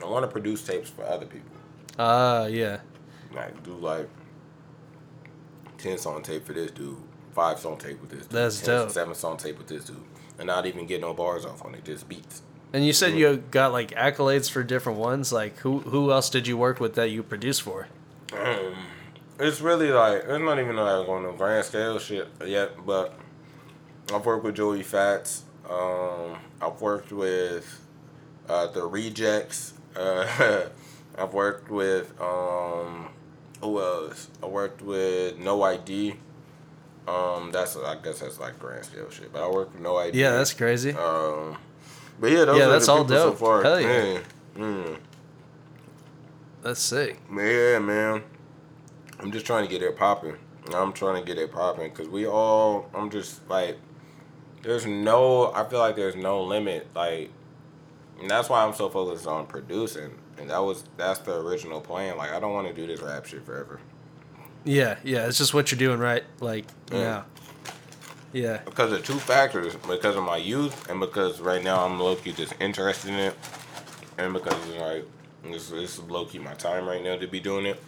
I 0.03 0.07
want 0.07 0.25
to 0.25 0.29
produce 0.29 0.64
tapes 0.64 0.91
for 0.91 1.05
other 1.05 1.27
people. 1.27 1.57
Ah, 1.99 2.43
uh, 2.43 2.47
yeah. 2.47 2.81
Like 3.35 3.62
do 3.62 3.75
like 3.75 4.09
ten 5.79 5.99
song 5.99 6.23
tape 6.23 6.45
for 6.45 6.53
this 6.53 6.70
dude, 6.70 6.97
five 7.33 7.59
song 7.59 7.79
tape 7.79 8.01
with 8.01 8.11
this 8.11 8.23
dude, 8.23 8.31
That's 8.31 8.61
10, 8.61 8.66
dope. 8.66 8.91
seven 8.91 9.14
song 9.14 9.37
tape 9.37 9.59
with 9.59 9.68
this 9.68 9.85
dude, 9.85 10.03
and 10.39 10.47
not 10.47 10.66
even 10.66 10.87
get 10.87 11.01
no 11.01 11.14
bars 11.14 11.45
off 11.45 11.64
on 11.64 11.75
it, 11.75 11.85
just 11.85 12.09
beats. 12.09 12.43
And 12.73 12.87
you 12.87 12.93
said 12.93 13.11
mm-hmm. 13.11 13.18
you 13.18 13.45
got 13.51 13.73
like 13.73 13.91
accolades 13.93 14.51
for 14.51 14.62
different 14.62 14.99
ones. 14.99 15.33
Like 15.33 15.59
who 15.59 15.81
who 15.81 16.11
else 16.11 16.31
did 16.31 16.47
you 16.47 16.57
work 16.57 16.81
with 16.81 16.95
that 16.95 17.11
you 17.11 17.23
produced 17.23 17.62
for? 17.62 17.89
Um, 18.35 18.74
it's 19.39 19.61
really 19.61 19.91
like 19.91 20.24
it's 20.26 20.43
not 20.43 20.59
even 20.59 20.76
like 20.76 21.09
on 21.09 21.24
a 21.24 21.33
grand 21.33 21.64
scale 21.64 21.99
shit 21.99 22.28
yet, 22.47 22.85
but 22.85 23.18
I've 24.12 24.24
worked 24.24 24.45
with 24.45 24.57
Joey 24.57 24.83
Fatts. 24.83 25.43
Um, 25.68 26.37
I've 26.61 26.80
worked 26.80 27.12
with 27.12 27.80
uh, 28.49 28.66
the 28.68 28.85
Rejects. 28.85 29.74
Uh, 29.97 30.66
I've 31.18 31.35
worked 31.35 31.70
with 31.70 32.12
um, 32.20 33.09
who 33.61 33.80
else? 33.80 34.28
I 34.43 34.47
worked 34.47 34.83
with 34.83 35.39
No 35.39 35.62
ID. 35.62 36.14
Um, 37.07 37.51
that's 37.53 37.76
I 37.76 37.97
guess 38.03 38.20
that's 38.20 38.39
like 38.39 38.59
grand 38.59 38.85
scale 38.85 39.11
shit. 39.11 39.33
But 39.33 39.43
I 39.43 39.49
worked 39.49 39.72
with 39.74 39.83
No 39.83 39.97
ID. 39.97 40.18
Yeah, 40.18 40.30
that's 40.33 40.53
crazy. 40.55 40.93
Um, 40.93 41.57
but 42.20 42.30
yeah, 42.30 42.45
those 42.45 42.59
yeah, 42.59 42.66
that's 42.68 42.89
all 42.89 43.05
dope. 43.05 43.39
So 43.39 43.45
far. 43.45 43.62
Hell 43.62 43.80
yeah. 43.80 44.18
Mm. 44.57 44.99
That's 46.63 46.81
sick. 46.81 47.19
Yeah, 47.29 47.79
man. 47.81 48.23
I'm 49.19 49.33
just 49.33 49.47
trying 49.47 49.65
to 49.65 49.71
get 49.71 49.83
it 49.83 49.97
popping. 49.97 50.37
I'm 50.73 50.93
trying 50.93 51.23
to 51.23 51.27
get 51.27 51.41
it 51.43 51.53
popping 51.53 51.91
because 51.91 52.09
we 52.09 52.27
all. 52.27 52.89
I'm 52.95 53.11
just 53.11 53.49
like, 53.49 53.79
there's 54.63 54.87
no. 54.87 55.53
I 55.53 55.69
feel 55.69 55.81
like 55.81 55.97
there's 55.97 56.17
no 56.17 56.43
limit. 56.45 56.89
Like, 56.95 57.31
and 58.21 58.31
that's 58.31 58.49
why 58.49 58.65
I'm 58.65 58.75
so 58.75 58.89
focused 58.89 59.27
on 59.27 59.47
producing. 59.47 60.19
And 60.39 60.51
that 60.51 60.59
was 60.59 60.85
that's 60.97 61.19
the 61.21 61.37
original 61.41 61.81
plan. 61.81 62.17
Like, 62.17 62.31
I 62.31 62.41
don't 62.41 62.53
want 62.53 62.69
to 62.69 62.75
do 62.75 62.87
this 62.87 63.01
rap 63.01 63.27
shit 63.27 63.45
forever. 63.45 63.81
Yeah, 64.65 64.97
yeah. 65.03 65.27
It's 65.27 65.39
just 65.39 65.55
what 65.55 65.73
you're 65.73 65.79
doing, 65.79 65.99
right? 65.99 66.23
Like, 66.41 66.67
yeah. 66.93 66.99
yeah. 66.99 67.23
Yeah. 68.33 68.59
Because 68.65 68.93
of 68.93 69.05
two 69.05 69.19
factors. 69.19 69.75
Because 69.77 70.17
of 70.17 70.25
my 70.25 70.37
youth 70.37 70.89
and 70.89 71.01
because 71.01 71.41
right 71.41 71.63
now 71.63 71.85
I'm 71.85 71.99
low 72.01 72.17
key 72.17 72.33
just 72.33 72.55
interested 72.61 73.11
in 73.11 73.17
it. 73.17 73.35
And 74.19 74.33
because 74.33 74.55
it's 74.69 74.81
like, 74.81 75.05
this, 75.45 75.70
this 75.70 75.99
is 75.99 76.01
low 76.01 76.24
key 76.24 76.38
my 76.38 76.55
time 76.55 76.86
right 76.86 77.03
now 77.03 77.16
to 77.16 77.26
be 77.26 77.40
doing 77.40 77.66
it. 77.66 77.82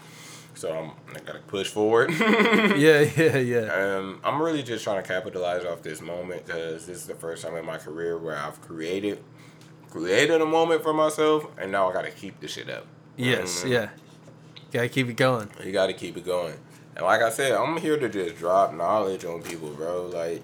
So 0.54 0.72
I'm, 0.72 0.90
I 1.14 1.18
gotta 1.20 1.40
push 1.40 1.68
forward. 1.68 2.10
yeah, 2.20 3.00
yeah, 3.00 3.38
yeah. 3.38 3.78
And 3.78 4.18
I'm 4.22 4.40
really 4.40 4.62
just 4.62 4.84
trying 4.84 5.02
to 5.02 5.06
capitalize 5.06 5.64
off 5.64 5.82
this 5.82 6.00
moment 6.00 6.46
because 6.46 6.86
this 6.86 6.96
is 6.96 7.06
the 7.06 7.14
first 7.14 7.44
time 7.44 7.56
in 7.56 7.66
my 7.66 7.76
career 7.76 8.16
where 8.16 8.36
I've 8.36 8.60
created, 8.60 9.22
created 9.90 10.40
a 10.40 10.46
moment 10.46 10.82
for 10.82 10.94
myself, 10.94 11.46
and 11.58 11.72
now 11.72 11.90
I 11.90 11.92
gotta 11.92 12.12
keep 12.12 12.38
the 12.40 12.46
shit 12.46 12.70
up. 12.70 12.86
Yes, 13.16 13.60
mm-hmm. 13.60 13.72
yeah. 13.72 13.88
Gotta 14.72 14.88
keep 14.88 15.08
it 15.08 15.16
going. 15.16 15.50
You 15.64 15.72
gotta 15.72 15.92
keep 15.92 16.16
it 16.16 16.24
going. 16.24 16.54
And 16.96 17.04
like 17.04 17.22
I 17.22 17.30
said, 17.30 17.52
I'm 17.52 17.76
here 17.78 17.98
to 17.98 18.08
just 18.08 18.36
drop 18.36 18.72
knowledge 18.72 19.24
on 19.24 19.42
people, 19.42 19.70
bro. 19.70 20.06
Like 20.06 20.42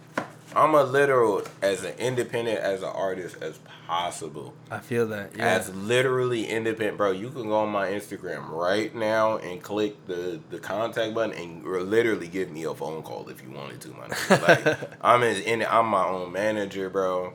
I'm 0.54 0.74
a 0.74 0.82
literal 0.82 1.42
as 1.62 1.84
an 1.84 1.94
independent 1.98 2.58
as 2.58 2.82
an 2.82 2.88
artist 2.88 3.36
as 3.40 3.58
possible. 3.86 4.54
I 4.70 4.78
feel 4.78 5.06
that. 5.08 5.36
Yeah. 5.36 5.46
As 5.46 5.74
literally 5.74 6.46
independent, 6.46 6.96
bro. 6.96 7.12
You 7.12 7.30
can 7.30 7.44
go 7.44 7.60
on 7.60 7.70
my 7.70 7.88
Instagram 7.88 8.48
right 8.50 8.94
now 8.94 9.38
and 9.38 9.62
click 9.62 10.06
the 10.06 10.40
the 10.50 10.58
contact 10.58 11.14
button 11.14 11.36
and 11.36 11.64
literally 11.64 12.28
give 12.28 12.50
me 12.50 12.64
a 12.64 12.74
phone 12.74 13.02
call 13.02 13.28
if 13.28 13.42
you 13.42 13.50
wanted 13.50 13.80
to, 13.82 13.88
man. 13.88 14.10
Like 14.40 14.78
I'm 15.02 15.22
in, 15.22 15.62
I'm 15.62 15.86
my 15.86 16.06
own 16.06 16.32
manager, 16.32 16.90
bro. 16.90 17.32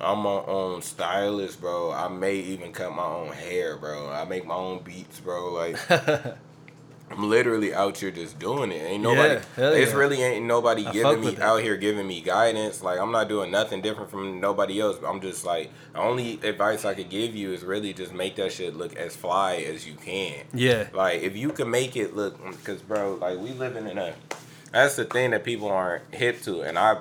I'm 0.00 0.20
my 0.20 0.42
own 0.46 0.82
stylist, 0.82 1.60
bro. 1.60 1.90
I 1.90 2.08
may 2.08 2.36
even 2.36 2.72
cut 2.72 2.94
my 2.94 3.04
own 3.04 3.32
hair, 3.32 3.76
bro. 3.76 4.08
I 4.10 4.24
make 4.24 4.46
my 4.46 4.54
own 4.54 4.82
beats, 4.82 5.18
bro. 5.20 5.52
Like 5.52 5.76
I'm 7.10 7.28
literally 7.28 7.74
out 7.74 7.96
here 7.96 8.10
just 8.10 8.38
doing 8.38 8.70
it. 8.70 8.82
Ain't 8.82 9.02
nobody. 9.02 9.40
Yeah, 9.56 9.70
it's 9.70 9.92
yeah. 9.92 9.96
really 9.96 10.22
ain't 10.22 10.44
nobody 10.44 10.86
I 10.86 10.92
giving 10.92 11.20
me 11.20 11.36
out 11.38 11.62
here 11.62 11.76
giving 11.76 12.06
me 12.06 12.20
guidance. 12.20 12.82
Like 12.82 12.98
I'm 12.98 13.10
not 13.10 13.28
doing 13.28 13.50
nothing 13.50 13.80
different 13.80 14.10
from 14.10 14.40
nobody 14.40 14.80
else. 14.80 14.98
But 14.98 15.08
I'm 15.08 15.20
just 15.20 15.44
like 15.44 15.70
the 15.92 16.00
only 16.00 16.34
advice 16.42 16.84
I 16.84 16.94
could 16.94 17.08
give 17.08 17.34
you 17.34 17.52
is 17.52 17.62
really 17.62 17.92
just 17.92 18.12
make 18.12 18.36
that 18.36 18.52
shit 18.52 18.76
look 18.76 18.94
as 18.96 19.16
fly 19.16 19.56
as 19.56 19.86
you 19.86 19.94
can. 19.94 20.44
Yeah. 20.52 20.88
Like 20.92 21.22
if 21.22 21.36
you 21.36 21.50
can 21.50 21.70
make 21.70 21.96
it 21.96 22.14
look, 22.14 22.42
because 22.44 22.82
bro, 22.82 23.14
like 23.14 23.38
we 23.38 23.50
living 23.50 23.86
in 23.86 23.98
a. 23.98 24.14
That's 24.72 24.96
the 24.96 25.06
thing 25.06 25.30
that 25.30 25.44
people 25.44 25.68
aren't 25.68 26.14
hip 26.14 26.42
to, 26.42 26.60
and 26.60 26.78
I, 26.78 26.98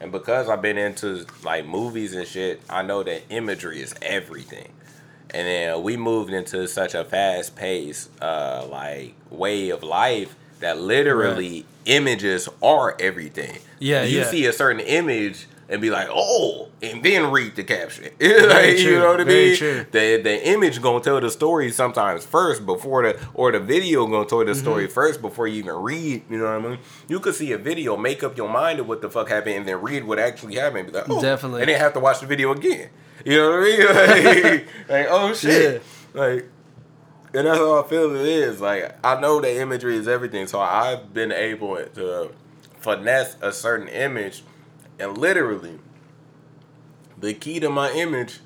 and 0.00 0.12
because 0.12 0.50
I've 0.50 0.60
been 0.60 0.76
into 0.76 1.24
like 1.42 1.64
movies 1.64 2.12
and 2.12 2.26
shit, 2.26 2.60
I 2.68 2.82
know 2.82 3.02
that 3.02 3.22
imagery 3.30 3.80
is 3.80 3.94
everything 4.02 4.68
and 5.30 5.46
then 5.46 5.82
we 5.82 5.96
moved 5.96 6.32
into 6.32 6.66
such 6.68 6.94
a 6.94 7.04
fast 7.04 7.56
pace 7.56 8.08
uh 8.20 8.66
like 8.70 9.14
way 9.30 9.70
of 9.70 9.82
life 9.82 10.36
that 10.60 10.78
literally 10.78 11.54
right. 11.54 11.66
images 11.86 12.48
are 12.62 12.96
everything 13.00 13.58
yeah 13.78 14.02
you 14.02 14.18
yeah. 14.18 14.24
see 14.24 14.46
a 14.46 14.52
certain 14.52 14.80
image 14.80 15.46
and 15.68 15.82
be 15.82 15.90
like, 15.90 16.08
oh, 16.10 16.68
and 16.82 17.02
then 17.02 17.30
read 17.30 17.56
the 17.56 17.64
caption. 17.64 18.04
like, 18.20 18.78
you 18.78 18.98
know 18.98 19.10
what 19.10 19.20
I 19.20 19.24
mean? 19.24 19.56
The 19.90 20.20
the 20.22 20.48
image 20.48 20.80
gonna 20.80 21.00
tell 21.00 21.20
the 21.20 21.30
story 21.30 21.70
sometimes 21.72 22.24
first 22.24 22.64
before 22.64 23.02
the 23.02 23.20
or 23.34 23.52
the 23.52 23.60
video 23.60 24.06
gonna 24.06 24.26
tell 24.26 24.38
the 24.40 24.52
mm-hmm. 24.52 24.60
story 24.60 24.86
first 24.86 25.20
before 25.20 25.48
you 25.48 25.58
even 25.58 25.74
read. 25.74 26.22
You 26.30 26.38
know 26.38 26.44
what 26.44 26.64
I 26.64 26.68
mean? 26.68 26.78
You 27.08 27.20
could 27.20 27.34
see 27.34 27.52
a 27.52 27.58
video, 27.58 27.96
make 27.96 28.22
up 28.22 28.36
your 28.36 28.48
mind 28.48 28.80
of 28.80 28.88
what 28.88 29.02
the 29.02 29.10
fuck 29.10 29.28
happened, 29.28 29.56
and 29.56 29.68
then 29.68 29.80
read 29.80 30.04
what 30.04 30.18
actually 30.18 30.56
happened. 30.56 30.88
Be 30.88 30.92
like, 30.92 31.08
oh, 31.08 31.20
definitely, 31.20 31.62
and 31.62 31.68
then 31.68 31.80
have 31.80 31.94
to 31.94 32.00
watch 32.00 32.20
the 32.20 32.26
video 32.26 32.52
again. 32.52 32.90
You 33.24 33.36
know 33.36 33.50
what 33.50 33.60
I 33.60 34.20
mean? 34.20 34.66
Like, 34.88 34.88
like 34.88 35.06
oh 35.10 35.34
shit. 35.34 35.82
Yeah. 36.14 36.20
Like 36.20 36.48
and 37.34 37.46
that's 37.46 37.58
how 37.58 37.82
I 37.82 37.86
feel 37.88 38.14
it 38.16 38.26
is. 38.26 38.60
Like 38.60 38.94
I 39.04 39.20
know 39.20 39.40
that 39.40 39.60
imagery 39.60 39.96
is 39.96 40.08
everything. 40.08 40.46
So 40.46 40.60
I've 40.60 41.12
been 41.12 41.32
able 41.32 41.76
to 41.76 42.30
finesse 42.80 43.36
a 43.40 43.52
certain 43.52 43.88
image 43.88 44.42
and 44.98 45.18
literally 45.18 45.78
the 47.18 47.34
key 47.34 47.60
to 47.60 47.68
my 47.70 47.90
image 47.92 48.40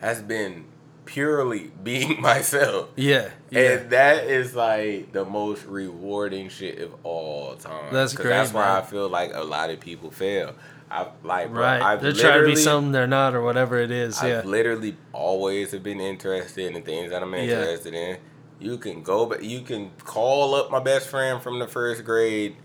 has 0.00 0.22
been 0.22 0.64
purely 1.04 1.70
being 1.82 2.20
myself. 2.20 2.88
Yeah, 2.96 3.30
yeah. 3.50 3.60
And 3.60 3.90
that 3.90 4.24
is 4.24 4.54
like 4.54 5.12
the 5.12 5.24
most 5.24 5.64
rewarding 5.66 6.48
shit 6.48 6.78
of 6.80 6.94
all 7.04 7.54
time. 7.56 7.92
That's 7.92 8.14
great. 8.14 8.30
That's 8.30 8.52
why 8.52 8.66
man. 8.66 8.82
I 8.82 8.82
feel 8.82 9.08
like 9.08 9.32
a 9.34 9.44
lot 9.44 9.70
of 9.70 9.80
people 9.80 10.10
fail. 10.10 10.54
I 10.90 11.06
like 11.22 11.50
bro, 11.50 11.62
right. 11.62 11.80
I've 11.80 12.02
they're 12.02 12.12
trying 12.12 12.40
to 12.40 12.46
be 12.46 12.56
something 12.56 12.90
they're 12.90 13.06
not 13.06 13.34
or 13.34 13.42
whatever 13.42 13.78
it 13.78 13.92
is. 13.92 14.18
I've 14.18 14.28
yeah. 14.28 14.42
literally 14.44 14.96
always 15.12 15.70
have 15.70 15.84
been 15.84 16.00
interested 16.00 16.74
in 16.74 16.82
things 16.82 17.10
that 17.10 17.22
I'm 17.22 17.32
interested 17.32 17.94
yeah. 17.94 18.00
in. 18.00 18.18
You 18.58 18.76
can 18.76 19.02
go, 19.02 19.24
but 19.24 19.44
you 19.44 19.60
can 19.60 19.92
call 20.04 20.54
up 20.54 20.70
my 20.70 20.80
best 20.80 21.08
friend 21.08 21.40
from 21.40 21.60
the 21.60 21.68
first 21.68 22.04
grade. 22.04 22.56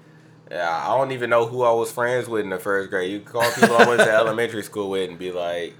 Yeah, 0.49 0.83
I 0.85 0.97
don't 0.97 1.11
even 1.11 1.29
know 1.29 1.45
who 1.45 1.61
I 1.63 1.71
was 1.71 1.91
friends 1.91 2.27
with 2.27 2.43
in 2.43 2.49
the 2.49 2.59
first 2.59 2.89
grade. 2.89 3.11
You 3.11 3.19
can 3.19 3.31
call 3.31 3.51
people 3.51 3.77
I 3.77 3.87
went 3.87 4.01
to 4.01 4.11
elementary 4.11 4.63
school 4.63 4.89
with 4.89 5.07
and 5.07 5.19
be 5.19 5.31
like, 5.31 5.75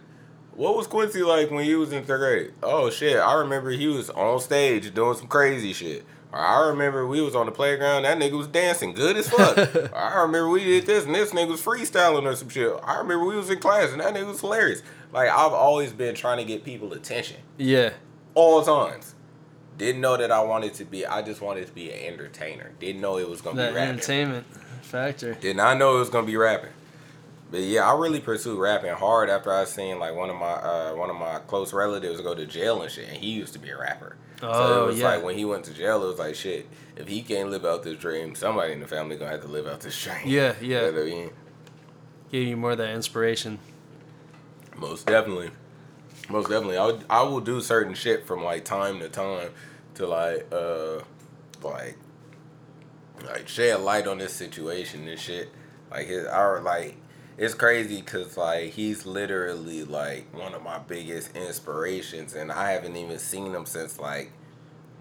"What 0.53 0.77
was 0.77 0.85
Quincy 0.85 1.23
like 1.23 1.49
when 1.49 1.65
he 1.65 1.75
was 1.75 1.91
in 1.91 2.03
third 2.03 2.19
grade?" 2.19 2.53
Oh 2.61 2.91
shit, 2.91 3.17
I 3.17 3.33
remember 3.39 3.71
he 3.71 3.87
was 3.87 4.11
on 4.11 4.39
stage 4.39 4.93
doing 4.93 5.17
some 5.17 5.27
crazy 5.27 5.73
shit. 5.73 6.05
I 6.35 6.67
remember 6.67 7.07
we 7.07 7.21
was 7.21 7.35
on 7.35 7.45
the 7.45 7.51
playground, 7.51 8.03
that 8.03 8.17
nigga 8.17 8.37
was 8.37 8.47
dancing 8.47 8.93
good 8.93 9.15
as 9.15 9.29
fuck. 9.29 9.57
I 9.95 10.21
remember 10.21 10.49
we 10.49 10.63
did 10.63 10.85
this 10.85 11.05
and 11.05 11.15
this 11.15 11.31
nigga 11.31 11.49
was 11.49 11.61
freestyling 11.61 12.23
or 12.23 12.35
some 12.35 12.49
shit. 12.49 12.73
I 12.83 12.97
remember 12.97 13.25
we 13.25 13.35
was 13.35 13.49
in 13.49 13.59
class 13.59 13.91
and 13.91 14.01
that 14.01 14.13
nigga 14.13 14.27
was 14.27 14.41
hilarious. 14.41 14.83
Like 15.13 15.29
I've 15.29 15.53
always 15.53 15.93
been 15.93 16.13
trying 16.15 16.37
to 16.39 16.43
get 16.43 16.63
people 16.65 16.91
attention. 16.93 17.37
Yeah. 17.57 17.93
All 18.33 18.61
times. 18.63 19.15
Didn't 19.77 20.01
know 20.01 20.17
that 20.17 20.31
I 20.31 20.41
wanted 20.41 20.73
to 20.75 20.85
be 20.85 21.05
I 21.05 21.21
just 21.21 21.41
wanted 21.41 21.67
to 21.67 21.73
be 21.73 21.91
an 21.91 22.13
entertainer. 22.13 22.71
Didn't 22.79 23.01
know 23.01 23.17
it 23.17 23.29
was 23.29 23.41
gonna 23.41 23.55
That 23.57 23.69
be 23.69 23.75
rapping. 23.75 23.93
entertainment 23.95 24.45
factor. 24.81 25.33
Did 25.35 25.55
not 25.55 25.77
know 25.77 25.95
it 25.95 25.99
was 25.99 26.09
gonna 26.09 26.27
be 26.27 26.37
rapping. 26.37 26.71
But 27.51 27.61
yeah, 27.61 27.89
I 27.89 27.97
really 27.97 28.19
pursued 28.19 28.59
rapping 28.59 28.93
hard 28.93 29.29
after 29.29 29.53
I 29.53 29.63
seen 29.65 29.99
like 29.99 30.15
one 30.15 30.29
of 30.29 30.35
my 30.35 30.51
uh, 30.53 30.95
one 30.95 31.09
of 31.09 31.15
my 31.15 31.39
close 31.47 31.71
relatives 31.73 32.19
go 32.19 32.33
to 32.35 32.45
jail 32.45 32.81
and 32.81 32.91
shit, 32.91 33.07
and 33.07 33.17
he 33.17 33.31
used 33.31 33.53
to 33.53 33.59
be 33.59 33.69
a 33.69 33.77
rapper. 33.77 34.17
So 34.53 34.59
Oh, 34.59 34.83
it 34.83 34.87
was 34.87 34.99
yeah. 34.99 35.07
like 35.15 35.23
when 35.23 35.37
he 35.37 35.45
went 35.45 35.65
to 35.65 35.73
jail, 35.73 36.03
it 36.03 36.07
was 36.07 36.19
like 36.19 36.35
shit. 36.35 36.67
If 36.95 37.07
he 37.07 37.21
can't 37.21 37.49
live 37.49 37.65
out 37.65 37.83
this 37.83 37.97
dream, 37.97 38.35
somebody 38.35 38.73
in 38.73 38.79
the 38.79 38.87
family 38.87 39.15
gonna 39.17 39.31
have 39.31 39.41
to 39.41 39.47
live 39.47 39.67
out 39.67 39.81
this 39.81 40.01
dream. 40.01 40.17
Yeah, 40.25 40.53
yeah. 40.61 40.85
You 40.85 40.91
know 40.91 41.01
I 41.01 41.05
mean? 41.05 41.29
Give 42.31 42.47
you 42.47 42.57
more 42.57 42.71
of 42.71 42.77
that 42.79 42.93
inspiration. 42.93 43.59
Most 44.77 45.05
definitely. 45.07 45.51
Most 46.29 46.49
definitely. 46.49 46.77
I 46.77 46.85
would, 46.85 47.05
I 47.09 47.23
will 47.23 47.39
do 47.39 47.61
certain 47.61 47.93
shit 47.93 48.25
from 48.25 48.43
like 48.43 48.65
time 48.65 48.99
to 48.99 49.09
time 49.09 49.49
to 49.95 50.07
like 50.07 50.47
uh 50.51 50.99
like 51.63 51.97
like 53.25 53.47
shed 53.47 53.79
light 53.81 54.07
on 54.07 54.17
this 54.17 54.33
situation 54.33 55.07
and 55.07 55.19
shit. 55.19 55.49
Like 55.91 56.07
his 56.07 56.25
our 56.25 56.61
like 56.61 56.97
it's 57.37 57.53
crazy 57.53 58.01
because 58.01 58.37
like 58.37 58.71
he's 58.71 59.05
literally 59.05 59.83
like 59.83 60.33
one 60.33 60.53
of 60.53 60.63
my 60.63 60.79
biggest 60.79 61.35
inspirations 61.35 62.33
and 62.33 62.51
I 62.51 62.71
haven't 62.71 62.95
even 62.95 63.19
seen 63.19 63.53
him 63.53 63.65
since 63.65 63.99
like 63.99 64.31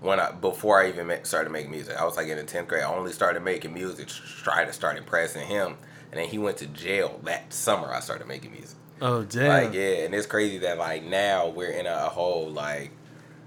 when 0.00 0.20
I 0.20 0.32
before 0.32 0.82
I 0.82 0.88
even 0.88 1.24
started 1.24 1.50
making 1.50 1.70
music. 1.70 1.96
I 1.96 2.04
was 2.04 2.16
like 2.16 2.28
in 2.28 2.36
the 2.36 2.44
tenth 2.44 2.68
grade. 2.68 2.82
I 2.82 2.92
only 2.92 3.12
started 3.12 3.42
making 3.42 3.72
music, 3.72 4.08
try 4.08 4.64
to 4.64 4.72
start 4.72 4.98
impressing 4.98 5.46
him, 5.46 5.76
and 6.10 6.20
then 6.20 6.28
he 6.28 6.38
went 6.38 6.58
to 6.58 6.66
jail 6.66 7.20
that 7.24 7.52
summer. 7.52 7.92
I 7.92 8.00
started 8.00 8.26
making 8.26 8.52
music. 8.52 8.76
Oh 9.00 9.24
damn. 9.24 9.48
Like 9.48 9.74
yeah, 9.74 10.04
and 10.04 10.14
it's 10.14 10.26
crazy 10.26 10.58
that 10.58 10.78
like 10.78 11.04
now 11.04 11.48
we're 11.48 11.70
in 11.70 11.86
a, 11.86 12.08
whole 12.08 12.50
like, 12.50 12.90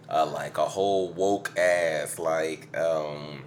uh, 0.09 0.25
like 0.25 0.57
a 0.57 0.65
whole 0.65 1.13
woke 1.13 1.57
ass 1.57 2.17
like 2.17 2.75
um 2.77 3.43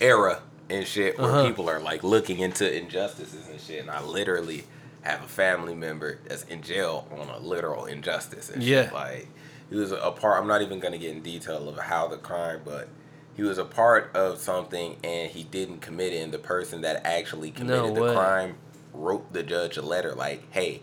era 0.00 0.40
and 0.70 0.86
shit 0.86 1.18
where 1.18 1.28
Uh-huh. 1.28 1.46
people 1.46 1.68
are 1.68 1.80
like 1.80 2.02
looking 2.02 2.38
into 2.38 2.64
injustices 2.74 3.48
and 3.48 3.60
shit. 3.60 3.80
And 3.80 3.90
I 3.90 4.02
literally 4.02 4.64
have 5.02 5.22
a 5.24 5.28
family 5.28 5.74
member 5.74 6.18
that's 6.26 6.44
in 6.44 6.62
jail 6.62 7.06
on 7.18 7.28
a 7.28 7.38
literal 7.38 7.86
injustice 7.86 8.50
and 8.50 8.62
shit. 8.62 8.70
Yeah. 8.86 8.90
Like 8.92 9.28
he 9.68 9.76
was 9.76 9.92
a 9.92 10.10
part. 10.12 10.40
I'm 10.40 10.48
not 10.48 10.62
even 10.62 10.78
gonna 10.80 10.98
get 10.98 11.10
in 11.10 11.22
detail 11.22 11.68
of 11.68 11.78
how 11.78 12.08
the 12.08 12.16
crime, 12.16 12.60
but. 12.64 12.88
He 13.36 13.44
was 13.46 13.56
a 13.58 13.64
part 13.64 14.10
of 14.14 14.38
something 14.38 14.96
and 15.02 15.30
he 15.30 15.44
didn't 15.44 15.78
commit 15.80 16.12
it, 16.12 16.18
and 16.18 16.32
the 16.32 16.38
person 16.38 16.82
that 16.82 17.06
actually 17.06 17.50
committed 17.52 17.94
the 17.94 18.12
crime 18.12 18.56
wrote 18.92 19.32
the 19.32 19.42
judge 19.42 19.78
a 19.78 19.82
letter 19.82 20.12
like, 20.14 20.42
"Hey, 20.50 20.82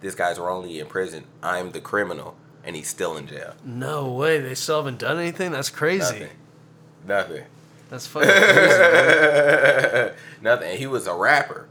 this 0.00 0.14
guy's 0.14 0.38
wrongly 0.38 0.78
in 0.80 0.86
prison. 0.86 1.24
I'm 1.42 1.72
the 1.72 1.80
criminal, 1.80 2.34
and 2.64 2.76
he's 2.76 2.88
still 2.88 3.16
in 3.18 3.26
jail." 3.26 3.54
No 3.62 4.10
way. 4.10 4.40
They 4.40 4.54
still 4.54 4.76
haven't 4.78 5.00
done 5.00 5.18
anything. 5.18 5.50
That's 5.52 5.68
crazy. 5.68 6.20
Nothing. 6.20 6.28
Nothing. 7.06 7.44
That's 7.88 8.06
fucking 8.06 8.28
crazy. 8.28 10.14
Nothing. 10.42 10.76
He 10.78 10.86
was 10.86 11.06
a 11.06 11.14
rapper. 11.14 11.66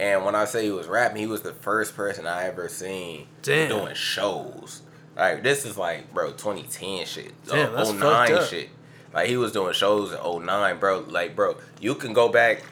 And 0.00 0.24
when 0.24 0.34
I 0.34 0.44
say 0.44 0.64
he 0.64 0.70
was 0.70 0.88
rapping, 0.88 1.18
he 1.18 1.26
was 1.26 1.42
the 1.42 1.52
first 1.52 1.94
person 1.94 2.26
I 2.26 2.46
ever 2.46 2.68
seen 2.68 3.28
Damn. 3.42 3.68
doing 3.68 3.94
shows. 3.94 4.82
Like 5.16 5.42
this 5.42 5.64
is 5.64 5.78
like, 5.78 6.12
bro, 6.12 6.32
2010 6.32 7.06
shit. 7.06 7.32
Damn, 7.46 7.72
uh, 7.72 7.76
that's 7.76 7.92
09 7.92 8.32
up. 8.32 8.48
shit. 8.48 8.70
Like 9.12 9.28
he 9.28 9.36
was 9.36 9.52
doing 9.52 9.72
shows 9.72 10.12
in 10.12 10.18
09, 10.46 10.78
bro. 10.80 11.04
Like, 11.08 11.36
bro, 11.36 11.56
you 11.80 11.94
can 11.94 12.12
go 12.12 12.28
back, 12.28 12.62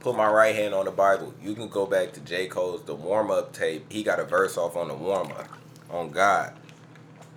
put 0.00 0.14
my 0.14 0.30
right 0.30 0.54
hand 0.54 0.74
on 0.74 0.84
the 0.84 0.90
Bible. 0.90 1.32
You 1.42 1.54
can 1.54 1.68
go 1.68 1.86
back 1.86 2.12
to 2.12 2.20
J. 2.20 2.46
Cole's 2.48 2.82
the 2.84 2.94
warm 2.94 3.30
up 3.30 3.54
tape. 3.54 3.90
He 3.90 4.02
got 4.02 4.20
a 4.20 4.24
verse 4.24 4.58
off 4.58 4.76
on 4.76 4.88
the 4.88 4.94
warm 4.94 5.28
up. 5.32 5.48
On 5.88 6.10
God. 6.10 6.52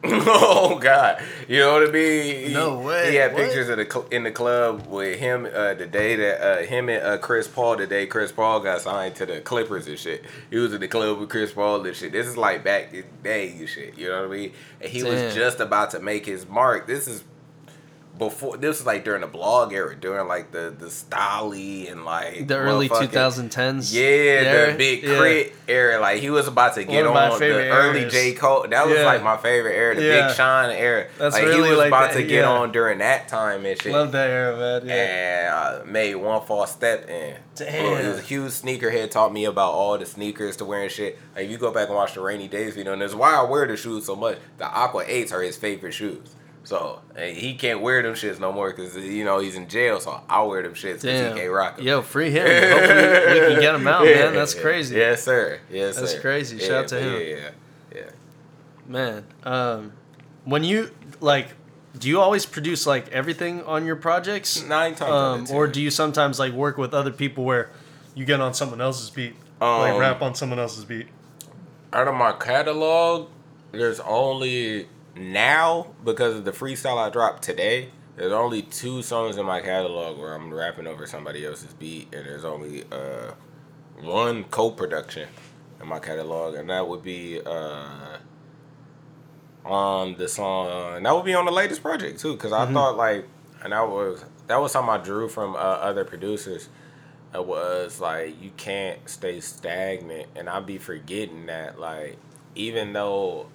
oh 0.03 0.79
God, 0.79 1.21
you 1.47 1.59
know 1.59 1.73
what 1.73 1.89
I 1.89 1.91
mean? 1.91 2.53
No 2.53 2.79
way, 2.79 3.11
He 3.11 3.17
had 3.17 3.33
what? 3.33 3.43
pictures 3.43 3.67
of 3.69 3.77
the 3.77 3.85
cl- 3.85 4.07
in 4.11 4.23
the 4.23 4.31
club 4.31 4.87
with 4.87 5.19
him 5.19 5.45
uh, 5.45 5.73
the 5.73 5.87
day 5.87 6.15
that 6.15 6.41
uh, 6.41 6.61
him 6.65 6.87
and 6.89 7.03
uh, 7.03 7.17
Chris 7.17 7.47
Paul 7.47 7.75
the 7.77 7.85
day 7.87 8.05
Chris 8.07 8.31
Paul 8.31 8.61
got 8.61 8.81
signed 8.81 9.15
to 9.15 9.25
the 9.25 9.41
Clippers 9.41 9.87
and 9.87 9.99
shit. 9.99 10.23
He 10.49 10.57
was 10.57 10.73
in 10.73 10.79
the 10.79 10.87
club 10.87 11.19
with 11.19 11.29
Chris 11.29 11.51
Paul 11.51 11.85
and 11.85 11.95
shit. 11.95 12.11
This 12.13 12.27
is 12.27 12.37
like 12.37 12.63
back 12.63 12.93
in 12.93 13.01
the 13.01 13.23
day 13.23 13.51
and 13.51 13.67
shit. 13.67 13.97
You 13.97 14.07
know 14.09 14.21
what 14.27 14.31
I 14.31 14.37
mean? 14.37 14.53
And 14.79 14.89
he 14.89 15.01
Damn. 15.01 15.13
was 15.13 15.35
just 15.35 15.59
about 15.59 15.91
to 15.91 15.99
make 15.99 16.25
his 16.25 16.47
mark. 16.47 16.87
This 16.87 17.07
is 17.07 17.23
before. 18.19 18.57
This 18.57 18.77
was 18.79 18.85
like 18.85 19.03
during 19.03 19.21
the 19.21 19.27
blog 19.27 19.73
era, 19.73 19.95
during 19.95 20.27
like 20.27 20.51
the 20.51 20.75
the 20.77 20.87
Stalley 20.87 21.89
and 21.91 22.05
like 22.05 22.47
the 22.47 22.57
early 22.57 22.87
2010s. 22.89 23.91
yeah, 23.93 24.01
era? 24.01 24.71
the 24.73 24.77
big 24.77 25.01
Yeah. 25.03 25.09
K.R.I.T. 25.09 25.51
era. 25.67 25.99
Like 25.99 26.19
he 26.21 26.29
was 26.29 26.47
about 26.47 26.75
to 26.75 26.83
get 26.83 27.07
on 27.07 27.39
the 27.39 27.69
early. 27.69 28.05
J 28.09 28.33
Cole. 28.33 28.67
That 28.69 28.85
was 28.85 28.97
Yeah. 28.97 29.05
like 29.05 29.23
my 29.23 29.37
favorite 29.37 29.73
era, 29.73 29.95
the 29.95 30.03
Yeah. 30.03 30.27
Big 30.27 30.35
Sean 30.35 30.69
era. 30.69 31.07
That's 31.17 31.33
like 31.33 31.45
really 31.45 31.63
he 31.63 31.69
was 31.69 31.77
like 31.77 31.87
about 31.87 32.11
that, 32.11 32.17
to 32.17 32.23
get 32.23 32.41
yeah. 32.43 32.49
on 32.51 32.71
during 32.71 32.99
that 32.99 33.27
time 33.27 33.65
and 33.65 33.81
shit. 33.81 33.91
Love 33.93 34.11
that 34.11 34.29
era, 34.29 34.55
man. 34.57 34.87
Yeah. 34.87 35.79
And 35.79 35.81
uh, 35.81 35.91
made 35.91 36.15
one 36.15 36.45
false 36.45 36.71
step 36.71 37.07
and 37.09 37.37
Damn. 37.55 38.01
he 38.01 38.07
was 38.07 38.19
a 38.19 38.21
huge 38.21 38.51
sneakerhead. 38.51 39.09
Taught 39.11 39.33
me 39.33 39.45
about 39.45 39.71
all 39.73 39.97
the 39.97 40.05
sneakers 40.05 40.57
to 40.57 40.65
wear 40.65 40.83
and 40.83 40.91
shit. 40.91 41.17
Like 41.35 41.45
if 41.45 41.51
you 41.51 41.57
go 41.57 41.71
back 41.71 41.87
and 41.87 41.95
watch 41.95 42.13
the 42.13 42.21
Rainy 42.21 42.47
Days 42.47 42.75
video, 42.75 42.93
and 42.93 43.01
that's 43.01 43.15
why 43.15 43.33
I 43.35 43.43
wear 43.43 43.65
the 43.65 43.77
shoes 43.77 44.05
so 44.05 44.15
much. 44.15 44.37
The 44.57 44.65
Aqua 44.65 45.03
Eights 45.07 45.31
are 45.31 45.41
his 45.41 45.55
favorite 45.57 45.93
shoes. 45.93 46.35
So 46.69 47.01
and 47.15 47.35
he 47.35 47.55
can't 47.55 47.81
wear 47.81 48.03
them 48.03 48.13
shits 48.13 48.39
no 48.39 48.51
more 48.51 48.69
because 48.69 48.95
you 48.95 49.23
know 49.23 49.39
he's 49.39 49.55
in 49.55 49.67
jail. 49.67 49.99
So 49.99 50.21
I 50.29 50.43
wear 50.43 50.61
them 50.61 50.75
shits 50.75 51.01
because 51.01 51.33
he 51.33 51.39
can't 51.39 51.51
rock 51.51 51.77
them. 51.77 51.85
Yo, 51.87 52.03
free 52.03 52.29
him. 52.29 52.45
Hopefully 52.71 53.39
we 53.49 53.53
can 53.53 53.59
get 53.59 53.73
him 53.73 53.87
out, 53.87 54.05
man. 54.05 54.35
That's 54.35 54.53
crazy. 54.53 54.95
Yes, 54.95 55.23
sir. 55.23 55.59
Yes, 55.71 55.95
That's 55.99 56.11
sir. 56.11 56.21
crazy. 56.21 56.59
Shout 56.59 56.69
Yeah, 56.69 56.77
out 56.77 56.87
to 56.89 56.99
him. 56.99 57.13
Yeah, 57.13 57.19
yeah, 57.35 57.49
yeah. 57.95 58.09
Man, 58.87 59.25
um, 59.43 59.93
when 60.45 60.63
you 60.63 60.91
like, 61.19 61.47
do 61.97 62.07
you 62.07 62.19
always 62.19 62.45
produce 62.45 62.85
like 62.85 63.09
everything 63.09 63.63
on 63.63 63.83
your 63.87 63.95
projects? 63.95 64.63
Nine 64.63 64.93
times 64.93 65.49
Um, 65.49 65.57
or 65.57 65.65
do 65.65 65.81
you 65.81 65.89
sometimes 65.89 66.37
like 66.37 66.53
work 66.53 66.77
with 66.77 66.93
other 66.93 67.11
people 67.11 67.45
where 67.45 67.71
you 68.13 68.25
get 68.25 68.41
on 68.41 68.53
someone 68.53 68.79
else's 68.79 69.09
beat, 69.09 69.33
like 69.59 69.93
Um, 69.93 69.97
rap 69.99 70.21
on 70.21 70.35
someone 70.35 70.59
else's 70.59 70.85
beat? 70.85 71.07
out 71.91 72.07
of 72.07 72.13
my 72.13 72.31
catalog, 72.33 73.27
there's 73.71 73.99
only 74.01 74.87
now 75.19 75.87
because 76.03 76.35
of 76.35 76.45
the 76.45 76.51
freestyle 76.51 76.97
I 76.97 77.09
dropped 77.09 77.43
today. 77.43 77.89
There's 78.15 78.33
only 78.33 78.63
two 78.63 79.01
songs 79.01 79.37
in 79.37 79.45
my 79.45 79.61
catalog 79.61 80.17
where 80.17 80.33
I'm 80.33 80.53
rapping 80.53 80.87
over 80.87 81.05
somebody 81.05 81.45
else's 81.45 81.73
beat, 81.73 82.13
and 82.13 82.25
there's 82.25 82.43
only 82.43 82.83
uh, 82.91 83.31
one 84.01 84.43
co-production 84.45 85.29
in 85.79 85.87
my 85.87 85.99
catalog, 85.99 86.55
and 86.55 86.69
that 86.69 86.87
would 86.87 87.01
be 87.01 87.39
uh, 87.45 88.17
on 89.63 90.15
the 90.17 90.27
song. 90.27 90.97
And 90.97 91.05
that 91.05 91.15
would 91.15 91.25
be 91.25 91.33
on 91.33 91.45
the 91.45 91.51
latest 91.51 91.81
project 91.81 92.19
too, 92.19 92.33
because 92.33 92.51
I 92.51 92.65
thought 92.71 92.97
like, 92.97 93.25
and 93.63 93.71
that 93.71 93.87
was 93.87 94.25
that 94.47 94.59
was 94.59 94.71
something 94.71 94.93
I 94.93 94.97
drew 94.97 95.29
from 95.29 95.55
uh, 95.55 95.59
other 95.59 96.03
producers. 96.03 96.67
It 97.33 97.45
was 97.45 98.01
like 98.01 98.41
you 98.41 98.51
can't 98.57 99.07
stay 99.07 99.39
stagnant, 99.39 100.27
and 100.35 100.49
I'd 100.49 100.65
be 100.65 100.77
forgetting 100.77 101.45
that 101.45 101.79
like 101.79 102.17
even 102.55 102.91
though 102.93 103.47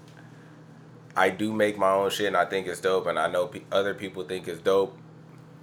I 1.16 1.30
do 1.30 1.52
make 1.52 1.78
my 1.78 1.90
own 1.92 2.10
shit 2.10 2.26
and 2.26 2.36
I 2.36 2.44
think 2.44 2.66
it's 2.66 2.80
dope, 2.80 3.06
and 3.06 3.18
I 3.18 3.28
know 3.30 3.46
pe- 3.46 3.62
other 3.70 3.94
people 3.94 4.24
think 4.24 4.48
it's 4.48 4.60
dope. 4.60 4.96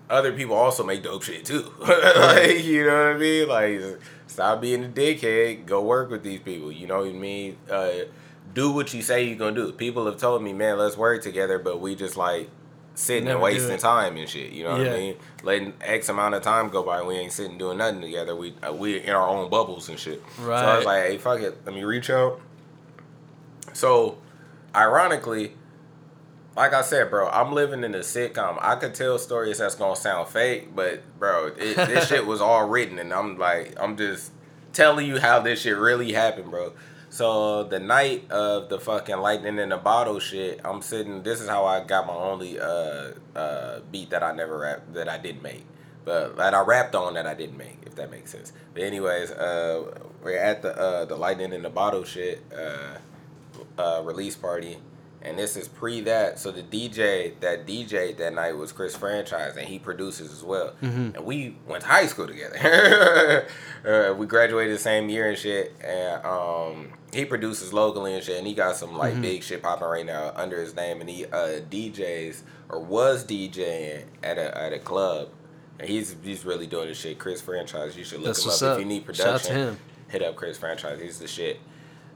Other 0.09 0.33
people 0.33 0.55
also 0.55 0.83
make 0.83 1.03
dope 1.03 1.23
shit 1.23 1.45
too. 1.45 1.71
like 1.79 2.63
you 2.63 2.85
know 2.85 3.07
what 3.07 3.15
I 3.15 3.17
mean? 3.17 3.47
Like 3.47 3.81
stop 4.27 4.61
being 4.61 4.83
a 4.85 4.87
dickhead. 4.89 5.65
Go 5.65 5.81
work 5.81 6.09
with 6.09 6.23
these 6.23 6.39
people. 6.39 6.71
You 6.71 6.87
know 6.87 6.99
what 6.99 7.07
I 7.09 7.13
mean? 7.13 7.57
Uh, 7.69 7.91
do 8.53 8.71
what 8.71 8.93
you 8.93 9.01
say 9.01 9.23
you're 9.23 9.37
gonna 9.37 9.55
do. 9.55 9.71
People 9.71 10.05
have 10.07 10.17
told 10.17 10.43
me, 10.43 10.51
man, 10.53 10.77
let's 10.77 10.97
work 10.97 11.21
together, 11.23 11.59
but 11.59 11.79
we 11.79 11.95
just 11.95 12.17
like 12.17 12.49
sitting 12.93 13.23
Never 13.23 13.35
and 13.37 13.43
wasting 13.43 13.77
time 13.77 14.17
and 14.17 14.27
shit. 14.27 14.51
You 14.51 14.65
know 14.65 14.71
what 14.71 14.81
Yeah. 14.81 14.93
I 14.93 14.97
mean? 14.97 15.15
Letting 15.43 15.73
X 15.79 16.09
amount 16.09 16.35
of 16.35 16.43
time 16.43 16.67
go 16.67 16.83
by, 16.83 17.01
we 17.03 17.15
ain't 17.15 17.31
sitting 17.31 17.57
doing 17.57 17.77
nothing 17.77 18.01
together. 18.01 18.35
We 18.35 18.53
uh, 18.67 18.73
we 18.73 18.99
in 18.99 19.11
our 19.11 19.25
own 19.27 19.49
bubbles 19.49 19.87
and 19.87 19.97
shit. 19.97 20.21
Right. 20.39 20.59
So 20.59 20.65
I 20.65 20.75
was 20.77 20.85
like, 20.85 21.03
hey, 21.03 21.17
fuck 21.17 21.39
it, 21.39 21.57
let 21.65 21.73
me 21.73 21.83
reach 21.85 22.09
out. 22.09 22.41
So, 23.73 24.17
ironically, 24.75 25.53
like 26.55 26.73
I 26.73 26.81
said, 26.81 27.09
bro, 27.09 27.29
I'm 27.29 27.53
living 27.53 27.83
in 27.83 27.95
a 27.95 27.99
sitcom. 27.99 28.57
I 28.61 28.75
could 28.75 28.93
tell 28.93 29.17
stories 29.17 29.59
that's 29.59 29.75
gonna 29.75 29.95
sound 29.95 30.27
fake, 30.27 30.75
but 30.75 31.01
bro, 31.17 31.47
it, 31.57 31.75
this 31.75 32.07
shit 32.07 32.25
was 32.25 32.41
all 32.41 32.67
written, 32.67 32.99
and 32.99 33.13
I'm 33.13 33.37
like, 33.37 33.73
I'm 33.79 33.95
just 33.97 34.31
telling 34.73 35.07
you 35.07 35.19
how 35.19 35.39
this 35.39 35.61
shit 35.61 35.77
really 35.77 36.13
happened, 36.13 36.51
bro. 36.51 36.73
So 37.09 37.63
the 37.65 37.79
night 37.79 38.29
of 38.31 38.69
the 38.69 38.79
fucking 38.79 39.17
lightning 39.17 39.59
in 39.59 39.69
the 39.69 39.77
bottle 39.77 40.19
shit, 40.19 40.61
I'm 40.63 40.81
sitting. 40.81 41.23
This 41.23 41.41
is 41.41 41.49
how 41.49 41.65
I 41.65 41.83
got 41.83 42.07
my 42.07 42.13
only 42.13 42.59
uh 42.59 43.11
uh 43.35 43.79
beat 43.91 44.09
that 44.11 44.23
I 44.23 44.33
never 44.33 44.57
rap 44.59 44.81
that 44.93 45.09
I 45.09 45.17
didn't 45.17 45.43
make, 45.43 45.65
but 46.05 46.37
that 46.37 46.53
I 46.53 46.61
rapped 46.61 46.95
on 46.95 47.13
that 47.15 47.27
I 47.27 47.33
didn't 47.33 47.57
make, 47.57 47.79
if 47.85 47.95
that 47.95 48.11
makes 48.11 48.31
sense. 48.31 48.53
But 48.73 48.83
anyways, 48.83 49.31
uh, 49.31 49.91
we're 50.23 50.37
at 50.37 50.61
the 50.61 50.77
uh 50.77 51.05
the 51.05 51.15
lightning 51.15 51.51
in 51.53 51.63
the 51.63 51.69
bottle 51.69 52.03
shit 52.03 52.43
uh 52.53 52.97
uh 53.77 54.01
release 54.03 54.35
party 54.35 54.77
and 55.23 55.37
this 55.37 55.55
is 55.55 55.67
pre 55.67 56.01
that. 56.01 56.39
So 56.39 56.49
the 56.51 56.63
DJ 56.63 57.39
that 57.41 57.67
DJ 57.67 58.17
that 58.17 58.33
night 58.33 58.57
was 58.57 58.71
Chris 58.71 58.95
Franchise, 58.95 59.55
and 59.55 59.67
he 59.67 59.77
produces 59.77 60.31
as 60.33 60.43
well. 60.43 60.73
Mm-hmm. 60.81 61.15
And 61.15 61.25
we 61.25 61.57
went 61.67 61.83
to 61.83 61.89
high 61.89 62.07
school 62.07 62.25
together. 62.25 63.45
uh, 63.85 64.13
we 64.15 64.25
graduated 64.25 64.73
the 64.73 64.79
same 64.79 65.09
year 65.09 65.29
and 65.29 65.37
shit. 65.37 65.75
And 65.79 66.25
um, 66.25 66.93
he 67.13 67.25
produces 67.25 67.71
locally 67.71 68.15
and 68.15 68.23
shit, 68.23 68.39
and 68.39 68.47
he 68.47 68.55
got 68.55 68.77
some 68.77 68.97
like 68.97 69.13
Mm-hmm. 69.13 69.21
big 69.21 69.43
shit 69.43 69.61
popping 69.61 69.87
right 69.87 70.05
now 70.07 70.31
under 70.35 70.59
his 70.59 70.75
name. 70.75 71.01
And 71.01 71.09
he 71.09 71.25
uh, 71.25 71.59
DJs 71.69 72.41
or 72.69 72.79
was 72.79 73.23
DJing 73.23 74.05
at 74.23 74.39
a 74.39 74.57
at 74.59 74.73
a 74.73 74.79
club. 74.79 75.29
And 75.79 75.87
he's 75.87 76.15
he's 76.23 76.45
really 76.45 76.65
doing 76.65 76.87
this 76.87 76.99
shit. 76.99 77.19
Chris 77.19 77.41
Franchise, 77.41 77.95
you 77.95 78.03
should 78.03 78.21
look 78.21 78.35
That's 78.35 78.43
him 78.61 78.67
up. 78.67 78.73
up. 78.73 78.79
if 78.79 78.83
you 78.83 78.89
need 78.89 79.03
Shout 79.15 79.27
out 79.27 79.41
to 79.41 79.47
production. 79.49 79.55
him. 79.55 79.79
Hit 80.07 80.23
up 80.23 80.35
Chris 80.35 80.57
Franchise. 80.57 80.99
He's 80.99 81.19
the 81.19 81.27
shit. 81.27 81.59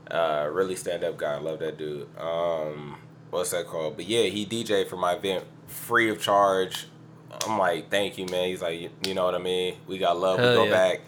Uh, 0.10 0.50
really 0.52 0.76
stand 0.76 1.04
up 1.04 1.18
guy. 1.18 1.38
Love 1.38 1.60
that 1.60 1.78
dude. 1.78 2.08
Um, 2.20 2.98
what's 3.32 3.52
that 3.52 3.68
called? 3.68 3.96
But 3.98 4.06
yeah, 4.06 4.24
he 4.24 4.46
DJ 4.46 4.88
for 4.88 4.98
my 4.98 5.14
event 5.14 5.46
free 5.68 6.10
of 6.10 6.22
charge. 6.22 6.88
I'm 7.46 7.58
like, 7.58 7.90
thank 7.90 8.18
you, 8.18 8.26
man. 8.28 8.48
He's 8.48 8.62
like, 8.62 8.92
you, 9.06 9.14
know 9.14 9.26
what 9.26 9.36
I 9.36 9.40
mean? 9.40 9.78
We 9.88 9.98
got 9.98 10.18
love. 10.18 10.40
Hell 10.40 10.50
we 10.50 10.56
go 10.56 10.64
yeah. 10.66 10.72
back. 10.72 11.02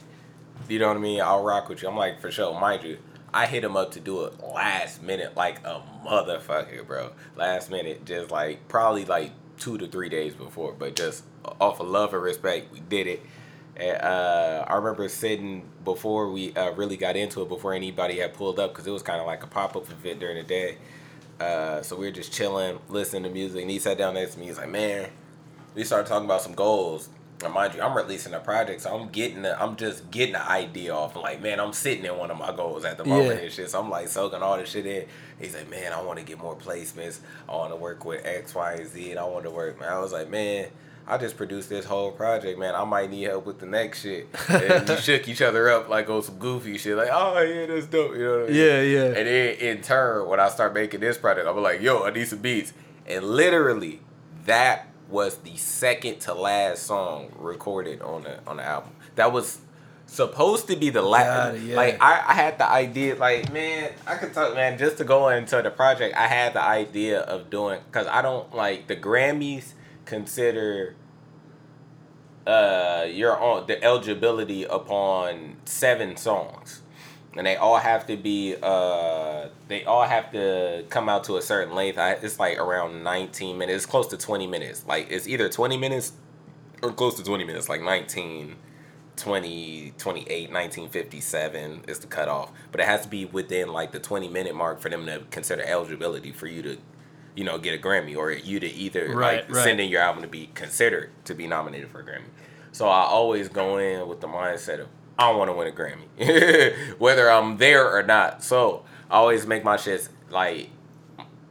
You 0.68 0.80
know 0.80 0.88
what 0.88 0.98
I 0.98 1.00
mean? 1.00 1.22
I'll 1.22 1.44
rock 1.44 1.70
with 1.70 1.82
you. 1.82 1.88
I'm 1.88 1.96
like, 1.96 2.20
for 2.20 2.32
sure. 2.32 2.60
Mind 2.60 2.84
you, 2.84 2.98
I 3.34 3.46
hit 3.46 3.64
him 3.64 3.78
up 3.78 3.92
to 3.92 4.00
do 4.00 4.26
it 4.26 4.42
last 4.44 5.02
minute, 5.02 5.38
like 5.38 5.60
a 5.66 5.82
motherfucker, 6.06 6.86
bro. 6.86 7.12
Last 7.36 7.70
minute, 7.70 8.06
just 8.06 8.32
like 8.32 8.68
probably 8.68 9.06
like 9.06 9.32
two 9.58 9.78
to 9.78 9.88
three 9.88 10.10
days 10.10 10.34
before, 10.34 10.74
but 10.74 10.96
just 10.96 11.24
off 11.62 11.80
of 11.80 11.88
love 11.88 12.14
and 12.14 12.22
respect, 12.22 12.72
we 12.72 12.80
did 12.80 13.08
it. 13.08 13.26
And, 13.80 14.02
uh, 14.02 14.66
I 14.68 14.76
remember 14.76 15.08
sitting 15.08 15.64
before 15.86 16.32
we 16.32 16.54
uh, 16.56 16.72
really 16.72 16.98
got 16.98 17.16
into 17.16 17.42
it, 17.44 17.48
before 17.50 17.74
anybody 17.74 18.18
had 18.18 18.34
pulled 18.34 18.60
up, 18.60 18.72
because 18.74 18.88
it 18.88 18.92
was 18.92 19.04
kind 19.04 19.20
of 19.22 19.28
like 19.28 19.44
a 19.44 19.48
pop 19.48 19.76
up 19.76 19.90
event 19.92 20.20
during 20.20 20.38
the 20.38 20.44
day. 20.44 20.78
Uh, 21.40 21.82
so 21.84 21.96
we 21.96 22.08
were 22.08 22.12
just 22.12 22.34
chilling, 22.34 22.80
listening 22.90 23.24
to 23.24 23.30
music, 23.30 23.62
and 23.62 23.70
he 23.70 23.78
sat 23.78 23.98
down 23.98 24.16
next 24.16 24.34
to 24.34 24.40
me. 24.40 24.48
He's 24.48 24.58
like, 24.58 24.70
"Man," 24.70 25.10
we 25.76 25.84
started 25.84 26.08
talking 26.08 26.26
about 26.26 26.42
some 26.42 26.54
goals. 26.54 27.10
And 27.44 27.54
mind 27.54 27.76
you, 27.76 27.84
I'm 27.84 27.96
releasing 27.96 28.34
a 28.34 28.40
project, 28.40 28.82
so 28.82 28.98
I'm 28.98 29.10
getting, 29.10 29.44
the, 29.44 29.62
I'm 29.62 29.76
just 29.76 30.10
getting 30.10 30.34
the 30.34 30.50
idea 30.50 30.92
off. 30.96 31.16
I'm 31.16 31.22
like, 31.22 31.40
man, 31.40 31.60
I'm 31.60 31.72
sitting 31.72 32.04
in 32.04 32.18
one 32.18 32.32
of 32.32 32.38
my 32.40 32.52
goals 32.52 32.84
at 32.84 32.98
the 32.98 33.06
moment 33.06 33.36
Yeah. 33.36 33.44
and 33.44 33.52
shit. 33.52 33.70
So 33.70 33.80
I'm 33.80 33.92
like 33.92 34.08
soaking 34.08 34.42
all 34.42 34.58
this 34.58 34.72
shit 34.72 34.88
in. 34.88 35.06
He's 35.40 35.54
like, 35.54 35.70
man, 35.70 35.94
I 35.94 36.02
want 36.02 36.18
to 36.18 36.26
get 36.26 36.40
more 36.40 36.56
placements. 36.56 37.20
I 37.48 37.52
want 37.52 37.70
to 37.70 37.76
work 37.76 38.04
with 38.06 38.26
X, 38.26 38.56
Y, 38.56 38.74
and 38.74 38.88
Z, 38.88 39.12
and 39.12 39.20
I 39.20 39.26
want 39.26 39.44
to 39.44 39.52
work. 39.52 39.80
Man, 39.80 39.88
I 39.88 40.00
was 40.00 40.12
like, 40.14 40.32
man, 40.32 40.70
I 41.10 41.18
just 41.18 41.38
produced 41.38 41.70
this 41.70 41.86
whole 41.86 42.12
project, 42.12 42.60
man. 42.60 42.76
I 42.76 42.84
might 42.84 43.10
need 43.10 43.24
help 43.24 43.46
with 43.46 43.60
the 43.60 43.66
next 43.66 44.02
shit. 44.02 44.28
And 44.50 44.90
we 44.90 44.96
shook 44.98 45.28
each 45.30 45.42
other 45.42 45.70
up 45.70 45.88
like 45.88 46.10
on 46.10 46.22
some 46.22 46.38
goofy 46.38 46.78
shit, 46.78 46.98
like, 46.98 47.10
oh 47.12 47.40
yeah, 47.42 47.66
that's 47.66 47.86
dope. 47.86 48.14
You 48.14 48.24
know 48.24 48.32
what 48.32 48.44
I 48.44 48.48
mean? 48.48 48.56
Yeah, 48.56 48.82
yeah. 48.82 49.06
And 49.06 49.28
then 49.28 49.56
in 49.56 49.82
turn, 49.82 50.28
when 50.28 50.40
I 50.42 50.50
start 50.50 50.74
making 50.74 51.00
this 51.00 51.18
project, 51.18 51.48
I'm 51.48 51.56
like, 51.62 51.82
yo, 51.82 52.04
I 52.04 52.12
need 52.12 52.28
some 52.28 52.40
beats. 52.40 52.74
And 53.06 53.24
literally, 53.24 54.02
that 54.46 54.88
was 55.10 55.38
the 55.38 55.56
second 55.56 56.20
to 56.20 56.34
last 56.34 56.84
song 56.84 57.32
recorded 57.38 58.02
on 58.02 58.24
the 58.24 58.40
on 58.46 58.58
the 58.58 58.64
album. 58.64 58.92
That 59.16 59.32
was 59.32 59.60
supposed 60.08 60.68
to 60.68 60.76
be 60.76 60.90
the 60.90 61.02
last. 61.02 61.56
it, 61.56 61.62
yeah. 61.64 61.76
Like 61.78 62.02
I, 62.02 62.24
I 62.28 62.34
had 62.34 62.58
the 62.58 62.70
idea, 62.70 63.16
like 63.16 63.54
man, 63.54 63.92
I 64.06 64.16
could 64.16 64.34
talk, 64.34 64.56
man, 64.56 64.78
just 64.78 64.98
to 64.98 65.06
go 65.06 65.30
into 65.30 65.62
the 65.62 65.72
project. 65.72 66.18
I 66.18 66.28
had 66.28 66.54
the 66.54 66.62
idea 66.62 67.22
of 67.22 67.50
doing 67.50 67.80
because 67.86 68.08
I 68.08 68.22
don't 68.22 68.54
like 68.54 68.88
the 68.88 68.96
Grammys 68.98 69.72
consider 70.08 70.96
uh 72.48 73.06
your 73.12 73.38
on 73.38 73.68
the 73.68 73.84
eligibility 73.84 74.64
upon 74.64 75.58
seven 75.66 76.16
songs. 76.16 76.82
And 77.36 77.46
they 77.46 77.56
all 77.56 77.78
have 77.78 78.08
to 78.08 78.18
be 78.18 78.56
uh 78.64 79.50
they 79.68 79.84
all 79.84 80.04
have 80.04 80.32
to 80.32 80.86
come 80.90 81.10
out 81.10 81.26
to 81.26 81.38
a 81.38 81.42
certain 81.42 81.76
length. 81.76 82.00
I, 82.00 82.14
it's 82.14 82.40
like 82.40 82.58
around 82.58 83.04
19 83.04 83.58
minutes. 83.58 83.84
It's 83.84 83.86
close 83.86 84.08
to 84.08 84.18
20 84.18 84.48
minutes. 84.48 84.86
Like 84.88 85.12
it's 85.12 85.28
either 85.28 85.50
20 85.50 85.78
minutes 85.78 86.14
or 86.82 86.92
close 86.92 87.16
to 87.16 87.24
20 87.24 87.44
minutes 87.44 87.70
like 87.70 87.82
19 87.82 88.56
20 89.18 89.94
28 89.98 90.52
1957 90.52 91.84
is 91.88 92.00
the 92.00 92.08
cutoff. 92.08 92.52
But 92.72 92.80
it 92.80 92.86
has 92.86 93.02
to 93.02 93.10
be 93.10 93.26
within 93.26 93.68
like 93.74 93.92
the 93.92 94.00
20 94.00 94.30
minute 94.30 94.56
mark 94.56 94.80
for 94.80 94.90
them 94.90 95.06
to 95.08 95.24
consider 95.32 95.64
eligibility 95.64 96.32
for 96.32 96.48
you 96.48 96.62
to 96.62 96.78
you 97.38 97.44
know 97.46 97.58
get 97.58 97.74
a 97.74 97.82
grammy 97.82 98.18
or 98.18 98.32
you 98.32 98.60
to 98.60 98.68
either 98.68 99.08
Right, 99.14 99.46
like 99.46 99.56
right. 99.56 99.64
send 99.64 99.80
in 99.80 99.88
your 99.90 100.02
album 100.02 100.24
to 100.24 100.28
be 100.28 100.50
considered 100.56 101.12
to 101.26 101.34
be 101.34 101.48
nominated 101.48 101.90
for 101.90 102.00
a 102.02 102.04
grammy 102.04 102.30
so 102.74 102.88
i 102.90 103.04
always 103.04 103.48
go 103.48 103.78
in 103.78 104.08
with 104.10 104.20
the 104.22 104.28
mindset 104.28 104.80
of 104.82 104.88
i 105.20 105.30
want 105.32 105.50
to 105.50 105.54
win 105.54 105.68
a 105.68 105.72
grammy 105.72 106.74
whether 107.00 107.30
i'm 107.32 107.58
there 107.58 107.90
or 107.96 108.04
not 108.04 108.44
so 108.44 108.84
i 109.10 109.16
always 109.16 109.46
make 109.48 109.64
my 109.64 109.78
shits 109.78 110.10
like 110.30 110.70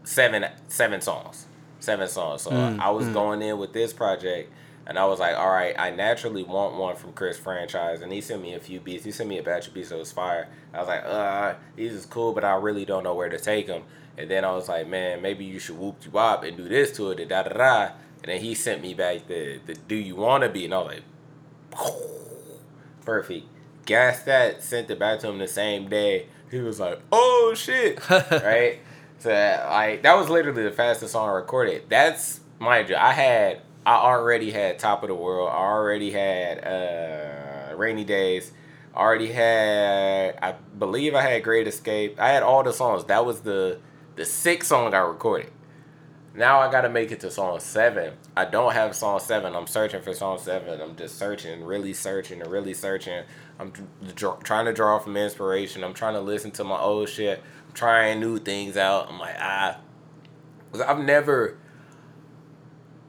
seven 0.05 0.45
seven 0.69 1.01
songs 1.01 1.47
seven 1.81 2.09
songs 2.09 2.43
so 2.43 2.51
Mm, 2.51 2.79
i 2.81 2.91
was 2.91 3.07
going 3.09 3.43
in 3.43 3.59
with 3.59 3.73
this 3.73 3.93
project 3.93 4.53
and 4.89 5.01
I 5.01 5.05
was 5.07 5.19
like, 5.19 5.37
all 5.37 5.51
right, 5.51 5.75
I 5.77 5.91
naturally 5.91 6.45
want 6.45 6.77
one 6.77 6.95
from 6.95 7.13
Chris 7.13 7.37
Franchise. 7.37 8.03
And 8.03 8.13
he 8.13 8.21
sent 8.21 8.41
me 8.41 8.55
a 8.55 8.61
few 8.61 8.79
beats. 8.79 9.05
He 9.05 9.11
sent 9.11 9.29
me 9.29 9.37
a 9.37 9.43
batch 9.43 9.67
of 9.67 9.75
beats 9.75 9.89
that 9.89 9.99
was 9.99 10.13
fire. 10.13 10.47
I 10.73 10.79
was 10.79 10.87
like, 10.87 11.05
uh, 11.05 11.55
these 11.75 11.93
is 11.93 12.07
cool, 12.07 12.33
but 12.33 12.45
I 12.45 12.55
really 12.55 12.85
don't 12.85 13.03
know 13.03 13.13
where 13.13 13.29
to 13.29 13.37
take 13.37 13.67
them. 13.67 13.83
And 14.19 14.31
then 14.31 14.45
I 14.45 14.53
was 14.53 14.69
like, 14.69 14.89
man, 14.89 15.21
maybe 15.21 15.45
you 15.45 15.59
should 15.59 15.79
whoop 15.79 15.97
you 16.05 16.19
up 16.19 16.43
and 16.43 16.57
do 16.57 16.69
this 16.69 16.97
to 16.97 17.11
it, 17.11 17.29
da 17.29 17.43
da 17.43 17.51
da. 17.51 17.83
And 18.23 18.33
then 18.33 18.41
he 18.41 18.55
sent 18.55 18.83
me 18.83 18.95
back 18.95 19.27
the, 19.27 19.61
the 19.67 19.75
Do 19.75 19.95
You 19.95 20.17
Wanna 20.17 20.49
Be? 20.49 20.65
And 20.65 20.75
I 20.75 20.79
was 20.79 20.95
like, 20.95 21.03
perfect. 23.05 23.47
Gas 23.85 24.23
that, 24.23 24.63
sent 24.63 24.91
it 24.91 24.99
back 24.99 25.21
to 25.21 25.29
him 25.29 25.39
the 25.39 25.47
same 25.47 25.89
day. 25.89 26.27
He 26.51 26.59
was 26.59 26.81
like, 26.81 27.01
oh 27.13 27.55
shit. 27.57 28.09
right? 28.11 28.81
So 29.19 29.31
like 29.31 30.03
that 30.03 30.17
was 30.17 30.29
literally 30.29 30.63
the 30.63 30.71
fastest 30.71 31.13
song 31.13 31.29
I 31.29 31.33
recorded. 31.33 31.85
That's 31.89 32.41
mind 32.59 32.89
you, 32.89 32.97
I 32.97 33.13
had 33.13 33.61
I 33.85 33.97
already 33.97 34.51
had 34.51 34.79
Top 34.79 35.03
of 35.03 35.09
the 35.09 35.15
World. 35.15 35.51
I 35.51 35.57
already 35.57 36.11
had 36.11 36.65
uh 36.65 37.77
Rainy 37.77 38.05
Days. 38.05 38.53
I 38.95 39.01
already 39.01 39.33
had 39.33 40.39
I 40.43 40.53
believe 40.79 41.15
I 41.15 41.23
had 41.23 41.43
Great 41.45 41.69
Escape. 41.69 42.19
I 42.19 42.29
had 42.29 42.43
all 42.43 42.63
the 42.63 42.73
songs. 42.73 43.05
That 43.05 43.25
was 43.25 43.41
the 43.41 43.79
the 44.17 44.25
sixth 44.25 44.69
song 44.69 44.93
I 44.95 44.99
recorded. 44.99 45.53
Now 46.35 46.59
I 46.59 46.71
gotta 46.71 46.89
make 46.91 47.13
it 47.13 47.21
to 47.21 47.31
song 47.31 47.59
seven. 47.61 48.15
I 48.37 48.45
don't 48.45 48.75
have 48.75 48.95
song 48.95 49.21
seven. 49.21 49.55
I'm 49.55 49.67
searching 49.67 50.03
for 50.03 50.13
song 50.13 50.39
seven. 50.39 50.81
I'm 50.83 50.95
just 50.97 51.19
searching, 51.19 51.65
really 51.65 51.95
searching, 51.95 52.43
and 52.43 52.51
really 52.51 52.75
searching. 52.75 53.25
I'm 53.59 53.73
dr- 54.15 54.43
trying 54.43 54.67
to 54.67 54.73
draw 54.75 54.99
from 54.99 55.17
inspiration. 55.17 55.83
I'm 55.83 55.95
trying 55.95 56.13
to 56.15 56.21
listen 56.21 56.51
to 56.53 56.65
my 56.65 56.79
old 56.79 57.09
shit. 57.09 57.43
I'm 57.67 57.73
trying 57.73 58.21
new 58.21 58.39
things 58.39 58.77
out. 58.77 59.09
I'm 59.11 59.19
like 59.19 59.37
ah, 59.39 59.79
'Cause 60.73 60.83
I've 60.83 60.99
never. 60.99 61.57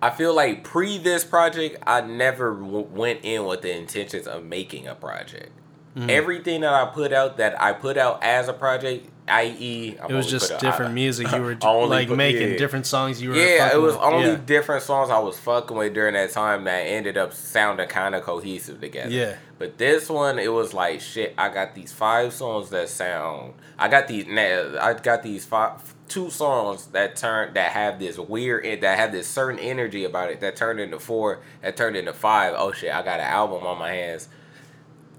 I 0.01 0.09
feel 0.11 0.33
like 0.33 0.63
pre 0.63 0.97
this 0.97 1.25
project, 1.25 1.77
I 1.85 2.01
never 2.01 2.53
w- 2.53 2.87
went 2.91 3.21
in 3.23 3.45
with 3.45 3.61
the 3.63 3.75
intentions 3.75 4.27
of 4.27 4.45
making 4.45 4.87
a 4.87 4.93
project. 4.95 5.49
Mm. 5.95 6.09
Everything 6.09 6.61
that 6.61 6.73
I 6.73 6.85
put 6.85 7.11
out, 7.11 7.37
that 7.37 7.59
I 7.61 7.73
put 7.73 7.97
out 7.97 8.21
as 8.23 8.47
a 8.47 8.53
project, 8.53 9.09
i.e., 9.27 9.97
It 10.09 10.13
was 10.13 10.29
just 10.29 10.57
different 10.59 10.91
I- 10.91 10.95
music 10.95 11.31
you 11.31 11.41
were 11.41 11.55
like 11.87 12.07
put- 12.07 12.17
making, 12.17 12.51
yeah. 12.51 12.57
different 12.57 12.85
songs 12.85 13.21
you 13.21 13.29
were. 13.29 13.35
Yeah, 13.35 13.73
it 13.73 13.81
was 13.81 13.93
with. 13.95 14.01
only 14.03 14.27
Yeah. 14.29 14.39
different 14.45 14.83
songs 14.83 15.09
I 15.09 15.19
was 15.19 15.37
fucking 15.39 15.75
with 15.75 15.93
during 15.93 16.13
that 16.13 16.31
time 16.31 16.63
that 16.65 16.79
ended 16.81 17.17
up 17.17 17.33
sounding 17.33 17.87
kind 17.87 18.15
of 18.15 18.23
cohesive 18.23 18.79
together. 18.79 19.09
Yeah. 19.09 19.35
But 19.59 19.77
this 19.77 20.09
one, 20.09 20.39
it 20.39 20.51
was 20.53 20.73
like 20.73 21.01
shit. 21.01 21.33
I 21.37 21.49
got 21.49 21.75
these 21.75 21.91
five 21.91 22.31
songs 22.33 22.69
that 22.69 22.89
sound. 22.89 23.53
I 23.77 23.87
got 23.87 24.07
these. 24.07 24.25
I 24.29 24.93
got 25.01 25.23
these 25.23 25.45
five, 25.45 25.81
two 26.07 26.29
songs 26.29 26.85
that 26.87 27.15
turn 27.15 27.53
that 27.55 27.71
have 27.71 27.99
this 27.99 28.17
weird, 28.19 28.65
eh, 28.65 28.75
that 28.81 28.97
have 28.99 29.11
this 29.11 29.27
certain 29.27 29.59
energy 29.59 30.05
about 30.05 30.29
it. 30.29 30.41
That 30.41 30.55
turned 30.55 30.79
into 30.79 30.99
four. 30.99 31.39
That 31.63 31.75
turned 31.75 31.95
into 31.95 32.13
five. 32.13 32.53
Oh 32.55 32.71
shit! 32.71 32.93
I 32.93 33.01
got 33.01 33.19
an 33.19 33.25
album 33.25 33.65
on 33.65 33.77
my 33.79 33.91
hands. 33.91 34.29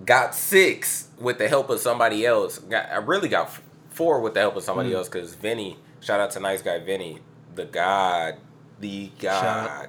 Got 0.05 0.36
six 0.36 1.09
with 1.18 1.39
the 1.39 1.48
help 1.48 1.68
of 1.70 1.80
somebody 1.80 2.24
else. 2.24 2.59
Got 2.59 2.89
I 2.90 2.97
really 2.98 3.28
got 3.28 3.51
four 3.98 4.20
with 4.20 4.34
the 4.34 4.40
help 4.40 4.54
of 4.54 4.62
somebody 4.62 4.94
else 4.94 5.08
because 5.08 5.34
Vinny. 5.34 5.76
Shout 6.00 6.20
out 6.20 6.30
to 6.30 6.40
nice 6.40 6.62
guy 6.62 6.78
Vinny, 6.78 7.18
the 7.56 7.64
god, 7.64 8.36
the 8.78 9.10
god. 9.18 9.88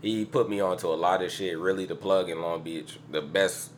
He 0.00 0.24
put 0.24 0.48
me 0.48 0.58
onto 0.60 0.88
a 0.88 0.96
lot 0.96 1.22
of 1.22 1.30
shit. 1.30 1.58
Really, 1.58 1.84
the 1.84 1.94
plug 1.94 2.30
in 2.30 2.40
Long 2.40 2.62
Beach, 2.62 2.98
the 3.10 3.20
best 3.20 3.70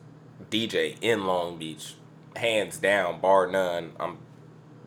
DJ 0.49 0.95
in 1.01 1.25
Long 1.25 1.57
Beach, 1.57 1.95
hands 2.37 2.77
down, 2.77 3.19
bar 3.19 3.47
none. 3.47 3.91
I'm 3.99 4.17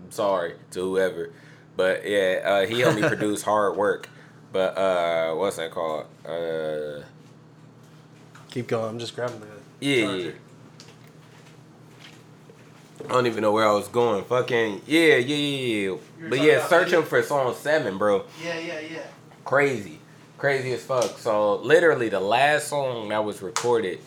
sorry 0.09 0.55
to 0.71 0.81
whoever, 0.81 1.33
but 1.77 2.09
yeah, 2.09 2.41
uh, 2.43 2.67
he 2.67 2.83
only 2.83 3.03
produced 3.07 3.45
hard 3.45 3.77
work. 3.77 4.09
But 4.51 4.79
uh, 4.79 5.35
what's 5.35 5.57
that 5.57 5.71
called? 5.71 6.07
Uh, 6.27 7.03
Keep 8.51 8.69
going. 8.69 8.89
I'm 8.89 8.99
just 8.99 9.15
grabbing 9.15 9.41
the. 9.41 9.47
yeah. 9.81 10.07
charger. 10.07 10.35
I 13.05 13.13
don't 13.13 13.27
even 13.27 13.43
know 13.43 13.53
where 13.53 13.67
I 13.67 13.73
was 13.73 13.89
going. 13.89 14.25
Fucking 14.25 14.83
yeah, 14.87 15.17
yeah, 15.17 15.37
yeah. 15.37 15.91
yeah. 15.91 16.29
But 16.29 16.41
yeah, 16.41 16.67
searching 16.67 17.03
for 17.05 17.23
song 17.23 17.55
seven, 17.55 17.99
bro. 17.99 18.25
Yeah, 18.43 18.59
yeah, 18.59 18.81
yeah. 18.81 19.03
crazy 19.45 19.99
crazy 20.39 20.73
as 20.73 20.85
fuck 20.85 21.19
so 21.19 21.57
literally 21.57 22.09
the 22.09 22.21
last 22.21 22.69
song 22.69 23.09
that 23.09 23.25
was 23.25 23.43
recorded 23.43 23.99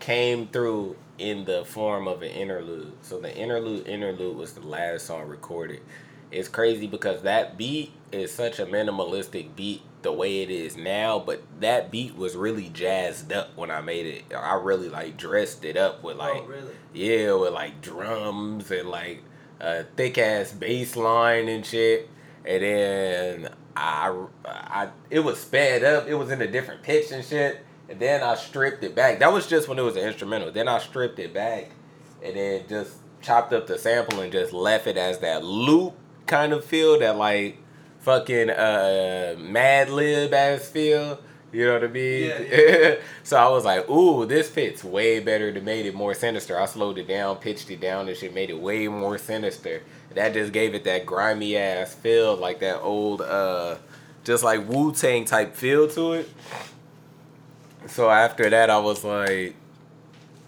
came 0.00 0.46
through 0.46 0.96
in 1.18 1.44
the 1.44 1.62
form 1.66 2.08
of 2.08 2.22
an 2.22 2.30
interlude 2.30 2.90
so 3.02 3.20
the 3.20 3.36
interlude 3.36 3.86
interlude 3.86 4.34
was 4.34 4.54
the 4.54 4.66
last 4.66 5.04
song 5.04 5.28
recorded 5.28 5.82
it's 6.30 6.48
crazy 6.48 6.86
because 6.86 7.20
that 7.20 7.58
beat 7.58 7.92
is 8.12 8.32
such 8.32 8.58
a 8.58 8.64
minimalistic 8.64 9.54
beat 9.54 9.82
the 10.04 10.12
way 10.12 10.42
it 10.42 10.50
is 10.50 10.76
now, 10.76 11.18
but 11.18 11.42
that 11.60 11.90
beat 11.90 12.16
was 12.16 12.36
really 12.36 12.68
jazzed 12.68 13.32
up 13.32 13.56
when 13.56 13.70
I 13.72 13.80
made 13.80 14.06
it. 14.06 14.36
I 14.36 14.54
really 14.54 14.88
like 14.88 15.16
dressed 15.16 15.64
it 15.64 15.76
up 15.76 16.04
with 16.04 16.16
oh, 16.16 16.20
like 16.20 16.42
Oh, 16.42 16.46
really? 16.46 16.72
yeah, 16.92 17.32
with 17.34 17.52
like 17.52 17.80
drums 17.82 18.70
and 18.70 18.88
like 18.88 19.24
a 19.60 19.82
thick 19.96 20.16
ass 20.18 20.52
bass 20.52 20.94
line 20.94 21.48
and 21.48 21.66
shit. 21.66 22.08
And 22.44 22.62
then 22.62 23.48
I, 23.76 24.26
I, 24.44 24.88
it 25.10 25.20
was 25.20 25.40
sped 25.40 25.82
up. 25.82 26.06
It 26.06 26.14
was 26.14 26.30
in 26.30 26.40
a 26.40 26.46
different 26.46 26.82
pitch 26.82 27.10
and 27.10 27.24
shit. 27.24 27.64
And 27.88 27.98
then 27.98 28.22
I 28.22 28.34
stripped 28.34 28.84
it 28.84 28.94
back. 28.94 29.18
That 29.18 29.32
was 29.32 29.46
just 29.46 29.66
when 29.68 29.78
it 29.78 29.82
was 29.82 29.96
an 29.96 30.02
instrumental. 30.04 30.52
Then 30.52 30.68
I 30.68 30.78
stripped 30.78 31.18
it 31.18 31.34
back, 31.34 31.70
and 32.22 32.36
then 32.36 32.62
just 32.68 32.96
chopped 33.20 33.52
up 33.52 33.66
the 33.66 33.78
sample 33.78 34.20
and 34.20 34.30
just 34.32 34.52
left 34.52 34.86
it 34.86 34.96
as 34.96 35.18
that 35.20 35.44
loop 35.44 35.94
kind 36.26 36.52
of 36.52 36.64
feel 36.64 36.98
that 36.98 37.16
like 37.16 37.58
fucking 38.04 38.50
uh 38.50 39.34
Madlib 39.38 40.32
ass 40.32 40.68
feel. 40.68 41.18
You 41.52 41.66
know 41.66 41.74
what 41.74 41.84
I 41.84 41.88
mean? 41.88 42.32
Yeah, 42.50 42.96
so 43.22 43.36
I 43.36 43.48
was 43.48 43.64
like, 43.64 43.88
ooh, 43.88 44.26
this 44.26 44.50
fits 44.50 44.82
way 44.82 45.20
better 45.20 45.52
to 45.52 45.60
made 45.60 45.86
it 45.86 45.94
more 45.94 46.12
sinister. 46.12 46.58
I 46.58 46.66
slowed 46.66 46.98
it 46.98 47.06
down, 47.06 47.36
pitched 47.36 47.70
it 47.70 47.80
down, 47.80 48.08
and 48.08 48.16
shit 48.16 48.34
made 48.34 48.50
it 48.50 48.58
way 48.58 48.88
more 48.88 49.18
sinister. 49.18 49.82
That 50.14 50.34
just 50.34 50.52
gave 50.52 50.74
it 50.74 50.84
that 50.84 51.06
grimy 51.06 51.56
ass 51.56 51.94
feel, 51.94 52.36
like 52.36 52.60
that 52.60 52.80
old 52.80 53.22
uh 53.22 53.76
just 54.24 54.42
like 54.42 54.68
Wu 54.68 54.92
Tang 54.92 55.24
type 55.24 55.54
feel 55.54 55.88
to 55.88 56.14
it. 56.14 56.28
So 57.86 58.10
after 58.10 58.50
that 58.50 58.68
I 58.68 58.78
was 58.78 59.04
like, 59.04 59.54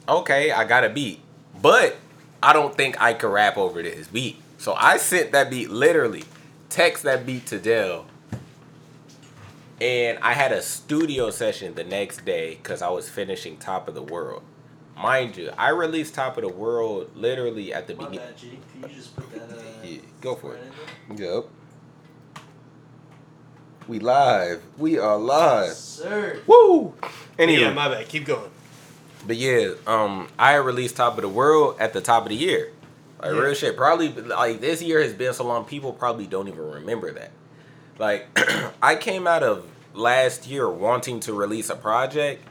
okay, 0.08 0.50
I 0.50 0.64
got 0.64 0.84
a 0.84 0.88
beat. 0.88 1.20
But 1.60 1.96
I 2.42 2.52
don't 2.52 2.74
think 2.74 3.00
I 3.00 3.14
could 3.14 3.30
rap 3.30 3.56
over 3.56 3.82
this 3.82 4.08
beat. 4.08 4.40
So 4.58 4.74
I 4.74 4.96
sent 4.96 5.32
that 5.32 5.50
beat 5.50 5.70
literally, 5.70 6.24
text 6.68 7.02
that 7.04 7.26
beat 7.26 7.46
to 7.46 7.58
Dell. 7.58 8.06
And 9.80 10.18
I 10.20 10.32
had 10.32 10.52
a 10.52 10.62
studio 10.62 11.30
session 11.30 11.74
the 11.74 11.84
next 11.84 12.24
day 12.24 12.54
because 12.62 12.80
I 12.80 12.88
was 12.88 13.08
finishing 13.10 13.58
Top 13.58 13.88
of 13.88 13.94
the 13.94 14.02
World. 14.02 14.42
Mind 14.96 15.36
you, 15.36 15.50
I 15.58 15.68
released 15.68 16.14
Top 16.14 16.38
of 16.38 16.42
the 16.42 16.48
World 16.48 17.10
literally 17.14 17.74
at 17.74 17.86
the 17.86 17.94
beginning. 17.94 18.20
Can 18.40 18.50
you 18.90 18.96
just 18.96 19.14
put 19.14 19.30
that? 19.32 19.58
Uh, 19.58 19.60
Yeah, 19.84 19.98
go 20.22 20.34
for 20.34 20.54
it. 20.54 20.60
right 20.62 21.10
in 21.10 21.16
there? 21.16 21.34
Yep. 21.34 21.44
We 23.86 23.98
live. 24.00 24.62
We 24.78 24.98
are 24.98 25.18
live. 25.18 25.72
Sir. 25.74 26.40
Woo! 26.46 26.94
Anyway, 27.38 27.60
Yeah, 27.60 27.72
my 27.74 27.88
bad. 27.88 28.08
Keep 28.08 28.24
going. 28.24 28.50
But 29.26 29.36
yeah, 29.36 29.72
um, 29.86 30.28
I 30.38 30.54
released 30.54 30.96
Top 30.96 31.16
of 31.18 31.22
the 31.22 31.28
World 31.28 31.76
at 31.78 31.92
the 31.92 32.00
top 32.00 32.22
of 32.22 32.30
the 32.30 32.34
year. 32.36 32.72
Like 33.20 33.32
Yeah. 33.32 33.38
real 33.40 33.54
shit. 33.54 33.76
Probably 33.76 34.10
like 34.12 34.60
this 34.60 34.82
year 34.82 35.02
has 35.02 35.12
been 35.14 35.32
so 35.32 35.44
long, 35.46 35.64
people 35.64 35.92
probably 35.92 36.26
don't 36.26 36.48
even 36.48 36.70
remember 36.70 37.12
that. 37.12 37.30
Like 37.98 38.26
I 38.82 38.96
came 38.96 39.26
out 39.26 39.42
of 39.42 39.66
last 39.94 40.46
year 40.46 40.68
wanting 40.68 41.20
to 41.20 41.32
release 41.32 41.70
a 41.70 41.76
project, 41.76 42.44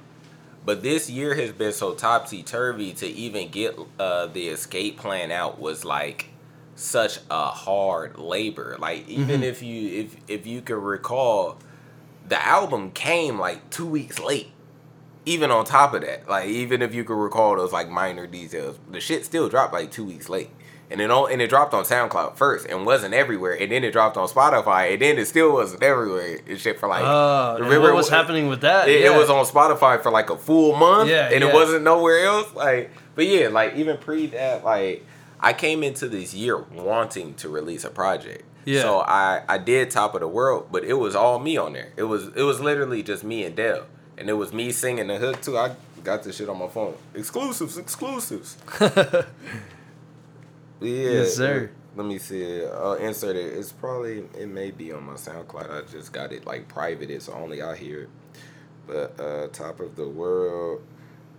but 0.65 0.81
this 0.81 1.09
year 1.09 1.35
has 1.35 1.51
been 1.51 1.71
so 1.73 1.93
topsy 1.93 2.41
turvy 2.41 2.93
to 2.93 3.07
even 3.07 3.49
get 3.49 3.77
uh, 3.99 4.25
the 4.27 4.47
escape 4.47 4.97
plan 4.97 5.31
out 5.31 5.59
was 5.59 5.85
like 5.85 6.29
such 6.75 7.19
a 7.29 7.47
hard 7.47 8.17
labor. 8.17 8.75
Like 8.79 9.07
even 9.07 9.43
if 9.43 9.61
you 9.61 10.01
if 10.01 10.15
if 10.27 10.47
you 10.47 10.61
could 10.61 10.77
recall, 10.81 11.59
the 12.27 12.43
album 12.43 12.89
came 12.91 13.37
like 13.39 13.69
two 13.69 13.85
weeks 13.85 14.19
late 14.19 14.51
even 15.25 15.51
on 15.51 15.65
top 15.65 15.93
of 15.93 16.01
that, 16.01 16.27
like 16.29 16.47
even 16.47 16.81
if 16.81 16.93
you 16.93 17.03
could 17.03 17.17
recall 17.17 17.55
those 17.55 17.71
like 17.73 17.89
minor 17.89 18.27
details, 18.27 18.77
the 18.91 18.99
shit 18.99 19.25
still 19.25 19.49
dropped 19.49 19.73
like 19.73 19.91
two 19.91 20.05
weeks 20.05 20.29
late. 20.29 20.49
And 20.87 21.01
it 21.01 21.09
all, 21.09 21.25
and 21.25 21.41
it 21.41 21.49
dropped 21.49 21.73
on 21.73 21.83
SoundCloud 21.83 22.35
first 22.37 22.67
and 22.67 22.85
wasn't 22.85 23.15
everywhere, 23.15 23.57
and 23.59 23.71
then 23.71 23.83
it 23.83 23.91
dropped 23.91 24.17
on 24.17 24.27
Spotify, 24.27 24.93
and 24.93 25.01
then 25.01 25.17
it 25.17 25.25
still 25.25 25.51
wasn't 25.51 25.81
everywhere 25.81 26.37
and 26.47 26.59
shit 26.59 26.79
for 26.79 26.87
like. 26.87 27.03
Uh, 27.03 27.55
and 27.59 27.81
what 27.81 27.95
was 27.95 28.07
happening 28.07 28.49
with 28.49 28.61
that? 28.61 28.87
It, 28.87 29.01
it 29.05 29.09
was 29.17 29.31
on 29.31 29.45
Spotify 29.45 29.99
for 30.03 30.11
like 30.11 30.29
a 30.29 30.37
full 30.37 30.75
month, 30.75 31.09
Yeah, 31.09 31.29
and 31.31 31.41
yeah. 31.43 31.49
it 31.49 31.53
wasn't 31.55 31.83
nowhere 31.83 32.23
else. 32.25 32.53
Like, 32.53 32.91
but 33.15 33.25
yeah, 33.25 33.47
like 33.47 33.75
even 33.75 33.97
pre 33.97 34.27
that, 34.27 34.63
like 34.63 35.03
I 35.39 35.53
came 35.53 35.81
into 35.81 36.07
this 36.07 36.35
year 36.35 36.59
wanting 36.59 37.33
to 37.35 37.49
release 37.49 37.83
a 37.83 37.89
project. 37.89 38.43
Yeah. 38.65 38.81
So 38.81 38.99
I 38.99 39.41
I 39.49 39.57
did 39.57 39.89
Top 39.89 40.13
of 40.13 40.21
the 40.21 40.27
World, 40.27 40.67
but 40.71 40.83
it 40.83 40.93
was 40.93 41.15
all 41.15 41.39
me 41.39 41.57
on 41.57 41.73
there. 41.73 41.93
It 41.97 42.03
was 42.03 42.27
it 42.35 42.43
was 42.43 42.59
literally 42.59 43.01
just 43.01 43.23
me 43.23 43.43
and 43.43 43.55
Dell, 43.55 43.87
and 44.17 44.29
it 44.29 44.33
was 44.33 44.53
me 44.53 44.71
singing 44.71 45.07
the 45.07 45.17
hook 45.17 45.41
too. 45.41 45.57
I 45.57 45.75
got 46.03 46.23
this 46.23 46.37
shit 46.37 46.49
on 46.49 46.57
my 46.59 46.67
phone. 46.67 46.95
Exclusives, 47.13 47.77
exclusives. 47.77 48.57
Yeah, 50.81 51.09
Yes, 51.11 51.35
sir. 51.35 51.71
Let 51.95 52.05
me 52.05 52.17
see. 52.19 52.65
I'll 52.65 52.93
insert 52.95 53.37
it. 53.37 53.53
It's 53.53 53.71
probably 53.71 54.25
it 54.37 54.47
may 54.49 54.71
be 54.71 54.91
on 54.91 55.03
my 55.03 55.13
SoundCloud. 55.13 55.71
I 55.71 55.89
just 55.89 56.11
got 56.11 56.33
it 56.33 56.45
like 56.45 56.67
privated, 56.67 57.21
so 57.21 57.33
only 57.33 57.61
I 57.61 57.75
hear 57.77 58.01
it. 58.03 58.09
But 58.85 59.19
uh 59.19 59.47
top 59.47 59.79
of 59.79 59.95
the 59.95 60.07
world, 60.07 60.83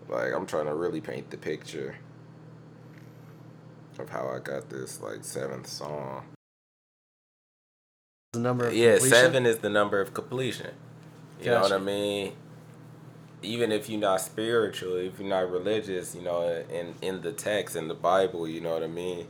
like 0.09 0.33
I'm 0.33 0.47
trying 0.47 0.67
to 0.67 0.75
really 0.75 1.03
paint 1.03 1.31
the 1.31 1.37
picture 1.37 1.97
of 3.99 4.09
how 4.09 4.29
I 4.29 4.39
got 4.39 4.71
this 4.71 5.01
like 5.03 5.23
seventh 5.23 5.67
song. 5.69 6.25
the 8.33 8.39
number 8.41 8.67
of 8.69 8.75
Yeah, 8.75 8.93
completion? 8.95 9.17
seven 9.19 9.47
is 9.47 9.59
the 9.59 9.71
number 9.71 10.01
of 10.01 10.15
completion. 10.15 10.71
You 11.41 11.51
know 11.51 11.61
what 11.61 11.73
I 11.73 11.79
mean? 11.79 12.33
Even 13.47 13.73
if 13.73 13.89
you're 13.89 14.01
not 14.01 14.21
spiritual, 14.21 14.97
if 14.97 15.19
you're 15.19 15.29
not 15.29 15.51
religious, 15.51 16.15
you 16.15 16.23
know, 16.23 16.65
in 16.71 16.95
in 17.01 17.23
the 17.23 17.33
text 17.33 17.77
in 17.77 17.89
the 17.89 17.95
Bible, 17.95 18.47
you 18.49 18.61
know 18.61 18.75
what 18.75 18.83
I 18.83 18.89
mean. 18.89 19.27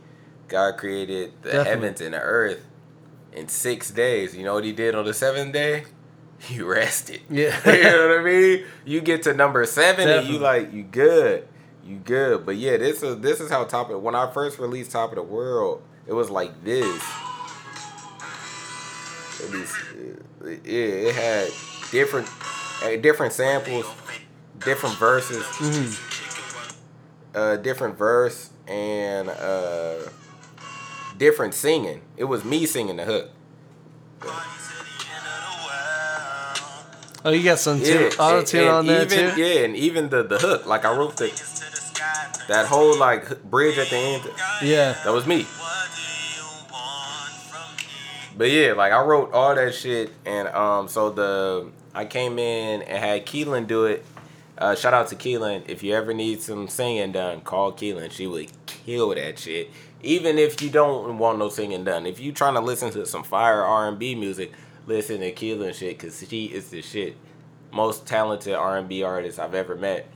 God 0.47 0.77
created 0.77 1.33
the 1.41 1.49
Definitely. 1.51 1.69
heavens 1.71 2.01
and 2.01 2.13
the 2.13 2.19
earth 2.21 2.65
in 3.33 3.47
six 3.47 3.91
days. 3.91 4.35
You 4.35 4.43
know 4.43 4.53
what 4.55 4.63
He 4.63 4.71
did 4.71 4.95
on 4.95 5.05
the 5.05 5.13
seventh 5.13 5.53
day? 5.53 5.83
He 6.39 6.61
rested. 6.61 7.21
Yeah. 7.31 7.57
you 7.71 7.81
know 7.83 8.09
what 8.09 8.19
I 8.19 8.23
mean? 8.23 8.63
You 8.85 9.01
get 9.01 9.23
to 9.23 9.33
number 9.33 9.65
seven 9.65 10.07
and 10.07 10.27
you 10.27 10.37
Definitely. 10.37 10.61
like 10.65 10.71
you 10.73 10.83
good, 10.83 11.47
you 11.83 11.97
good. 11.97 12.45
But 12.45 12.57
yeah, 12.57 12.77
this 12.77 13.01
is 13.01 13.19
this 13.21 13.39
is 13.39 13.49
how 13.49 13.63
top 13.63 13.89
of 13.89 14.03
when 14.03 14.13
I 14.13 14.29
first 14.31 14.59
released 14.59 14.91
Top 14.91 15.09
of 15.09 15.15
the 15.15 15.23
World, 15.23 15.81
it 16.05 16.13
was 16.13 16.29
like 16.29 16.63
this. 16.63 17.01
Least, 19.51 19.75
uh, 20.43 20.47
yeah, 20.47 21.09
it 21.09 21.15
had 21.15 21.49
different, 21.91 22.27
different 23.01 23.33
samples, 23.33 23.85
different 24.59 24.95
verses, 24.97 25.43
Mhm. 25.43 25.99
uh, 27.35 27.55
different 27.57 27.97
verse, 27.97 28.49
and 28.67 29.29
uh, 29.29 29.95
different 31.17 31.53
singing. 31.53 32.01
It 32.17 32.25
was 32.25 32.43
me 32.43 32.65
singing 32.65 32.97
the 32.97 33.05
hook. 33.05 33.29
Oh, 37.25 37.31
you 37.31 37.43
got 37.43 37.59
some 37.59 37.81
tune, 37.81 38.11
auto 38.19 38.43
tune 38.43 38.67
on 38.67 38.85
there 38.85 39.03
even, 39.03 39.35
too. 39.35 39.41
Yeah, 39.41 39.65
and 39.65 39.75
even 39.75 40.09
the 40.09 40.23
the 40.23 40.37
hook, 40.39 40.65
like 40.65 40.85
I 40.85 40.95
wrote 40.95 41.17
the 41.17 41.27
that 42.47 42.67
whole 42.67 42.97
like 42.97 43.43
bridge 43.43 43.77
at 43.77 43.89
the 43.89 43.97
end. 43.97 44.23
Yeah. 44.61 44.95
That 45.03 45.11
was 45.13 45.25
me. 45.25 45.45
But 48.37 48.51
yeah, 48.51 48.73
like 48.73 48.93
I 48.93 49.01
wrote 49.01 49.33
all 49.33 49.55
that 49.55 49.73
shit, 49.73 50.11
and 50.25 50.47
um, 50.49 50.87
so 50.87 51.09
the 51.09 51.65
I 51.93 52.05
came 52.05 52.37
in 52.39 52.83
and 52.83 52.97
had 52.97 53.25
Keelan 53.25 53.67
do 53.67 53.85
it. 53.85 54.05
Uh, 54.57 54.75
shout 54.75 54.93
out 54.93 55.07
to 55.09 55.15
Keelan. 55.15 55.63
If 55.67 55.83
you 55.83 55.93
ever 55.93 56.13
need 56.13 56.41
some 56.41 56.67
singing 56.67 57.11
done, 57.11 57.41
call 57.41 57.71
Keelan. 57.73 58.11
She 58.11 58.25
would 58.25 58.49
kill 58.65 59.09
that 59.13 59.37
shit. 59.37 59.69
Even 60.01 60.37
if 60.37 60.61
you 60.61 60.69
don't 60.69 61.17
want 61.17 61.37
no 61.39 61.49
singing 61.49 61.83
done, 61.83 62.05
if 62.05 62.19
you 62.19 62.31
trying 62.31 62.55
to 62.55 62.59
listen 62.59 62.91
to 62.91 63.05
some 63.05 63.23
fire 63.23 63.61
R 63.61 63.87
and 63.87 63.99
B 63.99 64.15
music, 64.15 64.51
listen 64.87 65.19
to 65.19 65.31
Keelan 65.31 65.73
shit 65.73 65.97
because 65.99 66.25
she 66.27 66.45
is 66.45 66.69
the 66.69 66.81
shit. 66.81 67.17
Most 67.71 68.05
talented 68.07 68.55
R 68.55 68.77
and 68.77 68.87
B 68.89 69.03
artist 69.03 69.39
I've 69.39 69.53
ever 69.53 69.75
met. 69.75 70.07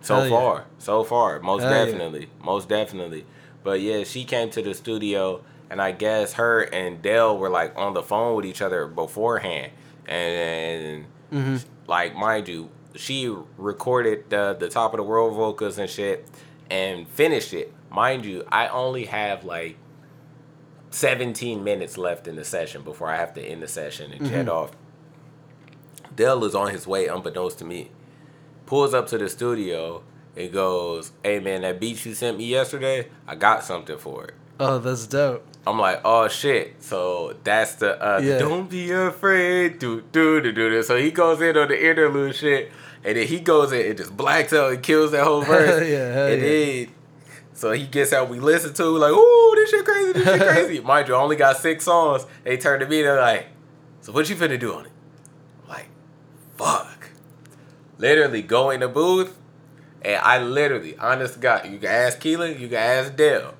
So 0.00 0.16
Hell 0.16 0.24
yeah. 0.24 0.30
far, 0.30 0.64
so 0.78 1.04
far, 1.04 1.40
most 1.40 1.62
Hell 1.62 1.70
yeah. 1.72 1.84
definitely, 1.84 2.28
most 2.42 2.68
definitely. 2.68 3.24
But 3.62 3.80
yeah, 3.80 4.02
she 4.04 4.24
came 4.24 4.50
to 4.50 4.60
the 4.62 4.74
studio, 4.74 5.44
and 5.70 5.80
I 5.80 5.92
guess 5.92 6.34
her 6.34 6.62
and 6.62 7.00
Dell 7.00 7.38
were 7.38 7.48
like 7.48 7.72
on 7.76 7.94
the 7.94 8.02
phone 8.02 8.34
with 8.36 8.44
each 8.44 8.60
other 8.60 8.86
beforehand, 8.86 9.72
and, 10.06 11.06
hmm 11.30 11.56
like 11.86 12.14
mind 12.14 12.48
you, 12.48 12.70
she 12.96 13.34
recorded 13.56 14.30
the 14.30 14.56
the 14.58 14.68
top 14.68 14.92
of 14.94 14.98
the 14.98 15.02
world 15.04 15.34
vocals 15.34 15.78
and 15.78 15.88
shit, 15.88 16.26
and 16.70 17.08
finished 17.08 17.52
it. 17.54 17.72
Mind 17.90 18.24
you, 18.24 18.44
I 18.50 18.68
only 18.68 19.04
have 19.06 19.44
like 19.44 19.76
17 20.90 21.62
minutes 21.64 21.96
left 21.98 22.28
in 22.28 22.36
the 22.36 22.44
session 22.44 22.82
before 22.82 23.08
I 23.08 23.16
have 23.16 23.34
to 23.34 23.42
end 23.42 23.62
the 23.62 23.68
session 23.68 24.12
and 24.12 24.26
jet 24.28 24.48
off. 24.48 24.72
Dell 26.14 26.44
is 26.44 26.54
on 26.54 26.70
his 26.70 26.86
way, 26.86 27.06
unbeknownst 27.06 27.58
to 27.60 27.64
me. 27.64 27.90
Pulls 28.66 28.92
up 28.94 29.06
to 29.08 29.18
the 29.18 29.28
studio 29.28 30.02
and 30.36 30.52
goes, 30.52 31.12
"Hey 31.22 31.38
man, 31.40 31.62
that 31.62 31.80
beat 31.80 32.04
you 32.04 32.14
sent 32.14 32.38
me 32.38 32.44
yesterday, 32.46 33.08
I 33.26 33.34
got 33.34 33.64
something 33.64 33.98
for 33.98 34.24
it." 34.26 34.34
Oh, 34.60 34.78
that's 34.78 35.06
dope. 35.06 35.44
I'm 35.66 35.78
like, 35.78 36.00
"Oh 36.04 36.28
shit!" 36.28 36.82
So 36.82 37.36
that's 37.44 37.74
the 37.76 38.00
uh, 38.02 38.20
the 38.20 38.26
Yeah. 38.26 38.38
don't 38.38 38.68
be 38.68 38.90
afraid, 38.90 39.78
do 39.78 40.02
do 40.12 40.40
do 40.40 40.52
do 40.52 40.70
this. 40.70 40.86
So 40.88 40.96
he 40.96 41.10
goes 41.10 41.40
in 41.40 41.56
on 41.56 41.68
the 41.68 41.88
interlude 41.90 42.34
shit, 42.34 42.70
and 43.04 43.16
then 43.16 43.26
he 43.26 43.40
goes 43.40 43.72
in 43.72 43.86
and 43.86 43.96
just 43.96 44.16
blacks 44.16 44.52
out 44.52 44.72
and 44.72 44.82
kills 44.82 45.12
that 45.12 45.24
whole 45.24 45.42
verse. 45.42 45.88
Yeah, 45.88 46.26
and 46.26 46.40
yeah. 46.42 46.48
then 46.48 46.88
So 47.54 47.72
he 47.72 47.86
gets 47.86 48.12
out, 48.12 48.28
we 48.28 48.40
listen 48.40 48.72
to, 48.74 48.84
like, 48.84 49.12
ooh, 49.12 49.52
this 49.56 49.70
shit 49.70 49.84
crazy, 49.84 50.12
this 50.12 50.24
shit 50.24 50.40
crazy. 50.48 50.80
Mind 50.80 51.08
you, 51.08 51.14
I 51.14 51.20
only 51.20 51.36
got 51.36 51.56
six 51.56 51.84
songs. 51.84 52.26
They 52.44 52.56
turn 52.56 52.80
to 52.80 52.86
me, 52.86 53.02
they're 53.02 53.20
like, 53.20 53.46
so 54.00 54.12
what 54.12 54.28
you 54.28 54.36
finna 54.36 54.58
do 54.58 54.74
on 54.74 54.86
it? 54.86 54.92
I'm 55.64 55.68
like, 55.68 55.88
fuck. 56.56 57.10
Literally 57.98 58.42
go 58.42 58.70
in 58.70 58.80
the 58.80 58.88
booth, 58.88 59.38
and 60.02 60.16
I 60.16 60.42
literally, 60.42 60.96
honest 60.98 61.40
God, 61.40 61.66
you 61.70 61.78
can 61.78 61.88
ask 61.88 62.18
Keelan, 62.18 62.58
you 62.58 62.68
can 62.68 62.78
ask 62.78 63.14
Dale. 63.16 63.54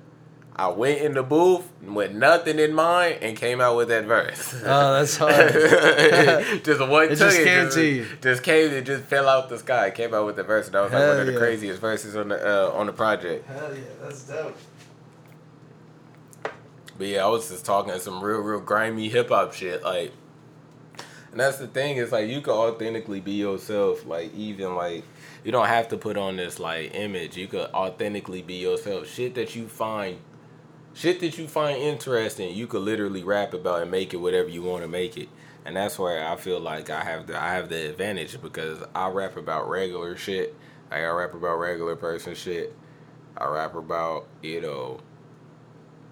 I 0.55 0.69
went 0.69 1.01
in 1.01 1.15
the 1.15 1.23
booth 1.23 1.67
with 1.83 2.13
nothing 2.13 2.59
in 2.59 2.75
mind 2.75 3.19
and 3.23 3.37
came 3.37 3.61
out 3.61 3.77
with 3.77 3.89
that 3.89 4.05
verse. 4.05 4.55
Oh, 4.65 4.93
that's 4.95 5.17
hard. 5.17 5.35
just 6.65 6.81
one 6.81 7.05
It 7.05 7.09
took 7.11 7.19
just 7.19 7.39
it, 7.39 7.45
came 7.45 7.65
just, 7.65 7.77
to 7.77 7.85
you. 7.85 8.07
just 8.21 8.43
came 8.43 8.71
it 8.71 8.85
just 8.85 9.05
fell 9.05 9.29
out 9.29 9.49
the 9.49 9.59
sky. 9.59 9.91
Came 9.91 10.13
out 10.13 10.27
with 10.27 10.37
the 10.37 10.43
verse, 10.43 10.67
and 10.67 10.75
that 10.75 10.83
was 10.83 10.93
like 10.93 11.01
Hell 11.01 11.17
one 11.17 11.21
of 11.21 11.27
the 11.27 11.39
craziest 11.39 11.81
verses 11.81 12.17
on 12.17 12.29
the 12.29 12.69
uh, 12.69 12.71
on 12.73 12.87
the 12.87 12.93
project. 12.93 13.47
Hell 13.47 13.75
yeah, 13.75 13.81
that's 14.03 14.25
dope. 14.25 14.57
But 16.99 17.07
yeah, 17.07 17.25
I 17.25 17.29
was 17.29 17.49
just 17.49 17.65
talking 17.65 17.99
some 17.99 18.23
real, 18.23 18.41
real 18.41 18.61
grimy 18.61 19.09
hip 19.09 19.31
hop 19.31 19.55
shit. 19.55 19.83
Like, 19.83 20.13
and 21.31 21.41
that's 21.41 21.57
the 21.57 21.67
thing 21.67 21.97
is 21.97 22.13
like 22.13 22.29
you 22.29 22.41
can 22.43 22.53
authentically 22.53 23.21
be 23.21 23.33
yourself. 23.33 24.05
Like 24.07 24.35
even 24.35 24.77
like 24.77 25.05
you 25.45 25.51
don't 25.51 25.67
have 25.67 25.89
to 25.89 25.97
put 25.97 26.17
on 26.17 26.37
this 26.37 26.61
like 26.61 26.95
image. 26.95 27.37
You 27.37 27.49
could 27.49 27.71
authentically 27.73 28.43
be 28.43 28.55
yourself. 28.55 29.09
Shit 29.09 29.35
that 29.37 29.57
you 29.57 29.67
find, 29.67 30.19
shit 30.95 31.21
that 31.21 31.39
you 31.39 31.49
find 31.49 31.79
interesting, 31.79 32.55
you 32.55 32.67
could 32.67 32.83
literally 32.83 33.23
rap 33.23 33.55
about 33.55 33.83
and 33.83 33.91
make 33.91 34.13
it 34.13 34.19
whatever 34.19 34.49
you 34.49 34.63
want 34.63 34.83
to 34.83 34.89
make 34.89 35.17
it. 35.17 35.29
And 35.65 35.77
that's 35.77 35.99
where 35.99 36.27
I 36.27 36.37
feel 36.37 36.59
like 36.59 36.91
I 36.91 37.05
have 37.05 37.27
the 37.27 37.41
I 37.41 37.55
have 37.55 37.69
the 37.69 37.89
advantage 37.91 38.41
because 38.43 38.83
I 38.95 39.09
rap 39.09 39.37
about 39.37 39.69
regular 39.69 40.17
shit. 40.17 40.55
Like 40.91 41.01
I 41.01 41.09
rap 41.09 41.35
about 41.35 41.57
regular 41.59 41.95
person 41.95 42.35
shit. 42.35 42.75
I 43.37 43.47
rap 43.47 43.75
about 43.75 44.27
you 44.43 44.61
know 44.61 45.01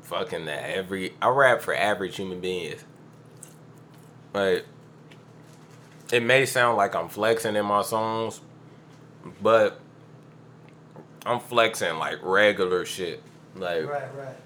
fucking 0.03 0.45
the 0.45 0.77
every 0.77 1.15
I 1.21 1.29
rap 1.29 1.63
for 1.63 1.75
average 1.75 2.17
human 2.17 2.41
beings. 2.41 2.85
Like 4.33 4.67
it 6.13 6.23
may 6.23 6.47
sound 6.47 6.77
like 6.77 6.95
I'm 6.95 7.09
flexing 7.09 7.57
in 7.57 7.67
my 7.67 7.83
songs, 7.83 8.41
but 9.43 9.81
I'm 11.27 11.41
flexing 11.41 11.97
like 11.97 12.19
regular 12.23 12.85
shit. 12.85 13.21
Like 13.57 13.89
Right, 13.89 14.15
right. 14.17 14.37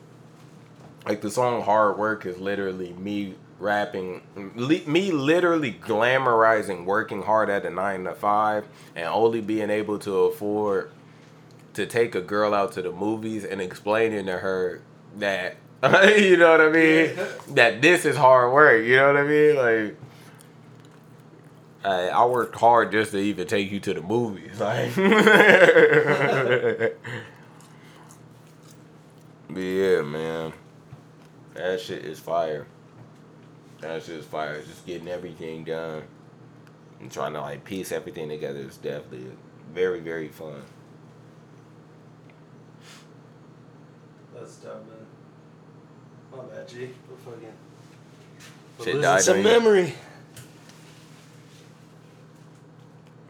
Like 1.06 1.20
the 1.20 1.30
song 1.30 1.62
hard 1.62 1.98
work 1.98 2.26
is 2.26 2.38
literally 2.38 2.92
me 2.94 3.34
rapping 3.58 4.22
li- 4.56 4.84
me 4.86 5.12
literally 5.12 5.72
glamorizing 5.72 6.84
working 6.84 7.22
hard 7.22 7.48
at 7.48 7.64
a 7.64 7.70
9 7.70 8.04
to 8.04 8.14
5 8.14 8.66
and 8.96 9.06
only 9.06 9.40
being 9.40 9.70
able 9.70 9.98
to 10.00 10.12
afford 10.24 10.90
to 11.74 11.86
take 11.86 12.14
a 12.14 12.20
girl 12.20 12.52
out 12.54 12.72
to 12.72 12.82
the 12.82 12.92
movies 12.92 13.44
and 13.44 13.60
explaining 13.60 14.26
to 14.26 14.38
her 14.38 14.82
that 15.18 15.56
you 16.16 16.36
know 16.36 16.50
what 16.50 16.60
I 16.62 16.70
mean? 16.70 17.10
That 17.54 17.82
this 17.82 18.04
is 18.04 18.16
hard 18.16 18.52
work 18.52 18.84
you 18.84 18.96
know 18.96 19.12
what 19.12 19.16
I 19.18 19.24
mean? 19.24 19.56
Like 19.56 19.96
I, 21.84 22.08
I 22.08 22.24
worked 22.24 22.56
hard 22.56 22.90
just 22.92 23.12
to 23.12 23.18
even 23.18 23.46
take 23.46 23.70
you 23.70 23.78
to 23.80 23.94
the 23.94 24.02
movies 24.02 24.58
like. 24.60 24.96
But 29.46 29.60
yeah 29.60 30.02
man 30.02 30.52
that 31.54 31.80
shit 31.80 32.04
is 32.04 32.18
fire. 32.18 32.66
That 33.80 34.02
shit 34.02 34.16
is 34.16 34.24
fire. 34.24 34.62
Just 34.62 34.86
getting 34.86 35.08
everything 35.08 35.64
done 35.64 36.02
and 37.00 37.10
trying 37.10 37.32
to 37.34 37.40
like 37.40 37.64
piece 37.64 37.92
everything 37.92 38.28
together 38.28 38.60
is 38.60 38.76
definitely 38.76 39.26
very, 39.72 40.00
very 40.00 40.28
fun. 40.28 40.62
That's 44.34 44.56
dope, 44.56 44.86
man. 44.86 44.96
My 46.36 46.44
bad, 46.54 46.68
G. 46.68 46.90
We're 47.08 47.16
fucking. 47.32 47.48
we're 48.78 48.84
Shit 48.84 48.94
losing 48.96 49.18
some 49.20 49.42
memory. 49.42 49.94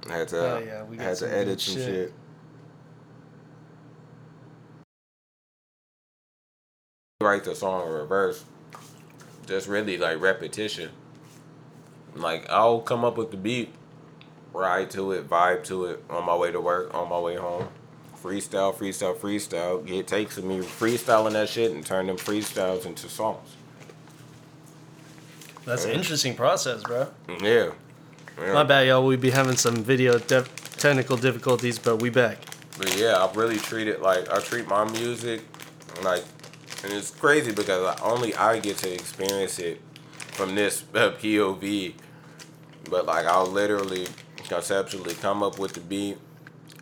I 0.09 0.13
had 0.19 0.29
to, 0.29 0.39
Oh, 0.57 0.59
yeah, 0.59 0.83
we 0.85 0.99
I 0.99 1.03
had 1.03 1.17
some 1.17 1.29
to 1.31 1.37
edit 1.37 1.61
some 1.61 1.75
shit. 1.75 1.85
shit. 1.85 2.13
The 7.43 7.55
song 7.55 7.86
in 7.86 7.93
reverse. 7.93 8.44
Just 9.47 9.66
really 9.66 9.98
like 9.98 10.20
repetition. 10.20 10.90
Like 12.15 12.48
I'll 12.48 12.81
come 12.81 13.05
up 13.05 13.16
with 13.16 13.31
the 13.31 13.36
beat, 13.36 13.74
ride 14.52 14.90
to 14.90 15.12
it, 15.12 15.28
vibe 15.28 15.65
to 15.65 15.86
it 15.86 16.05
on 16.09 16.24
my 16.24 16.36
way 16.36 16.52
to 16.52 16.61
work, 16.61 16.94
on 16.94 17.09
my 17.09 17.19
way 17.19 17.36
home. 17.36 17.69
Freestyle, 18.23 18.74
freestyle, 18.74 19.16
freestyle. 19.16 19.85
Get 19.85 20.06
takes 20.06 20.39
of 20.39 20.44
me 20.44 20.61
freestyling 20.61 21.32
that 21.32 21.48
shit 21.48 21.73
and 21.73 21.85
turn 21.85 22.06
them 22.06 22.16
freestyles 22.16 22.86
into 22.86 23.09
songs. 23.09 23.56
That's 25.65 25.85
an 25.85 25.93
interesting 25.93 26.35
process, 26.35 26.82
bro. 26.82 27.09
Yeah. 27.43 27.70
yeah. 28.39 28.52
My 28.52 28.62
bad, 28.65 28.86
y'all. 28.86 29.05
We 29.05 29.16
be 29.16 29.31
having 29.31 29.56
some 29.56 29.77
video 29.77 30.19
def- 30.19 30.77
technical 30.78 31.16
difficulties, 31.16 31.78
but 31.78 31.97
we 32.01 32.11
back. 32.11 32.39
But 32.78 32.97
yeah, 32.98 33.16
I 33.16 33.32
really 33.35 33.59
treat 33.59 33.89
it 33.89 34.02
like 34.02 34.31
I 34.31 34.40
treat 34.40 34.69
my 34.69 34.85
music 34.85 35.43
like, 36.02 36.24
and 36.85 36.93
it's 36.93 37.11
crazy 37.11 37.51
because 37.51 37.98
only 38.02 38.35
I 38.35 38.59
get 38.59 38.77
to 38.78 38.93
experience 38.93 39.59
it 39.59 39.81
from 40.16 40.55
this 40.55 40.82
POV. 40.93 41.94
But 42.90 43.06
like, 43.06 43.24
I'll 43.24 43.47
literally 43.47 44.06
conceptually 44.36 45.15
come 45.15 45.43
up 45.43 45.59
with 45.59 45.73
the 45.73 45.81
beat 45.81 46.19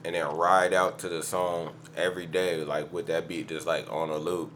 and 0.05 0.17
then 0.17 0.27
ride 0.37 0.75
out 0.75 0.99
to 1.01 1.09
the 1.09 1.23
song 1.23 1.73
every 1.97 2.27
day, 2.27 2.65
like 2.65 2.93
with 2.93 3.07
that 3.07 3.29
beat 3.29 3.47
just 3.49 3.65
like 3.65 3.91
on 3.93 4.11
a 4.11 4.17
loop, 4.17 4.51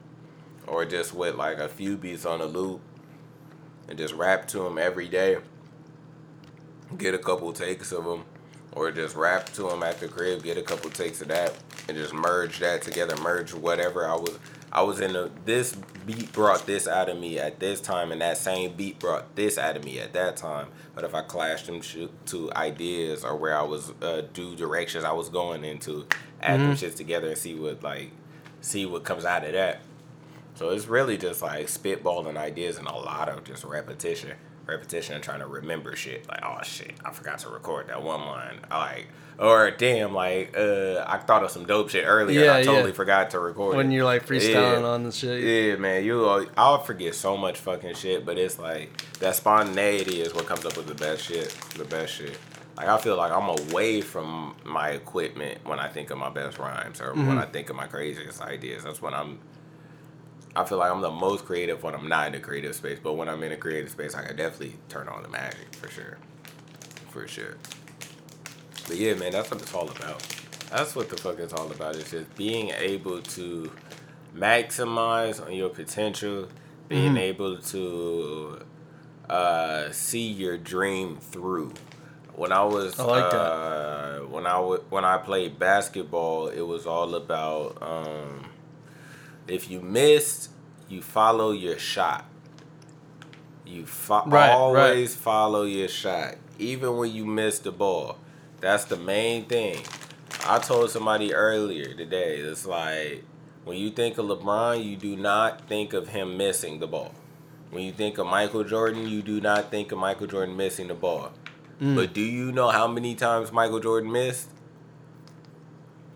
or 0.66 0.85
just 0.85 1.14
with 1.14 1.36
like 1.36 1.59
a 1.59 1.68
few 1.68 1.97
beats 1.97 2.27
on 2.27 2.40
a 2.40 2.47
loop, 2.47 2.81
and 3.89 3.97
just 3.97 4.14
rap 4.14 4.48
to 4.48 4.59
them 4.59 4.78
every 4.78 5.06
day. 5.06 5.36
Get 6.98 7.14
a 7.14 7.18
couple 7.18 7.52
takes 7.52 7.93
of 7.93 8.05
them 8.05 8.24
or 8.73 8.93
just 8.93 9.16
rap 9.16 9.47
to 9.47 9.62
them 9.62 9.82
at 9.82 9.98
the 10.01 10.06
crib, 10.06 10.43
get 10.43 10.59
a 10.59 10.62
couple 10.62 10.90
takes 10.90 11.23
of 11.23 11.28
that, 11.28 11.55
and 11.89 11.97
just 11.97 12.12
merge 12.12 12.59
that 12.59 12.82
together, 12.82 13.16
merge 13.23 13.55
whatever 13.55 14.06
I 14.06 14.14
was. 14.14 14.39
I 14.73 14.83
was 14.83 15.01
in 15.01 15.17
a 15.17 15.31
this 15.45 15.75
beat 16.07 16.33
brought 16.33 16.67
this 16.67 16.87
out 16.87 17.09
of 17.09 17.19
me 17.19 17.39
at 17.39 17.61
this 17.61 17.81
time, 17.81 18.13
and 18.13 18.21
that 18.21 18.37
same 18.39 18.75
beat 18.75 18.99
brought 18.99 19.35
this 19.37 19.59
out 19.59 19.77
of 19.77 19.85
me 19.85 19.99
at 20.01 20.13
that 20.13 20.37
time. 20.37 20.69
But 20.95 21.05
if 21.05 21.15
I 21.15 21.23
clashed 21.23 21.67
them 21.67 21.81
sh- 21.81 22.09
to 22.27 22.53
ideas 22.55 23.25
or 23.25 23.37
where 23.37 23.57
I 23.57 23.63
was 23.63 23.93
uh, 24.03 24.23
due 24.33 24.57
directions 24.57 25.05
I 25.05 25.13
was 25.13 25.29
going 25.29 25.65
into, 25.65 26.07
add 26.43 26.61
them 26.61 26.73
shits 26.73 26.97
together 26.97 27.29
and 27.29 27.39
see 27.39 27.55
what 27.55 27.83
like 27.83 28.11
see 28.61 28.87
what 28.87 29.05
comes 29.05 29.25
out 29.25 29.45
of 29.45 29.53
that. 29.53 29.81
So 30.55 30.71
it's 30.71 30.87
really 30.87 31.19
just 31.19 31.43
like 31.43 31.67
spitballing 31.67 32.37
ideas 32.37 32.79
and 32.79 32.87
a 32.87 32.95
lot 32.95 33.29
of 33.29 33.45
just 33.45 33.65
repetition, 33.65 34.33
repetition 34.67 35.15
and 35.15 35.23
trying 35.25 35.41
to 35.41 35.47
remember 35.47 35.95
shit. 35.97 36.29
Like, 36.29 36.41
oh 36.45 36.59
shit, 36.63 36.93
I 37.05 37.13
forgot 37.13 37.39
to 37.41 37.49
record 37.51 37.89
that 37.89 38.03
one 38.03 38.21
line. 38.27 38.59
Like, 38.71 39.07
or 39.39 39.71
damn, 39.71 40.15
like, 40.15 40.57
uh, 40.57 41.05
I 41.07 41.19
thought 41.19 41.45
of 41.45 41.51
some 41.51 41.67
dope 41.67 41.91
shit 41.91 42.05
earlier. 42.07 42.39
and 42.41 42.47
Yeah, 42.47 42.55
I 42.57 42.63
totally 42.63 42.91
yeah. 42.91 42.97
forgot 42.97 43.31
to 43.31 43.39
record 43.39 43.77
When 43.77 43.93
it. 43.93 43.95
you're 43.95 44.05
like 44.05 44.27
freestyling 44.27 44.81
Yeah. 44.81 44.87
on 44.87 45.05
the 45.05 45.13
shit. 45.13 45.43
Yeah, 45.43 45.77
man, 45.77 46.05
you 46.05 46.27
al- 46.29 46.47
I'll 46.57 46.79
forget 46.83 47.15
so 47.15 47.37
much 47.37 47.59
fucking 47.59 47.95
shit, 47.95 48.25
but 48.25 48.39
it's 48.39 48.59
like 48.59 48.91
that 49.21 49.37
spontaneity 49.37 50.21
is 50.23 50.35
what 50.35 50.47
comes 50.47 50.65
up 50.65 50.77
with 50.77 50.87
the 50.87 50.95
best 50.95 51.23
shit. 51.25 51.49
The 51.77 51.85
best 51.85 52.15
shit. 52.15 52.39
Like 52.77 52.89
I 52.89 52.99
feel 52.99 53.17
like 53.17 53.33
I'm 53.33 53.49
away 53.71 54.01
from 54.03 54.55
my 54.65 54.91
equipment 54.91 55.59
when 55.65 55.79
I 55.79 55.89
think 55.89 56.11
of 56.11 56.19
my 56.19 56.29
best 56.29 56.59
rhymes 56.59 57.01
or 57.01 57.15
when 57.15 57.39
I 57.39 57.47
think 57.47 57.71
of 57.71 57.77
my 57.77 57.87
craziest 57.87 58.41
ideas. 58.43 58.85
That's 58.85 59.01
when 59.01 59.15
I'm. 59.15 59.39
I 60.57 60.65
feel 60.65 60.78
like 60.78 60.91
I'm 60.91 61.03
the 61.03 61.11
most 61.11 61.45
creative 61.45 61.83
when 61.83 61.95
I'm 61.95 62.09
not 62.09 62.28
in 62.28 62.35
a 62.35 62.41
creative 62.41 62.74
space, 62.74 62.99
but 63.03 63.12
when 63.15 63.28
I'm 63.28 63.43
in 63.43 63.53
a 63.53 63.57
creative 63.57 63.91
space, 63.91 64.15
I 64.15 64.24
can 64.27 64.37
definitely 64.37 64.77
turn 64.89 65.09
on 65.09 65.23
the 65.23 65.28
magic 65.28 65.74
for 65.74 65.89
sure, 65.91 66.16
for 67.11 67.28
sure. 67.28 67.57
But 68.89 68.97
yeah, 68.97 69.15
man, 69.15 69.33
that's 69.33 69.51
what 69.51 69.61
it's 69.61 69.74
all 69.74 69.89
about. 69.91 70.23
That's 70.70 70.97
what 70.97 71.09
the 71.11 71.16
fuck 71.16 71.39
it's 71.39 71.53
all 71.53 71.70
about. 71.70 71.97
It's 71.97 72.11
just 72.11 72.35
being 72.37 72.70
able 72.70 73.20
to 73.23 73.70
maximize 74.35 75.45
on 75.45 75.53
your 75.53 75.69
potential, 75.69 76.49
being 76.89 77.09
Mm-hmm. 77.09 77.16
able 77.16 77.59
to 77.59 78.65
uh, 79.28 79.91
see 79.91 80.27
your 80.28 80.57
dream 80.57 81.19
through. 81.19 81.74
When 82.35 82.53
I 82.53 82.65
was 82.65 82.99
I 82.99 83.05
like 83.05 83.31
that. 83.31 83.53
uh, 83.53 84.19
when 84.31 84.47
I 84.47 84.55
w- 84.57 84.85
when 84.91 85.05
I 85.05 85.19
played 85.19 85.59
basketball, 85.59 86.49
it 86.49 86.61
was 86.62 86.87
all 86.87 87.15
about 87.15 87.78
um, 87.83 88.47
if 89.48 89.70
you 89.70 89.81
missed, 89.81 90.51
you 90.89 91.02
follow 91.02 91.52
your 91.52 91.78
shot. 91.78 92.24
You 93.64 93.85
fo- 93.86 94.24
Right, 94.27 94.32
right. 94.48 94.51
always 94.51 95.14
follow 95.16 95.64
your 95.64 95.89
shot, 95.89 96.36
even 96.59 96.97
when 96.97 97.12
you 97.12 97.24
miss 97.27 97.59
the 97.59 97.73
ball. 97.73 98.18
That's 98.60 98.85
the 98.85 98.97
main 98.97 99.47
thing. 99.47 99.82
I 100.47 100.59
told 100.59 100.90
somebody 100.90 101.35
earlier 101.35 101.93
today. 101.94 102.36
It's 102.36 102.64
like 102.66 103.24
when 103.64 103.77
you 103.77 103.90
think 103.90 104.18
of 104.18 104.27
LeBron, 104.27 104.85
you 104.85 104.97
do 104.97 105.16
not 105.16 105.66
think 105.68 105.93
of 105.93 106.09
him 106.09 106.36
missing 106.36 106.78
the 106.78 106.86
ball. 106.86 107.12
When 107.70 107.82
you 107.82 107.90
think 107.93 108.18
of 108.18 108.27
Michael 108.28 108.62
Jordan, 108.62 109.09
you 109.09 109.23
do 109.23 109.40
not 109.40 109.70
think 109.73 109.90
of 109.90 109.98
Michael 109.98 110.28
Jordan 110.28 110.56
missing 110.56 110.86
the 110.86 110.94
ball. 110.94 111.32
Mm. 111.81 111.97
But 111.97 112.12
do 112.14 112.20
you 112.20 112.52
know 112.52 112.68
how 112.68 112.86
many 112.86 113.14
times 113.16 113.51
Michael 113.52 113.81
Jordan 113.81 114.10
missed? 114.12 114.48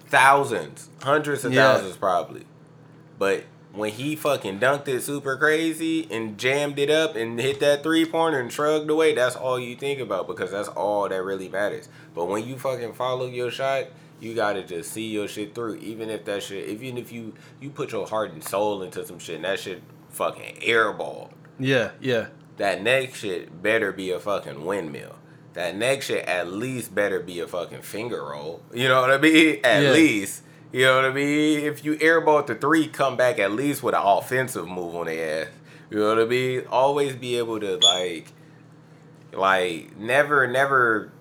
thousands, 0.08 0.88
hundreds 1.02 1.44
of 1.44 1.52
Yeah. 1.52 1.74
thousands 1.74 1.96
probably. 1.96 2.44
But 3.20 3.44
when 3.72 3.92
he 3.92 4.16
fucking 4.16 4.58
dunked 4.60 4.88
it 4.88 5.02
super 5.02 5.36
crazy 5.36 6.08
and 6.10 6.38
jammed 6.38 6.78
it 6.78 6.88
up 6.90 7.14
and 7.16 7.38
hit 7.38 7.60
that 7.60 7.82
three 7.84 8.04
pointer 8.06 8.40
and 8.40 8.50
shrugged 8.50 8.88
away, 8.90 9.14
that's 9.14 9.36
all 9.36 9.60
you 9.60 9.76
think 9.76 10.00
about 10.00 10.26
because 10.26 10.50
that's 10.50 10.68
all 10.68 11.06
that 11.08 11.22
really 11.22 11.48
matters. 11.48 11.88
But 12.14 12.24
when 12.24 12.44
you 12.46 12.58
fucking 12.58 12.94
follow 12.94 13.26
your 13.26 13.50
shot, 13.50 13.84
you 14.20 14.34
gotta 14.34 14.62
just 14.64 14.90
see 14.92 15.06
your 15.08 15.28
shit 15.28 15.54
through. 15.54 15.76
Even 15.76 16.08
if 16.10 16.24
that 16.24 16.42
shit, 16.42 16.68
even 16.70 16.96
if 16.98 17.12
you 17.12 17.34
you 17.60 17.68
put 17.70 17.92
your 17.92 18.06
heart 18.06 18.32
and 18.32 18.42
soul 18.42 18.82
into 18.82 19.04
some 19.06 19.18
shit, 19.18 19.36
and 19.36 19.44
that 19.44 19.60
shit 19.60 19.82
fucking 20.08 20.56
airball. 20.62 21.30
Yeah, 21.58 21.90
yeah. 22.00 22.28
That 22.56 22.82
next 22.82 23.18
shit 23.20 23.62
better 23.62 23.92
be 23.92 24.10
a 24.10 24.18
fucking 24.18 24.64
windmill. 24.64 25.16
That 25.52 25.76
next 25.76 26.06
shit 26.06 26.24
at 26.26 26.50
least 26.50 26.94
better 26.94 27.20
be 27.20 27.40
a 27.40 27.46
fucking 27.46 27.82
finger 27.82 28.24
roll. 28.24 28.62
You 28.72 28.88
know 28.88 29.00
what 29.02 29.10
I 29.10 29.18
mean? 29.18 29.60
At 29.64 29.82
Yeah. 29.82 29.90
least. 29.92 30.42
You 30.72 30.84
know 30.84 30.96
what 30.96 31.04
I 31.04 31.12
mean? 31.12 31.60
If 31.60 31.84
you 31.84 31.96
airball 31.96 32.46
the 32.46 32.54
three, 32.54 32.86
come 32.86 33.16
back 33.16 33.38
at 33.38 33.52
least 33.52 33.82
with 33.82 33.94
an 33.94 34.02
offensive 34.04 34.68
move 34.68 34.94
on 34.94 35.06
their 35.06 35.42
ass. 35.42 35.48
You 35.90 35.98
know 35.98 36.14
what 36.14 36.20
I 36.20 36.24
mean? 36.26 36.64
Always 36.70 37.16
be 37.16 37.36
able 37.38 37.58
to 37.60 37.76
like 37.78 38.32
like 39.32 39.96
never 39.96 40.46
never 40.46 41.12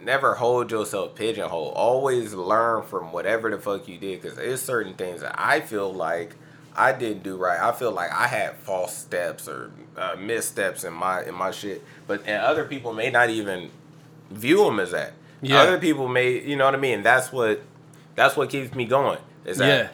never 0.00 0.34
hold 0.34 0.70
yourself 0.70 1.16
pigeonhole. 1.16 1.70
Always 1.70 2.34
learn 2.34 2.84
from 2.84 3.12
whatever 3.12 3.50
the 3.50 3.58
fuck 3.58 3.88
you 3.88 3.98
did 3.98 4.22
because 4.22 4.36
there's 4.36 4.62
certain 4.62 4.94
things 4.94 5.22
that 5.22 5.34
I 5.36 5.60
feel 5.60 5.92
like 5.92 6.36
I 6.76 6.92
didn't 6.92 7.24
do 7.24 7.36
right. 7.36 7.60
I 7.60 7.72
feel 7.72 7.90
like 7.90 8.12
I 8.12 8.28
had 8.28 8.56
false 8.56 8.96
steps 8.96 9.48
or 9.48 9.72
uh, 9.96 10.14
missteps 10.16 10.84
in 10.84 10.92
my 10.92 11.24
in 11.24 11.34
my 11.34 11.50
shit, 11.50 11.82
but 12.06 12.20
and 12.26 12.42
other 12.42 12.64
people 12.64 12.92
may 12.92 13.10
not 13.10 13.30
even 13.30 13.70
view 14.30 14.64
them 14.64 14.78
as 14.78 14.92
that. 14.92 15.14
Yeah. 15.40 15.60
Other 15.60 15.78
people 15.78 16.08
may, 16.08 16.40
you 16.40 16.56
know 16.56 16.64
what 16.64 16.74
I 16.74 16.78
mean. 16.78 17.02
That's 17.02 17.30
what 17.30 17.60
that's 18.14 18.36
what 18.36 18.50
keeps 18.50 18.74
me 18.74 18.84
going. 18.86 19.18
Is 19.44 19.58
that 19.58 19.66
Yeah. 19.68 19.88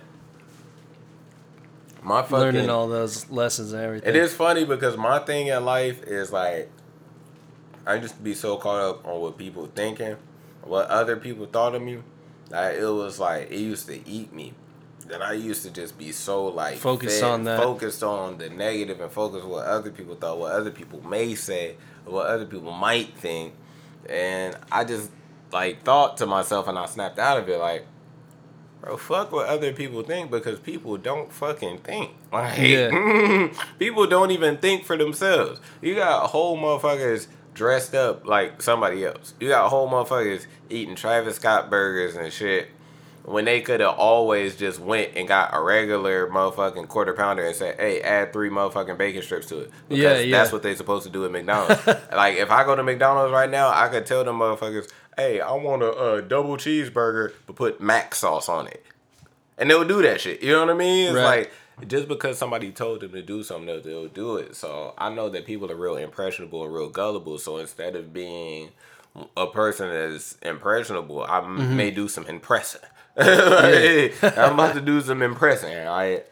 my 2.02 2.22
fucking 2.22 2.38
Learning 2.38 2.70
all 2.70 2.88
those 2.88 3.30
lessons 3.30 3.72
and 3.72 3.82
everything. 3.82 4.08
it 4.08 4.16
is 4.16 4.32
funny 4.34 4.64
because 4.64 4.96
my 4.96 5.18
thing 5.18 5.48
in 5.48 5.64
life 5.64 6.02
is 6.04 6.32
like 6.32 6.70
I 7.86 7.98
just 7.98 8.22
be 8.22 8.34
so 8.34 8.56
caught 8.56 8.80
up 8.80 9.06
on 9.06 9.20
what 9.20 9.36
people 9.38 9.66
thinking, 9.74 10.16
what 10.62 10.86
other 10.88 11.16
people 11.16 11.46
thought 11.46 11.74
of 11.74 11.82
me, 11.82 11.98
that 12.50 12.76
it 12.76 12.84
was 12.86 13.18
like 13.18 13.50
it 13.50 13.58
used 13.58 13.86
to 13.88 14.06
eat 14.08 14.32
me. 14.32 14.52
That 15.08 15.22
I 15.22 15.32
used 15.32 15.64
to 15.64 15.70
just 15.70 15.98
be 15.98 16.12
so 16.12 16.46
like 16.46 16.76
Focused 16.76 17.22
on 17.22 17.44
that. 17.44 17.58
focused 17.58 18.02
on 18.04 18.38
the 18.38 18.48
negative 18.48 19.00
and 19.00 19.10
focused 19.10 19.44
what 19.46 19.66
other 19.66 19.90
people 19.90 20.14
thought, 20.14 20.38
what 20.38 20.52
other 20.52 20.70
people 20.70 21.04
may 21.04 21.34
say, 21.34 21.74
what 22.04 22.26
other 22.26 22.44
people 22.46 22.70
might 22.70 23.14
think, 23.16 23.54
and 24.08 24.56
I 24.70 24.84
just 24.84 25.10
like 25.52 25.82
thought 25.82 26.16
to 26.18 26.26
myself 26.26 26.68
and 26.68 26.78
I 26.78 26.86
snapped 26.86 27.18
out 27.18 27.38
of 27.38 27.48
it 27.48 27.58
like, 27.58 27.86
bro, 28.80 28.96
fuck 28.96 29.32
what 29.32 29.46
other 29.46 29.72
people 29.72 30.02
think 30.02 30.30
because 30.30 30.58
people 30.58 30.96
don't 30.96 31.32
fucking 31.32 31.78
think. 31.78 32.12
Like, 32.32 32.58
Yeah. 32.58 33.48
people 33.78 34.06
don't 34.06 34.30
even 34.30 34.58
think 34.58 34.84
for 34.84 34.96
themselves. 34.96 35.60
You 35.82 35.96
got 35.96 36.30
whole 36.30 36.56
motherfuckers 36.56 37.26
dressed 37.54 37.94
up 37.94 38.24
like 38.24 38.62
somebody 38.62 39.04
else. 39.04 39.34
You 39.40 39.48
got 39.48 39.68
whole 39.68 39.88
motherfuckers 39.90 40.46
eating 40.68 40.94
Travis 40.94 41.36
Scott 41.36 41.68
burgers 41.70 42.14
and 42.14 42.32
shit 42.32 42.68
when 43.24 43.44
they 43.44 43.60
could 43.60 43.80
have 43.80 43.96
always 43.98 44.56
just 44.56 44.78
went 44.80 45.10
and 45.14 45.28
got 45.28 45.50
a 45.52 45.60
regular 45.60 46.28
motherfucking 46.28 46.88
quarter 46.88 47.12
pounder 47.12 47.44
and 47.44 47.54
said, 47.54 47.76
"Hey, 47.78 48.00
add 48.00 48.32
three 48.32 48.48
motherfucking 48.48 48.96
bacon 48.96 49.22
strips 49.22 49.46
to 49.46 49.60
it." 49.60 49.70
Because 49.88 50.02
Yeah, 50.02 50.18
yeah. 50.20 50.38
That's 50.38 50.52
what 50.52 50.62
they're 50.62 50.74
supposed 50.76 51.04
to 51.04 51.10
do 51.10 51.24
at 51.24 51.30
McDonald's. 51.30 51.84
like 52.14 52.36
if 52.36 52.50
I 52.50 52.64
go 52.64 52.74
to 52.76 52.82
McDonald's 52.82 53.32
right 53.32 53.50
now, 53.50 53.70
I 53.70 53.88
could 53.88 54.06
tell 54.06 54.24
them 54.24 54.38
motherfuckers, 54.38 54.88
"Hey, 55.20 55.40
I 55.40 55.52
want 55.52 55.82
a, 55.82 55.90
uh 55.92 56.20
double 56.20 56.56
cheeseburger, 56.56 57.32
but 57.46 57.56
put 57.56 57.80
mac 57.80 58.14
sauce 58.14 58.48
on 58.48 58.66
it," 58.66 58.84
and 59.58 59.70
they'll 59.70 59.84
do 59.84 60.02
that 60.02 60.20
shit. 60.20 60.42
You 60.42 60.52
know 60.52 60.60
what 60.60 60.70
I 60.70 60.74
mean? 60.78 61.06
It's 61.08 61.16
Right. 61.16 61.50
like 61.80 61.88
just 61.88 62.08
because 62.08 62.36
somebody 62.38 62.70
told 62.72 63.00
them 63.00 63.12
to 63.12 63.22
do 63.22 63.42
something, 63.42 63.66
they'll, 63.66 63.80
they'll 63.82 64.08
do 64.08 64.36
it. 64.36 64.54
So 64.54 64.94
I 64.98 65.08
know 65.08 65.28
that 65.30 65.46
people 65.46 65.70
are 65.70 65.74
real 65.76 65.96
impressionable 65.96 66.64
and 66.64 66.74
real 66.74 66.88
gullible. 66.90 67.38
So 67.38 67.56
instead 67.56 67.96
of 67.96 68.12
being 68.12 68.70
a 69.36 69.46
person 69.46 69.88
that's 69.88 70.36
impressionable, 70.42 71.22
I 71.24 71.40
Mm-hmm. 71.40 71.76
may 71.76 71.90
do 71.90 72.06
some 72.08 72.26
impressing. 72.26 72.82
Like, 73.16 74.14
I'm 74.38 74.54
about 74.54 74.74
to 74.74 74.80
do 74.80 75.00
some 75.00 75.20
impressing. 75.22 75.74
I, 75.88 76.22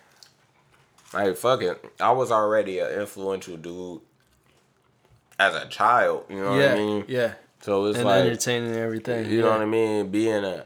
I 1.14 1.32
fuck 1.32 1.62
it. 1.62 1.82
I 2.00 2.12
was 2.12 2.30
already 2.30 2.78
an 2.78 2.90
influential 3.00 3.56
dude 3.56 4.00
as 5.38 5.54
a 5.54 5.66
child. 5.66 6.24
You 6.28 6.36
know 6.36 6.58
yeah, 6.58 6.72
what 6.72 6.72
I 6.72 6.84
mean? 6.84 7.04
yeah. 7.08 7.32
So 7.68 7.84
it's 7.86 7.98
And 7.98 8.06
like 8.08 8.24
entertaining 8.24 8.74
everything. 8.74 9.30
you 9.30 9.42
know 9.42 9.50
what 9.50 9.60
I 9.60 9.66
mean? 9.66 10.08
Being 10.08 10.42
a, 10.44 10.64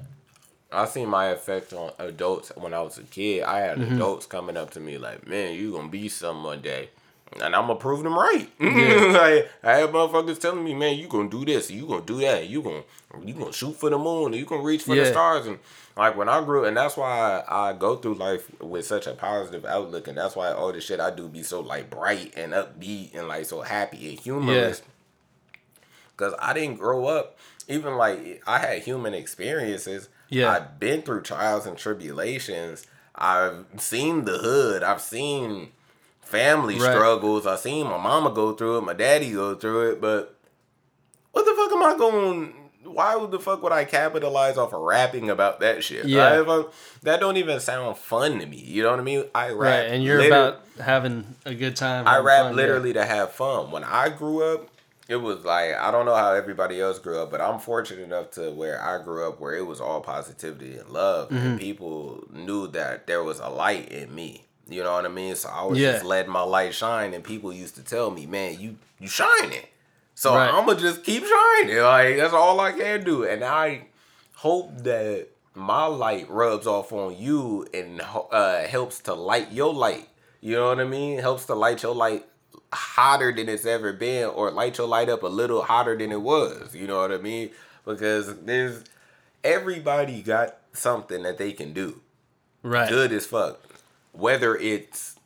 I 0.71 0.85
seen 0.87 1.09
my 1.09 1.27
effect 1.31 1.73
on 1.73 1.91
adults 1.99 2.53
when 2.57 2.73
I 2.73 2.81
was 2.81 2.97
a 2.99 3.03
kid. 3.03 3.43
I 3.43 3.59
had 3.59 3.79
Mm-hmm. 3.81 3.95
adults 3.97 4.27
coming 4.27 4.57
up 4.57 4.71
to 4.71 4.81
me 4.81 4.99
like, 4.99 5.27
"Man, 5.27 5.55
you 5.55 5.73
gonna 5.73 5.89
be 5.89 6.09
some 6.09 6.45
one 6.45 6.61
day," 6.63 6.91
and 7.35 7.55
I'm 7.57 7.67
gonna 7.67 7.75
prove 7.75 8.05
them 8.05 8.15
right. 8.17 8.49
like 8.61 9.51
I 9.65 9.73
had 9.79 9.91
motherfuckers 9.91 10.39
telling 10.41 10.63
me, 10.65 10.75
"Man, 10.75 10.97
you 10.97 11.09
gonna 11.09 11.29
do 11.29 11.45
this, 11.45 11.71
you 11.73 11.87
gonna 11.87 12.03
do 12.07 12.21
that, 12.21 12.49
you 12.49 12.63
gonna 12.63 12.83
you 13.25 13.35
gonna 13.35 13.53
shoot 13.53 13.75
for 13.77 13.91
the 13.91 13.99
moon, 13.99 14.33
you 14.35 14.45
gonna 14.47 14.63
reach 14.63 14.83
for 14.85 14.95
the 14.95 15.05
stars." 15.11 15.47
And 15.47 15.59
like 15.97 16.17
when 16.17 16.29
I 16.29 16.43
grew, 16.45 16.65
and 16.67 16.77
that's 16.77 16.97
why 16.97 17.43
I 17.49 17.73
go 17.73 17.97
through 17.97 18.15
life 18.15 18.49
with 18.63 18.87
such 18.87 19.07
a 19.09 19.13
positive 19.13 19.65
outlook, 19.67 20.07
and 20.09 20.17
that's 20.17 20.37
why 20.37 20.53
all 20.53 20.73
the 20.73 20.81
shit 20.81 21.01
I 21.01 21.11
do 21.11 21.29
be 21.29 21.43
so 21.43 21.61
like 21.61 21.91
bright 21.91 22.33
and 22.37 22.53
upbeat 22.53 23.15
and 23.15 23.27
like 23.29 23.45
so 23.47 23.61
happy 23.63 24.09
and 24.11 24.21
humorous 24.21 24.83
because 26.17 26.35
I 26.39 26.53
didn't 26.53 26.77
grow 26.79 27.07
up. 27.07 27.39
Even 27.69 27.97
like 27.97 28.43
I 28.47 28.59
had 28.59 28.83
human 28.83 29.15
experiences. 29.15 30.09
Yeah. 30.29 30.51
I've 30.51 30.81
been 30.81 31.03
through 31.03 31.23
trials 31.23 31.67
and 31.67 31.77
tribulations. 31.77 32.87
I've 33.15 33.67
seen 33.79 34.25
the 34.25 34.39
hood. 34.39 34.83
I've 34.83 35.01
seen 35.03 35.73
family 36.21 36.79
Right. 36.79 36.93
struggles. 36.93 37.47
I've 37.47 37.61
seen 37.61 37.87
my 37.87 37.99
mama 37.99 38.31
go 38.31 38.53
through 38.55 38.79
it, 38.79 38.81
my 38.83 38.95
daddy 38.95 39.33
go 39.33 39.55
through 39.55 39.93
it. 39.93 40.01
But 40.01 40.35
what 41.33 41.45
the 41.45 41.55
fuck 41.55 41.73
am 41.73 41.83
I 41.83 41.97
going? 41.99 42.55
Why 42.85 43.15
would 43.17 43.31
the 43.31 43.39
fuck 43.39 43.63
would 43.63 43.73
I 43.73 43.85
capitalize 43.85 44.59
off 44.59 44.73
of 44.75 44.81
rapping 44.81 45.31
about 45.31 45.61
that 45.61 45.85
shit? 45.85 46.05
Yeah. 46.07 46.27
I- 46.33 46.41
if 46.41 46.49
I- 46.49 46.65
that 47.05 47.21
don't 47.21 47.37
even 47.37 47.61
sound 47.61 47.97
fun 47.97 48.39
to 48.41 48.47
me. 48.47 48.57
You 48.57 48.83
know 48.83 48.91
what 48.91 48.99
I 48.99 49.03
mean? 49.03 49.25
I 49.35 49.51
rap. 49.51 49.57
Right, 49.59 49.91
and 49.93 50.03
you're 50.03 50.19
liter- 50.19 50.35
about 50.35 50.61
having 50.81 51.37
a 51.47 51.55
good 51.55 51.77
time. 51.77 52.09
I 52.09 52.19
rap 52.19 52.43
fun, 52.45 52.51
yeah. 52.53 52.57
literally 52.57 52.93
to 52.95 53.05
have 53.05 53.33
fun. 53.33 53.71
When 53.71 53.85
I 53.85 54.09
grew 54.09 54.43
up, 54.43 54.69
it 55.13 55.21
was 55.29 55.45
like 55.45 55.75
I 55.75 55.91
don't 55.93 56.07
know 56.07 56.15
how 56.15 56.33
everybody 56.33 56.81
else 56.81 56.99
grew 56.99 57.19
up, 57.23 57.31
but 57.31 57.41
I'm 57.41 57.59
fortunate 57.61 58.03
enough 58.11 58.31
to 58.33 58.51
where 58.51 58.79
I 58.83 59.03
grew 59.07 59.29
up 59.29 59.41
where 59.41 59.55
it 59.55 59.67
was 59.73 59.81
all 59.81 60.01
positivity 60.01 60.73
and 60.81 60.89
love, 60.91 61.29
Mm-hmm. 61.31 61.47
and 61.47 61.61
people 61.61 62.25
knew 62.33 62.63
that 62.79 63.07
there 63.07 63.23
was 63.23 63.39
a 63.41 63.49
light 63.49 63.89
in 63.91 64.15
me. 64.15 64.31
You 64.69 64.83
know 64.85 64.93
what 64.93 65.05
I 65.05 65.09
mean? 65.09 65.35
So 65.37 65.49
I 65.51 65.65
was 65.65 65.79
Yeah. 65.79 65.93
just 65.93 66.05
letting 66.05 66.33
my 66.33 66.43
light 66.57 66.73
shine, 66.75 67.13
and 67.15 67.23
people 67.33 67.53
used 67.53 67.75
to 67.81 67.83
tell 67.95 68.11
me, 68.11 68.27
"Man, 68.27 68.51
you 68.61 68.77
you 68.99 69.09
shining." 69.09 69.67
So 70.15 70.35
Right. 70.35 70.53
I'm 70.55 70.65
gonna 70.67 70.81
just 70.81 71.05
keep 71.05 71.25
shining. 71.25 71.77
Like 71.95 72.17
that's 72.17 72.35
all 72.43 72.59
I 72.61 72.73
can 72.73 73.05
do, 73.05 73.25
and 73.25 73.43
I 73.45 73.67
hope 74.37 74.69
that 74.91 75.29
my 75.55 75.85
light 75.87 76.27
rubs 76.31 76.67
off 76.67 76.93
on 76.93 77.17
you 77.19 77.67
and 77.75 78.01
uh, 78.41 78.63
helps 78.77 79.01
to 79.01 79.13
light 79.15 79.53
your 79.53 79.73
light. 79.75 80.09
You 80.41 80.55
know 80.57 80.69
what 80.69 80.81
I 80.81 80.85
mean? 80.85 81.19
Helps 81.19 81.45
to 81.47 81.55
light 81.55 81.83
your 81.83 81.95
light 81.95 82.25
hotter 82.73 83.33
than 83.33 83.49
it's 83.49 83.67
ever 83.67 83.93
been, 83.93 84.27
or 84.27 84.51
light 84.51 84.79
your 84.79 84.89
light 84.89 85.09
up 85.09 85.23
a 85.23 85.29
little 85.29 85.63
hotter 85.63 85.97
than 85.97 86.13
it 86.13 86.23
was. 86.23 86.75
You 86.75 86.87
know 86.87 86.99
what 87.01 87.13
I 87.13 87.19
mean? 87.19 87.51
Because 87.85 88.35
there's 88.43 88.85
everybody 89.45 90.23
got 90.23 90.57
something 90.73 91.23
that 91.23 91.39
they 91.39 91.53
can 91.53 91.73
do 91.73 92.01
Right. 92.63 92.89
good 92.89 93.13
as 93.13 93.27
fuck. 93.27 93.61
Whether 94.13 94.57
it's 94.57 95.17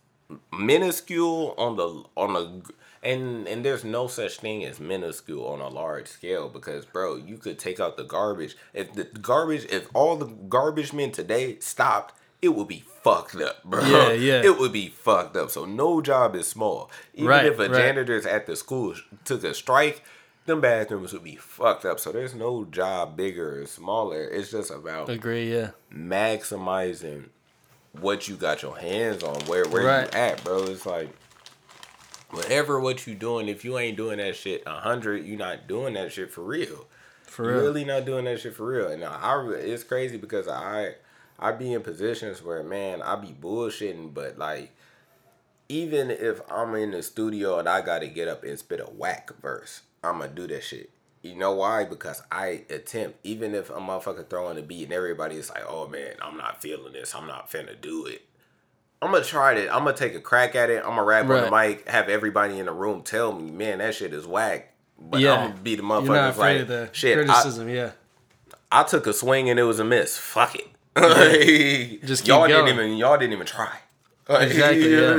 minuscule 0.53 1.55
on 1.57 1.77
the 1.77 2.05
on 2.17 2.33
the 2.33 2.63
and 3.03 3.47
and 3.47 3.65
there's 3.65 3.85
no 3.85 4.09
such 4.09 4.39
thing 4.39 4.65
as 4.65 4.81
minuscule 4.81 5.47
on 5.47 5.61
a 5.61 5.69
large 5.69 6.09
scale 6.09 6.49
because 6.49 6.85
bro, 6.85 7.17
you 7.17 7.37
could 7.37 7.59
take 7.59 7.79
out 7.79 7.97
the 7.97 8.05
garbage. 8.05 8.57
If 8.75 8.95
the 8.95 9.05
garbage, 9.05 9.67
if 9.71 9.89
all 9.95 10.17
the 10.17 10.27
garbage 10.27 10.93
men 10.93 11.13
today 11.13 11.59
stopped, 11.61 12.15
it 12.43 12.51
would 12.51 12.69
be 12.69 12.85
fucked 13.03 13.37
up, 13.37 13.65
bro. 13.65 13.85
Yeah, 13.85 14.13
yeah. 14.13 14.43
It 14.45 14.59
would 14.59 14.73
be 14.73 14.89
fucked 14.89 15.37
up. 15.37 15.51
So 15.51 15.65
no 15.65 16.01
job 16.03 16.35
is 16.37 16.47
small. 16.47 16.91
Even 17.15 17.29
Right, 17.29 17.47
if 17.47 17.59
a 17.59 17.69
right. 17.69 17.73
janitor's 17.73 18.27
at 18.27 18.47
the 18.47 18.57
school 18.57 18.95
took 19.25 19.43
a 19.45 19.55
strike, 19.55 20.03
them 20.45 20.61
bathrooms 20.61 21.13
would 21.13 21.25
be 21.25 21.37
fucked 21.37 21.85
up. 21.85 21.99
So 21.99 22.13
there's 22.13 22.35
no 22.35 22.65
job 22.65 23.17
bigger 23.17 23.63
or 23.63 23.67
smaller. 23.67 24.23
It's 24.29 24.51
just 24.51 24.71
about 24.71 25.09
Agree. 25.09 25.53
Yeah. 25.53 25.71
maximizing 25.93 27.31
what 28.01 28.29
you 28.29 28.37
got 28.37 28.63
your 28.63 28.77
hands 28.79 29.23
on, 29.23 29.41
where 29.47 29.67
where 29.69 29.85
Right. 29.87 30.13
you 30.13 30.19
at, 30.21 30.45
bro. 30.45 30.65
It's 30.65 30.85
like 30.87 31.09
whatever 32.31 32.79
what 32.81 33.07
you 33.07 33.15
doing, 33.15 33.49
if 33.49 33.65
you 33.65 33.79
ain't 33.79 33.97
doing 33.97 34.19
that 34.19 34.37
shit 34.37 34.63
a 34.67 34.75
hundred, 34.81 35.25
you're 35.25 35.39
not 35.39 35.67
doing 35.67 35.95
that 35.95 36.13
shit 36.13 36.31
for 36.31 36.43
real. 36.43 36.87
For 37.25 37.47
real. 37.49 37.61
really 37.61 37.85
not 37.85 38.05
doing 38.05 38.25
that 38.27 38.41
shit 38.41 38.55
for 38.55 38.67
real. 38.67 38.89
And 38.89 39.05
I, 39.05 39.47
it's 39.59 39.85
crazy 39.85 40.17
because 40.17 40.49
I, 40.49 40.95
I 41.39 41.53
be 41.53 41.73
in 41.73 41.83
positions 41.83 42.43
where 42.43 42.63
man, 42.63 43.03
I 43.03 43.17
be 43.17 43.29
bullshitting, 43.29 44.15
but 44.15 44.39
like, 44.39 44.73
even 45.69 46.11
if 46.11 46.41
I'm 46.51 46.75
in 46.77 46.93
the 46.93 47.03
studio 47.03 47.59
and 47.59 47.69
I 47.69 47.81
got 47.83 48.01
to 48.01 48.07
get 48.07 48.29
up 48.29 48.45
and 48.45 48.59
spit 48.59 48.81
a 48.81 48.85
whack 48.85 49.31
verse, 49.41 49.83
I'm 50.03 50.21
gonna 50.21 50.31
do 50.33 50.47
that 50.49 50.63
shit. 50.63 50.91
you 51.23 51.35
know 51.35 51.53
why? 51.53 51.85
Because 51.85 52.23
I 52.31 52.63
attempt, 52.71 53.19
even 53.25 53.53
if 53.55 53.69
a 53.69 53.75
motherfucker 53.75 54.29
throwing 54.31 54.59
a 54.59 54.63
beat 54.63 54.85
and 54.85 54.93
everybody 54.93 55.35
is 55.37 55.51
like, 55.51 55.65
oh 55.69 55.89
man, 55.89 56.15
I'm 56.23 56.37
not 56.37 56.63
feeling 56.63 56.93
this, 56.93 57.15
I'm 57.17 57.27
not 57.27 57.51
finna 57.51 57.81
do 57.81 58.07
it. 58.07 58.23
I'm 59.03 59.11
gonna 59.11 59.25
try 59.25 59.55
it. 59.55 59.69
I'm 59.71 59.85
gonna 59.85 59.97
take 59.97 60.15
a 60.15 60.21
crack 60.21 60.55
at 60.55 60.71
it. 60.71 60.79
I'm 60.85 60.91
gonna 60.91 61.03
rap 61.05 61.27
Right. 61.29 61.45
on 61.45 61.51
the 61.51 61.57
mic, 61.77 61.89
have 61.89 62.09
everybody 62.09 62.59
in 62.61 62.67
the 62.67 62.73
room 62.73 63.03
tell 63.03 63.33
me, 63.33 63.51
man, 63.51 63.79
that 63.79 63.95
shit 63.97 64.15
is 64.15 64.25
whack. 64.27 64.73
But 64.99 65.21
Yeah. 65.21 65.33
I'm 65.35 65.51
gonna 65.51 65.61
be 65.63 65.75
the 65.75 65.83
You're 65.83 66.01
not 66.03 66.05
motherfucker 66.05 66.29
afraid 66.31 66.53
like, 66.55 66.63
of 66.63 66.69
the 66.69 66.89
shit, 66.93 67.19
I, 67.19 67.25
criticism. 67.25 67.69
yeah. 67.69 67.91
I 68.71 68.85
took 68.85 69.07
a 69.09 69.13
swing 69.13 69.51
and 69.51 69.59
it 69.59 69.65
was 69.65 69.81
a 69.81 69.85
miss. 69.85 70.17
Fuck 70.17 70.55
it. 70.55 70.69
Like, 70.97 72.03
Just 72.05 72.27
y'all 72.27 72.49
going. 72.49 72.65
didn't 72.65 72.69
even 72.69 72.97
y'all 72.97 73.19
didn't 73.19 73.35
even 73.35 73.47
try. 73.47 73.79
Like, 74.29 74.49
Exactly, 74.49 74.97
know 74.97 75.15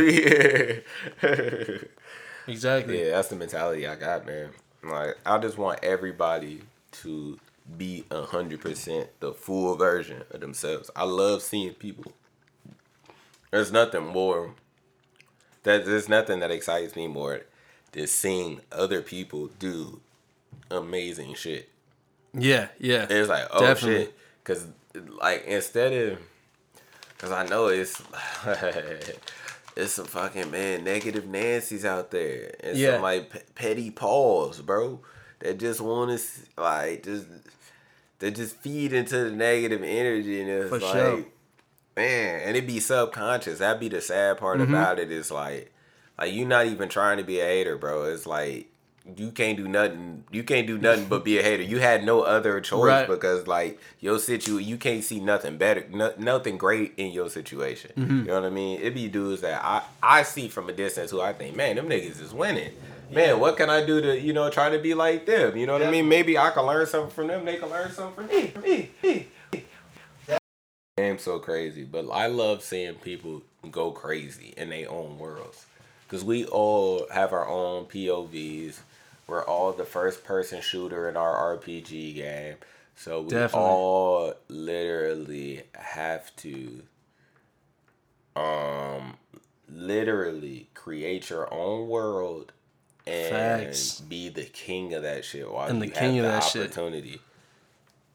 what 1.22 1.84
Exactly. 2.48 3.00
Yeah, 3.06 3.12
that's 3.12 3.28
the 3.28 3.36
mentality 3.36 3.86
I 3.88 3.96
got, 3.96 4.26
man. 4.26 4.50
Like, 4.84 5.18
I 5.26 5.38
just 5.38 5.58
want 5.58 5.80
everybody 5.84 6.62
to 7.04 7.40
be 7.78 8.06
a 8.10 8.24
hundred 8.24 8.62
percent 8.62 9.10
the 9.20 9.34
full 9.34 9.76
version 9.76 10.24
of 10.32 10.40
themselves. 10.40 10.90
I 10.96 11.04
love 11.04 11.42
seeing 11.42 11.74
people. 11.74 12.12
There's 13.52 13.72
nothing 13.72 14.08
more. 14.08 14.54
That 15.64 15.86
there's 15.86 16.08
nothing 16.10 16.40
that 16.40 16.52
excites 16.52 16.96
me 16.96 17.08
more 17.08 17.42
than 17.92 18.08
seeing 18.08 18.62
other 18.72 19.02
people 19.02 19.50
do 19.60 20.00
amazing 20.72 21.34
shit. 21.36 21.70
Yeah. 22.34 22.70
Yeah. 22.80 23.08
It's 23.10 23.30
like, 23.30 23.48
oh 23.52 23.60
Definitely. 23.62 24.06
shit, 24.06 24.18
because 24.44 24.68
like 25.22 25.46
instead 25.46 25.94
of, 25.94 26.20
because 27.10 27.32
I 27.32 27.46
know 27.48 27.68
it's. 27.68 28.02
It's 29.76 29.94
some 29.94 30.06
fucking 30.06 30.50
man 30.50 30.84
negative 30.84 31.28
Nancy's 31.28 31.86
out 31.86 32.10
there, 32.10 32.56
and 32.62 32.76
Yeah. 32.76 32.94
some 32.94 33.04
like 33.04 33.30
p- 33.32 33.40
petty 33.54 33.92
Pauls, 33.92 34.60
bro, 34.60 35.02
that 35.38 35.60
just 35.60 35.80
want 35.82 36.20
to 36.20 36.26
like 36.60 37.04
just 37.04 37.28
that 38.18 38.32
just 38.32 38.56
feed 38.56 38.92
into 38.92 39.26
the 39.26 39.30
negative 39.30 39.84
energy, 39.84 40.42
and 40.42 40.50
it's 40.50 40.70
For 40.70 40.80
like, 40.80 40.92
sure. 40.96 41.26
man, 41.96 42.42
and 42.44 42.58
it 42.58 42.66
be 42.66 42.80
subconscious. 42.80 43.60
That'd 43.60 43.80
be 43.80 43.90
the 43.90 44.02
sad 44.02 44.40
part 44.40 44.58
Mm-hmm. 44.58 44.74
about 44.74 44.98
it. 44.98 45.12
Is 45.12 45.30
like, 45.30 45.72
like 46.18 46.34
you 46.34 46.44
not 46.46 46.66
even 46.66 46.90
trying 46.90 47.18
to 47.18 47.24
be 47.24 47.40
a 47.40 47.46
hater, 47.46 47.78
bro. 47.78 48.06
It's 48.06 48.26
like 48.26 48.72
you 49.16 49.32
can't 49.32 49.58
do 49.58 49.68
nothing. 49.68 50.24
You 50.32 50.44
can't 50.44 50.68
do 50.68 50.78
nothing 50.78 51.06
but 51.06 51.24
be 51.24 51.38
a 51.38 51.44
hater. 51.44 51.64
You 51.64 51.80
had 51.80 52.04
no 52.04 52.22
other 52.22 52.60
choice 52.62 52.84
Right. 52.84 53.08
because 53.08 53.48
like 53.48 53.80
your 54.00 54.20
situ, 54.20 54.58
you 54.58 54.78
can't 54.78 55.04
see 55.04 55.20
nothing 55.20 55.58
better, 55.58 55.86
no, 55.90 56.14
nothing 56.18 56.58
great 56.58 56.94
in 56.98 57.12
your 57.12 57.30
situation. 57.30 57.92
Mm-hmm. 57.98 58.18
You 58.20 58.24
know 58.26 58.34
what 58.42 58.46
I 58.46 58.50
mean? 58.50 58.82
It 58.82 58.94
be 58.94 59.08
dudes 59.08 59.42
that 59.42 59.64
I 59.64 59.84
I 60.04 60.24
see 60.24 60.48
from 60.50 60.68
a 60.70 60.74
distance 60.74 61.12
who 61.12 61.22
I 61.22 61.34
think, 61.34 61.56
man, 61.56 61.76
them 61.78 61.88
niggas 61.88 62.22
is 62.22 62.34
winning. 62.34 62.74
Man, 63.10 63.40
what 63.40 63.56
can 63.56 63.70
I 63.70 63.86
do 63.86 64.02
to 64.02 64.20
you 64.20 64.34
know 64.34 64.50
try 64.50 64.70
to 64.70 64.80
be 64.80 64.94
like 64.94 65.26
them? 65.26 65.56
You 65.56 65.66
know 65.66 65.74
what 65.74 65.84
I 65.84 65.90
mean? 65.90 66.10
Maybe 66.10 66.38
I 66.38 66.50
can 66.50 66.66
learn 66.66 66.86
something 66.86 67.12
from 67.12 67.28
them. 67.28 67.46
They 67.46 67.56
can 67.56 67.70
learn 67.70 67.92
something 67.92 68.28
from 68.28 68.36
me. 68.36 68.52
me, 68.62 68.90
me. 69.02 69.28
Game's 70.98 71.22
so 71.22 71.38
crazy, 71.40 71.84
but 71.84 72.10
I 72.12 72.26
love 72.28 72.64
seeing 72.64 72.96
people 72.96 73.44
go 73.70 73.92
crazy 73.92 74.54
in 74.58 74.70
their 74.72 74.90
own 74.90 75.20
worlds. 75.20 75.66
Because 76.06 76.24
we 76.24 76.46
all 76.46 77.06
have 77.14 77.34
our 77.34 77.48
own 77.48 77.86
POVs. 77.86 78.80
We're 79.28 79.44
all 79.44 79.74
the 79.74 79.84
first 79.86 80.24
person 80.24 80.62
shooter 80.62 81.10
in 81.10 81.18
our 81.18 81.58
RPG 81.58 82.16
game. 82.16 82.56
So 82.96 83.22
we 83.22 83.30
Definitely. 83.30 83.70
all 83.70 84.34
literally 84.48 85.64
have 85.76 86.36
to 86.38 86.84
um 88.36 89.18
literally 89.70 90.70
create 90.74 91.30
your 91.30 91.52
own 91.54 91.88
world 91.88 92.54
and 93.06 93.66
Facts. 93.66 94.02
be 94.02 94.30
the 94.30 94.46
king 94.46 94.94
of 94.94 95.04
that 95.04 95.26
shit 95.26 95.50
while 95.52 95.68
And 95.70 95.82
you 95.82 95.90
the 95.90 95.94
king 95.94 96.16
have 96.16 96.26
of 96.26 96.32
the 96.32 96.38
that 96.40 96.44
shit. 96.44 96.72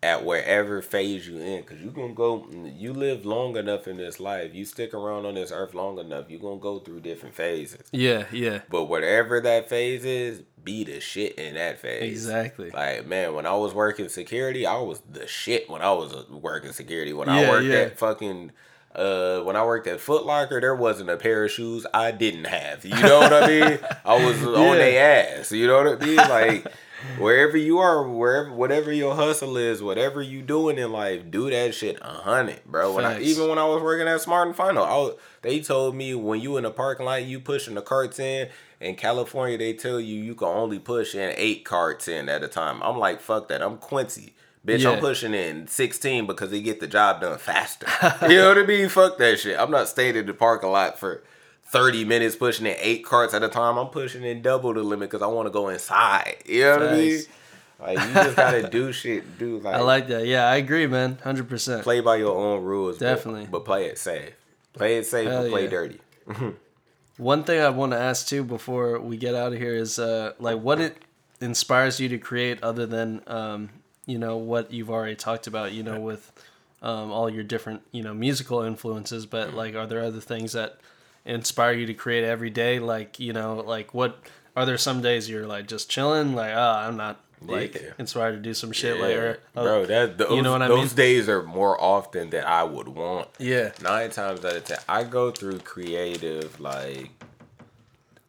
At 0.02 0.24
wherever 0.24 0.82
phase 0.82 1.28
you 1.28 1.38
in 1.38 1.60
because 1.60 1.80
you're 1.80 1.92
gonna 1.92 2.12
go 2.12 2.46
you 2.76 2.92
live 2.92 3.24
long 3.24 3.56
enough 3.56 3.86
in 3.86 3.96
this 3.96 4.18
life 4.18 4.52
you 4.52 4.64
stick 4.64 4.92
around 4.94 5.24
on 5.24 5.34
this 5.34 5.52
earth 5.52 5.74
long 5.74 5.96
enough 5.98 6.24
you're 6.28 6.40
gonna 6.40 6.58
go 6.58 6.80
through 6.80 6.98
different 7.00 7.34
phases 7.34 7.86
Yeah. 7.92 8.24
Yeah. 8.32 8.62
but 8.68 8.86
whatever 8.86 9.40
that 9.40 9.68
phase 9.68 10.04
is 10.04 10.42
be 10.64 10.82
the 10.82 10.98
shit 11.00 11.36
in 11.36 11.54
that 11.54 11.78
phase 11.78 12.02
Exactly. 12.26 12.70
like 12.70 13.06
man 13.06 13.34
when 13.34 13.46
i 13.46 13.54
was 13.54 13.74
working 13.74 14.08
security 14.08 14.66
i 14.66 14.76
was 14.76 15.00
the 15.08 15.26
shit 15.28 15.70
when 15.70 15.82
i 15.82 15.92
was 15.92 16.12
uh, 16.12 16.24
working 16.30 16.72
security 16.72 17.12
when 17.12 17.28
i 17.28 17.48
worked 17.48 17.66
yeah. 17.66 17.74
at 17.76 17.98
fucking 17.98 18.50
uh, 18.94 19.40
when 19.40 19.56
I 19.56 19.64
worked 19.64 19.86
at 19.86 20.00
Foot 20.00 20.26
Locker, 20.26 20.60
there 20.60 20.76
wasn't 20.76 21.08
a 21.08 21.16
pair 21.16 21.46
of 21.46 21.50
shoes 21.50 21.86
I 21.94 22.10
didn't 22.10 22.44
have. 22.44 22.84
You 22.84 22.94
know 23.02 23.20
what 23.20 23.32
I 23.32 23.46
mean? 23.46 23.78
I 24.04 24.22
was 24.22 24.42
on 24.44 24.52
Yeah. 24.54 24.74
their 24.74 25.38
ass. 25.40 25.50
You 25.50 25.66
know 25.66 25.82
what 25.82 26.02
I 26.02 26.04
mean? 26.04 26.16
Like 26.16 26.66
wherever 27.18 27.56
you 27.56 27.78
are, 27.78 28.06
wherever 28.06 28.52
whatever 28.52 28.92
your 28.92 29.14
hustle 29.14 29.56
is, 29.56 29.82
whatever 29.82 30.22
you 30.22 30.42
doing 30.42 30.78
in 30.78 30.92
life, 30.92 31.30
do 31.30 31.50
that 31.50 31.74
shit 31.74 31.98
a 32.00 32.08
hundred, 32.08 32.64
bro. 32.66 32.92
When 32.94 33.04
I, 33.04 33.20
even 33.20 33.48
when 33.48 33.58
I 33.58 33.64
was 33.66 33.82
working 33.82 34.08
at 34.08 34.20
Smart 34.20 34.48
and 34.48 34.56
Final, 34.56 34.84
I 34.84 34.94
was, 34.96 35.16
they 35.42 35.60
told 35.60 35.94
me 35.94 36.14
when 36.14 36.40
you 36.40 36.56
in 36.56 36.64
the 36.64 36.70
parking 36.70 37.06
lot, 37.06 37.24
you 37.24 37.40
pushing 37.40 37.74
the 37.74 37.82
carts 37.82 38.18
in. 38.18 38.48
In 38.80 38.96
California, 38.96 39.56
they 39.56 39.74
tell 39.74 40.00
you 40.00 40.20
you 40.20 40.34
can 40.34 40.48
only 40.48 40.80
push 40.80 41.14
in 41.14 41.32
eight 41.36 41.64
carts 41.64 42.08
in 42.08 42.28
at 42.28 42.42
a 42.42 42.48
time. 42.48 42.82
I'm 42.82 42.98
like, 42.98 43.20
fuck 43.20 43.46
that. 43.48 43.62
I'm 43.62 43.78
Quincy. 43.78 44.34
Bitch, 44.66 44.80
Yeah. 44.80 44.90
I'm 44.90 44.98
pushing 44.98 45.34
in 45.34 45.68
16 45.68 46.26
because 46.26 46.50
they 46.50 46.60
get 46.60 46.80
the 46.80 46.88
job 46.88 47.20
done 47.20 47.38
faster. 47.38 47.86
you 48.28 48.36
know 48.36 48.48
what 48.48 48.58
I 48.58 48.66
mean? 48.66 48.88
Fuck 48.88 49.18
that 49.18 49.38
shit. 49.38 49.58
I'm 49.58 49.70
not 49.70 49.88
staying 49.88 50.16
in 50.16 50.26
the 50.26 50.34
parking 50.34 50.70
lot 50.70 50.98
for 50.98 51.22
30 51.72 52.04
minutes 52.04 52.36
pushing 52.36 52.66
in 52.66 52.76
eight 52.78 53.02
carts 53.04 53.32
at 53.32 53.42
a 53.42 53.48
time. 53.48 53.78
I'm 53.78 53.88
pushing 53.88 54.22
in 54.24 54.42
double 54.42 54.74
the 54.74 54.82
limit 54.82 55.10
because 55.10 55.22
I 55.22 55.26
want 55.26 55.46
to 55.46 55.50
go 55.50 55.68
inside. 55.68 56.36
You 56.44 56.64
know 56.64 56.76
what 56.78 56.88
I 56.90 56.94
mean? 56.96 57.20
Like, 57.80 57.98
you 57.98 58.14
just 58.14 58.36
got 58.36 58.50
to 58.52 58.68
do 58.68 58.92
shit. 59.02 59.38
Do 59.38 59.58
like, 59.58 59.74
I 59.74 59.80
like 59.80 60.06
that. 60.08 60.26
Yeah, 60.26 60.44
I 60.46 60.56
agree, 60.56 60.86
man. 60.86 61.18
Hundred 61.24 61.48
percent. 61.48 61.82
play 61.82 62.00
by 62.00 62.16
your 62.16 62.36
own 62.36 62.62
rules. 62.62 62.98
but- 62.98 63.06
Definitely. 63.06 63.48
But, 63.50 63.64
play 63.64 63.86
it 63.86 63.98
safe. 63.98 64.34
Play 64.74 64.98
it 64.98 65.06
safe, 65.06 65.28
Hell 65.28 65.42
but 65.44 65.50
play 65.50 65.64
yeah. 65.64 65.70
dirty. 65.70 66.00
One 67.16 67.44
thing 67.44 67.60
I 67.60 67.68
want 67.70 67.92
to 67.92 67.98
ask 67.98 68.26
too 68.26 68.44
before 68.44 68.98
we 69.00 69.16
get 69.16 69.34
out 69.34 69.52
of 69.52 69.58
here 69.58 69.74
is 69.74 69.98
uh, 69.98 70.32
like 70.38 70.58
what 70.60 70.80
it 70.80 70.96
inspires 71.40 72.00
you 72.00 72.08
to 72.10 72.18
create 72.18 72.62
other 72.62 72.86
than 72.86 73.22
um, 73.26 73.70
you 74.06 74.18
know 74.18 74.36
what 74.36 74.72
you've 74.72 74.90
already 74.90 75.14
talked 75.16 75.46
about. 75.46 75.72
You 75.72 75.82
know 75.82 76.00
with 76.00 76.32
um, 76.80 77.10
all 77.12 77.28
your 77.28 77.44
different 77.44 77.82
you 77.92 78.02
know 78.02 78.14
musical 78.14 78.62
influences, 78.62 79.26
but 79.26 79.52
like 79.54 79.74
are 79.74 79.86
there 79.86 80.02
other 80.02 80.20
things 80.20 80.52
that 80.52 80.78
inspire 81.24 81.72
you 81.72 81.86
to 81.86 81.94
create 81.94 82.24
every 82.24 82.50
day? 82.50 82.78
Like 82.78 83.18
you 83.20 83.32
know 83.32 83.56
like 83.56 83.94
what 83.94 84.18
are 84.56 84.66
there 84.66 84.78
some 84.78 85.00
days 85.02 85.28
you're 85.30 85.46
like 85.46 85.66
just 85.66 85.88
chilling 85.90 86.34
like 86.34 86.52
ah 86.54 86.86
I'm 86.86 86.96
not 86.96 87.20
like 87.40 87.74
Yeah. 87.74 87.90
inspired 87.98 88.32
to 88.32 88.38
do 88.38 88.54
some 88.54 88.70
shit 88.70 88.96
Yeah, 88.98 89.34
uh, 89.56 89.62
bro, 89.64 89.86
that 89.86 90.18
those, 90.18 90.36
you 90.36 90.42
know 90.42 90.52
what 90.52 90.62
I 90.62 90.68
those 90.68 90.90
mean? 90.90 90.96
days 90.96 91.28
are 91.28 91.42
more 91.42 91.80
often 91.82 92.30
than 92.30 92.44
I 92.44 92.62
would 92.62 92.88
want. 92.88 93.28
yeah 93.38 93.72
nine 93.82 94.10
times 94.10 94.44
out 94.44 94.54
of 94.56 94.64
ten 94.64 94.78
i 94.88 95.02
go 95.02 95.30
through 95.32 95.58
creative 95.60 96.60
like 96.60 97.10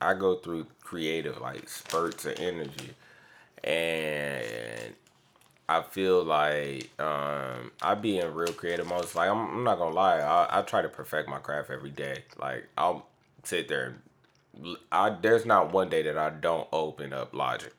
i 0.02 0.14
go 0.15 0.36
through 0.36 0.65
creative 0.82 1.40
like 1.41 1.68
spurts 1.70 2.26
of 2.26 2.40
energy 2.40 2.91
and 3.64 4.94
i 5.69 5.81
feel 5.81 6.23
like 6.23 6.90
um 6.99 7.72
i 7.81 7.95
be 7.95 8.19
in 8.19 8.34
real 8.34 8.53
creative 8.53 8.88
modes 8.88 9.15
like 9.15 9.30
i'm, 9.30 9.38
I'm 9.38 9.64
not 9.64 9.77
gonna 9.77 9.95
lie 9.95 10.19
I, 10.19 10.60
I 10.60 10.61
try 10.64 10.81
to 10.81 10.90
perfect 10.90 11.30
my 11.30 11.40
craft 11.40 11.69
every 11.69 11.90
day. 11.90 12.23
Like 12.38 12.68
i'll 12.77 13.07
sit 13.44 13.68
there 13.68 13.95
and 14.56 14.77
I, 14.91 15.15
there's 15.22 15.45
not 15.45 15.72
one 15.73 15.90
day 15.90 16.03
that 16.03 16.18
i 16.18 16.30
don't 16.30 16.68
open 16.72 17.14
up 17.14 17.34
Logic. 17.34 17.73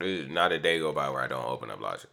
Not 0.00 0.52
a 0.52 0.58
day 0.58 0.78
go 0.78 0.92
by 0.92 1.08
where 1.10 1.22
i 1.22 1.26
don't 1.26 1.46
open 1.46 1.70
up 1.70 1.80
Logic 1.80 2.10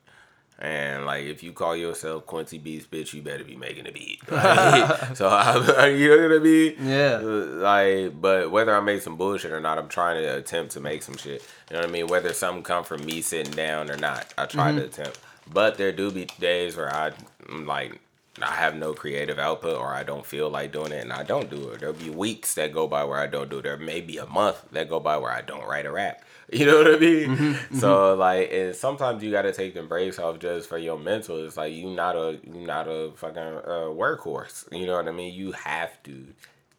and 0.62 1.06
like, 1.06 1.26
if 1.26 1.42
you 1.44 1.52
call 1.54 1.76
yourself 1.76 2.26
Quincy 2.28 2.58
Beats, 2.60 2.86
bitch, 2.86 3.14
you 3.14 3.22
better 3.22 3.44
be 3.44 3.56
making 3.56 3.88
a 3.88 3.92
beat. 3.92 4.20
Like, 4.32 5.16
so 5.16 5.28
I, 5.28 5.88
you 5.88 6.16
know 6.16 6.30
what 6.30 6.36
I 6.38 6.40
mean? 6.44 6.76
Yeah. 6.82 7.18
Like, 7.18 8.22
but 8.22 8.52
whether 8.52 8.76
I 8.76 8.80
make 8.80 9.02
some 9.02 9.18
bullshit 9.18 9.52
or 9.52 9.60
not, 9.60 9.78
I'm 9.78 9.88
trying 9.90 10.22
to 10.22 10.38
attempt 10.38 10.72
to 10.74 10.80
make 10.80 11.04
some 11.04 11.18
shit. 11.18 11.42
You 11.70 11.76
know 11.76 11.82
what 11.82 11.90
I 11.90 11.92
mean? 11.92 12.08
Whether 12.08 12.32
something 12.34 12.64
come 12.64 12.84
from 12.84 13.04
me 13.06 13.22
sitting 13.22 13.54
down 13.54 13.90
or 13.92 13.98
not, 13.98 14.34
I 14.38 14.46
try 14.46 14.70
Mm-hmm. 14.70 14.78
to 14.80 14.86
attempt. 14.86 15.20
But 15.52 15.78
there 15.78 15.92
do 15.92 16.12
be 16.12 16.26
days 16.40 16.78
where 16.78 16.94
I 16.94 17.12
I'm 17.50 17.66
like. 17.66 18.00
I 18.42 18.54
have 18.54 18.76
no 18.76 18.94
creative 18.94 19.38
output, 19.38 19.78
or 19.78 19.94
I 19.94 20.04
don't 20.04 20.26
feel 20.26 20.50
like 20.50 20.72
doing 20.72 20.94
it, 20.94 21.02
and 21.04 21.12
I 21.12 21.24
don't 21.24 21.50
do 21.50 21.68
it. 21.72 21.82
There'll 21.82 21.94
be 21.94 22.10
weeks 22.10 22.54
that 22.56 22.72
go 22.72 22.88
by 22.88 23.04
where 23.04 23.20
I 23.20 23.28
don't 23.28 23.50
do 23.50 23.58
it. 23.60 23.64
There 23.64 23.76
may 23.76 24.00
be 24.00 24.18
a 24.20 24.26
month 24.26 24.64
that 24.72 24.88
go 24.90 25.02
by 25.02 25.18
where 25.18 25.32
I 25.34 25.42
don't 25.42 25.68
write 25.68 25.86
a 25.86 25.92
rap. 25.92 26.24
You 26.58 26.66
know 26.66 26.78
what 26.80 26.96
I 26.96 26.98
mean? 27.00 27.30
Mm-hmm, 27.30 27.54
So 27.72 28.16
like, 28.16 28.50
and 28.52 28.76
sometimes 28.76 29.24
you 29.24 29.32
got 29.32 29.44
to 29.44 29.54
take 29.54 29.74
the 29.74 29.84
breaks 29.84 30.20
off 30.20 30.40
just 30.40 30.68
for 30.68 30.78
your 30.78 31.00
mental. 31.00 31.46
It's 31.46 31.58
like 31.58 31.74
you 31.74 31.90
not 31.90 32.16
a 32.16 32.40
you 32.44 32.66
not 32.68 32.88
a 32.88 33.12
fucking 33.16 33.38
uh, 33.42 33.90
workhorse. 33.96 34.72
You 34.78 34.86
know 34.86 34.96
what 34.98 35.08
I 35.08 35.12
mean? 35.12 35.34
You 35.34 35.54
have 35.54 36.02
to 36.04 36.28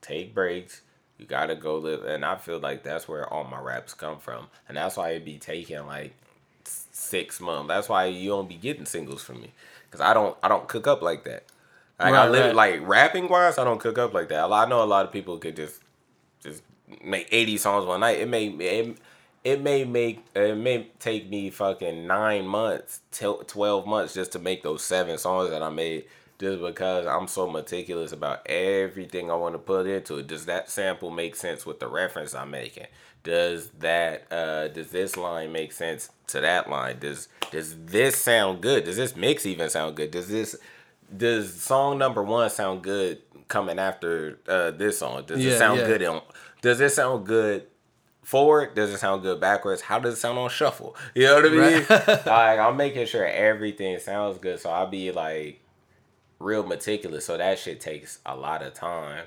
take 0.02 0.34
breaks. 0.34 0.82
You 1.18 1.26
gotta 1.26 1.54
go 1.54 1.78
live, 1.78 2.04
and 2.04 2.24
I 2.24 2.36
feel 2.36 2.58
like 2.58 2.82
that's 2.82 3.08
where 3.08 3.32
all 3.32 3.44
my 3.44 3.60
raps 3.60 3.94
come 3.94 4.18
from, 4.18 4.48
and 4.68 4.76
that's 4.76 4.96
why 4.96 5.10
it 5.10 5.24
be 5.24 5.38
taking 5.38 5.86
like 5.86 6.14
six 6.64 7.40
months. 7.40 7.68
That's 7.68 7.88
why 7.88 8.06
you 8.06 8.30
don't 8.30 8.48
be 8.48 8.56
getting 8.56 8.86
singles 8.86 9.22
from 9.22 9.40
me, 9.40 9.52
cause 9.90 10.00
I 10.00 10.14
don't 10.14 10.36
I 10.42 10.48
don't 10.48 10.68
cook 10.68 10.86
up 10.86 11.02
like 11.02 11.24
that. 11.24 11.44
Like 11.98 12.14
I 12.14 12.24
Right, 12.24 12.28
live 12.28 12.52
right. 12.52 12.54
like 12.54 12.80
rapping 12.86 13.28
wise, 13.28 13.58
I 13.58 13.64
don't 13.64 13.80
cook 13.80 13.98
up 13.98 14.12
like 14.12 14.28
that. 14.30 14.50
I 14.50 14.66
know 14.66 14.82
a 14.82 14.86
lot 14.86 15.06
of 15.06 15.12
people 15.12 15.38
could 15.38 15.56
just 15.56 15.80
just 16.42 16.62
make 17.04 17.28
80 17.30 17.56
songs 17.58 17.86
one 17.86 18.00
night. 18.00 18.18
It 18.20 18.28
may 18.28 18.46
it, 18.48 18.96
it 19.44 19.60
may 19.62 19.84
make 19.84 20.24
it 20.34 20.56
may 20.56 20.88
take 20.98 21.28
me 21.28 21.50
fucking 21.50 22.06
nine 22.06 22.46
months, 22.46 23.00
till 23.10 23.38
twelve 23.38 23.86
months 23.86 24.14
just 24.14 24.32
to 24.32 24.38
make 24.38 24.62
those 24.62 24.82
seven 24.82 25.18
songs 25.18 25.50
that 25.50 25.62
I 25.62 25.70
made. 25.70 26.04
Just 26.38 26.60
because 26.60 27.06
I'm 27.06 27.28
so 27.28 27.48
meticulous 27.48 28.10
about 28.10 28.44
everything 28.48 29.30
I 29.30 29.34
want 29.36 29.54
to 29.54 29.60
put 29.60 29.86
into 29.86 30.16
it. 30.18 30.26
Does 30.26 30.46
that 30.46 30.68
sample 30.68 31.10
make 31.10 31.36
sense 31.36 31.64
with 31.64 31.78
the 31.78 31.86
reference 31.86 32.34
I'm 32.34 32.50
making? 32.50 32.86
Does 33.22 33.68
that 33.78 34.26
uh 34.32 34.66
does 34.68 34.90
this 34.90 35.16
line 35.16 35.52
make 35.52 35.70
sense 35.70 36.10
to 36.28 36.40
that 36.40 36.68
line? 36.68 36.98
Does 36.98 37.28
does 37.52 37.76
this 37.84 38.16
sound 38.16 38.60
good? 38.60 38.84
Does 38.84 38.96
this 38.96 39.14
mix 39.14 39.46
even 39.46 39.70
sound 39.70 39.94
good? 39.94 40.10
Does 40.10 40.28
this 40.28 40.56
does 41.16 41.54
song 41.62 41.98
number 41.98 42.22
one 42.24 42.50
sound 42.50 42.82
good 42.82 43.18
coming 43.46 43.78
after 43.78 44.40
uh 44.48 44.72
this 44.72 44.98
song? 44.98 45.22
Does 45.24 45.44
Yeah, 45.44 45.52
it 45.52 45.58
sound 45.58 45.78
yeah. 45.80 45.86
good 45.86 46.02
in 46.02 46.20
does 46.60 46.80
it 46.80 46.90
sound 46.90 47.24
good 47.24 47.66
forward? 48.22 48.74
Does 48.74 48.92
it 48.92 48.98
sound 48.98 49.22
good 49.22 49.40
backwards? 49.40 49.82
How 49.82 49.98
does 49.98 50.14
it 50.14 50.18
sound 50.18 50.38
on 50.38 50.50
shuffle? 50.50 50.96
You 51.14 51.24
know 51.24 51.34
what 51.36 51.46
I 51.46 51.48
mean? 51.50 51.86
like 51.90 52.58
I'm 52.58 52.76
making 52.76 53.06
sure 53.06 53.26
everything 53.26 53.98
sounds 53.98 54.38
good, 54.38 54.60
so 54.60 54.70
I'll 54.70 54.86
be 54.86 55.12
like 55.12 55.60
real 56.38 56.64
meticulous. 56.64 57.26
So 57.26 57.36
that 57.36 57.58
shit 57.58 57.80
takes 57.80 58.18
a 58.24 58.36
lot 58.36 58.62
of 58.62 58.74
time, 58.74 59.24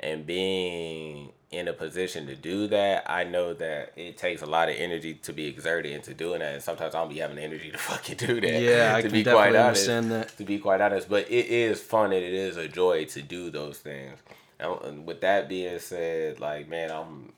and 0.00 0.26
being 0.26 1.32
in 1.50 1.66
a 1.66 1.72
position 1.72 2.26
to 2.26 2.36
do 2.36 2.66
that, 2.68 3.10
I 3.10 3.24
know 3.24 3.54
that 3.54 3.92
it 3.96 4.18
takes 4.18 4.42
a 4.42 4.46
lot 4.46 4.68
of 4.68 4.76
energy 4.76 5.14
to 5.14 5.32
be 5.32 5.46
exerted 5.46 5.92
into 5.92 6.12
doing 6.12 6.40
that. 6.40 6.54
And 6.54 6.62
sometimes 6.62 6.94
I 6.94 6.98
don't 6.98 7.08
be 7.08 7.18
having 7.18 7.36
the 7.36 7.42
energy 7.42 7.70
to 7.70 7.78
fucking 7.78 8.16
do 8.16 8.40
that. 8.40 8.60
Yeah, 8.60 8.92
I 8.94 9.00
to 9.00 9.08
can 9.08 9.12
be 9.12 9.22
definitely 9.22 9.52
quite 9.52 9.56
honest, 9.56 9.88
understand 9.88 10.10
that. 10.10 10.36
to 10.36 10.44
be 10.44 10.58
quite 10.58 10.80
honest, 10.80 11.08
but 11.08 11.30
it 11.30 11.46
is 11.46 11.80
fun 11.80 12.12
and 12.12 12.22
it 12.22 12.34
is 12.34 12.56
a 12.56 12.68
joy 12.68 13.06
to 13.06 13.22
do 13.22 13.50
those 13.50 13.78
things. 13.78 14.18
And 14.60 15.06
with 15.06 15.20
that 15.22 15.48
being 15.48 15.78
said, 15.78 16.40
like 16.40 16.68
man, 16.68 16.90
I'm 16.90 17.32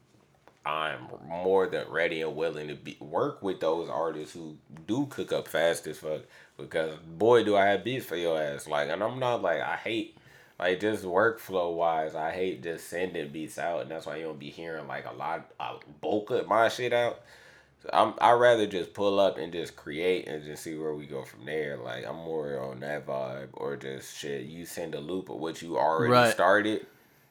I'm 0.64 1.08
more 1.26 1.66
than 1.66 1.88
ready 1.88 2.20
and 2.20 2.36
willing 2.36 2.68
to 2.68 2.74
be 2.74 2.96
work 3.00 3.42
with 3.42 3.60
those 3.60 3.88
artists 3.88 4.34
who 4.34 4.58
do 4.86 5.06
cook 5.06 5.32
up 5.32 5.48
fast 5.48 5.86
as 5.86 5.98
fuck. 5.98 6.22
Because 6.58 6.96
boy, 6.98 7.44
do 7.44 7.56
I 7.56 7.66
have 7.66 7.82
beats 7.84 8.04
for 8.06 8.16
your 8.16 8.40
ass. 8.40 8.66
Like, 8.66 8.90
and 8.90 9.02
I'm 9.02 9.18
not 9.18 9.40
like 9.42 9.60
I 9.62 9.76
hate 9.76 10.18
like 10.58 10.80
just 10.80 11.04
workflow 11.04 11.74
wise. 11.74 12.14
I 12.14 12.30
hate 12.32 12.62
just 12.62 12.88
sending 12.88 13.30
beats 13.30 13.58
out, 13.58 13.80
and 13.82 13.90
that's 13.90 14.04
why 14.04 14.16
you 14.16 14.24
don't 14.24 14.38
be 14.38 14.50
hearing 14.50 14.86
like 14.86 15.06
a 15.06 15.14
lot, 15.14 15.50
a 15.58 15.76
bulk 16.02 16.30
of 16.30 16.46
my 16.46 16.68
shit 16.68 16.92
out. 16.92 17.20
So 17.82 17.88
I'm 17.94 18.12
I 18.20 18.32
rather 18.32 18.66
just 18.66 18.92
pull 18.92 19.18
up 19.18 19.38
and 19.38 19.50
just 19.54 19.74
create 19.74 20.28
and 20.28 20.44
just 20.44 20.62
see 20.62 20.76
where 20.76 20.94
we 20.94 21.06
go 21.06 21.22
from 21.24 21.46
there. 21.46 21.78
Like 21.78 22.06
I'm 22.06 22.16
more 22.16 22.58
on 22.60 22.80
that 22.80 23.06
vibe, 23.06 23.48
or 23.54 23.76
just 23.76 24.14
shit. 24.14 24.42
You 24.42 24.66
send 24.66 24.94
a 24.94 25.00
loop 25.00 25.30
of 25.30 25.36
what 25.36 25.62
you 25.62 25.78
already 25.78 26.12
Right. 26.12 26.34
started, 26.34 26.86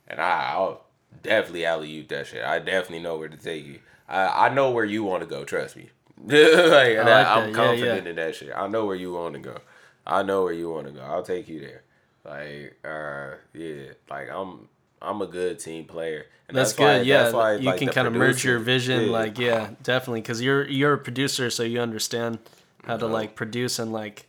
and 0.08 0.20
I, 0.20 0.54
I'll 0.54 0.82
definitely 1.24 1.66
alley 1.66 1.90
you 1.90 2.04
that 2.06 2.28
shit. 2.28 2.44
I 2.44 2.60
definitely 2.60 3.00
know 3.00 3.18
where 3.18 3.30
to 3.30 3.38
take 3.38 3.66
you. 3.66 3.80
I, 4.08 4.48
I 4.48 4.54
know 4.54 4.72
where 4.72 4.86
you 4.86 5.04
want 5.04 5.22
to 5.24 5.30
go. 5.30 5.44
Trust 5.44 5.76
me. 5.76 5.90
like, 6.26 6.36
I, 6.36 7.46
am. 7.46 7.54
Confident 7.54 8.04
yeah. 8.04 8.10
in 8.10 8.16
that 8.16 8.36
shit. 8.36 8.52
I 8.56 8.68
know 8.68 8.86
where 8.86 8.96
you 8.96 9.14
want 9.14 9.36
to 9.36 9.40
go. 9.40 9.58
I 10.06 10.24
know 10.24 10.44
where 10.44 10.54
you 10.54 10.70
want 10.70 10.88
to 10.88 10.94
go. 10.94 11.02
I'll 11.02 11.24
take 11.24 11.48
you 11.48 11.60
there. 11.60 11.84
Like, 12.26 12.78
uh, 12.84 13.36
yeah. 13.54 13.94
Like 14.10 14.30
I'm, 14.30 14.68
I'm 15.02 15.22
a 15.22 15.28
good 15.28 15.60
team 15.60 15.86
player. 15.86 16.26
And 16.48 16.58
That's, 16.58 16.78
why- 16.78 16.98
good. 16.98 17.08
Yeah, 17.08 17.24
that's 17.24 17.34
why, 17.36 17.56
you 17.56 17.66
like, 17.66 17.78
can 17.80 17.90
kind 17.90 18.08
of 18.08 18.14
merge 18.14 18.44
your 18.44 18.60
vision. 18.60 19.12
Like, 19.12 19.38
yeah, 19.38 19.70
definitely, 19.84 20.22
because 20.22 20.42
you're 20.42 20.68
you're 20.68 20.94
a 20.94 20.98
producer, 20.98 21.52
so 21.52 21.62
you 21.62 21.80
understand 21.80 22.40
how 22.86 22.98
to 22.98 23.08
No. 23.08 23.14
like 23.14 23.36
produce 23.36 23.78
and 23.78 23.94
like 23.94 24.26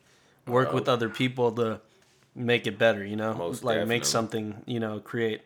work 0.46 0.68
No. 0.68 0.74
with 0.74 0.86
other 0.88 1.08
people 1.08 1.50
to 1.52 1.80
make 2.34 2.66
it 2.66 2.78
better. 2.78 3.04
You 3.04 3.16
know, 3.16 3.32
Most 3.32 3.64
like 3.64 3.76
definitely. 3.76 3.94
make 3.94 4.04
something. 4.04 4.62
You 4.66 4.80
know, 4.80 5.00
create 5.00 5.40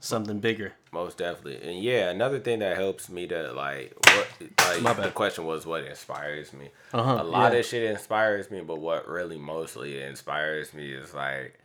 something 0.00 0.40
bigger. 0.40 0.72
Most 0.92 1.18
definitely, 1.18 1.60
and 1.68 1.82
yeah, 1.82 2.10
another 2.10 2.38
thing 2.38 2.60
that 2.60 2.76
helps 2.76 3.08
me 3.08 3.26
to 3.26 3.52
like 3.52 3.94
what 4.06 4.28
like 4.68 4.82
My 4.82 4.92
the 4.94 5.10
question 5.10 5.44
was 5.44 5.66
what 5.66 5.84
inspires 5.84 6.52
me. 6.52 6.70
Uh-huh, 6.92 7.18
a 7.20 7.24
lot 7.24 7.52
yeah. 7.52 7.58
of 7.58 7.66
shit 7.66 7.90
inspires 7.90 8.50
me, 8.50 8.60
but 8.62 8.78
what 8.78 9.06
really 9.08 9.36
mostly 9.38 10.00
inspires 10.02 10.72
me 10.72 10.90
is 10.90 11.12
like 11.12 11.58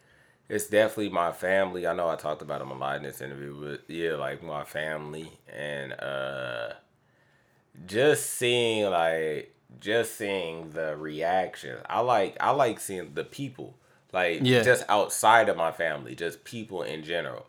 it's 0.50 0.68
definitely 0.68 1.10
my 1.10 1.32
family. 1.32 1.88
I 1.88 1.94
know 1.94 2.10
I 2.10 2.16
talked 2.18 2.42
about 2.42 2.60
them 2.60 2.72
a 2.72 2.78
lot 2.78 2.98
in 2.98 3.04
this 3.04 3.22
interview, 3.22 3.56
but 3.70 3.94
yeah, 3.94 4.16
like 4.16 4.44
my 4.44 4.66
family 4.66 5.32
and 5.54 5.94
uh 5.94 6.74
just 7.86 8.32
seeing 8.32 8.90
like 8.90 9.56
just 9.80 10.16
seeing 10.18 10.72
the 10.72 10.96
reaction. 10.98 11.78
I 11.88 12.02
like 12.02 12.36
I 12.40 12.52
like 12.52 12.80
seeing 12.80 13.14
the 13.14 13.24
people 13.24 13.78
like 14.12 14.40
Yeah. 14.44 14.64
just 14.64 14.84
outside 14.90 15.48
of 15.48 15.56
my 15.56 15.72
family, 15.72 16.16
just 16.16 16.44
people 16.44 16.84
in 16.84 17.04
general. 17.04 17.46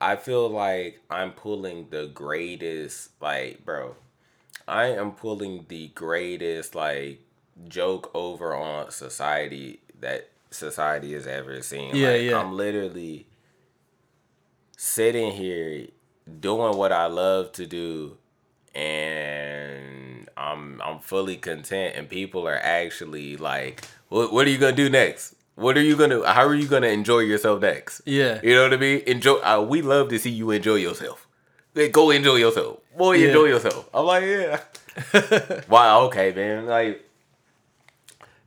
I 0.00 0.16
feel 0.16 0.48
like 0.48 1.00
I'm 1.10 1.32
pulling 1.32 1.88
the 1.90 2.06
greatest, 2.06 3.10
like, 3.20 3.64
bro, 3.64 3.96
I 4.68 4.86
am 4.86 5.12
pulling 5.12 5.66
the 5.68 5.88
greatest, 5.88 6.74
like, 6.74 7.20
joke 7.68 8.10
over 8.14 8.54
on 8.54 8.90
society 8.90 9.80
that 10.00 10.28
society 10.50 11.14
has 11.14 11.26
ever 11.26 11.62
seen. 11.62 11.94
Yeah, 11.94 12.10
like, 12.10 12.22
yeah. 12.22 12.38
I'm 12.38 12.52
literally 12.52 13.26
sitting 14.76 15.32
here 15.32 15.88
doing 16.40 16.76
what 16.76 16.92
I 16.92 17.06
love 17.06 17.52
to 17.52 17.66
do 17.66 18.18
and 18.74 20.28
I'm 20.36 20.82
I'm 20.82 20.98
fully 20.98 21.36
content 21.36 21.94
and 21.96 22.08
people 22.08 22.46
are 22.46 22.58
actually 22.58 23.36
like 23.38 23.86
what 24.08 24.32
what 24.32 24.46
are 24.46 24.50
you 24.50 24.58
going 24.58 24.76
to 24.76 24.82
do 24.84 24.90
next? 24.90 25.35
What 25.56 25.76
are 25.78 25.82
you 25.82 25.96
to 25.96 26.22
how 26.22 26.46
are 26.46 26.54
you 26.54 26.68
to 26.68 26.86
enjoy 26.86 27.20
yourself 27.20 27.62
next? 27.62 28.02
Yeah. 28.04 28.40
You 28.42 28.54
know 28.54 28.62
what 28.64 28.74
I 28.74 28.76
mean? 28.76 29.02
Enjoy 29.06 29.36
uh, 29.40 29.60
we 29.62 29.82
love 29.82 30.10
to 30.10 30.18
see 30.18 30.30
you 30.30 30.50
enjoy 30.50 30.76
yourself. 30.76 31.26
Like, 31.74 31.92
Go 31.92 32.10
enjoy 32.10 32.36
yourself. 32.36 32.78
Boy, 32.96 33.16
Yeah. 33.16 33.28
enjoy 33.28 33.44
yourself. 33.46 33.88
I'm 33.92 34.06
like, 34.06 34.24
yeah. 34.24 34.60
wow, 35.68 36.02
okay, 36.06 36.32
man. 36.32 36.66
Like 36.66 37.02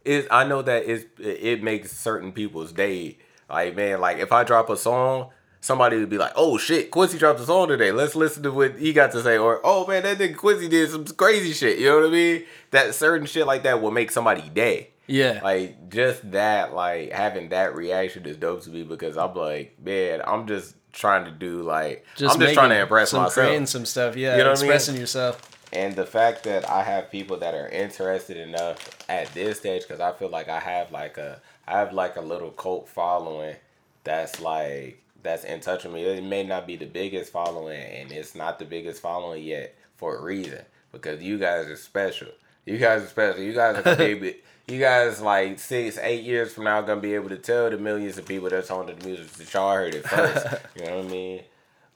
it 0.06 0.28
I 0.32 0.44
know 0.46 0.62
that 0.62 0.86
it's, 0.86 1.06
it 1.20 1.62
makes 1.64 1.92
certain 1.92 2.32
people's 2.32 2.72
day. 2.72 3.18
Like, 3.50 3.76
man, 3.76 4.00
like 4.00 4.18
if 4.20 4.32
I 4.32 4.44
drop 4.44 4.70
a 4.70 4.78
song, 4.78 5.32
somebody 5.62 5.98
would 5.98 6.10
be 6.10 6.20
like, 6.20 6.34
oh 6.36 6.58
shit, 6.60 6.92
Quincy 6.92 7.18
dropped 7.18 7.40
a 7.40 7.44
song 7.46 7.68
today. 7.70 7.92
Let's 7.92 8.16
listen 8.16 8.44
to 8.44 8.52
what 8.52 8.78
he 8.78 8.94
got 8.94 9.12
to 9.14 9.22
say. 9.24 9.38
Or, 9.38 9.60
oh 9.64 9.88
man, 9.88 10.04
that 10.04 10.20
nigga 10.20 10.38
Quincy 10.38 10.70
did 10.70 10.92
some 10.92 11.06
crazy 11.06 11.54
shit. 11.54 11.80
You 11.80 11.88
know 11.90 11.98
what 12.02 12.08
I 12.08 12.12
mean? 12.12 12.44
That 12.70 12.94
certain 12.94 13.26
shit 13.26 13.48
like 13.48 13.64
that 13.64 13.82
will 13.82 13.92
make 13.92 14.12
somebody 14.12 14.48
day. 14.50 14.92
Yeah. 15.10 15.40
Like 15.44 15.90
just 15.90 16.32
that, 16.32 16.74
like 16.74 17.12
having 17.12 17.50
that 17.50 17.76
reaction 17.76 18.26
is 18.26 18.38
dope 18.38 18.62
to 18.64 18.70
me 18.70 18.84
because 18.84 19.18
I'm 19.18 19.34
like, 19.34 19.78
man, 19.84 20.22
I'm 20.26 20.48
just 20.48 20.76
trying 20.92 21.26
to 21.26 21.32
do 21.32 21.62
like 21.62 22.06
I'm 22.20 22.40
just 22.40 22.54
trying 22.54 22.70
to 22.70 22.80
impress 22.80 23.12
some, 23.12 23.24
myself. 23.24 23.34
creating 23.34 23.66
some 23.68 23.86
stuff. 23.86 24.16
Yeah, 24.16 24.38
You 24.38 24.44
know 24.44 24.52
what 24.52 24.60
I 24.60 24.62
mean? 24.62 24.72
expressing 24.72 25.00
yourself. 25.00 25.58
And 25.72 25.96
the 25.96 26.06
fact 26.06 26.44
that 26.46 26.68
I 26.70 26.84
have 26.84 27.12
people 27.12 27.38
that 27.38 27.54
are 27.54 27.68
interested 27.70 28.38
enough 28.38 28.98
at 29.08 29.32
this 29.34 29.60
stage, 29.60 29.84
because 29.84 30.00
I 30.00 30.12
feel 30.14 30.30
like 30.30 30.50
I 30.50 30.60
have 30.60 30.92
like 30.92 31.18
a, 31.18 31.42
I 31.68 31.74
have 31.74 31.94
like 31.94 32.16
a 32.16 32.22
little 32.22 32.50
cult 32.50 32.90
following 32.90 33.56
that's 34.04 34.40
like 34.42 35.04
that's 35.22 35.44
in 35.44 35.60
touch 35.60 35.84
with 35.84 35.94
me. 35.94 36.04
It 36.04 36.24
may 36.24 36.44
not 36.44 36.66
be 36.66 36.76
the 36.76 36.86
biggest 36.86 37.32
following, 37.32 37.82
and 37.82 38.12
it's 38.12 38.36
not 38.36 38.58
the 38.58 38.66
biggest 38.66 39.02
following 39.02 39.44
yet 39.44 39.76
for 39.98 40.18
a 40.18 40.22
reason 40.22 40.62
because 40.92 41.22
you 41.22 41.38
guys 41.38 41.68
are 41.68 41.76
special. 41.76 42.30
You 42.66 42.78
guys 42.78 43.04
are 43.04 43.08
special. 43.08 43.42
You 43.42 43.54
guys 43.54 43.86
are 43.86 43.96
be. 43.96 44.36
You 44.68 44.80
guys 44.80 45.20
like 45.20 45.58
six, 45.58 45.98
eight 45.98 46.24
years 46.24 46.54
from 46.54 46.66
now 46.66 46.82
gonna 46.82 47.02
be 47.02 47.16
able 47.16 47.30
to 47.30 47.38
tell 47.38 47.70
the 47.72 47.78
millions 47.78 48.20
of 48.20 48.28
people 48.28 48.50
that's 48.50 48.70
on 48.70 48.86
the 48.86 48.96
music 49.04 49.28
that 49.34 49.52
y'all 49.54 49.74
heard 49.74 49.96
it 49.96 50.08
first. 50.08 50.46
you 50.76 50.86
know 50.86 50.98
what 50.98 51.06
I 51.06 51.10
mean? 51.10 51.42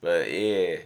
But 0.01 0.31
yeah, 0.31 0.77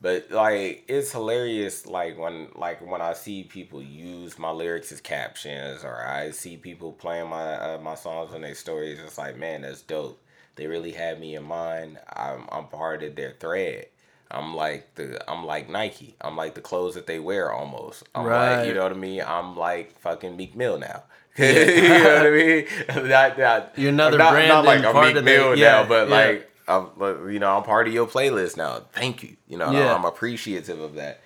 but 0.00 0.32
like 0.32 0.84
it's 0.88 1.12
hilarious 1.12 1.86
like 1.86 2.18
when 2.18 2.48
like 2.56 2.84
when 2.84 3.00
I 3.00 3.12
see 3.12 3.44
people 3.44 3.80
use 3.80 4.36
my 4.36 4.50
lyrics 4.50 4.90
as 4.90 5.00
captions 5.00 5.84
or 5.84 6.04
I 6.04 6.32
see 6.32 6.56
people 6.56 6.92
playing 6.92 7.28
my 7.28 7.54
uh, 7.54 7.78
my 7.78 7.94
songs 7.94 8.34
on 8.34 8.40
their 8.40 8.56
stories, 8.56 8.98
it's 8.98 9.16
like 9.18 9.36
man, 9.36 9.62
that's 9.62 9.82
dope. 9.82 10.20
They 10.56 10.66
really 10.66 10.90
had 10.90 11.20
me 11.20 11.36
in 11.36 11.44
mind. 11.44 12.00
I'm 12.12 12.48
I'm 12.50 12.66
part 12.66 13.04
of 13.04 13.14
their 13.14 13.34
thread. 13.38 13.86
I'm 14.30 14.54
like 14.54 14.94
the 14.94 15.30
I'm 15.30 15.44
like 15.44 15.68
Nike. 15.70 16.14
I'm 16.20 16.36
like 16.36 16.54
the 16.54 16.60
clothes 16.60 16.94
that 16.94 17.06
they 17.06 17.18
wear 17.18 17.52
almost. 17.52 18.04
I'm 18.14 18.26
like 18.26 18.66
you 18.66 18.74
know 18.74 18.82
what 18.82 18.92
I 18.92 18.96
mean. 18.96 19.22
I'm 19.26 19.56
like 19.56 19.98
fucking 20.00 20.36
Meek 20.36 20.54
Mill 20.54 20.78
now. 20.78 21.04
you 21.38 21.44
know 21.88 22.14
what 22.16 22.26
I 22.26 22.30
mean? 22.30 22.66
Not, 23.08 23.38
not, 23.38 23.72
You're 23.78 23.90
another 23.90 24.18
not, 24.18 24.32
brand 24.32 24.48
Not 24.48 24.64
like 24.64 24.84
I'm 24.84 24.94
Meek 24.94 25.16
of 25.16 25.24
the- 25.24 25.30
Mill 25.30 25.56
yeah, 25.56 25.82
now, 25.82 25.84
but 25.88 26.08
yeah. 26.08 26.14
like 26.14 26.50
I'm, 26.66 27.30
you 27.32 27.38
know, 27.38 27.56
I'm 27.56 27.62
part 27.62 27.86
of 27.88 27.94
your 27.94 28.06
playlist 28.06 28.56
now. 28.56 28.80
Thank 28.92 29.22
you. 29.22 29.36
You 29.46 29.56
know, 29.56 29.70
Yeah. 29.70 29.94
I'm 29.94 30.04
appreciative 30.04 30.80
of 30.80 30.94
that. 30.96 31.20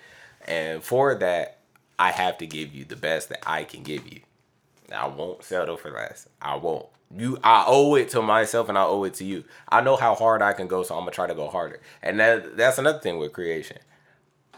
And 0.47 0.83
for 0.83 1.15
that, 1.15 1.57
I 1.99 2.11
have 2.11 2.37
to 2.37 2.45
give 2.47 2.73
you 2.73 2.85
the 2.85 2.95
best 2.95 3.29
that 3.29 3.43
I 3.45 3.63
can 3.63 3.83
give 3.83 4.07
you. 4.07 4.21
I 4.93 5.07
won't 5.07 5.43
settle 5.43 5.77
for 5.77 5.89
less. 5.91 6.27
I 6.41 6.55
won't. 6.55 6.85
You, 7.15 7.37
I 7.43 7.65
owe 7.67 7.95
it 7.95 8.09
to 8.09 8.21
myself, 8.21 8.69
and 8.69 8.77
I 8.77 8.83
owe 8.83 9.03
it 9.03 9.13
to 9.15 9.25
you. 9.25 9.43
I 9.69 9.81
know 9.81 9.95
how 9.95 10.15
hard 10.15 10.41
I 10.41 10.53
can 10.53 10.67
go, 10.67 10.83
so 10.83 10.95
I'm 10.95 11.01
gonna 11.01 11.11
try 11.11 11.27
to 11.27 11.35
go 11.35 11.47
harder. 11.47 11.79
And 12.01 12.19
that 12.19 12.57
that's 12.57 12.77
another 12.77 12.99
thing 12.99 13.17
with 13.19 13.33
creation. 13.33 13.77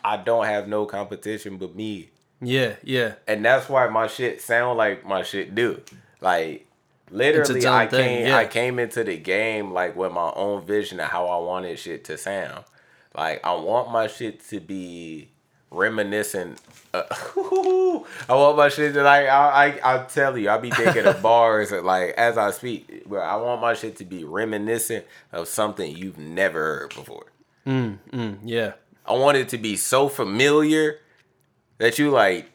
I 0.04 0.18
don't 0.18 0.46
have 0.46 0.68
no 0.68 0.86
competition 0.86 1.58
but 1.58 1.76
me 1.76 2.12
Yeah, 2.40 2.76
yeah. 2.84 3.16
and 3.28 3.44
that's 3.44 3.68
why 3.68 3.88
my 3.88 4.08
shit 4.08 4.40
sound 4.42 4.78
like 4.78 5.06
my 5.06 5.24
shit 5.24 5.56
do. 5.56 5.82
Like 6.22 6.68
literally, 7.10 7.66
I 7.66 7.88
thing, 7.88 8.20
came 8.20 8.28
yeah. 8.28 8.38
I 8.38 8.46
came 8.46 8.80
into 8.80 9.04
the 9.04 9.18
game 9.18 9.72
like 9.72 9.96
with 9.96 10.12
my 10.12 10.32
own 10.36 10.64
vision 10.66 11.00
of 11.00 11.08
how 11.10 11.28
I 11.28 11.38
wanted 11.44 11.78
shit 11.80 12.04
to 12.06 12.18
sound. 12.18 12.66
Like 13.16 13.44
I 13.44 13.54
want 13.56 13.92
my 13.92 14.08
shit 14.08 14.48
to 14.50 14.60
be 14.60 15.30
reminiscent. 15.76 16.60
Uh, 16.94 17.04
I 18.30 18.34
want 18.34 18.58
my 18.58 18.70
shit 18.70 18.94
to 18.94 19.04
like 19.04 19.28
I 19.28 19.68
I 19.68 19.80
I'll 19.84 20.06
tell 20.06 20.38
you 20.38 20.50
I 20.50 20.58
be 20.58 20.72
thinking 20.72 21.06
of 21.06 21.22
bars 21.24 21.72
like 21.72 22.12
as 22.12 22.38
I 22.38 22.52
speak, 22.52 23.04
but 23.08 23.20
I 23.20 23.36
want 23.36 23.62
my 23.62 23.74
shit 23.74 23.98
to 23.98 24.06
be 24.06 24.24
reminiscent 24.24 25.06
of 25.32 25.48
something 25.48 25.96
you've 25.96 26.18
never 26.18 26.60
heard 26.60 26.96
before. 26.96 27.26
Mm, 27.66 27.98
mm, 28.12 28.38
yeah. 28.44 28.74
I 29.06 29.14
want 29.14 29.38
it 29.38 29.50
to 29.50 29.58
be 29.58 29.76
so 29.76 30.10
familiar 30.10 31.00
that 31.78 32.00
you 32.00 32.10
like, 32.10 32.52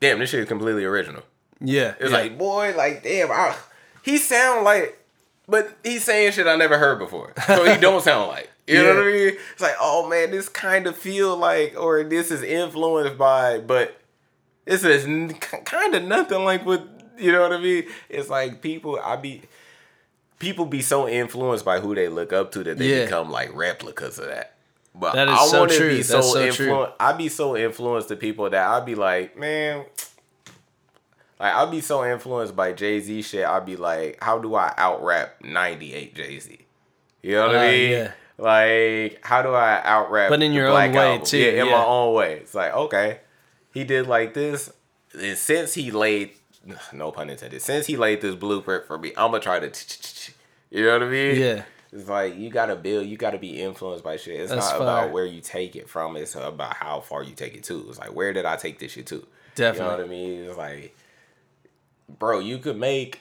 damn, 0.00 0.18
this 0.18 0.30
shit 0.30 0.40
is 0.40 0.48
completely 0.48 0.84
original. 0.84 1.22
Yeah. 1.60 1.94
It's 2.00 2.10
yeah. 2.10 2.18
like, 2.18 2.38
boy, 2.38 2.74
like, 2.76 3.02
damn, 3.02 3.30
I, 3.30 3.54
he 4.02 4.18
sound 4.18 4.64
like, 4.64 4.98
but 5.46 5.76
he's 5.82 6.04
saying 6.04 6.32
shit 6.32 6.46
I 6.46 6.56
never 6.56 6.78
heard 6.78 6.98
before. 6.98 7.32
So 7.46 7.64
he 7.64 7.76
don't 7.80 8.02
sound 8.02 8.28
like. 8.28 8.50
You 8.66 8.82
know 8.82 8.94
what 8.94 9.04
I 9.04 9.10
mean? 9.12 9.36
It's 9.52 9.60
like, 9.60 9.74
oh 9.80 10.08
man, 10.08 10.30
this 10.30 10.48
kind 10.48 10.86
of 10.86 10.96
feel 10.96 11.36
like, 11.36 11.74
or 11.78 12.04
this 12.04 12.30
is 12.30 12.42
influenced 12.42 13.18
by, 13.18 13.58
but 13.58 13.96
this 14.64 14.84
is 14.84 15.04
kind 15.64 15.94
of 15.94 16.04
nothing 16.04 16.44
like 16.44 16.64
what 16.64 16.86
you 17.18 17.32
know 17.32 17.42
what 17.42 17.52
I 17.52 17.58
mean. 17.58 17.84
It's 18.08 18.28
like 18.30 18.62
people, 18.62 18.98
I 19.02 19.16
be, 19.16 19.42
people 20.38 20.64
be 20.66 20.80
so 20.80 21.08
influenced 21.08 21.64
by 21.64 21.80
who 21.80 21.94
they 21.94 22.08
look 22.08 22.32
up 22.32 22.52
to 22.52 22.64
that 22.64 22.78
they 22.78 22.86
Yeah. 22.98 23.04
become 23.04 23.30
like 23.30 23.54
replicas 23.54 24.18
of 24.18 24.26
that. 24.26 24.54
But 24.94 25.14
That 25.14 25.28
is 25.28 25.38
I 25.38 25.46
so 25.46 25.58
want 25.60 25.72
to 25.72 25.88
be 25.88 26.02
so, 26.02 26.14
That's 26.16 26.32
so 26.32 26.50
true. 26.52 26.66
influenced. 26.66 26.92
I 27.00 27.12
be 27.14 27.28
so 27.28 27.56
influenced 27.56 28.08
to 28.08 28.16
people 28.16 28.48
that 28.50 28.68
I'd 28.68 28.86
be 28.86 28.94
like, 28.94 29.36
man. 29.38 29.84
Like 31.40 31.54
I'll 31.54 31.70
be 31.70 31.80
so 31.80 32.04
influenced 32.04 32.54
by 32.54 32.72
Jay 32.72 33.00
Z 33.00 33.22
shit. 33.22 33.44
I'll 33.44 33.60
be 33.60 33.76
like, 33.76 34.18
how 34.22 34.38
do 34.38 34.54
I 34.54 34.72
out 34.76 35.02
rap 35.02 35.36
ninety 35.42 35.92
eight 35.94 36.14
Jay 36.14 36.38
Z? 36.38 36.58
You 37.22 37.32
know 37.32 37.46
what 37.48 37.56
Uh, 37.56 37.58
I 37.60 37.70
mean? 37.70 37.90
yeah. 37.90 38.12
Like, 38.38 39.18
how 39.22 39.42
do 39.42 39.54
I 39.54 39.80
out 39.84 40.10
rap? 40.10 40.30
But 40.30 40.42
in 40.42 40.52
your 40.52 40.68
own 40.68 40.92
way, 40.92 41.20
too, 41.24 41.38
Yeah, 41.38 41.48
in 41.62 41.66
yeah. 41.66 41.72
my 41.72 41.84
own 41.84 42.14
way. 42.14 42.34
It's 42.38 42.54
like 42.54 42.72
okay, 42.74 43.20
he 43.72 43.84
did 43.84 44.06
like 44.06 44.34
this, 44.34 44.72
and 45.18 45.36
since 45.36 45.74
he 45.74 45.90
laid, 45.90 46.30
no 46.92 47.12
pun 47.12 47.30
intended, 47.30 47.62
since 47.62 47.86
he 47.86 47.96
laid 47.96 48.20
this 48.20 48.34
blueprint 48.34 48.86
for 48.86 48.98
me, 48.98 49.10
I'm 49.16 49.30
gonna 49.30 49.40
try 49.40 49.60
to, 49.60 50.32
you 50.70 50.84
know 50.84 50.92
what 50.94 51.02
I 51.02 51.08
mean? 51.10 51.36
Yeah. 51.40 51.62
It's 51.94 52.08
like 52.08 52.36
you 52.38 52.48
gotta 52.48 52.74
build, 52.74 53.06
you 53.06 53.18
gotta 53.18 53.36
be 53.36 53.60
influenced 53.60 54.02
by 54.02 54.16
shit. 54.16 54.40
It's 54.40 54.50
That's 54.50 54.70
not 54.70 54.78
fire. 54.78 54.82
about 55.04 55.12
where 55.12 55.26
you 55.26 55.42
take 55.42 55.76
it 55.76 55.90
from. 55.90 56.16
It's 56.16 56.34
about 56.34 56.74
how 56.76 57.00
far 57.00 57.22
you 57.22 57.34
take 57.34 57.54
it 57.54 57.64
to. 57.64 57.84
It's 57.90 57.98
like 57.98 58.14
where 58.14 58.32
did 58.32 58.46
I 58.46 58.56
take 58.56 58.78
this 58.78 58.92
shit 58.92 59.06
to? 59.08 59.26
Definitely. 59.54 59.84
You 59.84 59.90
know 59.90 59.96
what 59.98 60.04
I 60.06 60.08
mean? 60.08 60.44
It's 60.48 60.56
like, 60.56 60.96
bro, 62.18 62.38
you 62.38 62.56
could 62.56 62.78
make 62.78 63.20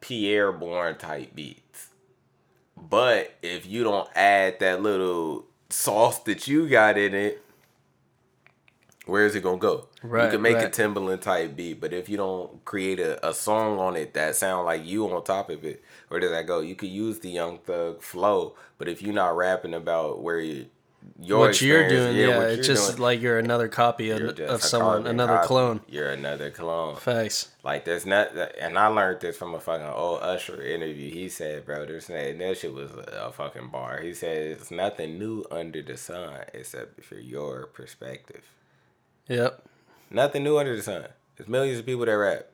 Pi'erre 0.00 0.52
Bourne 0.52 0.96
type 0.96 1.34
beats, 1.34 1.60
but 2.76 3.34
if 3.42 3.66
you 3.66 3.84
don't 3.84 4.08
add 4.14 4.60
that 4.60 4.82
little 4.82 5.46
sauce 5.70 6.18
that 6.20 6.46
you 6.46 6.68
got 6.68 6.98
in 6.98 7.14
it, 7.14 7.42
where 9.06 9.24
is 9.24 9.34
it 9.34 9.42
gonna 9.42 9.58
go? 9.58 9.88
you 10.02 10.30
can 10.32 10.42
make 10.42 10.56
a 10.56 10.62
right. 10.62 10.72
Timbaland 10.72 11.20
type 11.20 11.56
beat, 11.56 11.80
but 11.80 11.92
if 11.92 12.08
you 12.08 12.16
don't 12.16 12.64
create 12.64 12.98
a, 13.00 13.28
a 13.28 13.32
song 13.32 13.78
on 13.78 13.96
it 13.96 14.14
that 14.14 14.36
sound 14.36 14.66
like 14.66 14.84
you 14.84 15.08
on 15.10 15.24
top 15.24 15.48
of 15.48 15.64
it, 15.64 15.82
where 16.08 16.20
does 16.20 16.30
that 16.30 16.46
go? 16.46 16.60
You 16.60 16.74
could 16.74 16.88
use 16.88 17.20
the 17.20 17.30
Young 17.30 17.58
Thug 17.58 18.02
flow, 18.02 18.54
but 18.78 18.88
if 18.88 19.00
you're 19.02 19.14
not 19.14 19.36
rapping 19.36 19.74
about 19.74 20.22
where 20.22 20.40
you, 20.40 20.66
your 21.20 21.38
what 21.38 21.60
you're 21.60 21.88
doing, 21.88 22.16
yeah, 22.16 22.38
what 22.38 22.50
it's 22.50 22.66
just 22.66 22.88
doing, 22.90 23.02
like 23.02 23.20
you're 23.20 23.38
another 23.38 23.68
copy 23.68 24.10
of, 24.10 24.38
you're 24.38 24.48
of 24.48 24.62
someone, 24.62 25.06
another 25.06 25.36
copy. 25.36 25.46
clone. 25.46 25.80
You're 25.88 26.10
another 26.10 26.50
clone. 26.50 26.96
Facts. 26.96 27.48
Like 27.62 27.84
there's 27.84 28.06
not, 28.06 28.36
and 28.60 28.78
I 28.78 28.88
learned 28.88 29.20
this 29.20 29.36
from 29.36 29.54
a 29.54 29.60
fucking 29.60 29.86
old 29.86 30.22
Usher 30.22 30.62
interview. 30.62 31.10
He 31.10 31.28
said, 31.28 31.64
"Bro, 31.64 31.86
there's 31.86 32.08
not, 32.08 32.16
that 32.16 32.58
shit 32.58 32.72
was 32.74 32.90
a, 32.92 33.26
a 33.26 33.32
fucking 33.32 33.68
bar." 33.68 34.00
He 34.00 34.14
said, 34.14 34.36
"It's 34.36 34.70
nothing 34.70 35.18
new 35.18 35.44
under 35.50 35.82
the 35.82 35.96
sun 35.96 36.40
except 36.52 37.04
for 37.04 37.16
your 37.16 37.66
perspective. 37.66 38.42
Yep. 39.28 39.62
Nothing 40.10 40.44
new 40.44 40.58
under 40.58 40.76
the 40.76 40.82
sun. 40.82 41.06
There's 41.36 41.48
millions 41.48 41.78
of 41.78 41.86
people 41.86 42.06
that 42.06 42.12
rap, 42.12 42.46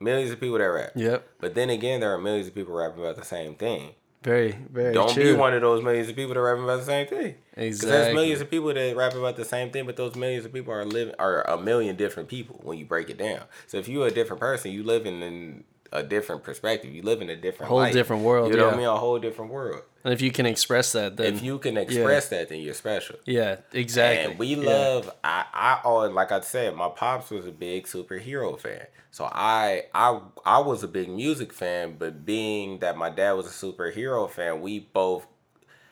millions 0.00 0.30
of 0.30 0.40
people 0.40 0.58
that 0.58 0.64
rap. 0.64 0.92
Yep. 0.94 1.28
But 1.40 1.54
then 1.54 1.70
again, 1.70 2.00
there 2.00 2.12
are 2.12 2.18
millions 2.18 2.48
of 2.48 2.54
people 2.54 2.74
rapping 2.74 3.00
about 3.00 3.16
the 3.16 3.24
same 3.24 3.54
thing. 3.54 3.94
Very, 4.22 4.52
very 4.70 4.92
Don't 4.92 5.12
true. 5.14 5.32
be 5.34 5.38
one 5.38 5.54
of 5.54 5.60
those 5.60 5.82
millions 5.82 6.08
of 6.08 6.16
people 6.16 6.34
that 6.34 6.40
rap 6.40 6.58
about 6.58 6.80
the 6.80 6.84
same 6.84 7.06
thing. 7.06 7.36
Exactly. 7.56 7.68
Because 7.68 7.80
there's 7.82 8.14
millions 8.14 8.40
of 8.40 8.50
people 8.50 8.74
that 8.74 8.96
rap 8.96 9.14
about 9.14 9.36
the 9.36 9.44
same 9.44 9.70
thing, 9.70 9.86
but 9.86 9.96
those 9.96 10.16
millions 10.16 10.44
of 10.44 10.52
people 10.52 10.72
are 10.72 10.84
living 10.84 11.14
are 11.18 11.48
a 11.48 11.56
million 11.56 11.94
different 11.94 12.28
people 12.28 12.60
when 12.64 12.78
you 12.78 12.84
break 12.84 13.10
it 13.10 13.18
down. 13.18 13.42
So 13.68 13.76
if 13.76 13.88
you're 13.88 14.08
a 14.08 14.10
different 14.10 14.40
person, 14.40 14.72
you 14.72 14.82
live 14.82 15.06
in 15.06 15.64
a 15.92 16.02
different 16.02 16.42
perspective. 16.42 16.92
You 16.92 17.02
live 17.02 17.22
in 17.22 17.30
a 17.30 17.36
different 17.36 17.68
Whole 17.70 17.78
life. 17.78 17.92
different 17.92 18.22
world, 18.22 18.50
You 18.50 18.56
know 18.56 18.66
what. 18.66 18.74
I 18.74 18.76
mean? 18.78 18.86
A 18.86 18.96
whole 18.96 19.18
different 19.18 19.50
world. 19.52 19.82
And 20.04 20.12
if 20.14 20.20
you 20.20 20.30
can 20.30 20.46
express 20.46 20.92
that, 20.92 21.16
then 21.16 21.34
if 21.34 21.42
you 21.42 21.58
can 21.58 21.76
express 21.76 22.28
that, 22.28 22.48
then 22.48 22.60
you're 22.60 22.74
special. 22.74 23.16
yeah, 23.24 23.56
exactly. 23.72 24.30
And 24.30 24.38
we 24.38 24.54
Yeah. 24.54 24.66
love. 24.70 25.10
I 25.24 25.44
I 25.52 25.80
always 25.84 26.12
like 26.12 26.30
I 26.32 26.40
said, 26.40 26.74
my 26.76 26.88
pops 26.88 27.30
was 27.30 27.46
a 27.46 27.52
big 27.52 27.86
superhero 27.86 28.58
fan. 28.58 28.86
So 29.10 29.24
I 29.24 29.84
I 29.94 30.20
I 30.44 30.58
was 30.60 30.82
a 30.82 30.88
big 30.88 31.08
music 31.08 31.52
fan, 31.52 31.96
but 31.98 32.24
being 32.24 32.78
that 32.78 32.96
my 32.96 33.10
dad 33.10 33.32
was 33.32 33.46
a 33.46 33.50
superhero 33.50 34.30
fan, 34.30 34.60
we 34.60 34.78
both 34.80 35.26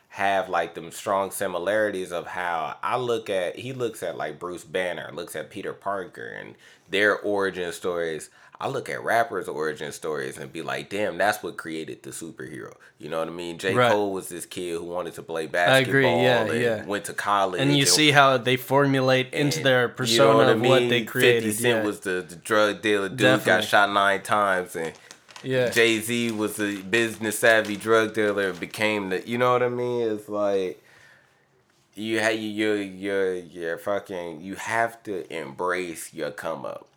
have 0.09 0.47
like 0.49 0.73
them 0.73 0.89
strong 0.91 1.29
similarities 1.31 2.11
of 2.11 2.25
how 2.27 2.77
I 2.81 2.97
look 2.97 3.29
at 3.29 3.57
he 3.57 3.73
looks 3.73 4.01
at 4.01 4.17
like 4.17 4.39
Bruce 4.39 4.63
Banner, 4.63 5.11
looks 5.13 5.35
at 5.35 5.49
Peter 5.49 5.73
Parker 5.73 6.25
and 6.27 6.55
their 6.89 7.19
origin 7.19 7.71
stories. 7.73 8.29
I 8.59 8.67
look 8.69 8.89
at 8.89 9.03
rappers' 9.03 9.47
origin 9.47 9.91
stories 9.91 10.37
and 10.37 10.51
be 10.51 10.63
like, 10.63 10.89
damn, 10.89 11.17
that's 11.17 11.43
what 11.43 11.57
created 11.57 12.01
the 12.01 12.09
superhero. 12.09 12.73
You 12.97 13.07
know 13.07 13.19
what 13.19 13.27
I 13.27 13.31
mean? 13.31 13.59
J. 13.59 13.75
Right. 13.75 13.91
Cole 13.91 14.11
was 14.11 14.29
this 14.29 14.47
kid 14.47 14.79
who 14.79 14.83
wanted 14.85 15.13
to 15.13 15.21
play 15.21 15.43
agree, 15.43 15.51
basketball 15.51 16.23
yeah, 16.23 16.41
and 16.43 16.61
yeah. 16.61 16.85
went 16.85 17.05
to 17.05 17.13
college. 17.13 17.61
and 17.61 17.77
you 17.77 17.85
see 17.85 18.09
how 18.09 18.37
they 18.37 18.55
formulate 18.55 19.31
into 19.31 19.61
their 19.61 19.85
and 19.85 19.95
persona 19.95 20.53
of 20.53 20.61
what 20.61 20.81
I 20.81 20.87
they 20.87 21.03
created. 21.03 21.43
50 21.43 21.61
Cent 21.61 21.77
yeah. 21.77 21.85
was 21.85 21.99
the, 21.99 22.25
the 22.27 22.35
drug 22.35 22.81
dealer 22.81 23.09
dude, 23.09 23.19
Definitely. 23.19 23.61
got 23.61 23.63
shot 23.63 23.91
nine 23.91 24.23
times, 24.23 24.75
and 24.75 24.93
yeah. 25.43 25.69
Jay 25.69 25.99
Z 25.99 26.31
was 26.31 26.55
the 26.55 26.81
business 26.81 27.37
savvy 27.37 27.75
drug 27.75 28.15
dealer 28.15 28.49
and 28.49 28.59
became 28.59 29.09
the. 29.09 29.27
You 29.27 29.37
know 29.37 29.51
what 29.51 29.61
I 29.61 29.69
mean? 29.69 30.09
It's 30.09 30.27
like 30.27 30.83
you 31.93 32.19
had 32.19 32.39
you 32.39 32.47
you 32.47 32.73
you 32.73 33.49
you're 33.51 33.77
fucking. 33.77 34.41
You 34.41 34.55
have 34.55 35.03
to 35.03 35.31
embrace 35.31 36.11
your 36.11 36.31
come 36.31 36.65
up. 36.65 36.87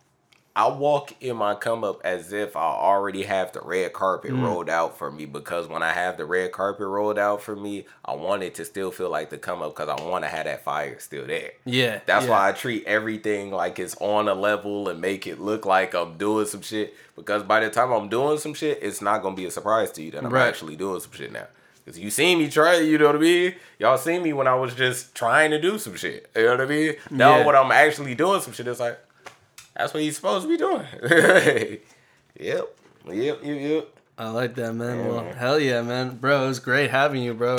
I 0.53 0.67
walk 0.67 1.13
in 1.21 1.37
my 1.37 1.55
come 1.55 1.83
up 1.85 2.01
as 2.03 2.33
if 2.33 2.57
I 2.57 2.59
already 2.61 3.23
have 3.23 3.53
the 3.53 3.61
red 3.61 3.93
carpet 3.93 4.31
Mm. 4.31 4.43
rolled 4.43 4.69
out 4.69 4.97
for 4.97 5.09
me 5.09 5.25
because 5.25 5.67
when 5.67 5.81
I 5.81 5.93
have 5.93 6.17
the 6.17 6.25
red 6.25 6.51
carpet 6.51 6.87
rolled 6.87 7.17
out 7.17 7.41
for 7.41 7.55
me, 7.55 7.85
I 8.03 8.15
want 8.15 8.43
it 8.43 8.55
to 8.55 8.65
still 8.65 8.91
feel 8.91 9.09
like 9.09 9.29
the 9.29 9.37
come 9.37 9.61
up 9.61 9.75
because 9.75 9.87
I 9.87 10.03
want 10.03 10.25
to 10.25 10.29
have 10.29 10.43
that 10.45 10.63
fire 10.65 10.99
still 10.99 11.25
there. 11.25 11.51
yeah. 11.63 12.01
That's 12.05 12.25
yeah. 12.25 12.31
why 12.31 12.49
I 12.49 12.51
treat 12.51 12.83
everything 12.85 13.51
like 13.51 13.79
it's 13.79 13.95
on 14.01 14.27
a 14.27 14.33
level 14.33 14.89
and 14.89 14.99
make 14.99 15.25
it 15.25 15.39
look 15.39 15.65
like 15.65 15.95
I'm 15.95 16.17
doing 16.17 16.45
some 16.45 16.61
shit. 16.61 16.95
Because 17.15 17.43
by 17.43 17.61
the 17.61 17.69
time 17.69 17.91
I'm 17.93 18.09
doing 18.09 18.37
some 18.37 18.53
shit, 18.53 18.79
it's 18.81 19.01
not 19.01 19.21
gonna 19.21 19.35
be 19.35 19.45
a 19.45 19.51
surprise 19.51 19.91
to 19.93 20.01
you 20.03 20.11
that 20.11 20.23
I'm 20.25 20.33
Right. 20.33 20.47
actually 20.49 20.75
doing 20.75 20.99
some 20.99 21.13
shit 21.13 21.31
now. 21.31 21.47
Cause 21.85 21.97
you 21.97 22.09
seen 22.11 22.37
me 22.39 22.49
try, 22.49 22.75
you 22.77 22.97
know 22.97 23.07
what 23.07 23.15
I 23.15 23.19
mean? 23.19 23.55
Y'all 23.79 23.97
seen 23.97 24.21
me 24.21 24.33
when 24.33 24.47
I 24.47 24.53
was 24.55 24.75
just 24.75 25.15
trying 25.15 25.49
to 25.51 25.59
do 25.61 25.79
some 25.79 25.95
shit. 25.95 26.29
You 26.35 26.43
know 26.43 26.51
what 26.51 26.61
I 26.61 26.65
mean? 26.65 26.95
Now 27.09 27.37
Yeah. 27.37 27.45
when 27.45 27.55
I'm 27.55 27.71
actually 27.71 28.15
doing 28.15 28.41
some 28.41 28.53
shit, 28.53 28.67
it's 28.67 28.79
like, 28.81 28.99
that's 29.75 29.93
what 29.93 30.03
he's 30.03 30.15
supposed 30.15 30.45
to 30.45 30.49
be 30.49 30.57
doing. 30.57 30.85
yep. 32.39 32.75
Yep, 33.07 33.39
yep, 33.43 33.43
yep. 33.43 33.87
I 34.17 34.29
like 34.29 34.55
that, 34.55 34.73
man. 34.73 34.99
Yeah, 34.99 35.07
well, 35.07 35.33
hell 35.33 35.59
yeah, 35.59 35.81
man, 35.81 36.17
bro. 36.17 36.45
It 36.45 36.47
was 36.49 36.59
great 36.59 36.91
having 36.91 37.23
you, 37.23 37.33
bro. 37.33 37.57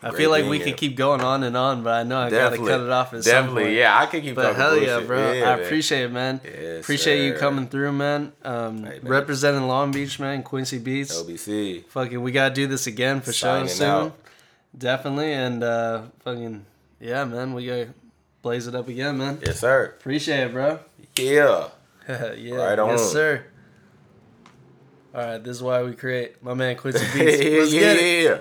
I 0.00 0.10
Great 0.10 0.18
feel 0.20 0.30
like 0.30 0.44
we 0.44 0.60
could 0.60 0.76
keep 0.76 0.94
going 0.94 1.22
on 1.22 1.42
and 1.42 1.56
on, 1.56 1.82
but 1.82 1.92
I 1.92 2.02
know 2.04 2.20
I 2.20 2.30
Definitely. 2.30 2.68
gotta 2.68 2.78
cut 2.78 2.86
it 2.86 2.92
off 2.92 3.14
at 3.14 3.24
some 3.24 3.32
Definitely, 3.32 3.62
point. 3.64 3.74
yeah. 3.74 3.98
I 3.98 4.06
can 4.06 4.20
keep 4.22 4.36
But 4.36 4.54
hell 4.54 4.78
yeah, 4.80 5.00
bro. 5.00 5.32
Yeah, 5.32 5.50
I 5.50 5.56
man. 5.56 5.64
appreciate 5.64 6.04
it, 6.04 6.12
man. 6.12 6.40
Yes, 6.44 6.80
appreciate 6.84 7.26
you 7.26 7.34
coming 7.34 7.66
through, 7.66 7.90
man. 7.90 8.32
Um, 8.44 8.82
man. 8.82 9.00
representing 9.02 9.66
Long 9.66 9.90
Beach, 9.90 10.20
man. 10.20 10.44
Quincy 10.44 10.78
Beats. 10.78 11.20
LBC. 11.20 11.84
Fucking, 11.86 12.22
we 12.22 12.30
gotta 12.30 12.54
do 12.54 12.68
this 12.68 12.86
again 12.86 13.20
for 13.20 13.32
sure 13.32 13.66
soon. 13.66 13.86
out. 13.88 14.16
Definitely, 14.76 15.32
and 15.32 15.64
uh, 15.64 16.02
fucking, 16.20 16.64
yeah, 17.00 17.24
man. 17.24 17.52
We 17.54 17.66
gotta 17.66 17.88
blaze 18.42 18.68
it 18.68 18.76
up 18.76 18.86
again, 18.86 19.18
man. 19.18 19.40
Yes, 19.44 19.58
sir. 19.58 19.96
Appreciate 19.98 20.44
it, 20.44 20.52
bro. 20.52 20.78
Yeah. 21.18 21.68
yeah, 22.36 22.54
Right 22.54 22.78
on. 22.78 22.90
yes, 22.90 23.12
sir. 23.12 23.44
All 25.14 25.20
right, 25.22 25.42
this 25.42 25.56
is 25.56 25.62
why 25.62 25.82
we 25.82 25.94
create 25.94 26.42
my 26.42 26.54
man 26.54 26.76
Quincy 26.76 27.00
Beats. 27.14 27.42
Let's 27.44 27.72
yeah, 27.72 27.80
get 27.80 27.96
it. 27.96 28.24
yeah. 28.24 28.38